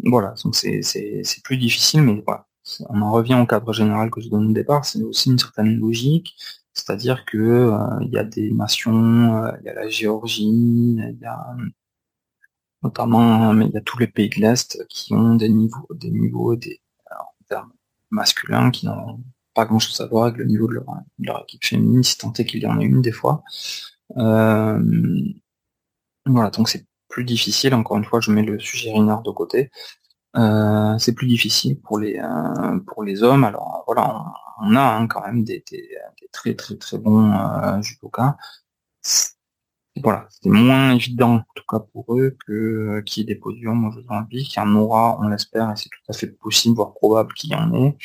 voilà, 0.06 0.34
donc 0.44 0.56
c'est 0.56 1.44
plus 1.44 1.58
difficile, 1.58 2.02
mais 2.04 2.22
voilà. 2.26 2.48
On 2.90 3.02
en 3.02 3.12
revient 3.12 3.36
au 3.36 3.46
cadre 3.46 3.74
général 3.74 4.10
que 4.10 4.22
je 4.22 4.30
donne 4.30 4.50
au 4.50 4.54
départ, 4.54 4.86
c'est 4.86 5.02
aussi 5.04 5.30
une 5.30 5.40
certaine 5.40 5.78
logique, 5.80 6.36
c'est-à-dire 6.74 7.26
que 7.26 7.38
euh, 7.38 7.78
il 8.02 8.10
y 8.10 8.18
a 8.18 8.24
des 8.24 8.52
nations, 8.52 9.44
euh, 9.44 9.52
il 9.62 9.66
y 9.66 9.70
a 9.70 9.74
la 9.74 9.90
Géorgie, 9.90 10.46
il 10.46 11.18
y 11.22 11.26
a 11.26 11.56
notamment, 12.82 13.54
mais 13.54 13.66
il 13.68 13.74
y 13.74 13.78
a 13.78 13.82
tous 13.82 13.98
les 14.00 14.08
pays 14.08 14.30
de 14.30 14.36
l'Est 14.42 14.86
qui 14.90 15.14
ont 15.14 15.36
des 15.36 15.50
niveaux, 15.50 15.88
des 15.94 16.12
niveaux 16.12 16.56
des, 16.56 16.82
masculins 18.14 18.72
qui 18.72 18.86
n'ont 18.86 19.20
pas 19.54 19.66
grand 19.66 19.80
chose 19.80 20.00
à 20.02 20.08
voir 20.08 20.26
avec 20.26 20.38
le 20.38 20.46
niveau 20.46 20.68
de 20.68 20.80
leur, 21.20 21.44
équipe 21.44 21.66
féminine, 21.66 22.04
si 22.04 22.18
tant 22.18 22.32
qu'il 22.32 22.62
y 22.62 22.66
en 22.66 22.80
a 22.80 22.84
une 22.84 23.02
des 23.02 23.12
fois. 23.12 23.44
Euh, 24.18 24.80
voilà, 26.26 26.50
donc 26.50 26.70
c'est 26.70 26.86
plus 27.10 27.26
difficile, 27.26 27.76
encore 27.76 27.98
une 27.98 28.06
fois, 28.06 28.20
je 28.20 28.32
mets 28.32 28.44
le 28.44 28.60
sujet 28.60 28.92
Rinard 28.92 29.22
de 29.22 29.32
côté. 29.32 29.70
Euh, 30.36 30.98
c'est 30.98 31.14
plus 31.14 31.28
difficile 31.28 31.80
pour 31.80 32.00
les 32.00 32.18
euh, 32.18 32.80
pour 32.88 33.04
les 33.04 33.22
hommes. 33.22 33.44
Alors 33.44 33.84
voilà, 33.86 34.26
on, 34.62 34.76
a 34.76 34.82
hein, 34.82 35.08
quand 35.08 35.22
même 35.22 35.44
des, 35.44 35.64
très 36.32 36.56
très 36.56 36.76
très 36.78 36.98
bons 36.98 37.32
judokas. 37.82 38.36
Voilà, 40.02 40.28
c'est 40.30 40.50
moins 40.50 40.96
évident 40.96 41.36
en 41.36 41.44
tout 41.56 41.64
cas 41.70 41.80
pour 41.80 42.16
eux 42.18 42.36
que 42.48 43.02
qu'il 43.02 43.22
y 43.22 43.24
ait 43.24 43.36
des 43.36 43.40
podiums 43.40 43.86
aux 43.86 43.92
Jeux 43.92 44.06
Olympiques. 44.10 44.56
Il 44.56 44.60
y 44.60 44.62
en 44.62 44.76
aura, 44.76 45.20
on 45.22 45.28
l'espère, 45.28 45.70
et 45.72 45.76
c'est 45.76 45.90
tout 45.90 46.02
à 46.10 46.14
fait 46.14 46.28
possible, 46.28 46.76
voire 46.76 46.94
probable 46.94 47.34
qu'il 47.34 47.52
y 47.52 47.56
en 47.56 47.74
ait 47.74 47.96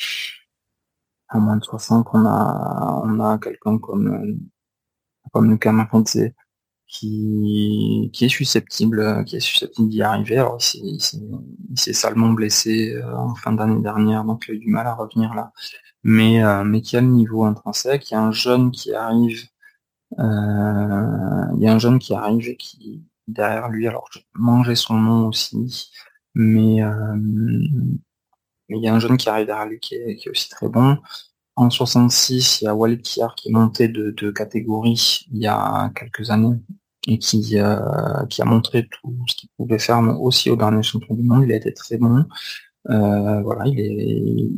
à 1.29 1.39
moins 1.39 1.57
de 1.57 1.65
60, 1.65 2.09
on 2.13 2.25
a, 2.27 3.03
on 3.05 3.21
a 3.21 3.39
quelqu'un 3.39 3.79
comme, 3.79 4.09
euh, 4.09 4.35
comme 5.33 5.51
Lucas 5.51 5.73
qui, 6.87 8.11
qui 8.15 8.25
est 8.25 8.29
susceptible, 8.29 9.25
qui 9.27 9.37
est 9.37 9.41
susceptible 9.41 9.89
d'y 9.91 10.03
arriver. 10.03 10.39
Alors, 10.39 10.59
il 10.75 11.01
s'est 11.77 11.93
salement 11.93 12.31
blessé 12.31 12.95
euh, 12.95 13.15
en 13.15 13.35
fin 13.35 13.53
d'année 13.53 13.83
dernière, 13.83 14.25
donc 14.25 14.47
il 14.49 14.53
a 14.53 14.55
eu 14.55 14.59
du 14.59 14.69
mal 14.71 14.87
à 14.87 14.95
revenir 14.95 15.35
là. 15.35 15.53
Mais, 16.03 16.43
euh, 16.43 16.65
mais 16.65 16.81
qui 16.81 16.97
a 16.97 17.01
le 17.03 17.09
niveau 17.09 17.45
intrinsèque. 17.45 18.11
Il 18.11 18.15
y 18.15 18.17
a 18.17 18.23
un 18.23 18.33
jeune 18.33 18.71
qui 18.71 18.95
arrive, 18.95 19.49
il 20.17 21.61
y 21.61 21.67
a 21.67 21.75
un 21.75 21.79
jeune 21.79 21.99
qui 21.99 22.15
arrive 22.15 22.49
et 22.49 22.57
qui, 22.57 23.05
derrière 23.27 23.69
lui, 23.69 23.87
alors 23.87 24.09
je 24.13 24.21
mangeais 24.35 24.75
son 24.75 24.95
nom 24.95 25.29
aussi, 25.29 25.91
mais 26.35 26.81
mais 28.69 28.79
il 28.79 28.85
y 28.85 28.89
a 28.89 28.95
un 28.95 28.99
jeune 29.01 29.17
qui 29.17 29.29
arrive 29.29 29.47
derrière 29.47 29.67
lui 29.67 29.81
qui 29.81 29.95
est, 29.95 30.29
aussi 30.29 30.49
très 30.49 30.69
bon. 30.69 30.99
En 31.57 31.71
66, 31.71 32.61
il 32.61 32.65
y 32.67 32.69
a 32.69 32.75
Walid 32.75 33.03
qui 33.03 33.21
est 33.21 33.53
monté 33.53 33.89
de, 33.89 34.31
catégorie 34.31 35.27
il 35.33 35.39
y 35.43 35.47
a 35.47 35.91
quelques 35.95 36.31
années 36.31 36.57
et 37.07 37.19
qui, 37.19 37.59
euh, 37.59 38.27
qui 38.27 38.43
a 38.43 38.45
montré 38.45 38.87
tout 38.89 39.17
ce 39.27 39.35
qu'il 39.35 39.49
pouvait 39.57 39.79
faire 39.79 40.01
aussi 40.21 40.51
au 40.51 40.57
dernier 40.57 40.83
champion 40.83 41.15
du 41.15 41.23
monde. 41.23 41.45
Il 41.45 41.53
a 41.53 41.57
été 41.57 41.73
très 41.73 41.97
bon. 41.97 42.25
Euh, 42.91 43.43
voilà, 43.43 43.67
il 43.67 43.81
est, 43.81 44.49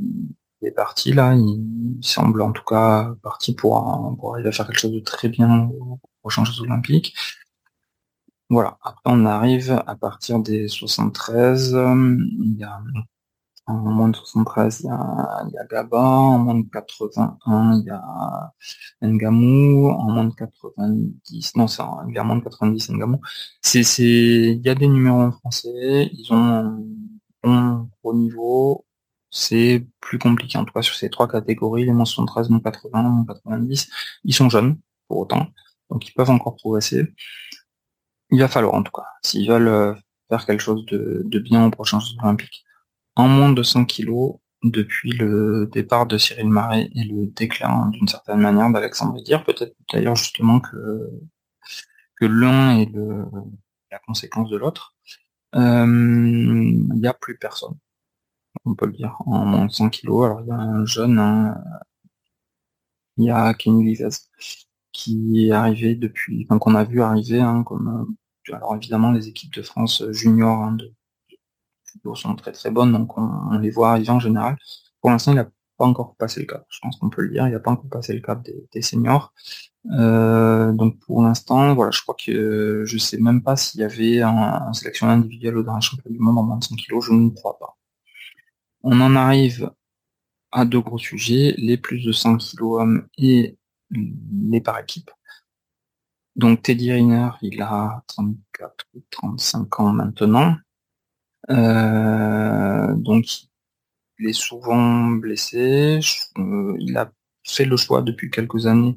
parti 0.70 1.12
là. 1.12 1.34
Il, 1.34 1.98
semble 2.02 2.40
en 2.42 2.52
tout 2.52 2.64
cas 2.64 3.14
parti 3.22 3.54
pour, 3.54 4.16
pour 4.18 4.34
arriver 4.34 4.48
à 4.48 4.52
faire 4.52 4.66
quelque 4.66 4.78
chose 4.78 4.92
de 4.92 5.00
très 5.00 5.28
bien 5.28 5.70
aux 5.78 5.98
prochains 6.22 6.44
Jeux 6.44 6.62
Olympiques. 6.62 7.14
Voilà. 8.50 8.78
Après, 8.82 9.02
on 9.06 9.26
arrive 9.26 9.82
à 9.86 9.94
partir 9.96 10.40
des 10.40 10.68
73. 10.68 11.70
Il 11.72 12.56
y 12.58 12.64
a 12.64 12.80
en 13.66 13.74
moins 13.74 14.08
de 14.08 14.16
73, 14.16 14.80
il 14.80 14.86
y 14.86 14.88
a, 14.88 15.44
il 15.48 15.52
y 15.54 15.58
a 15.58 15.64
Gaba. 15.64 15.98
En 15.98 16.38
moins 16.38 16.56
de 16.56 16.68
81, 16.68 17.80
il 17.80 17.86
y 17.86 17.90
a 17.90 18.52
Ngamou. 19.02 19.88
En 19.90 20.10
moins 20.10 20.24
de 20.24 20.34
90, 20.34 21.56
non, 21.56 21.68
c'est 21.68 21.82
il 22.08 22.18
a 22.18 22.24
moins 22.24 22.36
de 22.36 22.42
90, 22.44 22.90
Ngamou. 22.90 23.20
C'est, 23.62 23.82
c'est, 23.82 24.02
il 24.04 24.62
y 24.64 24.68
a 24.68 24.74
des 24.74 24.88
numéros 24.88 25.20
en 25.22 25.32
français. 25.32 26.10
Ils 26.12 26.32
ont 26.32 26.84
un 27.44 27.88
bon 28.02 28.14
niveau. 28.14 28.84
C'est 29.30 29.86
plus 30.00 30.18
compliqué. 30.18 30.58
En 30.58 30.64
tout 30.64 30.72
cas, 30.72 30.82
sur 30.82 30.94
ces 30.94 31.10
trois 31.10 31.28
catégories, 31.28 31.84
les 31.84 31.92
moins 31.92 32.04
73, 32.04 32.50
moins 32.50 32.60
80, 32.60 33.02
moins 33.02 33.24
90, 33.24 33.90
ils 34.24 34.34
sont 34.34 34.48
jeunes, 34.48 34.78
pour 35.08 35.18
autant. 35.18 35.48
Donc, 35.90 36.08
ils 36.08 36.12
peuvent 36.12 36.30
encore 36.30 36.56
progresser. 36.56 37.14
Il 38.30 38.40
va 38.40 38.48
falloir, 38.48 38.74
en 38.74 38.82
tout 38.82 38.92
cas, 38.92 39.06
s'ils 39.22 39.48
veulent 39.48 39.68
euh, 39.68 39.94
faire 40.28 40.46
quelque 40.46 40.60
chose 40.60 40.84
de, 40.86 41.22
de 41.24 41.38
bien 41.38 41.66
aux 41.66 41.70
prochains 41.70 42.00
Jeux 42.00 42.16
Olympiques 42.22 42.64
en 43.16 43.28
moins 43.28 43.52
de 43.52 43.62
100 43.62 43.84
kilos 43.86 44.36
depuis 44.62 45.12
le 45.12 45.68
départ 45.72 46.06
de 46.06 46.18
Cyril 46.18 46.48
Marais 46.48 46.90
et 46.94 47.04
le 47.04 47.26
déclin 47.26 47.88
d'une 47.88 48.08
certaine 48.08 48.40
manière 48.40 48.70
d'Alexandre 48.70 49.22
Dire. 49.22 49.44
Peut-être 49.44 49.74
d'ailleurs 49.92 50.16
justement 50.16 50.60
que, 50.60 51.10
que 52.16 52.26
l'un 52.26 52.78
est 52.78 52.90
le, 52.92 53.24
la 53.90 53.98
conséquence 54.00 54.50
de 54.50 54.56
l'autre. 54.56 54.94
Euh, 55.54 55.84
il 55.86 57.00
n'y 57.00 57.06
a 57.06 57.14
plus 57.14 57.36
personne, 57.36 57.74
on 58.64 58.74
peut 58.74 58.86
le 58.86 58.92
dire, 58.92 59.16
en 59.26 59.44
moins 59.44 59.66
de 59.66 59.72
100 59.72 59.90
kilos. 59.90 60.26
Alors 60.26 60.40
il 60.42 60.48
y 60.48 60.50
a 60.52 60.56
un 60.56 60.84
jeune, 60.86 61.18
hein, 61.18 61.56
il 63.16 63.24
y 63.26 63.30
a 63.30 63.54
Kenny 63.54 63.84
Vivez 63.84 64.08
qui 64.92 65.46
est 65.48 65.52
arrivé 65.52 65.94
depuis, 65.94 66.46
enfin 66.48 66.58
qu'on 66.58 66.74
a 66.74 66.84
vu 66.84 67.02
arriver, 67.02 67.40
hein, 67.40 67.62
comme 67.64 68.16
alors 68.52 68.74
évidemment 68.76 69.12
les 69.12 69.28
équipes 69.28 69.54
de 69.54 69.62
France 69.62 70.02
junior 70.10 70.56
hein, 70.64 70.72
de 70.72 70.92
sont 72.14 72.34
très 72.36 72.52
très 72.52 72.70
bonnes, 72.70 72.92
donc 72.92 73.16
on, 73.18 73.58
les 73.58 73.70
voit 73.70 73.92
arriver 73.92 74.10
en 74.10 74.20
général. 74.20 74.56
Pour 75.00 75.10
l'instant, 75.10 75.32
il 75.32 75.36
n'a 75.36 75.48
pas 75.76 75.86
encore 75.86 76.14
passé 76.16 76.40
le 76.40 76.46
cap. 76.46 76.66
Je 76.68 76.78
pense 76.80 76.96
qu'on 76.98 77.10
peut 77.10 77.22
le 77.22 77.30
dire. 77.30 77.46
Il 77.46 77.52
n'a 77.52 77.60
pas 77.60 77.70
encore 77.70 77.90
passé 77.90 78.12
le 78.12 78.20
cap 78.20 78.42
des, 78.72 78.82
seniors. 78.82 79.32
Euh, 79.92 80.72
donc 80.72 80.98
pour 81.00 81.22
l'instant, 81.22 81.74
voilà, 81.74 81.90
je 81.90 82.02
crois 82.02 82.14
que 82.14 82.84
je 82.84 82.98
sais 82.98 83.18
même 83.18 83.42
pas 83.42 83.56
s'il 83.56 83.80
y 83.80 83.84
avait 83.84 84.20
un, 84.20 84.72
sélection 84.74 85.08
individuelle 85.08 85.56
au 85.56 85.62
dernier 85.62 85.80
championnat 85.80 86.14
du 86.14 86.20
monde 86.20 86.38
en 86.38 86.42
moins 86.42 86.58
de 86.58 86.64
100 86.64 86.76
kg. 86.76 87.00
Je 87.00 87.12
ne 87.12 87.30
crois. 87.30 87.58
On 88.82 89.00
en 89.00 89.16
arrive 89.16 89.70
à 90.52 90.64
deux 90.64 90.80
gros 90.80 90.98
sujets, 90.98 91.54
les 91.58 91.76
plus 91.76 92.04
de 92.04 92.12
100 92.12 92.38
kg 92.38 93.06
et 93.18 93.56
les 93.90 94.60
par 94.60 94.78
équipe. 94.78 95.10
Donc 96.36 96.62
Teddy 96.62 96.92
Riner, 96.92 97.30
il 97.42 97.60
a 97.62 98.02
34 98.08 98.86
ou 98.94 99.02
35 99.10 99.80
ans 99.80 99.92
maintenant. 99.92 100.56
Euh, 101.50 102.94
donc, 102.96 103.26
il 104.18 104.28
est 104.28 104.32
souvent 104.32 105.08
blessé. 105.10 106.00
Euh, 106.38 106.76
il 106.78 106.96
a 106.96 107.12
fait 107.44 107.64
le 107.64 107.76
choix 107.76 108.02
depuis 108.02 108.30
quelques 108.30 108.66
années 108.66 108.96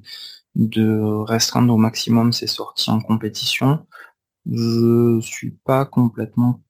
de 0.55 0.99
restreindre 1.23 1.73
au 1.73 1.77
maximum 1.77 2.33
ses 2.33 2.47
sorties 2.47 2.91
en 2.91 3.01
compétition. 3.01 3.85
Je 4.45 5.19
suis 5.21 5.51
pas 5.51 5.85
complètement. 5.85 6.61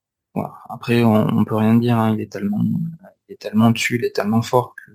Après, 0.69 1.03
on, 1.03 1.45
peut 1.45 1.55
rien 1.55 1.75
dire. 1.75 1.97
Hein. 1.97 2.13
Il 2.15 2.21
est 2.21 2.31
tellement, 2.31 2.63
il 3.29 3.33
est 3.33 3.37
tellement 3.41 3.71
dessus, 3.71 3.97
il 3.97 4.05
est 4.05 4.15
tellement 4.15 4.41
fort 4.41 4.75
que 4.75 4.91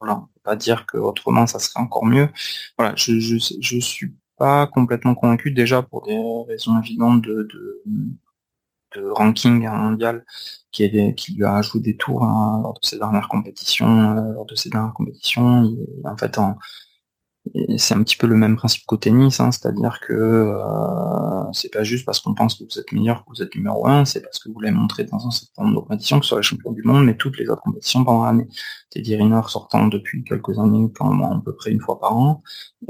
voilà, 0.00 0.16
on 0.18 0.20
peut 0.22 0.40
pas 0.42 0.56
dire 0.56 0.86
que 0.86 0.98
autrement 0.98 1.46
ça 1.46 1.58
serait 1.58 1.80
encore 1.80 2.04
mieux. 2.06 2.28
Voilà, 2.78 2.94
je, 2.96 3.18
je, 3.20 3.36
je 3.38 3.78
suis 3.78 4.14
pas 4.36 4.66
complètement 4.66 5.14
convaincu 5.14 5.52
déjà 5.52 5.82
pour 5.82 6.02
des 6.02 6.18
raisons 6.48 6.80
évidentes 6.80 7.22
de, 7.22 7.48
de 7.52 7.82
de 8.94 9.08
ranking 9.08 9.66
mondial 9.68 10.24
qui, 10.70 10.84
est, 10.84 11.14
qui 11.14 11.34
lui 11.34 11.44
a 11.44 11.56
ajouté 11.56 11.92
des 11.92 11.96
tours 11.96 12.24
hein, 12.24 12.60
lors 12.62 12.74
de 12.74 12.86
ses 12.86 12.98
dernières 12.98 13.28
compétitions. 13.28 14.16
Euh, 14.16 14.32
lors 14.32 14.46
de 14.46 14.54
ses 14.54 14.70
dernières 14.70 14.94
compétitions, 14.94 15.64
il, 15.64 16.06
en 16.06 16.16
fait, 16.16 16.38
en, 16.38 16.56
c'est 17.76 17.94
un 17.94 18.02
petit 18.02 18.16
peu 18.16 18.26
le 18.26 18.36
même 18.36 18.56
principe 18.56 18.86
qu'au 18.86 18.96
tennis, 18.96 19.40
hein, 19.40 19.50
c'est-à-dire 19.50 19.98
que 20.00 20.12
euh, 20.12 21.52
c'est 21.52 21.72
pas 21.72 21.82
juste 21.82 22.06
parce 22.06 22.20
qu'on 22.20 22.34
pense 22.34 22.54
que 22.54 22.64
vous 22.64 22.78
êtes 22.78 22.92
meilleur 22.92 23.24
que 23.24 23.30
vous 23.30 23.42
êtes 23.42 23.54
numéro 23.56 23.86
un, 23.86 24.04
c'est 24.04 24.20
parce 24.20 24.38
que 24.38 24.48
vous 24.48 24.60
l'avez 24.60 24.74
montré 24.74 25.04
dans 25.04 25.26
un 25.26 25.30
certain 25.30 25.64
nombre 25.64 25.74
de 25.74 25.80
compétitions, 25.80 26.20
que 26.20 26.24
ce 26.24 26.30
soit 26.30 26.38
les 26.38 26.44
champions 26.44 26.72
du 26.72 26.82
monde, 26.82 27.04
mais 27.04 27.16
toutes 27.16 27.38
les 27.38 27.48
autres 27.48 27.62
compétitions 27.62 28.04
pendant 28.04 28.24
l'année. 28.24 28.46
Teddy 28.90 29.16
Riner 29.16 29.40
sortant 29.48 29.88
depuis 29.88 30.22
quelques 30.22 30.58
années, 30.58 30.90
quand 30.94 31.20
à 31.20 31.42
peu 31.44 31.54
près 31.54 31.72
une 31.72 31.80
fois 31.80 31.98
par 31.98 32.16
an, 32.16 32.42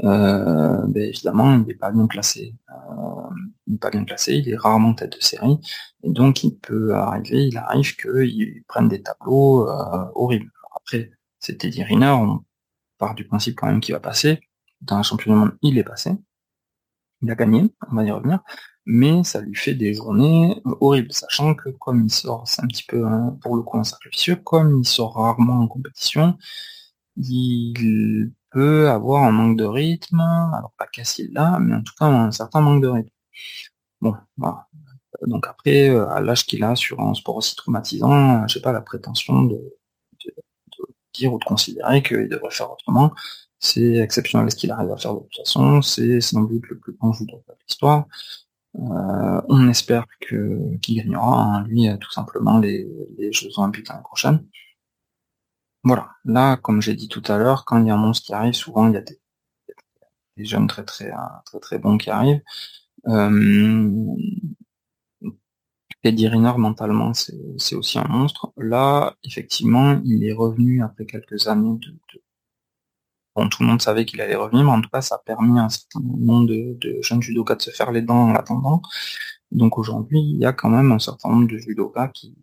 euh, 0.03 0.85
ben 0.87 1.03
évidemment, 1.03 1.53
il 1.55 1.63
n'est 1.63 1.73
pas 1.73 1.91
bien 1.91 2.07
classé. 2.07 2.55
Euh, 2.69 3.29
il 3.67 3.73
n'est 3.73 3.79
pas 3.79 3.89
bien 3.89 4.05
classé, 4.05 4.35
il 4.35 4.49
est 4.49 4.57
rarement 4.57 4.93
tête 4.93 5.13
de 5.13 5.23
série, 5.23 5.57
et 6.03 6.09
donc 6.09 6.43
il 6.43 6.57
peut 6.57 6.93
arriver, 6.93 7.47
il 7.47 7.57
arrive 7.57 7.95
qu'il 7.95 8.63
prenne 8.67 8.87
des 8.87 9.01
tableaux 9.01 9.67
euh, 9.67 10.05
horribles. 10.15 10.51
après, 10.75 11.11
c'est 11.39 11.57
Teddy 11.57 11.83
Riner, 11.83 12.15
du 13.15 13.25
principe 13.25 13.55
quand 13.57 13.67
même 13.67 13.81
qu'il 13.81 13.93
va 13.93 13.99
passer. 13.99 14.39
Dans 14.81 14.97
un 14.97 15.03
championnat 15.03 15.35
du 15.35 15.39
monde, 15.41 15.57
il 15.61 15.77
est 15.77 15.83
passé. 15.83 16.11
Il 17.21 17.31
a 17.31 17.35
gagné, 17.35 17.73
on 17.91 17.95
va 17.95 18.03
y 18.03 18.11
revenir. 18.11 18.39
Mais 18.85 19.23
ça 19.23 19.41
lui 19.41 19.55
fait 19.55 19.73
des 19.75 19.93
journées 19.93 20.61
horribles, 20.81 21.11
sachant 21.13 21.55
que 21.55 21.69
comme 21.69 22.03
il 22.05 22.11
sort, 22.11 22.47
c'est 22.47 22.61
un 22.61 22.67
petit 22.67 22.83
peu 22.83 23.05
pour 23.41 23.55
le 23.55 23.63
coup 23.63 23.77
un 23.77 23.83
cercle 23.85 24.09
vicieux, 24.09 24.35
comme 24.35 24.81
il 24.81 24.87
sort 24.87 25.15
rarement 25.15 25.61
en 25.61 25.67
compétition, 25.67 26.37
il 27.17 28.33
peut 28.51 28.89
avoir 28.89 29.23
un 29.23 29.31
manque 29.31 29.57
de 29.57 29.65
rythme, 29.65 30.19
alors 30.19 30.73
pas 30.77 30.87
qu'à 30.87 31.03
là, 31.31 31.59
mais 31.59 31.75
en 31.75 31.81
tout 31.83 31.93
cas 31.97 32.05
un 32.07 32.31
certain 32.31 32.61
manque 32.61 32.81
de 32.83 32.87
rythme. 32.87 33.09
Bon, 34.01 34.15
voilà. 34.37 34.67
Donc 35.27 35.47
après, 35.47 35.89
euh, 35.89 36.09
à 36.09 36.21
l'âge 36.21 36.45
qu'il 36.45 36.63
a 36.63 36.75
sur 36.75 36.99
un 37.01 37.13
sport 37.13 37.37
aussi 37.37 37.55
traumatisant, 37.55 38.47
j'ai 38.47 38.61
pas 38.61 38.73
la 38.73 38.81
prétention 38.81 39.43
de, 39.43 39.57
ou 41.27 41.39
de 41.39 41.45
considérer 41.45 42.03
qu'il 42.03 42.27
devrait 42.29 42.51
faire 42.51 42.71
autrement. 42.71 43.13
C'est 43.59 43.95
exceptionnel 43.95 44.51
ce 44.51 44.55
qu'il 44.55 44.71
arrive 44.71 44.91
à 44.91 44.97
faire 44.97 45.13
de 45.13 45.19
toute 45.19 45.37
façon, 45.37 45.81
c'est 45.81 46.19
sans 46.21 46.41
doute 46.43 46.67
le 46.69 46.77
plus 46.79 46.93
grand 46.93 47.13
joueur 47.13 47.27
de 47.47 47.53
l'histoire. 47.67 48.05
Euh, 48.75 49.41
on 49.49 49.69
espère 49.69 50.05
que 50.19 50.77
qu'il 50.81 50.97
gagnera, 50.97 51.43
hein, 51.43 51.63
lui, 51.67 51.87
tout 51.99 52.11
simplement, 52.11 52.59
les, 52.59 52.87
les 53.17 53.31
Jeux 53.31 53.49
Olympiques 53.57 53.87
l'année 53.87 54.01
prochaine. 54.03 54.43
Voilà, 55.83 56.09
là, 56.25 56.55
comme 56.57 56.81
j'ai 56.81 56.93
dit 56.95 57.09
tout 57.09 57.23
à 57.27 57.37
l'heure, 57.37 57.65
quand 57.65 57.79
il 57.81 57.87
y 57.87 57.89
a 57.91 57.93
un 57.95 57.97
monstre 57.97 58.25
qui 58.25 58.33
arrive, 58.33 58.53
souvent 58.53 58.87
il 58.87 58.93
y 58.93 58.97
a 58.97 59.01
des, 59.01 59.19
jeunes 60.37 60.67
très 60.67 60.83
très 60.83 61.11
très 61.45 61.59
très 61.59 61.77
bons 61.77 61.97
qui 61.97 62.09
arrivent. 62.09 62.41
Euh, 63.07 64.15
Teddy 66.03 66.27
Riner, 66.27 66.53
mentalement, 66.57 67.13
c'est 67.13 67.75
aussi 67.75 67.97
un 67.97 68.07
monstre. 68.09 68.51
Là, 68.57 69.15
effectivement, 69.23 70.01
il 70.03 70.25
est 70.25 70.33
revenu 70.33 70.83
après 70.83 71.05
quelques 71.05 71.47
années 71.47 71.79
de... 71.79 72.21
Bon, 73.35 73.47
tout 73.49 73.63
le 73.63 73.69
monde 73.69 73.81
savait 73.81 74.05
qu'il 74.05 74.19
allait 74.21 74.35
revenir, 74.35 74.65
mais 74.65 74.71
en 74.71 74.81
tout 74.81 74.89
cas, 74.89 75.01
ça 75.01 75.15
a 75.15 75.17
permis 75.19 75.57
à 75.57 75.63
un 75.63 75.69
certain 75.69 76.01
nombre 76.01 76.47
de, 76.47 76.77
jeunes 77.01 77.21
judokas 77.21 77.55
de 77.55 77.61
se 77.61 77.71
faire 77.71 77.91
les 77.91 78.01
dents 78.01 78.29
en 78.29 78.35
attendant. 78.35 78.81
Donc 79.51 79.77
aujourd'hui, 79.77 80.19
il 80.19 80.37
y 80.37 80.45
a 80.45 80.51
quand 80.53 80.69
même 80.69 80.91
un 80.91 80.99
certain 80.99 81.29
nombre 81.29 81.47
de 81.47 81.57
judokas 81.57 82.09
qui, 82.09 82.37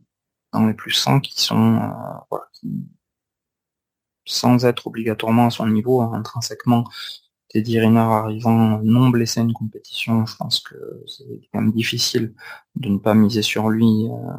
dans 0.52 0.66
les 0.66 0.74
plus 0.74 0.92
100, 0.92 1.20
qui 1.20 1.40
sont, 1.40 1.76
euh, 2.32 2.38
sans 4.24 4.64
être 4.64 4.86
obligatoirement 4.86 5.46
à 5.46 5.50
son 5.50 5.68
niveau, 5.68 6.00
hein, 6.00 6.12
intrinsèquement, 6.14 6.84
Teddy 7.50 7.80
Riner 7.80 7.98
arrivant 7.98 8.80
non 8.82 9.08
blessé 9.08 9.40
à 9.40 9.42
une 9.42 9.52
compétition, 9.52 10.24
je 10.24 10.36
pense 10.36 10.60
que 10.60 10.76
c'est 11.06 11.24
quand 11.52 11.60
même 11.60 11.72
difficile 11.72 12.32
de 12.76 12.88
ne 12.88 12.98
pas 12.98 13.14
miser 13.14 13.42
sur 13.42 13.70
lui, 13.70 14.08
euh, 14.08 14.32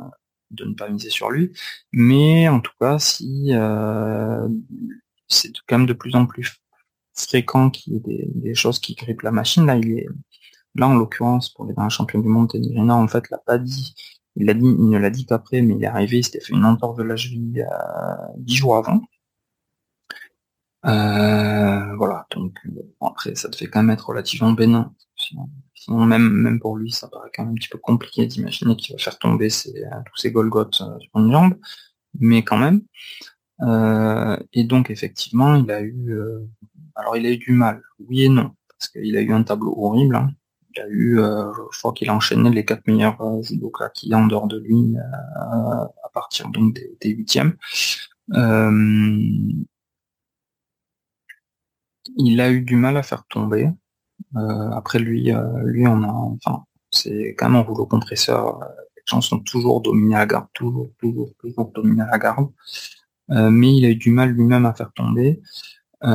de 0.51 0.65
ne 0.65 0.73
pas 0.73 0.89
miser 0.89 1.09
sur 1.09 1.29
lui. 1.29 1.51
Mais 1.91 2.47
en 2.47 2.61
tout 2.61 2.71
cas, 2.79 2.99
si 2.99 3.49
euh, 3.53 4.47
c'est 5.27 5.51
quand 5.67 5.79
même 5.79 5.87
de 5.87 5.93
plus 5.93 6.15
en 6.15 6.25
plus 6.25 6.61
fréquent 7.13 7.69
qu'il 7.69 7.93
y 7.93 7.97
ait 7.97 8.29
des, 8.33 8.55
choses 8.55 8.79
qui 8.79 8.95
grippent 8.95 9.23
la 9.23 9.31
machine, 9.31 9.65
là 9.65 9.75
là 10.75 10.87
en 10.87 10.95
l'occurrence 10.95 11.49
pour 11.49 11.65
les 11.65 11.73
derniers 11.73 11.89
champions 11.89 12.19
du 12.19 12.29
monde, 12.29 12.49
Teddy 12.49 12.73
Riner 12.73 12.93
en 12.93 13.07
fait 13.07 13.29
l'a 13.29 13.39
pas 13.39 13.57
dit. 13.57 13.93
Il, 14.37 14.45
ne 14.45 14.97
l'a 14.97 15.09
dit 15.09 15.25
qu'après, 15.25 15.61
mais 15.61 15.75
il 15.75 15.83
est 15.83 15.87
arrivé, 15.87 16.19
il 16.19 16.23
s'était 16.23 16.39
fait 16.39 16.53
une 16.53 16.63
entorse 16.63 16.95
de 16.97 17.03
la 17.03 17.17
cheville 17.17 17.67
euh, 17.69 18.15
dix 18.37 18.55
jours 18.55 18.77
avant. 18.77 19.01
Donc 22.65 22.85
après 23.01 23.35
ça 23.35 23.49
te 23.49 23.55
fait 23.55 23.67
quand 23.67 23.81
même 23.81 23.91
être 23.91 24.09
relativement 24.09 24.51
bénin. 24.51 24.93
Sinon, 25.73 26.05
même, 26.05 26.29
même 26.29 26.59
pour 26.59 26.77
lui, 26.77 26.91
ça 26.91 27.07
paraît 27.07 27.31
quand 27.33 27.43
même 27.43 27.53
un 27.53 27.55
petit 27.55 27.69
peu 27.69 27.77
compliqué 27.77 28.25
d'imaginer 28.27 28.75
qu'il 28.75 28.95
va 28.95 29.01
faire 29.01 29.17
tomber 29.17 29.49
ses, 29.49 29.73
tous 29.73 30.17
ses 30.17 30.31
Golgoth 30.31 30.81
euh, 30.81 30.99
sur 30.99 31.09
une 31.15 31.31
jambe, 31.31 31.55
mais 32.19 32.43
quand 32.43 32.57
même. 32.57 32.81
Euh, 33.61 34.37
et 34.53 34.63
donc 34.63 34.89
effectivement, 34.89 35.55
il 35.55 35.71
a 35.71 35.81
eu, 35.81 36.15
alors 36.95 37.17
il 37.17 37.25
a 37.25 37.31
eu 37.31 37.37
du 37.37 37.51
mal, 37.51 37.81
oui 37.99 38.23
et 38.23 38.29
non, 38.29 38.51
parce 38.67 38.89
qu'il 38.89 39.15
a 39.17 39.21
eu 39.21 39.33
un 39.33 39.43
tableau 39.43 39.73
horrible. 39.77 40.15
Hein. 40.15 40.29
Il 40.75 40.81
a 40.81 40.87
eu, 40.87 41.17
je 41.17 41.79
crois 41.79 41.93
qu'il 41.93 42.09
a 42.09 42.15
enchaîné 42.15 42.49
les 42.49 42.63
quatre 42.63 42.87
meilleurs 42.87 43.17
judokas 43.43 43.91
a 44.11 44.15
en 44.15 44.27
dehors 44.27 44.47
de 44.47 44.57
lui 44.57 44.95
à 45.35 46.09
partir 46.13 46.47
donc 46.49 46.73
des 46.73 47.09
huitièmes. 47.09 47.55
Il 52.17 52.41
a 52.41 52.49
eu 52.51 52.61
du 52.61 52.75
mal 52.75 52.97
à 52.97 53.03
faire 53.03 53.25
tomber. 53.27 53.69
Euh, 54.35 54.71
après 54.71 54.99
lui, 54.99 55.31
euh, 55.33 55.63
lui 55.63 55.87
on 55.87 56.03
a, 56.03 56.07
enfin, 56.07 56.63
c'est 56.91 57.35
quand 57.37 57.49
même 57.49 57.57
un 57.57 57.63
rouleau 57.63 57.85
compresseur. 57.85 58.59
Les 58.95 59.03
gens 59.05 59.21
sont 59.21 59.39
toujours 59.39 59.81
dominés 59.81 60.15
à 60.15 60.19
la 60.19 60.25
garde, 60.25 60.47
toujours, 60.53 60.89
toujours, 60.99 61.33
dominés 61.73 62.03
à 62.09 62.17
garde. 62.17 62.49
Euh, 63.31 63.49
mais 63.49 63.75
il 63.75 63.85
a 63.85 63.89
eu 63.89 63.95
du 63.95 64.11
mal 64.11 64.29
lui-même 64.31 64.65
à 64.65 64.73
faire 64.73 64.91
tomber. 64.93 65.41
Il 66.03 66.09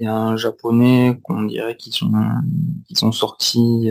y 0.00 0.06
a 0.06 0.14
un 0.14 0.36
japonais 0.36 1.18
qu'on 1.22 1.42
dirait 1.42 1.76
qu'ils 1.76 1.92
sont, 1.92 3.12
sortis 3.12 3.90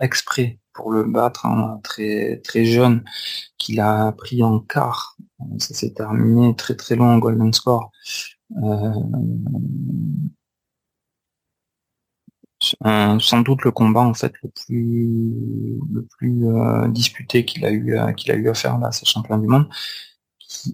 exprès 0.00 0.60
pour 0.72 0.92
le 0.92 1.04
battre, 1.04 1.46
hein, 1.46 1.80
très 1.82 2.40
très 2.44 2.64
jeune, 2.64 3.02
qu'il 3.58 3.80
a 3.80 4.12
pris 4.12 4.42
en 4.44 4.60
quart. 4.60 5.16
Ça 5.58 5.74
s'est 5.74 5.92
terminé 5.92 6.54
très 6.54 6.76
très 6.76 6.94
long 6.94 7.06
en 7.06 7.18
golden 7.18 7.52
score. 7.52 7.90
Euh, 12.84 13.18
sans 13.20 13.42
doute 13.42 13.62
le 13.64 13.70
combat 13.70 14.00
en 14.00 14.14
fait 14.14 14.32
le 14.42 16.02
plus 16.18 16.46
euh, 16.48 16.88
disputé 16.88 17.44
qu'il 17.44 17.64
a 17.66 17.70
eu 17.70 17.96
euh, 17.96 18.12
qu'il 18.12 18.32
a 18.32 18.34
eu 18.34 18.48
à 18.48 18.54
faire 18.54 18.78
là, 18.78 18.90
c'est 18.92 19.06
champion 19.06 19.38
du 19.38 19.46
monde. 19.46 19.68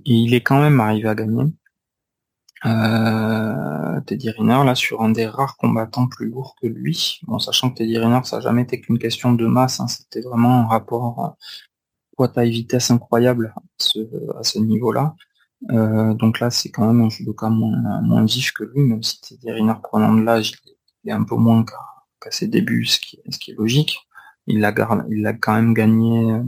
Et 0.06 0.14
il 0.14 0.34
est 0.34 0.42
quand 0.42 0.60
même 0.60 0.80
arrivé 0.80 1.08
à 1.08 1.14
gagner. 1.14 1.44
Teddy 4.06 4.30
Riner 4.30 4.62
là 4.64 4.74
sur 4.74 5.02
un 5.02 5.10
des 5.10 5.26
rares 5.26 5.56
combattants 5.56 6.08
plus 6.08 6.28
lourds 6.28 6.54
que 6.60 6.66
lui. 6.68 7.20
Bon, 7.26 7.38
sachant 7.38 7.70
que 7.70 7.76
Teddy 7.78 7.98
Riner 7.98 8.20
ça 8.24 8.36
n'a 8.36 8.42
jamais 8.42 8.62
été 8.62 8.80
qu'une 8.80 8.98
question 8.98 9.32
de 9.32 9.46
masse, 9.46 9.80
hein, 9.80 9.88
c'était 9.88 10.20
vraiment 10.20 10.60
un 10.60 10.66
rapport 10.68 11.36
poids 12.16 12.28
taille 12.28 12.50
vitesse 12.50 12.90
incroyable 12.90 13.54
à 14.38 14.42
ce 14.44 14.58
niveau-là. 14.58 15.16
Euh, 15.70 16.14
donc 16.14 16.40
là, 16.40 16.50
c'est 16.50 16.70
quand 16.70 16.86
même 16.86 17.04
un 17.04 17.08
judoka 17.08 17.48
moins, 17.48 18.00
moins 18.02 18.24
vif 18.24 18.52
que 18.52 18.64
lui, 18.64 18.80
même 18.80 19.02
si 19.02 19.20
Teddy 19.20 19.50
Riner 19.50 19.74
prenant 19.82 20.14
de 20.14 20.22
l'âge, 20.22 20.52
il 21.04 21.10
est 21.10 21.12
un 21.12 21.24
peu 21.24 21.36
moins 21.36 21.64
qu'à 22.20 22.30
ses 22.30 22.48
débuts, 22.48 22.86
ce 22.86 22.98
qui, 22.98 23.20
ce 23.30 23.38
qui 23.38 23.52
est 23.52 23.54
logique. 23.54 23.98
Il 24.46 24.64
a, 24.64 24.74
il 25.08 25.38
quand 25.40 25.54
même 25.54 25.72
gagné, 25.72 26.40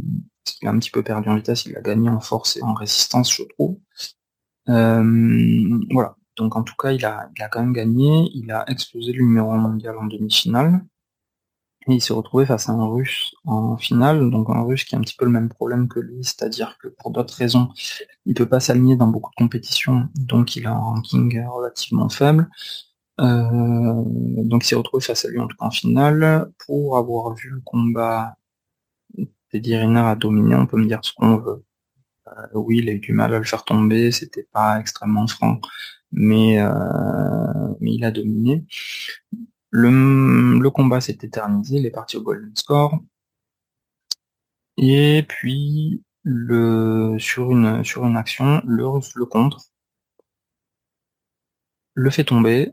il 0.62 0.69
a 0.69 0.70
un 0.70 0.78
petit 0.78 0.91
peu 0.91 1.03
perdu 1.03 1.28
en 1.28 1.36
vitesse, 1.36 1.66
il 1.66 1.77
a 1.77 1.81
gagné 1.81 2.09
en 2.09 2.20
force 2.20 2.57
et 2.57 2.62
en 2.62 2.74
résistance, 2.74 3.32
je 3.32 3.45
trouve. 3.45 3.78
Euh, 4.69 5.78
voilà. 5.91 6.16
Donc 6.36 6.57
en 6.57 6.62
tout 6.62 6.74
cas, 6.77 6.91
il 6.91 7.05
a, 7.05 7.31
il 7.36 7.43
a 7.43 7.49
quand 7.49 7.61
même 7.61 7.73
gagné. 7.73 8.31
Il 8.35 8.51
a 8.51 8.65
explosé 8.69 9.12
le 9.12 9.23
numéro 9.24 9.53
mondial 9.53 9.97
en 9.97 10.07
demi-finale. 10.07 10.85
Et 11.86 11.94
il 11.94 12.01
s'est 12.01 12.15
retrouvé 12.15 12.47
face 12.47 12.69
à 12.69 12.73
un 12.73 12.86
russe 12.86 13.35
en 13.44 13.77
finale, 13.77 14.31
donc 14.31 14.48
un 14.48 14.62
russe 14.62 14.85
qui 14.85 14.94
a 14.94 14.98
un 14.98 15.02
petit 15.02 15.16
peu 15.16 15.27
le 15.27 15.31
même 15.31 15.48
problème 15.51 15.89
que 15.89 16.01
lui, 16.01 16.24
c'est-à-dire 16.24 16.78
que 16.78 16.89
pour 16.89 17.11
d'autres 17.11 17.35
raisons, 17.35 17.69
il 18.24 18.35
peut 18.35 18.48
pas 18.48 18.61
s'aligner 18.61 18.97
dans 18.97 19.09
beaucoup 19.09 19.31
de 19.31 19.36
compétitions, 19.36 20.09
donc 20.15 20.56
il 20.56 20.66
a 20.66 20.70
un 20.73 20.78
ranking 20.78 21.44
relativement 21.47 22.09
faible. 22.09 22.48
Euh, 23.20 24.02
donc 24.44 24.65
il 24.65 24.66
s'est 24.66 24.74
retrouvé 24.74 25.02
face 25.02 25.24
à 25.24 25.28
lui 25.28 25.39
en 25.39 25.47
tout 25.47 25.56
cas 25.56 25.66
en 25.66 25.70
finale. 25.70 26.51
Pour 26.66 26.97
avoir 26.97 27.35
vu 27.35 27.51
le 27.51 27.61
combat, 27.61 28.36
Teddy 29.51 29.77
Riner 29.77 30.01
a 30.01 30.16
dominé, 30.16 30.55
on 30.56 30.66
peut 30.66 30.78
me 30.78 30.86
dire 30.86 31.01
ce 31.02 31.12
qu'on 31.15 31.36
veut. 31.36 31.65
Euh, 32.28 32.47
oui, 32.55 32.78
il 32.78 32.89
a 32.89 32.93
eu 32.93 32.98
du 33.01 33.12
mal 33.12 33.35
à 33.35 33.39
le 33.39 33.44
faire 33.44 33.65
tomber, 33.65 34.11
c'était 34.12 34.48
pas 34.52 34.81
extrêmement 34.81 35.27
franc, 35.27 35.61
mais, 36.12 36.61
euh, 36.61 36.73
mais 37.81 37.94
il 37.94 38.05
a 38.05 38.11
dominé. 38.11 38.65
Le, 39.76 40.70
combat 40.70 41.01
s'est 41.01 41.18
éternisé, 41.22 41.78
il 41.78 41.86
est 41.86 41.90
parti 41.90 42.16
au 42.16 42.22
golden 42.22 42.55
score. 42.55 43.01
Et 44.76 45.24
puis, 45.28 46.02
sur, 47.18 47.51
une, 47.51 48.16
action, 48.16 48.62
le 48.66 48.84
le 49.16 49.26
contre, 49.26 49.64
le 51.94 52.10
fait 52.10 52.24
tomber. 52.24 52.72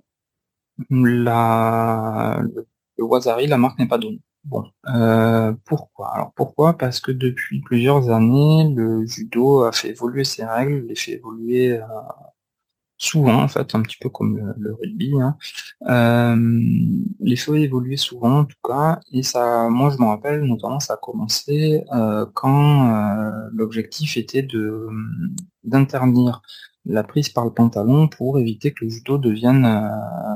Le, 0.90 1.24
le 2.98 3.48
la 3.48 3.58
marque 3.58 3.80
n'est 3.80 3.88
pas 3.88 3.98
donnée. 3.98 4.22
Bon, 4.44 4.72
euh, 4.88 5.54
pourquoi? 5.66 6.14
Alors 6.14 6.34
pourquoi? 6.34 6.78
Parce 6.78 7.00
que 7.00 7.12
depuis 7.12 7.62
plusieurs 7.62 8.10
années, 8.10 8.74
le 8.76 9.06
judo 9.06 9.64
a 9.64 9.72
fait 9.72 9.90
évoluer 9.90 10.24
ses 10.24 10.46
règles, 10.46 10.86
les 10.88 10.96
fait 10.96 11.14
évoluer 11.14 11.74
euh, 11.80 11.86
souvent 13.02 13.42
en 13.42 13.48
fait, 13.48 13.74
un 13.76 13.82
petit 13.82 13.98
peu 14.00 14.10
comme 14.10 14.54
le, 14.58 14.74
rugby. 14.74 15.14
Hein. 15.20 15.36
Euh, 15.90 16.36
les 17.20 17.36
feux 17.36 17.58
évoluaient 17.58 17.98
souvent 17.98 18.40
en 18.40 18.46
tout 18.46 18.58
cas, 18.64 19.00
et 19.12 19.24
ça, 19.24 19.70
moi 19.70 19.90
je 19.90 20.02
me 20.02 20.08
rappelle 20.08 20.44
notamment, 20.44 20.80
ça 20.80 20.94
a 20.94 20.98
commencé 20.98 21.84
euh, 21.94 22.26
quand 22.36 22.94
euh, 22.94 23.32
l'objectif 23.54 24.18
était 24.18 24.44
de 24.44 24.88
d'interdire 25.64 26.42
la 26.86 27.04
prise 27.04 27.30
par 27.30 27.46
le 27.46 27.52
pantalon 27.52 28.08
pour 28.08 28.40
éviter 28.40 28.72
que 28.72 28.86
le 28.86 28.92
judo 28.92 29.18
devienne 29.18 29.64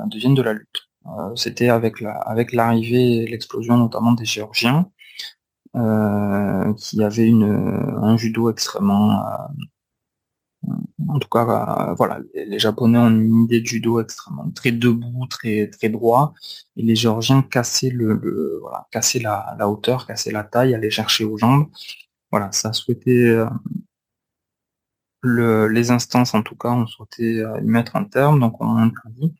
devienne 0.07 0.33
de 0.35 0.41
la 0.41 0.53
lutte. 0.53 0.89
C'était 1.35 1.69
avec 1.69 2.01
la 2.01 2.13
avec 2.13 2.51
l'arrivée 2.51 3.23
et 3.23 3.27
l'explosion 3.27 3.77
notamment 3.77 4.13
des 4.13 4.25
Géorgiens. 4.25 4.89
qui 6.77 7.03
avaient 7.03 7.27
une, 7.27 7.43
un 8.01 8.17
judo 8.17 8.49
extrêmement 8.49 9.21
en 11.09 11.19
tout 11.19 11.29
cas, 11.29 11.89
euh, 11.91 11.93
voilà, 11.95 12.19
les, 12.33 12.59
Japonais 12.59 12.97
ont 12.97 13.09
une 13.09 13.43
idée 13.45 13.61
de 13.61 13.65
judo 13.65 13.99
extrêmement 14.01 14.49
très 14.51 14.71
debout, 14.71 15.27
très 15.27 15.67
très 15.69 15.89
droit, 15.89 16.33
et 16.77 16.83
les 16.83 16.95
Géorgiens 16.95 17.41
cassaient 17.43 17.89
le, 17.89 18.59
voilà, 18.61 18.87
la, 19.57 19.69
hauteur, 19.69 20.07
cassaient 20.07 20.31
la 20.31 20.43
taille, 20.43 20.75
allaient 20.75 20.89
chercher 20.89 21.25
aux 21.25 21.37
jambes. 21.37 21.67
Voilà, 22.31 22.51
ça 22.51 22.73
souhaitait 22.73 23.11
euh, 23.29 23.47
le, 25.21 25.67
les 25.67 25.91
instances, 25.91 26.33
en 26.33 26.43
tout 26.43 26.55
cas, 26.55 26.69
ont 26.69 26.87
souhaité 26.87 27.39
euh, 27.41 27.59
y 27.61 27.65
mettre 27.65 27.95
un 27.95 28.05
terme, 28.05 28.39
donc 28.39 28.61
on 28.61 28.77
interdit. 28.77 29.33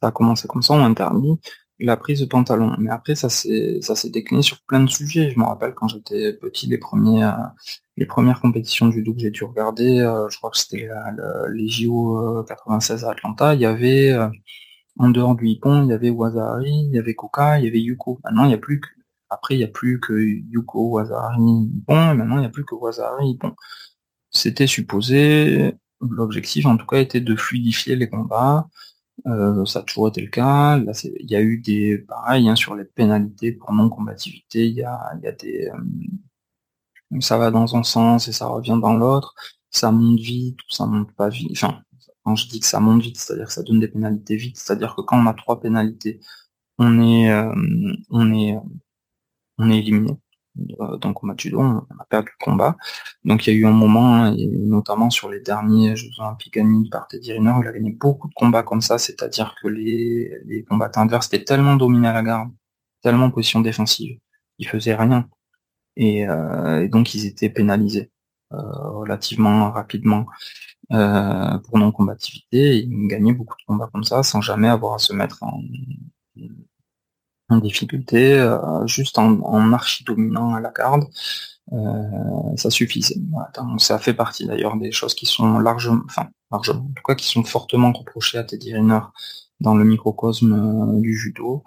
Ça 0.00 0.08
a 0.08 0.12
commencé 0.12 0.48
comme 0.48 0.62
ça, 0.62 0.74
on 0.74 0.84
interdit 0.84 1.38
la 1.80 1.96
prise 1.96 2.20
de 2.20 2.26
pantalon. 2.26 2.74
Mais 2.78 2.90
après, 2.90 3.14
ça 3.14 3.28
s'est 3.28 3.80
ça 3.82 3.94
s'est 3.94 4.10
décliné 4.10 4.42
sur 4.42 4.60
plein 4.62 4.80
de 4.80 4.90
sujets. 4.90 5.30
Je 5.30 5.38
me 5.38 5.44
rappelle 5.44 5.74
quand 5.74 5.88
j'étais 5.88 6.32
petit, 6.34 6.66
les 6.66 6.78
premiers 6.78 7.30
les 8.00 8.06
premières 8.06 8.40
compétitions 8.40 8.90
judo 8.90 9.12
que 9.14 9.20
j'ai 9.20 9.30
dû 9.30 9.44
regarder, 9.44 10.00
euh, 10.00 10.28
je 10.30 10.38
crois 10.38 10.50
que 10.50 10.58
c'était 10.58 10.88
les 11.52 11.68
JO 11.68 12.42
96 12.44 13.04
à 13.04 13.10
Atlanta, 13.10 13.54
il 13.54 13.60
y 13.60 13.66
avait 13.66 14.10
euh, 14.12 14.28
en 14.98 15.10
dehors 15.10 15.36
du 15.36 15.48
Hippon, 15.48 15.84
il 15.84 15.90
y 15.90 15.92
avait 15.92 16.10
Wazari, 16.10 16.86
il 16.88 16.94
y 16.94 16.98
avait 16.98 17.14
Koka, 17.14 17.58
il 17.58 17.66
y 17.66 17.68
avait 17.68 17.80
Yuko. 17.80 18.20
Maintenant, 18.24 18.44
il 18.44 18.48
n'y 18.48 18.54
a 18.54 18.58
plus 18.58 18.80
que 18.80 18.88
après, 19.28 19.54
il 19.54 19.58
n'y 19.58 19.64
a 19.64 19.68
plus 19.68 20.00
que 20.00 20.14
Yuko, 20.14 20.90
Wazari, 20.90 21.68
Hippon, 21.76 22.12
et 22.12 22.14
maintenant, 22.14 22.36
il 22.36 22.40
n'y 22.40 22.46
a 22.46 22.50
plus 22.50 22.64
que 22.64 22.74
Wazari, 22.74 23.30
Hippon. 23.30 23.54
C'était 24.30 24.66
supposé, 24.66 25.74
l'objectif 26.00 26.66
en 26.66 26.76
tout 26.76 26.86
cas 26.86 26.98
était 26.98 27.20
de 27.20 27.36
fluidifier 27.36 27.96
les 27.96 28.08
combats. 28.08 28.68
Euh, 29.26 29.64
ça 29.66 29.80
a 29.80 29.82
toujours 29.82 30.08
été 30.08 30.20
le 30.22 30.28
cas. 30.28 30.78
Là, 30.78 30.92
il 31.04 31.30
y 31.30 31.36
a 31.36 31.42
eu 31.42 31.58
des, 31.58 31.98
pareil, 31.98 32.48
hein, 32.48 32.56
sur 32.56 32.74
les 32.74 32.84
pénalités 32.84 33.52
pour 33.52 33.72
non-combativité, 33.72 34.66
il 34.66 34.74
y 34.74 34.82
a, 34.82 34.98
y 35.22 35.26
a 35.26 35.32
des, 35.32 35.70
ça 37.20 37.38
va 37.38 37.50
dans 37.50 37.76
un 37.76 37.82
sens 37.82 38.28
et 38.28 38.32
ça 38.32 38.46
revient 38.46 38.78
dans 38.80 38.94
l'autre, 38.94 39.34
ça 39.70 39.90
monte 39.90 40.20
vite 40.20 40.60
ou 40.62 40.72
ça 40.72 40.86
monte 40.86 41.12
pas 41.14 41.28
vite. 41.28 41.50
Enfin, 41.52 41.82
quand 42.24 42.36
je 42.36 42.48
dis 42.48 42.60
que 42.60 42.66
ça 42.66 42.80
monte 42.80 43.02
vite, 43.02 43.18
c'est-à-dire 43.18 43.46
que 43.46 43.52
ça 43.52 43.62
donne 43.62 43.80
des 43.80 43.88
pénalités 43.88 44.36
vite, 44.36 44.56
c'est-à-dire 44.58 44.94
que 44.96 45.02
quand 45.02 45.18
on 45.22 45.26
a 45.26 45.34
trois 45.34 45.60
pénalités, 45.60 46.20
on 46.78 47.00
est, 47.02 47.30
euh, 47.32 47.52
on 48.10 48.32
est, 48.34 48.56
on 49.58 49.70
est 49.70 49.78
éliminé. 49.78 50.16
Euh, 50.58 50.96
donc 50.98 51.22
au 51.22 51.26
match 51.26 51.42
judo, 51.42 51.60
on 51.60 51.78
a 51.98 52.04
perdu 52.08 52.30
le 52.38 52.44
combat. 52.44 52.76
Donc 53.24 53.46
il 53.46 53.54
y 53.54 53.56
a 53.56 53.58
eu 53.58 53.66
un 53.66 53.72
moment, 53.72 54.14
hein, 54.16 54.34
et 54.36 54.46
notamment 54.46 55.10
sur 55.10 55.30
les 55.30 55.40
derniers 55.40 55.96
Jeux 55.96 56.10
Olympiques 56.18 56.54
gagnés 56.54 56.88
par 56.90 57.08
Teddy 57.08 57.32
Riner, 57.32 57.54
il 57.62 57.68
a 57.68 57.72
gagné 57.72 57.92
beaucoup 57.92 58.28
de 58.28 58.34
combats 58.34 58.62
comme 58.62 58.80
ça, 58.80 58.98
c'est-à-dire 58.98 59.54
que 59.62 59.68
les, 59.68 60.32
les 60.46 60.64
combattants 60.64 61.02
adverses 61.02 61.28
étaient 61.28 61.44
tellement 61.44 61.76
dominés 61.76 62.08
à 62.08 62.12
la 62.12 62.22
garde, 62.22 62.50
tellement 63.02 63.26
en 63.26 63.30
position 63.30 63.60
défensive, 63.60 64.18
ils 64.58 64.68
faisaient 64.68 64.94
rien. 64.94 65.28
Euh, 65.98 66.80
et, 66.82 66.88
donc 66.88 67.14
ils 67.14 67.26
étaient 67.26 67.50
pénalisés 67.50 68.10
euh, 68.52 68.56
relativement 68.90 69.70
rapidement 69.70 70.26
euh, 70.92 71.58
pour 71.58 71.78
non-combativité. 71.78 72.78
Ils 72.78 73.08
gagnaient 73.08 73.32
beaucoup 73.32 73.56
de 73.58 73.64
combats 73.66 73.90
comme 73.92 74.04
ça 74.04 74.22
sans 74.22 74.40
jamais 74.40 74.68
avoir 74.68 74.94
à 74.94 74.98
se 74.98 75.12
mettre 75.12 75.42
en, 75.42 75.60
en 77.50 77.58
difficulté, 77.58 78.42
juste 78.86 79.18
en, 79.18 79.40
en 79.42 79.72
archi-dominant 79.72 80.54
à 80.54 80.60
la 80.60 80.70
garde. 80.70 81.04
ça 82.56 82.70
suffisait. 82.70 83.16
ça 83.78 83.98
fait 83.98 84.14
partie 84.14 84.46
d'ailleurs 84.46 84.76
des 84.76 84.92
choses 84.92 85.14
qui 85.14 85.26
sont 85.26 85.58
largement, 85.58 86.02
enfin 86.06 86.28
largement, 86.50 86.80
en 86.80 86.92
tout 86.94 87.02
cas 87.06 87.14
qui 87.14 87.28
sont 87.28 87.44
fortement 87.44 87.92
reprochées 87.92 88.38
à 88.38 88.44
Teddy 88.44 88.74
Riner 88.74 89.00
dans 89.60 89.74
le 89.74 89.84
microcosme 89.84 90.52
euh, 90.52 91.00
du 91.00 91.16
judo, 91.16 91.62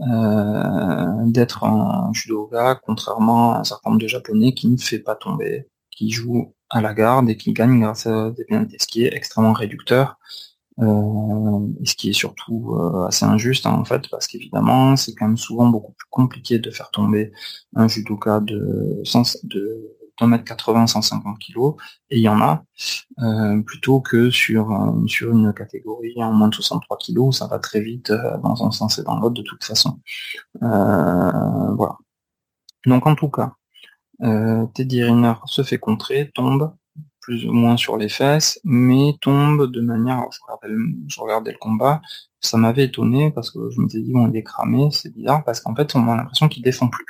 euh, 0.00 1.06
d'être 1.26 1.64
un 1.64 2.10
judoka, 2.12 2.80
contrairement 2.84 3.54
à 3.54 3.58
un 3.58 3.64
certain 3.64 3.90
nombre 3.90 4.02
de 4.02 4.08
japonais 4.08 4.54
qui 4.54 4.68
ne 4.68 4.76
fait 4.76 5.00
pas 5.00 5.16
tomber, 5.16 5.68
qui 5.90 6.10
joue 6.10 6.54
à 6.70 6.80
la 6.80 6.94
garde 6.94 7.28
et 7.28 7.36
qui 7.36 7.52
gagne 7.52 7.80
grâce 7.80 8.06
à 8.06 8.30
des 8.30 8.44
pénalités, 8.44 8.78
ce 8.80 8.86
qui 8.86 9.04
est 9.04 9.14
extrêmement 9.14 9.52
réducteur. 9.52 10.18
Euh, 10.80 11.68
et 11.82 11.86
ce 11.86 11.94
qui 11.94 12.08
est 12.10 12.14
surtout 12.14 12.74
assez 13.06 13.26
injuste 13.26 13.66
hein, 13.66 13.74
en 13.74 13.84
fait 13.84 14.08
parce 14.10 14.26
qu'évidemment 14.26 14.96
c'est 14.96 15.12
quand 15.12 15.26
même 15.26 15.36
souvent 15.36 15.68
beaucoup 15.68 15.92
plus 15.92 16.08
compliqué 16.08 16.58
de 16.58 16.70
faire 16.70 16.90
tomber 16.90 17.30
un 17.76 17.88
judoka 17.88 18.40
de, 18.40 19.02
de 19.44 19.92
1m80, 20.20 20.86
150 20.86 21.38
kg, 21.38 21.76
et 22.10 22.18
il 22.18 22.22
y 22.22 22.28
en 22.28 22.40
a, 22.40 22.64
euh, 23.20 23.60
plutôt 23.62 24.00
que 24.00 24.30
sur, 24.30 24.70
euh, 24.70 25.06
sur 25.06 25.30
une 25.32 25.52
catégorie 25.52 26.14
en 26.16 26.32
moins 26.32 26.48
de 26.48 26.54
63 26.54 26.98
kg, 26.98 27.32
ça 27.32 27.46
va 27.46 27.58
très 27.58 27.80
vite 27.80 28.10
euh, 28.10 28.38
dans 28.38 28.64
un 28.64 28.70
sens 28.70 28.98
et 28.98 29.02
dans 29.02 29.18
l'autre 29.18 29.34
de 29.34 29.42
toute 29.42 29.64
façon. 29.64 30.00
voilà. 30.60 31.96
Donc 32.86 33.06
en 33.06 33.14
tout 33.14 33.28
cas, 33.30 33.52
Teddy 34.74 35.02
Riner 35.04 35.34
se 35.46 35.62
fait 35.62 35.78
contrer, 35.78 36.30
tombe, 36.34 36.72
plus 37.22 37.46
ou 37.46 37.52
moins 37.52 37.76
sur 37.76 37.96
les 37.96 38.08
fesses, 38.08 38.60
mais 38.64 39.16
tombe 39.20 39.70
de 39.70 39.80
manière, 39.80 40.24
je, 40.32 41.20
regardais 41.20 41.52
le, 41.52 41.58
combat, 41.58 42.02
ça 42.40 42.58
m'avait 42.58 42.84
étonné 42.84 43.30
parce 43.30 43.50
que 43.50 43.70
je 43.70 43.80
me 43.80 43.88
suis 43.88 44.02
dit 44.02 44.12
bon 44.12 44.28
il 44.28 44.36
est 44.36 44.42
cramé, 44.42 44.88
c'est 44.90 45.14
bizarre 45.14 45.44
parce 45.44 45.60
qu'en 45.60 45.74
fait 45.74 45.94
on 45.94 46.06
a 46.08 46.16
l'impression 46.16 46.48
qu'il 46.48 46.62
défend 46.62 46.88
plus. 46.88 47.06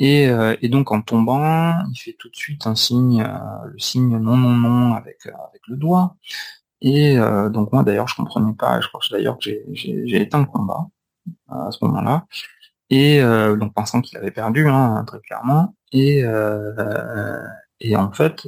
Euh, 0.00 0.56
et, 0.60 0.68
donc 0.68 0.90
en 0.90 1.02
tombant, 1.02 1.78
il 1.92 1.96
fait 1.96 2.16
tout 2.18 2.28
de 2.28 2.34
suite 2.36 2.66
un 2.66 2.74
signe, 2.74 3.22
euh, 3.22 3.68
le 3.72 3.78
signe 3.78 4.18
non 4.18 4.36
non 4.36 4.50
non 4.50 4.94
avec 4.94 5.26
euh, 5.26 5.32
avec 5.48 5.62
le 5.68 5.76
doigt. 5.76 6.16
Et 6.80 7.16
donc 7.16 7.72
moi 7.72 7.82
d'ailleurs 7.82 8.08
je 8.08 8.14
comprenais 8.16 8.52
pas, 8.52 8.80
je 8.80 8.88
crois 8.88 9.00
d'ailleurs 9.10 9.38
que 9.38 9.50
j'ai 9.72 10.20
éteint 10.20 10.40
le 10.40 10.46
combat 10.46 10.86
à 11.48 11.70
ce 11.70 11.82
moment-là. 11.84 12.26
Et 12.90 13.20
donc 13.22 13.72
pensant 13.74 14.02
qu'il 14.02 14.18
avait 14.18 14.30
perdu, 14.30 14.68
hein, 14.68 15.02
très 15.06 15.20
clairement. 15.20 15.74
Et, 15.92 16.22
et 17.80 17.96
en 17.96 18.12
fait, 18.12 18.46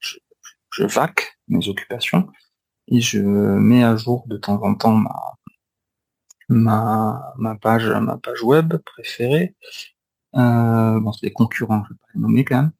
je, 0.00 0.18
je 0.72 0.84
vaque 0.84 1.38
mes 1.48 1.68
occupations 1.68 2.28
et 2.88 3.00
je 3.00 3.20
mets 3.20 3.84
à 3.84 3.96
jour 3.96 4.24
de 4.26 4.36
temps 4.36 4.62
en 4.62 4.74
temps 4.74 4.94
ma, 4.94 5.14
ma, 6.48 7.34
ma 7.38 7.56
page 7.56 7.88
ma 7.88 8.16
page 8.18 8.42
web 8.42 8.76
préférée. 8.78 9.54
Euh, 10.36 11.00
bon, 11.00 11.12
c'est 11.12 11.26
des 11.26 11.32
concurrents, 11.32 11.84
je 11.84 11.94
vais 11.94 11.98
pas 11.98 12.06
les 12.14 12.20
nommer 12.20 12.44
quand 12.44 12.56
même. 12.56 12.72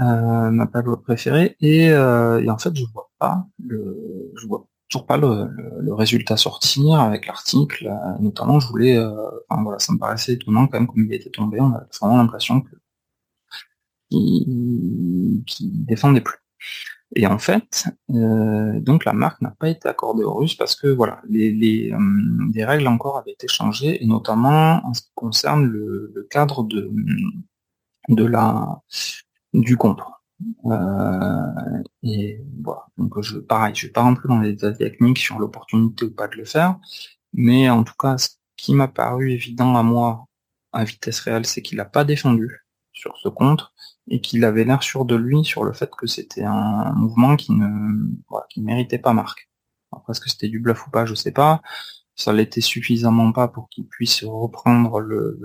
Euh, 0.00 0.50
ma 0.50 0.66
page 0.66 0.86
web 0.86 1.00
préférée 1.00 1.56
et, 1.60 1.90
euh, 1.90 2.42
et, 2.42 2.50
en 2.50 2.56
fait 2.58 2.74
je 2.74 2.84
vois 2.94 3.10
pas 3.18 3.46
le 3.62 4.32
je 4.36 4.46
vois 4.46 4.66
toujours 4.88 5.06
pas 5.06 5.18
le, 5.18 5.50
le, 5.80 5.94
résultat 5.94 6.38
sortir 6.38 6.98
avec 7.00 7.26
l'article 7.26 7.90
notamment 8.20 8.58
je 8.58 8.68
voulais 8.68 8.98
enfin 9.50 9.62
voilà 9.62 9.78
ça 9.78 9.92
me 9.92 9.98
paraissait 9.98 10.32
étonnant 10.32 10.66
quand 10.66 10.78
même 10.78 10.86
comme 10.86 11.04
il 11.04 11.12
était 11.12 11.30
tombé 11.30 11.60
on 11.60 11.74
a 11.74 11.86
vraiment 12.00 12.16
l'impression 12.16 12.62
que 12.62 12.70
qu'il 14.12 15.84
défendait 15.84 16.20
plus. 16.20 16.38
Et 17.14 17.26
en 17.26 17.38
fait, 17.38 17.88
euh, 18.10 18.80
donc 18.80 19.04
la 19.04 19.12
marque 19.12 19.42
n'a 19.42 19.50
pas 19.50 19.68
été 19.68 19.86
accordée 19.88 20.24
aux 20.24 20.34
Russes 20.34 20.54
parce 20.54 20.74
que 20.74 20.86
voilà, 20.88 21.20
les, 21.28 21.52
les, 21.52 21.92
euh, 21.92 22.66
règles 22.66 22.86
encore 22.88 23.18
avaient 23.18 23.32
été 23.32 23.48
changées, 23.48 24.02
et 24.02 24.06
notamment 24.06 24.80
en 24.86 24.94
ce 24.94 25.02
qui 25.02 25.10
concerne 25.14 25.64
le, 25.66 26.26
cadre 26.30 26.62
de, 26.64 26.90
de 28.08 28.24
la 28.24 28.80
du 29.52 29.76
contour. 29.76 30.22
Euh, 30.64 31.82
et 32.02 32.40
voilà, 32.62 32.86
donc 32.96 33.20
je, 33.20 33.38
pareil, 33.38 33.74
je 33.74 33.86
vais 33.86 33.92
pas 33.92 34.02
rentrer 34.02 34.28
dans 34.28 34.40
les 34.40 34.52
détails 34.54 34.78
techniques 34.78 35.18
sur 35.18 35.38
l'opportunité 35.38 36.06
ou 36.06 36.10
pas 36.10 36.28
de 36.28 36.36
le 36.36 36.46
faire, 36.46 36.78
mais 37.34 37.68
en 37.68 37.84
tout 37.84 37.94
cas, 37.98 38.16
ce 38.16 38.30
qui 38.56 38.74
m'a 38.74 38.88
paru 38.88 39.32
évident 39.32 39.76
à 39.76 39.82
moi 39.82 40.26
à 40.72 40.84
vitesse 40.84 41.20
réelle, 41.20 41.44
c'est 41.44 41.60
qu'il 41.60 41.76
n'a 41.76 41.84
pas 41.84 42.04
défendu 42.04 42.64
sur 42.92 43.16
ce 43.18 43.28
compte 43.28 43.72
et 44.08 44.20
qu'il 44.20 44.44
avait 44.44 44.64
l'air 44.64 44.82
sûr 44.82 45.04
de 45.04 45.14
lui 45.14 45.44
sur 45.44 45.64
le 45.64 45.72
fait 45.72 45.90
que 45.96 46.06
c'était 46.06 46.44
un 46.44 46.92
mouvement 46.92 47.36
qui 47.36 47.52
ne 47.52 48.10
qui 48.50 48.60
méritait 48.60 48.98
pas 48.98 49.12
marque. 49.12 49.48
Après, 49.92 50.12
est-ce 50.12 50.20
que 50.20 50.30
c'était 50.30 50.48
du 50.48 50.58
bluff 50.58 50.86
ou 50.86 50.90
pas, 50.90 51.06
je 51.06 51.14
sais 51.14 51.32
pas. 51.32 51.62
Ça 52.16 52.32
l'était 52.32 52.60
suffisamment 52.60 53.32
pas 53.32 53.48
pour 53.48 53.68
qu'il 53.68 53.86
puisse 53.86 54.24
reprendre 54.24 55.00
le, 55.00 55.38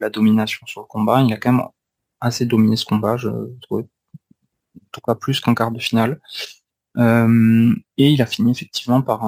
la 0.00 0.10
domination 0.10 0.66
sur 0.66 0.80
le 0.82 0.86
combat. 0.86 1.22
Il 1.22 1.32
a 1.32 1.36
quand 1.36 1.52
même 1.52 1.66
assez 2.20 2.46
dominé 2.46 2.76
ce 2.76 2.84
combat, 2.84 3.16
je 3.16 3.30
trouvais. 3.62 3.84
En 3.84 4.90
tout 4.92 5.00
cas 5.00 5.14
plus 5.14 5.40
qu'un 5.40 5.54
quart 5.54 5.70
de 5.70 5.78
finale. 5.78 6.20
Euh, 6.96 7.74
et 7.96 8.10
il 8.10 8.22
a 8.22 8.26
fini 8.26 8.50
effectivement 8.50 9.02
par, 9.02 9.20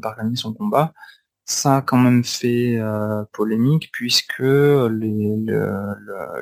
par 0.00 0.16
gagner 0.16 0.36
son 0.36 0.52
combat 0.54 0.92
ça 1.44 1.78
a 1.78 1.82
quand 1.82 1.98
même 1.98 2.24
fait 2.24 2.76
euh, 2.78 3.24
polémique 3.32 3.90
puisque 3.92 4.40
les, 4.40 5.36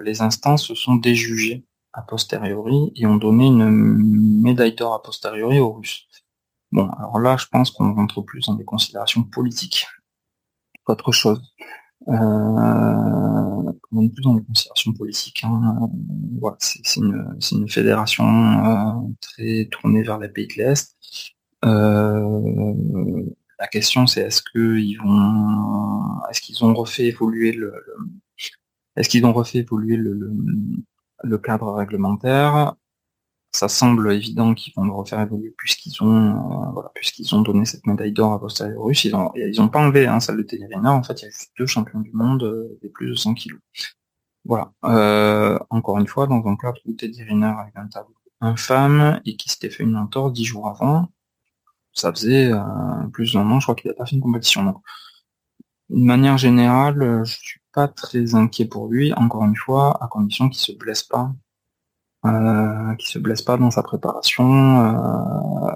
les 0.02 0.22
instances 0.22 0.66
se 0.66 0.74
sont 0.74 0.96
déjugées 0.96 1.64
a 1.92 2.02
posteriori 2.02 2.92
et 2.96 3.06
ont 3.06 3.16
donné 3.16 3.46
une 3.46 4.40
médaille 4.42 4.74
d'or 4.74 4.94
a 4.94 5.02
posteriori 5.02 5.60
aux 5.60 5.72
Russes. 5.72 6.06
Bon, 6.70 6.88
alors 6.88 7.18
là, 7.18 7.36
je 7.36 7.46
pense 7.50 7.70
qu'on 7.70 7.94
rentre 7.94 8.22
plus 8.22 8.46
dans 8.46 8.54
des 8.54 8.64
considérations 8.64 9.24
politiques 9.24 9.86
qu'autre 10.84 11.12
chose. 11.12 11.42
Euh, 12.08 12.12
on 13.92 14.02
est 14.02 14.08
plus 14.08 14.22
dans 14.22 14.34
des 14.34 14.44
considérations 14.44 14.92
politiques. 14.94 15.44
Hein. 15.44 15.90
Voilà, 16.40 16.56
c'est 16.60 16.96
une, 16.96 17.36
une, 17.52 17.68
fédération 17.68 18.24
euh, 18.24 19.08
très 19.20 19.68
tournée 19.70 20.02
vers 20.02 20.18
les 20.18 20.28
pays 20.28 20.48
de 20.48 20.54
l'Est. 20.54 20.96
Euh, 21.64 23.24
la 23.62 23.68
question, 23.68 24.08
c'est 24.08 24.22
est-ce 24.22 24.42
qu'ils 24.42 25.00
vont, 25.00 26.20
est-ce 26.28 26.40
qu'ils 26.40 26.64
ont 26.64 26.74
refait 26.74 27.06
évoluer 27.06 27.52
le, 27.52 27.72
est-ce 28.96 29.08
qu'ils 29.08 29.24
ont 29.24 29.32
refait 29.32 29.58
évoluer 29.58 29.96
le, 29.96 31.38
cadre 31.38 31.72
réglementaire? 31.72 32.74
Ça 33.52 33.68
semble 33.68 34.12
évident 34.12 34.54
qu'ils 34.54 34.72
vont 34.74 34.84
le 34.84 34.90
refaire 34.90 35.20
évoluer 35.20 35.54
puisqu'ils 35.56 36.02
ont, 36.02 36.32
euh, 36.32 36.70
voilà, 36.72 36.90
puisqu'ils 36.92 37.32
ont 37.36 37.42
donné 37.42 37.64
cette 37.64 37.86
médaille 37.86 38.10
d'or 38.10 38.32
à 38.32 38.40
Posteriorus. 38.40 39.04
Ils 39.04 39.14
ont, 39.14 39.30
ils 39.36 39.60
ont 39.60 39.68
pas 39.68 39.78
enlevé 39.78 40.08
hein, 40.08 40.18
celle 40.18 40.38
de 40.38 40.42
Télérina. 40.42 40.92
En 40.92 41.04
fait, 41.04 41.22
il 41.22 41.26
y 41.26 41.28
a 41.28 41.30
juste 41.30 41.52
deux 41.56 41.66
champions 41.66 42.00
du 42.00 42.10
monde 42.12 42.42
euh, 42.42 42.76
des 42.82 42.88
plus 42.88 43.10
de 43.10 43.14
100 43.14 43.34
kilos. 43.34 43.60
Voilà. 44.44 44.72
Euh, 44.84 45.56
encore 45.70 45.98
une 45.98 46.08
fois, 46.08 46.26
dans 46.26 46.44
un 46.44 46.56
cadre 46.56 46.80
où 46.84 46.94
Teddy 46.94 47.22
Riner 47.22 47.54
avait 47.56 47.70
un 47.76 47.86
tableau 47.86 48.16
infâme 48.40 49.20
et 49.24 49.36
qui 49.36 49.50
s'était 49.50 49.70
fait 49.70 49.84
une 49.84 49.96
entorse 49.96 50.32
dix 50.32 50.44
jours 50.44 50.66
avant, 50.66 51.08
ça 51.94 52.12
faisait 52.12 52.50
plus 53.12 53.32
d'un 53.34 53.50
an, 53.50 53.60
je 53.60 53.66
crois 53.66 53.74
qu'il 53.74 53.90
n'a 53.90 53.94
pas 53.94 54.06
fait 54.06 54.16
une 54.16 54.22
compétition. 54.22 54.64
Donc, 54.64 54.82
de 55.90 56.04
manière 56.04 56.38
générale, 56.38 57.22
je 57.24 57.32
suis 57.32 57.60
pas 57.72 57.88
très 57.88 58.34
inquiet 58.34 58.66
pour 58.66 58.88
lui, 58.88 59.12
encore 59.14 59.44
une 59.44 59.56
fois, 59.56 60.02
à 60.02 60.08
condition 60.08 60.48
qu'il 60.48 60.60
se 60.60 60.72
blesse 60.72 61.02
pas 61.02 61.32
euh, 62.24 62.94
qui 62.96 63.10
se 63.10 63.18
blesse 63.18 63.42
pas 63.42 63.56
dans 63.56 63.72
sa 63.72 63.82
préparation 63.82 65.66
euh, 65.66 65.72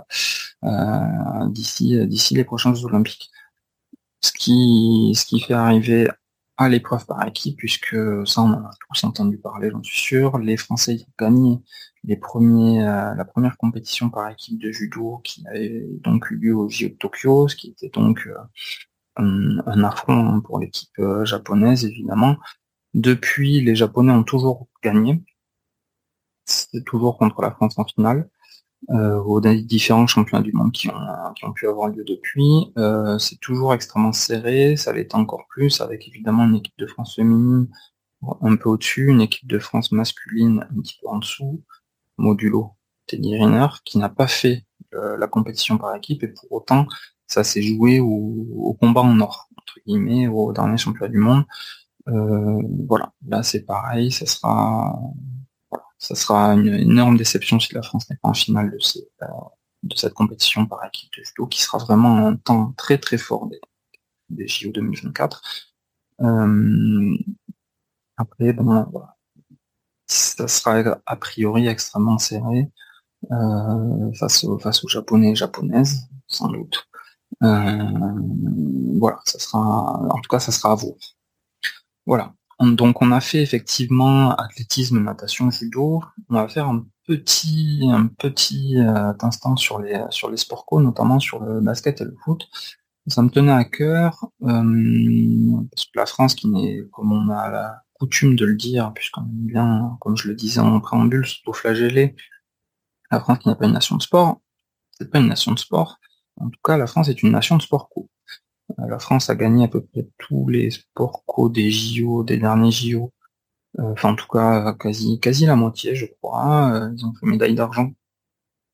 euh, 0.65 1.49
d'ici 1.49 2.07
d'ici 2.07 2.35
les 2.35 2.45
prochains 2.45 2.73
Jeux 2.73 2.85
Olympiques. 2.87 3.31
Ce 4.21 4.33
qui 4.33 5.13
ce 5.17 5.25
qui 5.27 5.41
fait 5.41 5.55
arriver 5.55 6.09
à 6.59 6.69
l'épreuve 6.69 7.07
par 7.07 7.27
équipe, 7.27 7.59
puisque 7.59 7.97
ça 8.27 8.43
on 8.43 8.53
en 8.53 8.65
a 8.65 8.71
tous 8.89 9.05
entendu 9.05 9.39
parler, 9.39 9.71
j'en 9.71 9.83
suis 9.83 10.01
sûr. 10.01 10.39
Les 10.39 10.57
Français 10.57 10.99
ont 11.01 11.25
gagné 11.25 11.61
les 12.05 12.17
premiers, 12.17 12.81
la 12.81 13.25
première 13.25 13.57
compétition 13.57 14.11
par 14.11 14.31
équipe 14.31 14.59
de 14.59 14.71
judo 14.71 15.21
qui 15.25 15.47
avait 15.49 15.85
donc 16.03 16.31
eu 16.31 16.37
lieu 16.37 16.57
au 16.57 16.69
JO 16.69 16.89
de 16.89 16.95
Tokyo, 16.95 17.49
ce 17.49 17.57
qui 17.57 17.71
était 17.71 17.91
donc 17.91 18.29
un, 19.17 19.59
un, 19.67 19.85
affront 19.85 20.41
pour 20.41 20.61
l'équipe 20.61 21.01
japonaise 21.25 21.85
évidemment. 21.85 22.37
Depuis, 22.97 23.61
les 23.61 23.75
Japonais 23.75 24.13
ont 24.13 24.25
toujours 24.25 24.69
gagné, 24.83 25.23
c'est 26.47 26.83
toujours 26.85 27.19
contre 27.19 27.43
la 27.43 27.51
France 27.51 27.79
en 27.79 27.85
finale. 27.85 28.31
Euh, 28.91 29.19
aux 29.19 29.41
différents 29.41 30.07
championnats 30.07 30.45
du 30.45 30.53
monde 30.53 30.71
qui 30.71 30.89
ont, 30.89 31.33
qui 31.35 31.45
ont 31.45 31.53
pu 31.53 31.67
avoir 31.67 31.89
lieu 31.89 32.05
depuis. 32.05 32.73
Euh, 32.79 33.19
c'est 33.19 33.41
toujours 33.41 33.75
extrêmement 33.75 34.13
serré, 34.13 34.77
ça 34.77 34.93
l'est 34.93 35.13
encore 35.17 35.45
plus, 35.49 35.81
avec 35.81 36.07
évidemment 36.07 36.45
une 36.45 36.55
équipe 36.55 36.79
de 36.79 36.87
France 36.87 37.17
féminine 37.17 37.69
un 38.43 38.55
peu 38.55 38.69
au-dessus, 38.69 39.09
une 39.09 39.21
équipe 39.21 39.49
de 39.49 39.59
France 39.59 39.91
masculine 39.91 40.65
un 40.71 40.81
petit 40.81 40.99
peu 41.03 41.09
en 41.09 41.19
dessous, 41.19 41.65
modulo 42.17 42.75
Teddy 43.09 43.37
Riner, 43.37 43.67
qui 43.85 43.99
n'a 43.99 44.09
pas 44.09 44.29
fait 44.29 44.65
euh, 44.95 45.17
la 45.17 45.27
compétition 45.27 45.79
par 45.79 45.95
équipe, 45.97 46.23
et 46.23 46.29
pour 46.29 46.53
autant, 46.53 46.87
ça 47.27 47.43
s'est 47.43 47.63
joué 47.63 47.99
au, 47.99 48.47
au, 48.57 48.75
combat 48.75 49.01
en 49.01 49.19
or, 49.21 49.49
entre 49.59 49.81
guillemets, 49.85 50.29
au 50.29 50.53
dernier 50.53 50.77
championnat 50.77 51.11
du 51.11 51.19
monde. 51.19 51.45
Euh, 52.09 52.63
voilà, 52.87 53.13
là 53.27 53.43
c'est 53.43 53.65
pareil, 53.65 54.13
ça 54.13 54.27
sera 54.27 54.97
ça 55.99 56.15
sera 56.15 56.53
une 56.55 56.69
énorme 56.69 57.17
déception 57.17 57.59
si 57.59 57.75
la 57.75 57.83
France 57.83 58.09
n'est 58.11 58.17
pas 58.17 58.29
en 58.29 58.35
finale 58.35 58.71
de, 58.71 58.79
euh, 59.23 59.27
de 59.83 59.97
cette 59.97 60.15
compétition 60.15 60.67
par 60.67 60.85
équipe 60.85 61.11
de 61.17 61.23
judo, 61.23 61.47
qui 61.47 61.63
sera 61.63 61.79
vraiment 61.79 62.27
un 62.27 62.37
temps 62.37 62.73
très 62.77 62.99
très 62.99 63.19
fort 63.19 63.47
des, 63.49 63.61
des 64.29 64.49
JO 64.49 64.71
2024. 64.73 65.43
Euh, 66.21 67.17
après, 68.17 68.53
bon, 68.53 68.87
ça 70.07 70.49
sera 70.49 71.01
a 71.07 71.17
priori 71.17 71.67
extrêmement 71.67 72.19
serré 72.19 72.71
euh, 73.33 74.13
face, 74.15 74.45
aux, 74.45 74.59
face 74.59 74.85
aux 74.85 74.89
Japonais 74.89 75.33
et 75.33 75.35
Japonaises, 75.35 76.09
sans 76.27 76.49
doute. 76.49 76.89
voilà, 77.41 79.21
ça 79.25 79.39
sera, 79.39 79.59
en 79.59 80.21
tout 80.21 80.29
cas, 80.29 80.41
ça 80.41 80.53
sera 80.53 80.73
à 80.73 80.75
vous. 80.75 80.97
Voilà. 82.07 82.33
Donc 82.61 83.03
on 83.03 83.13
a 83.13 83.21
fait 83.21 83.43
effectivement 83.43 84.35
athlétisme, 84.35 84.99
natation, 85.03 85.51
judo. 85.51 86.03
On 86.31 86.35
va 86.35 86.49
faire 86.49 86.69
un 86.69 86.87
petit, 87.07 87.83
un 87.91 88.07
petit 88.07 88.79
euh, 88.79 89.13
instant 89.21 89.57
sur 89.57 89.79
les, 89.81 90.03
sur 90.11 90.31
les 90.31 90.37
sports 90.37 90.65
co, 90.65 90.81
notamment 90.81 91.19
sur 91.19 91.43
le 91.43 91.61
basket 91.61 92.01
et 92.01 92.05
le 92.05 92.17
foot. 92.25 92.49
Ça 93.09 93.23
me 93.23 93.31
tenait 93.31 93.53
à 93.53 93.65
cœur, 93.65 94.27
euh, 94.43 95.67
parce 95.71 95.85
que 95.85 95.91
la 95.95 96.07
France, 96.07 96.35
qui 96.35 96.49
n'est, 96.49 96.83
comme 96.91 97.13
on 97.13 97.29
a 97.31 97.51
la 97.51 97.83
coutume 97.93 98.35
de 98.35 98.45
le 98.45 98.57
dire, 98.57 98.93
puisqu'on 98.95 99.23
aime 99.23 99.47
bien, 99.47 99.97
comme 100.01 100.17
je 100.17 100.29
le 100.29 100.35
disais 100.35 100.61
en 100.61 100.81
préambule, 100.81 101.25
s'auto-flageller, 101.25 102.17
la 103.11 103.21
France 103.21 103.39
qui 103.39 103.49
n'est 103.49 103.55
pas 103.55 103.67
une 103.67 103.75
nation 103.75 103.97
de 103.97 104.03
sport, 104.03 104.41
c'est 104.91 105.11
pas 105.11 105.21
une 105.21 105.29
nation 105.29 105.53
de 105.53 105.59
sport. 105.59 105.99
En 106.41 106.51
tout 106.51 106.59
cas, 106.65 106.77
la 106.77 106.87
France 106.87 107.09
est 107.09 107.23
une 107.23 107.31
nation 107.31 107.57
de 107.57 107.63
sport 107.63 107.89
co. 107.89 108.09
Euh, 108.79 108.87
la 108.89 108.99
France 108.99 109.31
a 109.31 109.37
gagné 109.37 109.65
à 109.65 109.69
peu 109.69 109.81
près 109.85 110.09
tous 110.19 110.49
les 110.49 110.71
sports 110.71 111.25
co 111.27 111.49
des 111.49 111.71
JO, 111.71 112.25
des 112.25 112.39
derniers 112.39 112.71
JO. 112.71 113.13
Euh, 113.79 113.93
enfin, 113.93 114.11
en 114.13 114.17
tout 114.17 114.29
cas, 114.29 114.75
quasi, 114.75 115.21
quasi 115.21 115.47
la 115.47 115.57
moitié, 115.57 115.95
je 115.95 116.07
crois. 116.07 116.73
Euh, 116.75 116.93
ils 116.97 117.05
ont 117.07 117.15
fait 117.15 117.27
médaille 117.27 117.55
d'argent 117.55 117.93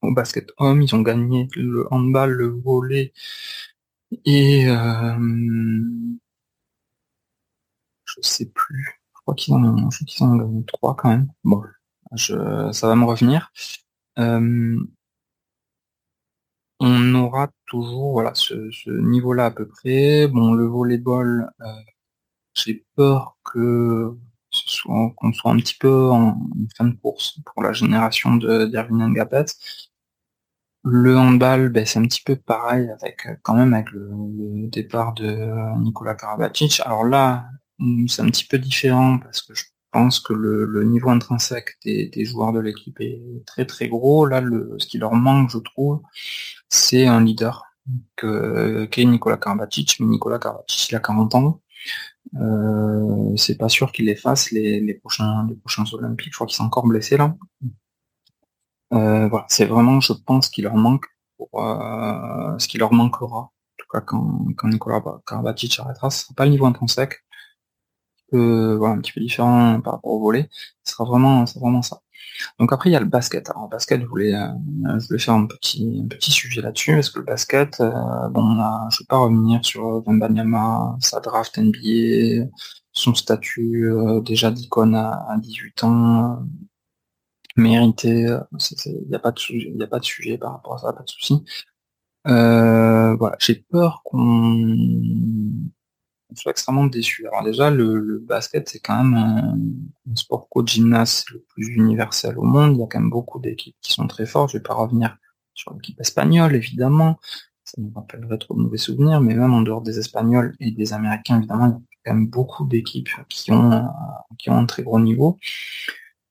au 0.02 0.12
basket 0.14 0.50
homme. 0.58 0.82
Ils 0.82 0.94
ont 0.94 1.02
gagné 1.02 1.48
le 1.56 1.86
handball, 1.92 2.32
le 2.32 2.48
volley 2.48 3.12
et 4.24 4.66
je 8.04 8.20
sais 8.20 8.46
plus. 8.50 9.00
Je 9.14 9.20
crois 9.22 9.34
qu'ils 9.34 9.54
en 9.54 9.64
ont, 9.64 9.90
je 9.90 10.04
qu'ils 10.04 10.24
en 10.24 10.32
ont 10.32 10.36
gagné 10.36 10.64
trois 10.66 10.96
quand 10.96 11.08
même. 11.10 11.28
Bon, 11.44 11.62
je, 12.14 12.70
ça 12.72 12.88
va 12.88 12.96
me 12.96 13.04
revenir 13.04 13.52
on 16.82 17.14
aura 17.14 17.48
toujours 17.66 18.12
voilà 18.12 18.32
ce, 18.34 18.54
niveau-là 18.90 19.46
à 19.46 19.50
peu 19.50 19.66
près. 19.68 20.26
Bon, 20.28 20.52
le 20.52 20.66
volleyball, 20.66 21.50
euh, 21.60 21.64
j'ai 22.54 22.84
peur 22.96 23.36
que 23.44 24.16
ce 24.50 24.68
soit 24.68 25.12
qu'on 25.16 25.32
soit 25.32 25.52
un 25.52 25.56
petit 25.58 25.76
peu 25.78 26.10
en, 26.10 26.38
fin 26.76 26.86
de 26.86 26.94
course 26.96 27.38
pour 27.46 27.62
la 27.62 27.72
génération 27.72 28.36
de 28.36 28.66
d'Erwin 28.66 29.08
Ngapet. 29.08 29.46
Le 30.84 31.16
handball, 31.16 31.68
ben, 31.68 31.86
c'est 31.86 31.98
un 32.00 32.06
petit 32.06 32.22
peu 32.24 32.36
pareil 32.36 32.90
avec 32.90 33.28
quand 33.42 33.54
même 33.54 33.72
avec 33.72 33.90
le, 33.92 34.68
départ 34.68 35.14
de 35.14 35.78
Nicolas 35.80 36.14
Karabatic. 36.16 36.80
Alors 36.84 37.04
là, 37.04 37.46
c'est 38.08 38.22
un 38.22 38.26
petit 38.26 38.46
peu 38.46 38.58
différent 38.58 39.18
parce 39.18 39.42
que 39.42 39.54
je 39.54 39.64
pense 39.92 40.20
que 40.20 40.32
le, 40.32 40.84
niveau 40.84 41.10
intrinsèque 41.10 41.76
des, 41.84 42.24
joueurs 42.24 42.52
de 42.52 42.60
l'équipe 42.60 43.00
est 43.00 43.20
très 43.46 43.66
très 43.66 43.88
gros. 43.88 44.26
Là, 44.26 44.42
ce 44.78 44.86
qui 44.86 44.98
leur 44.98 45.14
manque, 45.14 45.50
je 45.50 45.58
trouve, 45.58 46.02
c'est 46.68 47.06
un 47.06 47.22
leader 47.22 47.64
que 48.16 48.86
qu'est 48.86 49.04
Nicolas 49.04 49.36
Karabatic. 49.36 49.98
Mais 50.00 50.06
Nicolas 50.06 50.38
Karabatic, 50.38 50.88
il 50.90 50.96
a 50.96 51.00
40 51.00 51.34
ans. 51.34 51.60
Euh, 52.36 53.36
c'est 53.36 53.58
pas 53.58 53.68
sûr 53.68 53.92
qu'il 53.92 54.06
les 54.06 54.16
fasse 54.16 54.50
les, 54.52 54.94
prochains 54.94 55.46
les 55.48 55.56
prochains 55.56 55.84
Olympiques. 55.92 56.32
Je 56.32 56.36
crois 56.36 56.46
qu'il 56.46 56.56
s'est 56.56 56.62
encore 56.62 56.86
blessé 56.86 57.16
là. 57.16 57.36
Euh, 58.94 59.28
voilà, 59.28 59.46
c'est 59.48 59.64
vraiment, 59.64 60.00
je 60.00 60.12
pense, 60.12 60.48
qu'il 60.48 60.64
leur 60.64 60.76
manque 60.76 61.06
euh, 61.54 62.58
ce 62.58 62.68
qui 62.68 62.78
leur 62.78 62.92
manquera. 62.92 63.36
En 63.36 63.50
tout 63.78 63.86
cas, 63.90 64.00
quand, 64.00 64.46
quand 64.56 64.68
Nicolas 64.68 65.02
Karabatic 65.26 65.78
arrêtera, 65.78 66.10
ce 66.10 66.24
sera 66.24 66.34
pas 66.34 66.44
le 66.44 66.50
niveau 66.50 66.66
intrinsèque 66.66 67.22
un 68.34 68.98
petit 69.00 69.12
peu 69.12 69.20
différent 69.20 69.80
par 69.80 69.94
rapport 69.94 70.12
au 70.12 70.20
volet. 70.20 70.48
Ce 70.84 70.92
sera 70.92 71.04
vraiment, 71.04 71.46
c'est 71.46 71.60
vraiment 71.60 71.82
ça. 71.82 72.02
Donc 72.58 72.72
après 72.72 72.90
il 72.90 72.92
y 72.92 72.96
a 72.96 73.00
le 73.00 73.06
basket. 73.06 73.50
Alors 73.50 73.68
basket, 73.68 74.00
je 74.00 74.06
voulais, 74.06 74.34
euh, 74.34 74.48
je 74.98 75.06
voulais 75.06 75.18
faire 75.18 75.34
un 75.34 75.46
petit, 75.46 76.00
un 76.04 76.08
petit 76.08 76.30
sujet 76.30 76.60
là-dessus 76.62 76.94
parce 76.94 77.10
que 77.10 77.18
le 77.18 77.24
basket, 77.24 77.80
euh, 77.80 78.28
bon, 78.30 78.56
je 78.90 78.98
vais 79.02 79.06
pas 79.08 79.18
revenir 79.18 79.64
sur 79.64 80.02
Banyama, 80.02 80.96
sa 81.00 81.20
draft 81.20 81.58
NBA, 81.58 82.46
son 82.92 83.14
statut 83.14 83.86
euh, 83.90 84.20
déjà 84.20 84.50
d'icône 84.50 84.94
à, 84.94 85.36
18 85.38 85.84
ans, 85.84 86.42
mérité. 87.56 88.36
Il 88.86 89.08
n'y 89.08 89.14
a 89.14 89.18
pas 89.18 89.32
de 89.32 89.38
sujet, 89.38 89.72
il 89.74 89.82
a 89.82 89.86
pas 89.86 89.98
de 89.98 90.04
sujet 90.04 90.38
par 90.38 90.52
rapport 90.52 90.74
à 90.74 90.78
ça, 90.78 90.92
pas 90.92 91.02
de 91.02 91.10
souci. 91.10 91.44
voilà, 92.24 93.36
j'ai 93.40 93.56
peur 93.70 94.02
qu'on 94.04 94.76
je 96.34 96.40
suis 96.40 96.50
extrêmement 96.50 96.86
déçu. 96.86 97.26
Alors 97.28 97.42
déjà, 97.42 97.70
le, 97.70 98.18
basket, 98.26 98.68
c'est 98.68 98.80
quand 98.80 99.02
même 99.02 99.14
un, 99.14 100.14
sport 100.14 100.48
co-gymnase 100.48 101.24
le 101.32 101.44
plus 101.48 101.68
universel 101.68 102.38
au 102.38 102.42
monde. 102.42 102.76
Il 102.76 102.80
y 102.80 102.82
a 102.82 102.86
quand 102.86 103.00
même 103.00 103.10
beaucoup 103.10 103.38
d'équipes 103.38 103.76
qui 103.80 103.92
sont 103.92 104.06
très 104.06 104.26
fortes. 104.26 104.50
Je 104.52 104.58
vais 104.58 104.62
pas 104.62 104.74
revenir 104.74 105.16
sur 105.54 105.72
l'équipe 105.74 106.00
espagnole, 106.00 106.54
évidemment. 106.54 107.18
Ça 107.64 107.80
me 107.80 107.92
rappellerait 107.94 108.38
trop 108.38 108.54
de 108.54 108.60
mauvais 108.60 108.78
souvenirs, 108.78 109.20
mais 109.20 109.34
même 109.34 109.52
en 109.52 109.62
dehors 109.62 109.82
des 109.82 109.98
Espagnols 109.98 110.54
et 110.60 110.70
des 110.70 110.92
Américains, 110.92 111.38
évidemment, 111.38 111.66
il 111.66 111.70
y 111.70 111.74
a 111.74 111.80
quand 112.04 112.14
même 112.14 112.26
beaucoup 112.26 112.66
d'équipes 112.66 113.08
qui 113.28 113.52
ont, 113.52 113.88
qui 114.38 114.50
ont 114.50 114.56
un 114.56 114.66
très 114.66 114.82
gros 114.82 115.00
niveau. 115.00 115.38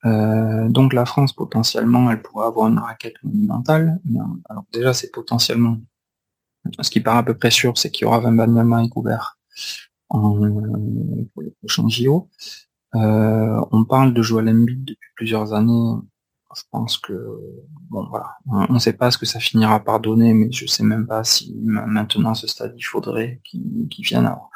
donc 0.04 0.94
la 0.94 1.06
France 1.06 1.34
potentiellement 1.34 2.12
elle 2.12 2.22
pourrait 2.22 2.48
avoir 2.48 2.68
une 2.68 2.80
raquette 2.80 3.16
monumentale. 3.24 4.00
Alors 4.50 4.66
déjà 4.74 4.94
c'est 4.94 5.12
potentiellement. 5.12 5.78
Ce 6.80 6.90
qui 6.90 7.00
paraît 7.00 7.20
à 7.20 7.24
peu 7.24 7.38
près 7.38 7.52
sûr, 7.52 7.78
c'est 7.78 7.90
qu'il 7.90 8.06
y 8.06 8.08
aura 8.08 8.20
Wembanyama 8.20 8.84
et 8.84 8.88
Goubert 8.88 9.40
pour 10.12 11.42
les 11.42 11.52
prochains 11.62 11.88
JO. 11.88 12.30
on 12.94 13.86
parle 13.86 14.14
de 14.14 14.22
Joel 14.22 14.50
Embiid 14.50 14.86
depuis 14.86 15.10
plusieurs 15.16 15.54
années 15.54 16.02
je 16.56 16.64
pense 16.72 16.98
que 16.98 17.14
bon 17.90 18.08
voilà, 18.10 18.38
on 18.48 18.74
ne 18.74 18.80
sait 18.80 18.94
pas 18.94 19.12
ce 19.12 19.18
que 19.18 19.26
ça 19.26 19.40
finira 19.40 19.80
par 19.80 20.00
donner, 20.00 20.34
mais 20.34 20.52
je 20.52 20.66
sais 20.66 20.84
même 20.84 21.08
pas 21.08 21.24
si 21.24 21.56
maintenant 21.64 22.32
à 22.32 22.36
ce 22.36 22.48
stade 22.48 22.74
il 22.78 22.84
faudrait 22.84 23.42
qu'il 23.44 23.88
vienne. 24.00 24.26
Alors, 24.26 24.50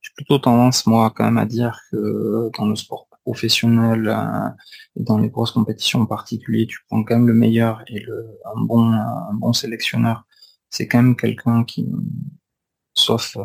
j'ai 0.00 0.10
plutôt 0.16 0.38
tendance 0.38 0.86
moi 0.86 1.12
quand 1.14 1.24
même 1.24 1.38
à 1.38 1.46
dire 1.46 1.78
que 1.90 2.50
dans 2.56 2.66
le 2.66 2.76
sport 2.76 3.08
professionnel 3.24 4.08
euh, 4.08 4.48
et 4.96 5.02
dans 5.02 5.18
les 5.18 5.28
grosses 5.28 5.52
compétitions 5.52 6.00
en 6.00 6.06
particulier, 6.06 6.66
tu 6.66 6.78
prends 6.88 7.04
quand 7.04 7.16
même 7.16 7.28
le 7.28 7.34
meilleur 7.34 7.82
et 7.86 8.00
le 8.00 8.38
un 8.56 8.60
bon 8.62 8.92
un 8.92 9.34
bon 9.34 9.52
sélectionneur, 9.52 10.24
c'est 10.70 10.88
quand 10.88 11.02
même 11.02 11.16
quelqu'un 11.16 11.64
qui 11.64 11.88
sauf 12.94 13.36
euh, 13.36 13.42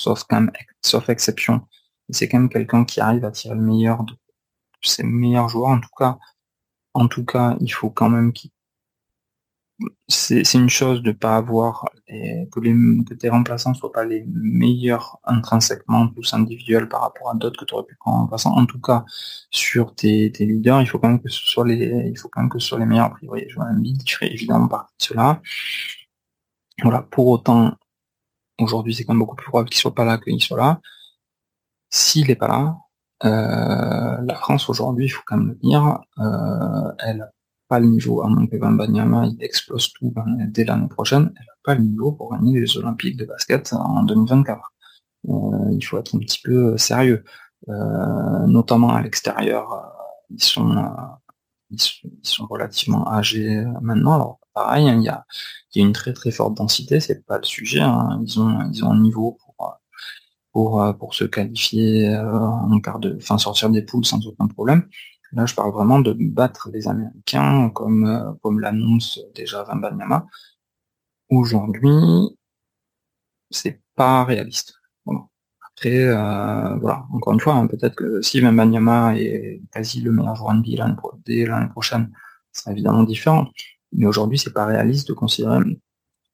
sauf 0.00 0.24
quand 0.24 0.40
même 0.40 0.52
sauf 0.82 1.08
exception, 1.08 1.62
c'est 2.10 2.28
quand 2.28 2.38
même 2.38 2.48
quelqu'un 2.48 2.84
qui 2.84 3.00
arrive 3.00 3.24
à 3.24 3.30
tirer 3.30 3.54
le 3.54 3.60
meilleur 3.60 4.04
de 4.04 4.14
ses 4.82 5.02
meilleurs 5.04 5.48
joueurs 5.48 5.70
en 5.70 5.80
tout 5.80 5.94
cas 5.96 6.18
en 6.94 7.08
tout 7.08 7.24
cas, 7.24 7.56
il 7.60 7.70
faut 7.70 7.90
quand 7.90 8.10
même 8.10 8.32
qu'il 8.32 8.50
c'est 10.08 10.54
une 10.54 10.68
chose 10.68 11.02
de 11.02 11.12
pas 11.12 11.36
avoir 11.36 11.88
que, 12.08 12.60
les, 12.60 12.74
que 13.04 13.14
tes 13.14 13.28
remplaçants 13.30 13.74
soient 13.74 13.92
pas 13.92 14.04
les 14.04 14.24
meilleurs 14.26 15.18
intrinsèquement 15.24 16.08
tous 16.08 16.34
individuels 16.34 16.88
par 16.88 17.02
rapport 17.02 17.30
à 17.30 17.34
d'autres 17.34 17.60
que 17.60 17.64
tu 17.64 17.74
aurais 17.74 17.86
pu 17.86 17.96
prendre 17.96 18.18
en 18.18 18.20
remplaçant. 18.22 18.52
En 18.54 18.66
tout 18.66 18.80
cas, 18.80 19.04
sur 19.50 19.94
tes, 19.94 20.30
tes, 20.32 20.46
leaders, 20.46 20.82
il 20.82 20.86
faut 20.86 20.98
quand 20.98 21.08
même 21.08 21.22
que 21.22 21.30
ce 21.30 21.44
soit 21.46 21.66
les, 21.66 22.10
il 22.10 22.18
faut 22.18 22.28
quand 22.28 22.42
même 22.42 22.50
que 22.50 22.58
ce 22.58 22.68
soit 22.68 22.78
les 22.78 22.86
meilleurs 22.86 23.06
a 23.06 23.10
priori. 23.10 23.46
Je 23.48 23.54
vois 23.54 23.64
un 23.64 23.82
il 23.82 23.98
ferait 24.06 24.32
évidemment 24.32 24.68
partie 24.68 24.94
de 24.98 25.04
cela. 25.04 25.40
Voilà. 26.82 27.02
Pour 27.02 27.28
autant, 27.28 27.74
aujourd'hui, 28.62 28.94
c'est 28.94 29.04
quand 29.04 29.14
même 29.14 29.20
beaucoup 29.20 29.36
plus 29.36 29.48
probable 29.48 29.70
qu'il 29.70 29.80
soit 29.80 29.94
pas 29.94 30.04
là 30.04 30.18
qu'il 30.18 30.42
soit 30.42 30.58
là. 30.58 30.80
S'il 31.90 32.30
est 32.30 32.36
pas 32.36 32.48
là, 32.48 32.76
euh, 33.24 34.16
la 34.22 34.34
France 34.34 34.68
aujourd'hui, 34.68 35.06
il 35.06 35.08
faut 35.10 35.22
quand 35.26 35.36
même 35.36 35.48
le 35.48 35.54
dire, 35.56 36.00
euh, 36.18 36.92
elle 37.00 37.18
n'a 37.18 37.30
pas 37.68 37.78
le 37.78 37.86
niveau, 37.86 38.22
à 38.22 38.28
moins 38.28 38.46
que 38.46 38.56
Banyama 38.56 39.26
il 39.26 39.42
explose 39.44 39.92
tout 39.92 40.10
ben, 40.10 40.24
dès 40.48 40.64
l'année 40.64 40.88
prochaine, 40.88 41.32
elle 41.36 41.46
n'a 41.46 41.52
pas 41.62 41.74
le 41.74 41.82
niveau 41.82 42.12
pour 42.12 42.32
gagner 42.32 42.58
les 42.60 42.76
Olympiques 42.78 43.16
de 43.16 43.26
basket 43.26 43.72
en 43.72 44.02
2024. 44.04 44.60
Euh, 45.28 45.32
il 45.72 45.82
faut 45.84 45.98
être 45.98 46.16
un 46.16 46.18
petit 46.20 46.40
peu 46.42 46.76
sérieux, 46.78 47.24
notamment 48.46 48.94
à 48.94 49.02
l'extérieur. 49.02 49.92
ils 50.30 50.42
sont 50.42 50.74
ils 51.70 51.80
sont, 52.22 52.46
relativement 52.46 53.08
âgés 53.12 53.64
maintenant. 53.80 54.39
Pareil, 54.54 54.88
hein, 54.88 54.96
il 54.98 55.04
y, 55.04 55.08
a, 55.08 55.24
une 55.76 55.92
très 55.92 56.12
très 56.12 56.30
forte 56.30 56.54
densité, 56.56 57.00
c'est 57.00 57.24
pas 57.26 57.38
le 57.38 57.44
sujet. 57.44 57.80
Hein. 57.80 58.20
Ils 58.22 58.40
ont 58.40 58.70
ils 58.72 58.84
ont 58.84 58.90
un 58.92 59.00
niveau 59.00 59.38
pour 59.40 59.50
pour, 60.52 60.82
euh, 60.82 60.92
pour 60.92 61.14
se 61.14 61.24
qualifier 61.24 62.08
euh, 62.08 62.38
en 62.38 62.80
quart 62.80 62.98
de, 62.98 63.16
enfin 63.16 63.38
sortir 63.38 63.70
des 63.70 63.82
poules 63.82 64.04
sans 64.04 64.26
aucun 64.26 64.46
problème. 64.48 64.88
Là, 65.32 65.46
je 65.46 65.54
parle 65.54 65.72
vraiment 65.72 66.00
de 66.00 66.12
battre 66.12 66.70
les 66.72 66.88
Américains, 66.88 67.70
comme, 67.70 68.06
euh, 68.06 68.32
comme 68.42 68.60
l'annonce 68.60 69.20
déjà 69.34 69.64
Banyama. 69.64 70.26
Aujourd'hui, 71.28 71.90
c'est 73.50 73.80
pas 73.94 74.24
réaliste. 74.24 74.74
Après, 75.76 76.06
voilà, 76.80 77.06
encore 77.12 77.32
une 77.32 77.40
fois, 77.40 77.54
hein, 77.54 77.66
peut-être 77.66 77.94
que 77.94 78.20
si 78.20 78.40
Banyama 78.42 79.16
est 79.16 79.62
quasi 79.72 80.02
le 80.02 80.12
meilleur 80.12 80.36
joueur 80.36 80.52
NBA 80.54 80.76
l'année 81.46 81.68
prochaine, 81.70 82.12
ce 82.52 82.62
sera 82.62 82.72
évidemment 82.72 83.04
différent. 83.04 83.46
Mais 83.92 84.06
aujourd'hui, 84.06 84.38
c'est 84.38 84.52
pas 84.52 84.66
réaliste 84.66 85.08
de 85.08 85.14
considérer 85.14 85.58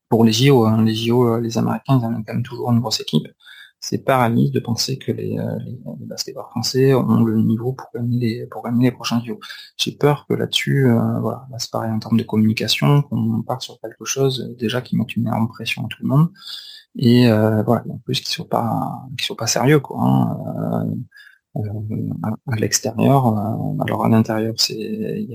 pour 0.09 0.25
les 0.25 0.33
JO, 0.33 0.65
hein, 0.67 0.83
les 0.85 0.95
JO, 0.95 1.41
les 1.41 1.59
Américains, 1.59 1.99
ils 2.01 2.05
amènent 2.05 2.25
quand 2.25 2.35
même 2.35 2.43
toujours 2.43 2.71
une 2.71 2.81
grosse 2.81 3.01
équipe 3.01 3.27
c'est 3.81 3.99
paralyse 3.99 4.51
de 4.51 4.61
penser 4.61 4.99
que 4.99 5.13
les, 5.13 5.39
euh, 5.39 5.59
les, 5.65 6.07
basketteurs 6.07 6.51
français 6.51 6.95
ont 6.95 7.23
le 7.23 7.41
niveau 7.41 7.73
pour 7.73 7.89
gagner 7.95 8.19
les, 8.19 8.47
pour 8.47 8.65
gagner 8.65 8.85
les 8.85 8.93
prochains 8.93 9.23
JO. 9.25 9.39
J'ai 9.77 9.93
peur 9.93 10.27
que 10.29 10.35
là-dessus, 10.35 10.87
euh, 10.87 11.21
voilà, 11.21 11.47
là 11.51 11.59
c'est 11.59 11.71
pareil 11.71 11.91
en 11.91 11.99
termes 11.99 12.17
de 12.17 12.25
communication, 12.25 13.03
qu'on 13.03 13.43
parte 13.43 13.63
sur 13.63 13.79
quelque 13.81 14.05
chose 14.05 14.41
euh, 14.41 14.57
déjà 14.57 14.81
qui 14.81 14.97
met 14.97 15.05
une 15.17 15.27
énorme 15.27 15.49
pression 15.49 15.85
à 15.85 15.89
tout 15.89 16.03
le 16.03 16.09
monde. 16.09 16.31
Et 16.99 17.27
voilà, 17.29 17.85
en 17.91 17.99
plus 17.99 18.21
qu'ils 18.21 18.31
soient 18.31 18.49
pas, 18.49 19.03
qu'ils 19.19 19.27
soient 19.27 19.37
pas 19.37 19.47
sérieux, 19.47 19.81
quoi. 19.81 19.99
Hein, 20.01 20.87
à, 22.51 22.57
l'extérieur, 22.57 23.27
alors 23.81 24.05
à 24.05 24.09
l'intérieur 24.09 24.55
c'est, 24.59 25.27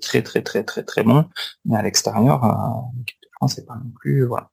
très 0.00 0.22
très 0.22 0.42
très 0.42 0.64
très 0.64 0.82
très 0.82 1.02
bon, 1.02 1.26
mais 1.64 1.76
à 1.76 1.82
l'extérieur, 1.82 2.42
l'équipe 2.96 3.20
de 3.22 3.28
France 3.32 3.54
c'est 3.56 3.66
pas 3.66 3.76
non 3.76 3.90
plus, 4.00 4.24
voilà. 4.24 4.50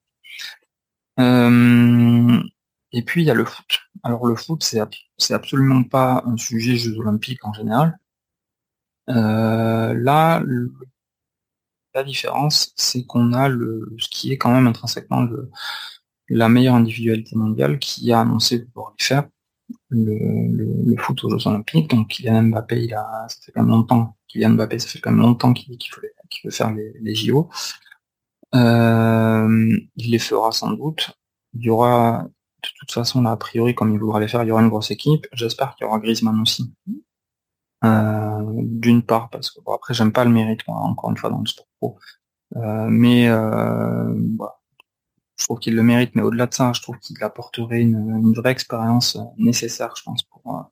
Et 2.91 3.01
puis 3.03 3.21
il 3.21 3.25
y 3.25 3.31
a 3.31 3.33
le 3.33 3.45
foot. 3.45 3.79
Alors 4.03 4.25
le 4.27 4.35
foot, 4.35 4.63
c'est 4.63 5.33
absolument 5.33 5.83
pas 5.83 6.23
un 6.25 6.37
sujet 6.37 6.77
Jeux 6.77 6.97
Olympiques 6.97 7.45
en 7.45 7.53
général. 7.53 7.99
Euh, 9.09 9.93
là, 9.93 10.43
la 11.93 12.03
différence, 12.03 12.73
c'est 12.75 13.05
qu'on 13.05 13.33
a 13.33 13.49
le 13.49 13.95
ce 13.99 14.09
qui 14.09 14.31
est 14.31 14.37
quand 14.37 14.51
même 14.51 14.67
intrinsèquement 14.67 15.21
le, 15.23 15.49
la 16.29 16.49
meilleure 16.49 16.75
individualité 16.75 17.35
mondiale 17.35 17.79
qui 17.79 18.11
a 18.11 18.21
annoncé 18.21 18.65
pouvoir 18.65 18.93
faire 18.99 19.27
le, 19.89 20.95
foot 20.97 21.23
aux 21.23 21.29
Jeux 21.29 21.47
Olympiques. 21.47 21.89
Donc 21.89 22.07
Kylian 22.09 22.43
Mbappé, 22.43 22.83
il 22.83 22.93
a 22.93 23.25
ça 23.29 23.37
fait 23.41 23.51
quand 23.51 23.61
même 23.61 23.71
longtemps. 23.71 24.15
Kylian 24.27 24.51
Mbappé, 24.51 24.79
ça 24.79 24.87
fait 24.87 24.99
quand 24.99 25.11
même 25.11 25.21
longtemps 25.21 25.53
qu'il 25.53 25.77
qu'il 25.77 25.91
veut 26.43 26.51
faire 26.51 26.73
les, 26.73 26.93
les 27.01 27.15
JO. 27.15 27.49
Euh, 28.55 29.77
il 29.95 30.11
les 30.11 30.19
fera 30.19 30.51
sans 30.51 30.71
doute. 30.71 31.11
Il 31.53 31.63
y 31.63 31.69
aura 31.69 32.27
de 32.63 32.69
toute 32.79 32.91
façon, 32.91 33.21
là, 33.21 33.31
a 33.31 33.37
priori, 33.37 33.75
comme 33.75 33.93
il 33.93 33.99
voudra 33.99 34.19
les 34.19 34.27
faire, 34.27 34.43
il 34.43 34.47
y 34.47 34.51
aura 34.51 34.61
une 34.61 34.69
grosse 34.69 34.91
équipe. 34.91 35.27
J'espère 35.33 35.75
qu'il 35.75 35.85
y 35.85 35.87
aura 35.87 35.99
Griezmann 35.99 36.39
aussi. 36.41 36.73
Euh, 37.83 38.41
d'une 38.57 39.03
part, 39.03 39.29
parce 39.29 39.51
que 39.51 39.61
bon, 39.61 39.73
après, 39.73 39.93
j'aime 39.93 40.11
pas 40.11 40.25
le 40.25 40.31
mérite, 40.31 40.61
encore 40.67 41.09
une 41.11 41.17
fois, 41.17 41.29
dans 41.29 41.39
le 41.39 41.45
sport 41.45 41.67
pro. 41.79 41.99
Euh, 42.55 42.87
mais 42.89 43.27
euh, 43.27 44.13
je 45.37 45.43
trouve 45.45 45.59
qu'il 45.59 45.75
le 45.75 45.83
mérite, 45.83 46.11
mais 46.15 46.21
au-delà 46.21 46.47
de 46.47 46.53
ça, 46.53 46.73
je 46.73 46.81
trouve 46.81 46.97
qu'il 46.99 47.21
apporterait 47.23 47.81
une, 47.81 48.33
vraie 48.33 48.51
expérience 48.51 49.17
nécessaire, 49.37 49.93
je 49.95 50.03
pense, 50.03 50.23
pour, 50.23 50.69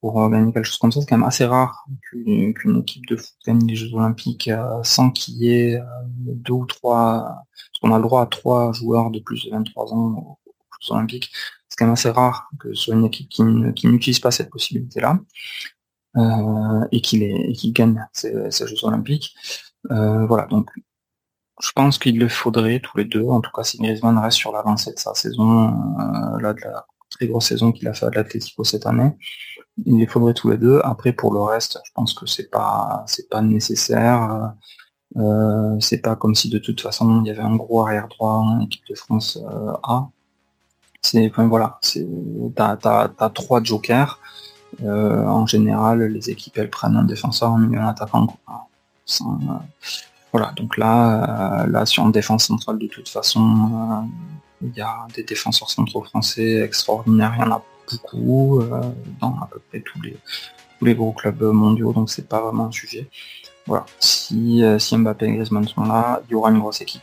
pour 0.00 0.30
gagner 0.30 0.52
quelque 0.52 0.64
chose 0.64 0.78
comme 0.78 0.92
ça. 0.92 1.00
C'est 1.00 1.06
quand 1.08 1.18
même 1.18 1.26
assez 1.26 1.44
rare 1.44 1.84
qu'une 2.10 2.78
équipe 2.80 3.06
de 3.06 3.16
foot 3.16 3.34
gagne 3.46 3.66
les 3.66 3.74
Jeux 3.74 3.92
Olympiques 3.94 4.50
sans 4.82 5.10
qu'il 5.10 5.34
y 5.36 5.50
ait 5.50 5.80
deux 6.16 6.52
ou 6.52 6.66
trois, 6.66 7.44
parce 7.72 7.80
qu'on 7.80 7.92
a 7.92 7.98
le 7.98 8.04
droit 8.04 8.22
à 8.22 8.26
trois 8.26 8.72
joueurs 8.72 9.10
de 9.10 9.18
plus 9.18 9.46
de 9.46 9.50
23 9.50 9.92
ans 9.94 10.38
Olympiques. 10.90 11.30
C'est 11.68 11.76
quand 11.76 11.86
même 11.86 11.94
assez 11.94 12.10
rare 12.10 12.48
que 12.58 12.72
ce 12.74 12.84
soit 12.84 12.94
une 12.94 13.04
équipe 13.04 13.28
qui, 13.28 13.42
n'utilise 13.42 14.20
pas 14.20 14.30
cette 14.30 14.50
possibilité-là 14.50 15.18
euh, 16.16 16.86
et 16.92 17.00
qui 17.00 17.72
gagne 17.72 18.06
ces, 18.12 18.50
Jeux 18.50 18.84
Olympiques. 18.84 19.34
Euh, 19.90 20.26
voilà, 20.26 20.46
donc 20.46 20.70
je 21.60 21.72
pense 21.72 21.98
qu'il 21.98 22.18
le 22.18 22.28
faudrait 22.28 22.80
tous 22.80 22.96
les 22.98 23.04
deux, 23.04 23.26
en 23.26 23.40
tout 23.40 23.50
cas 23.54 23.64
si 23.64 23.78
Griezmann 23.78 24.18
reste 24.18 24.36
sur 24.36 24.52
l'avancée 24.52 24.92
de 24.92 24.98
sa 24.98 25.14
saison, 25.14 25.68
euh, 25.68 26.40
là 26.40 26.52
de 26.52 26.60
la 26.60 26.86
très 27.10 27.26
grosse 27.26 27.46
saison 27.46 27.72
qu'il 27.72 27.88
a 27.88 27.94
fait 27.94 28.06
à 28.06 28.10
l'Atlético 28.10 28.64
cette 28.64 28.86
année, 28.86 29.16
il 29.86 29.98
les 29.98 30.06
faudrait 30.06 30.34
tous 30.34 30.50
les 30.50 30.58
deux. 30.58 30.80
Après 30.84 31.12
pour 31.12 31.32
le 31.32 31.40
reste, 31.40 31.78
je 31.84 31.92
pense 31.94 32.14
que 32.14 32.26
c'est 32.26 32.50
pas 32.50 33.04
c'est 33.06 33.28
pas 33.28 33.42
nécessaire. 33.42 34.54
c'est 35.80 36.02
pas 36.02 36.16
comme 36.16 36.34
si 36.34 36.48
de 36.50 36.58
toute 36.58 36.80
façon 36.80 37.22
il 37.22 37.28
y 37.28 37.30
avait 37.30 37.42
un 37.42 37.56
gros 37.56 37.82
arrière 37.82 38.08
droit 38.08 38.32
en 38.34 38.60
équipe 38.60 38.84
de 38.88 38.94
France 38.94 39.38
A. 39.82 40.08
C'est 41.02 41.28
enfin, 41.30 41.46
voilà, 41.46 41.78
c'est 41.82 42.06
t'as 42.54 42.76
as, 43.18 43.30
trois 43.30 43.62
jokers. 43.62 44.18
Euh, 44.84 45.24
en 45.26 45.46
général, 45.46 46.02
les 46.02 46.30
équipes 46.30 46.58
elles 46.58 46.70
prennent 46.70 46.96
un 46.96 47.04
défenseur, 47.04 47.52
un 47.52 47.58
milieu, 47.58 47.80
un 47.80 47.88
attaquant. 47.88 48.26
Euh, 48.50 49.24
voilà, 50.32 50.52
donc 50.56 50.76
là, 50.76 51.62
euh, 51.62 51.66
là 51.66 51.86
sur 51.86 52.04
une 52.04 52.12
défense 52.12 52.46
centrale, 52.46 52.78
de 52.78 52.86
toute 52.86 53.08
façon, 53.08 54.08
il 54.62 54.74
y 54.76 54.80
a 54.80 55.06
des 55.14 55.22
défenseurs 55.22 55.70
centraux 55.70 56.02
français 56.04 56.60
extraordinaires, 56.62 57.34
il 57.36 57.40
y 57.40 57.44
en 57.44 57.52
a 57.52 57.62
beaucoup 57.90 58.60
dans 59.20 59.34
à 59.40 59.48
peu 59.50 59.60
près 59.68 59.80
tous 59.80 60.00
les 60.02 60.16
tous 60.78 60.84
les 60.84 60.94
gros 60.94 61.12
clubs 61.12 61.42
mondiaux, 61.42 61.92
donc 61.92 62.08
c'est 62.10 62.28
pas 62.28 62.40
vraiment 62.40 62.66
un 62.66 62.70
sujet. 62.70 63.08
Voilà, 63.66 63.84
si, 63.98 64.62
si 64.78 64.96
Mbappé 64.96 65.26
et 65.26 65.32
Griezmann 65.32 65.66
sont 65.66 65.84
là, 65.84 66.20
il 66.28 66.32
y 66.32 66.34
aura 66.34 66.50
une 66.50 66.60
grosse 66.60 66.80
équipe 66.80 67.02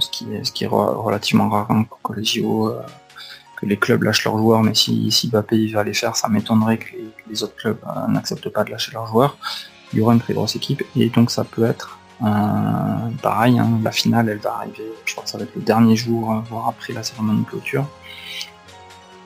ce 0.00 0.10
qui 0.10 0.32
est, 0.34 0.44
ce 0.44 0.52
qui 0.52 0.64
est 0.64 0.68
relativement 0.68 1.48
rare 1.48 1.70
hein, 1.70 1.84
pour 1.84 2.00
que 2.02 2.18
les 2.18 2.24
JO, 2.24 2.68
euh, 2.68 2.82
que 3.56 3.66
les 3.66 3.76
clubs 3.76 4.02
lâchent 4.02 4.24
leurs 4.24 4.38
joueurs, 4.38 4.62
mais 4.62 4.74
si, 4.74 5.10
si 5.10 5.28
Mbappé 5.28 5.68
va 5.68 5.84
les 5.84 5.94
faire, 5.94 6.16
ça 6.16 6.28
m'étonnerait 6.28 6.78
que 6.78 6.94
les, 7.28 7.42
autres 7.42 7.56
clubs 7.56 7.78
euh, 7.86 8.06
n'acceptent 8.08 8.48
pas 8.50 8.64
de 8.64 8.70
lâcher 8.70 8.92
leurs 8.92 9.06
joueurs. 9.06 9.36
Il 9.92 9.98
y 9.98 10.02
aura 10.02 10.14
une 10.14 10.20
très 10.20 10.34
grosse 10.34 10.56
équipe, 10.56 10.82
et 10.96 11.08
donc 11.08 11.30
ça 11.30 11.44
peut 11.44 11.64
être 11.64 11.98
euh, 11.98 12.05
pareil, 12.20 13.58
hein, 13.58 13.80
la 13.82 13.92
finale 13.92 14.28
elle 14.28 14.38
va 14.38 14.54
arriver, 14.56 14.92
je 15.04 15.12
crois 15.12 15.24
que 15.24 15.30
ça 15.30 15.38
va 15.38 15.44
être 15.44 15.54
le 15.54 15.62
dernier 15.62 15.96
jour, 15.96 16.42
voire 16.48 16.68
après 16.68 16.92
la 16.92 17.02
cérémonie 17.02 17.40
de 17.40 17.46
clôture. 17.46 17.86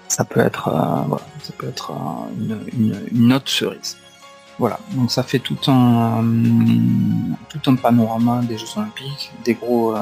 Ça 0.08 0.24
peut 0.24 0.40
être, 0.40 0.68
être 1.62 1.92
une, 2.36 2.96
une, 3.12 3.32
autre 3.32 3.48
cerise. 3.48 3.96
Voilà, 4.58 4.78
donc 4.92 5.10
ça 5.10 5.22
fait 5.22 5.38
tout 5.38 5.56
un, 5.68 6.22
tout 7.48 7.70
un 7.70 7.76
panorama 7.76 8.42
des 8.42 8.58
Jeux 8.58 8.66
Olympiques, 8.76 9.30
des 9.44 9.54
gros, 9.54 9.94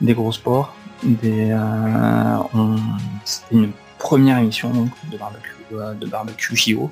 des 0.00 0.14
gros 0.14 0.32
sports. 0.32 0.74
Des, 1.02 1.56
C'était 3.24 3.54
une 3.54 3.72
première 3.98 4.38
émission 4.38 4.70
donc, 4.70 4.90
de 5.10 5.16
barbecue, 5.16 5.56
de 5.70 6.06
barbecue 6.06 6.54
JO. 6.56 6.90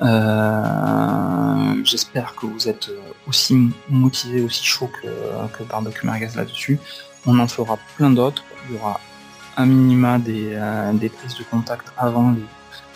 Euh, 0.00 1.74
j'espère 1.84 2.34
que 2.34 2.46
vous 2.46 2.68
êtes 2.68 2.90
aussi 3.28 3.70
motivé, 3.88 4.42
aussi 4.42 4.64
chaud 4.64 4.90
que, 5.02 5.08
que 5.56 5.62
Barbecue 5.64 6.06
Merguez 6.06 6.30
là-dessus. 6.34 6.78
On 7.26 7.38
en 7.38 7.46
fera 7.46 7.78
plein 7.96 8.10
d'autres. 8.10 8.42
Il 8.68 8.76
y 8.76 8.78
aura 8.78 9.00
un 9.56 9.66
minima 9.66 10.18
des, 10.18 10.52
euh, 10.54 10.92
des 10.94 11.08
prises 11.08 11.36
de 11.36 11.44
contact 11.44 11.92
avant 11.98 12.34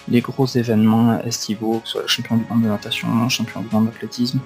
les, 0.08 0.20
gros 0.20 0.46
événements 0.46 1.20
estivaux, 1.20 1.80
que 1.80 1.86
ce 1.86 1.92
soit 1.92 2.02
le 2.02 2.08
champion 2.08 2.36
du 2.36 2.44
monde 2.48 2.62
de 2.62 2.68
natation, 2.68 3.08
le 3.22 3.28
champion 3.28 3.60
du 3.60 3.68
monde 3.74 3.86
d'athlétisme. 3.86 4.40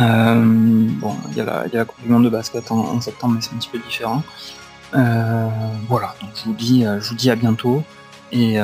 Euh, 0.00 0.42
bon, 0.44 1.16
il 1.30 1.36
y, 1.36 1.40
a 1.40 1.66
la 1.72 1.84
Coupe 1.84 2.02
du 2.02 2.08
monde 2.08 2.24
de 2.24 2.30
basket 2.30 2.70
en, 2.70 3.00
septembre, 3.00 3.34
mais 3.34 3.40
c'est 3.40 3.54
un 3.54 3.58
petit 3.58 3.68
peu 3.68 3.78
différent. 3.78 4.22
voilà, 4.92 6.14
donc 6.20 6.30
je 6.34 6.44
vous 6.44 6.54
dis, 6.54 6.82
je 6.82 7.08
vous 7.08 7.14
dis 7.14 7.30
à 7.30 7.36
bientôt 7.36 7.84
et 8.32 8.58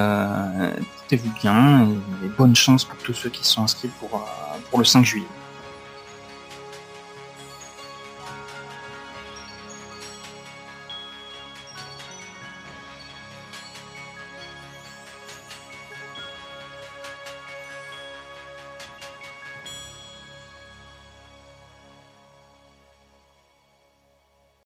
vous 1.17 1.33
bien 1.41 1.89
et 2.25 2.29
bonne 2.39 2.57
chance 2.57 2.85
pour 2.85 2.99
tous 2.99 3.15
ceux 3.15 3.31
qui 3.31 3.45
sont 3.45 3.63
inscrits 3.63 3.91
pour, 4.01 4.15
euh, 4.15 4.59
pour 4.71 4.79
le 4.79 4.85
5 4.85 5.05
juillet. 5.05 5.27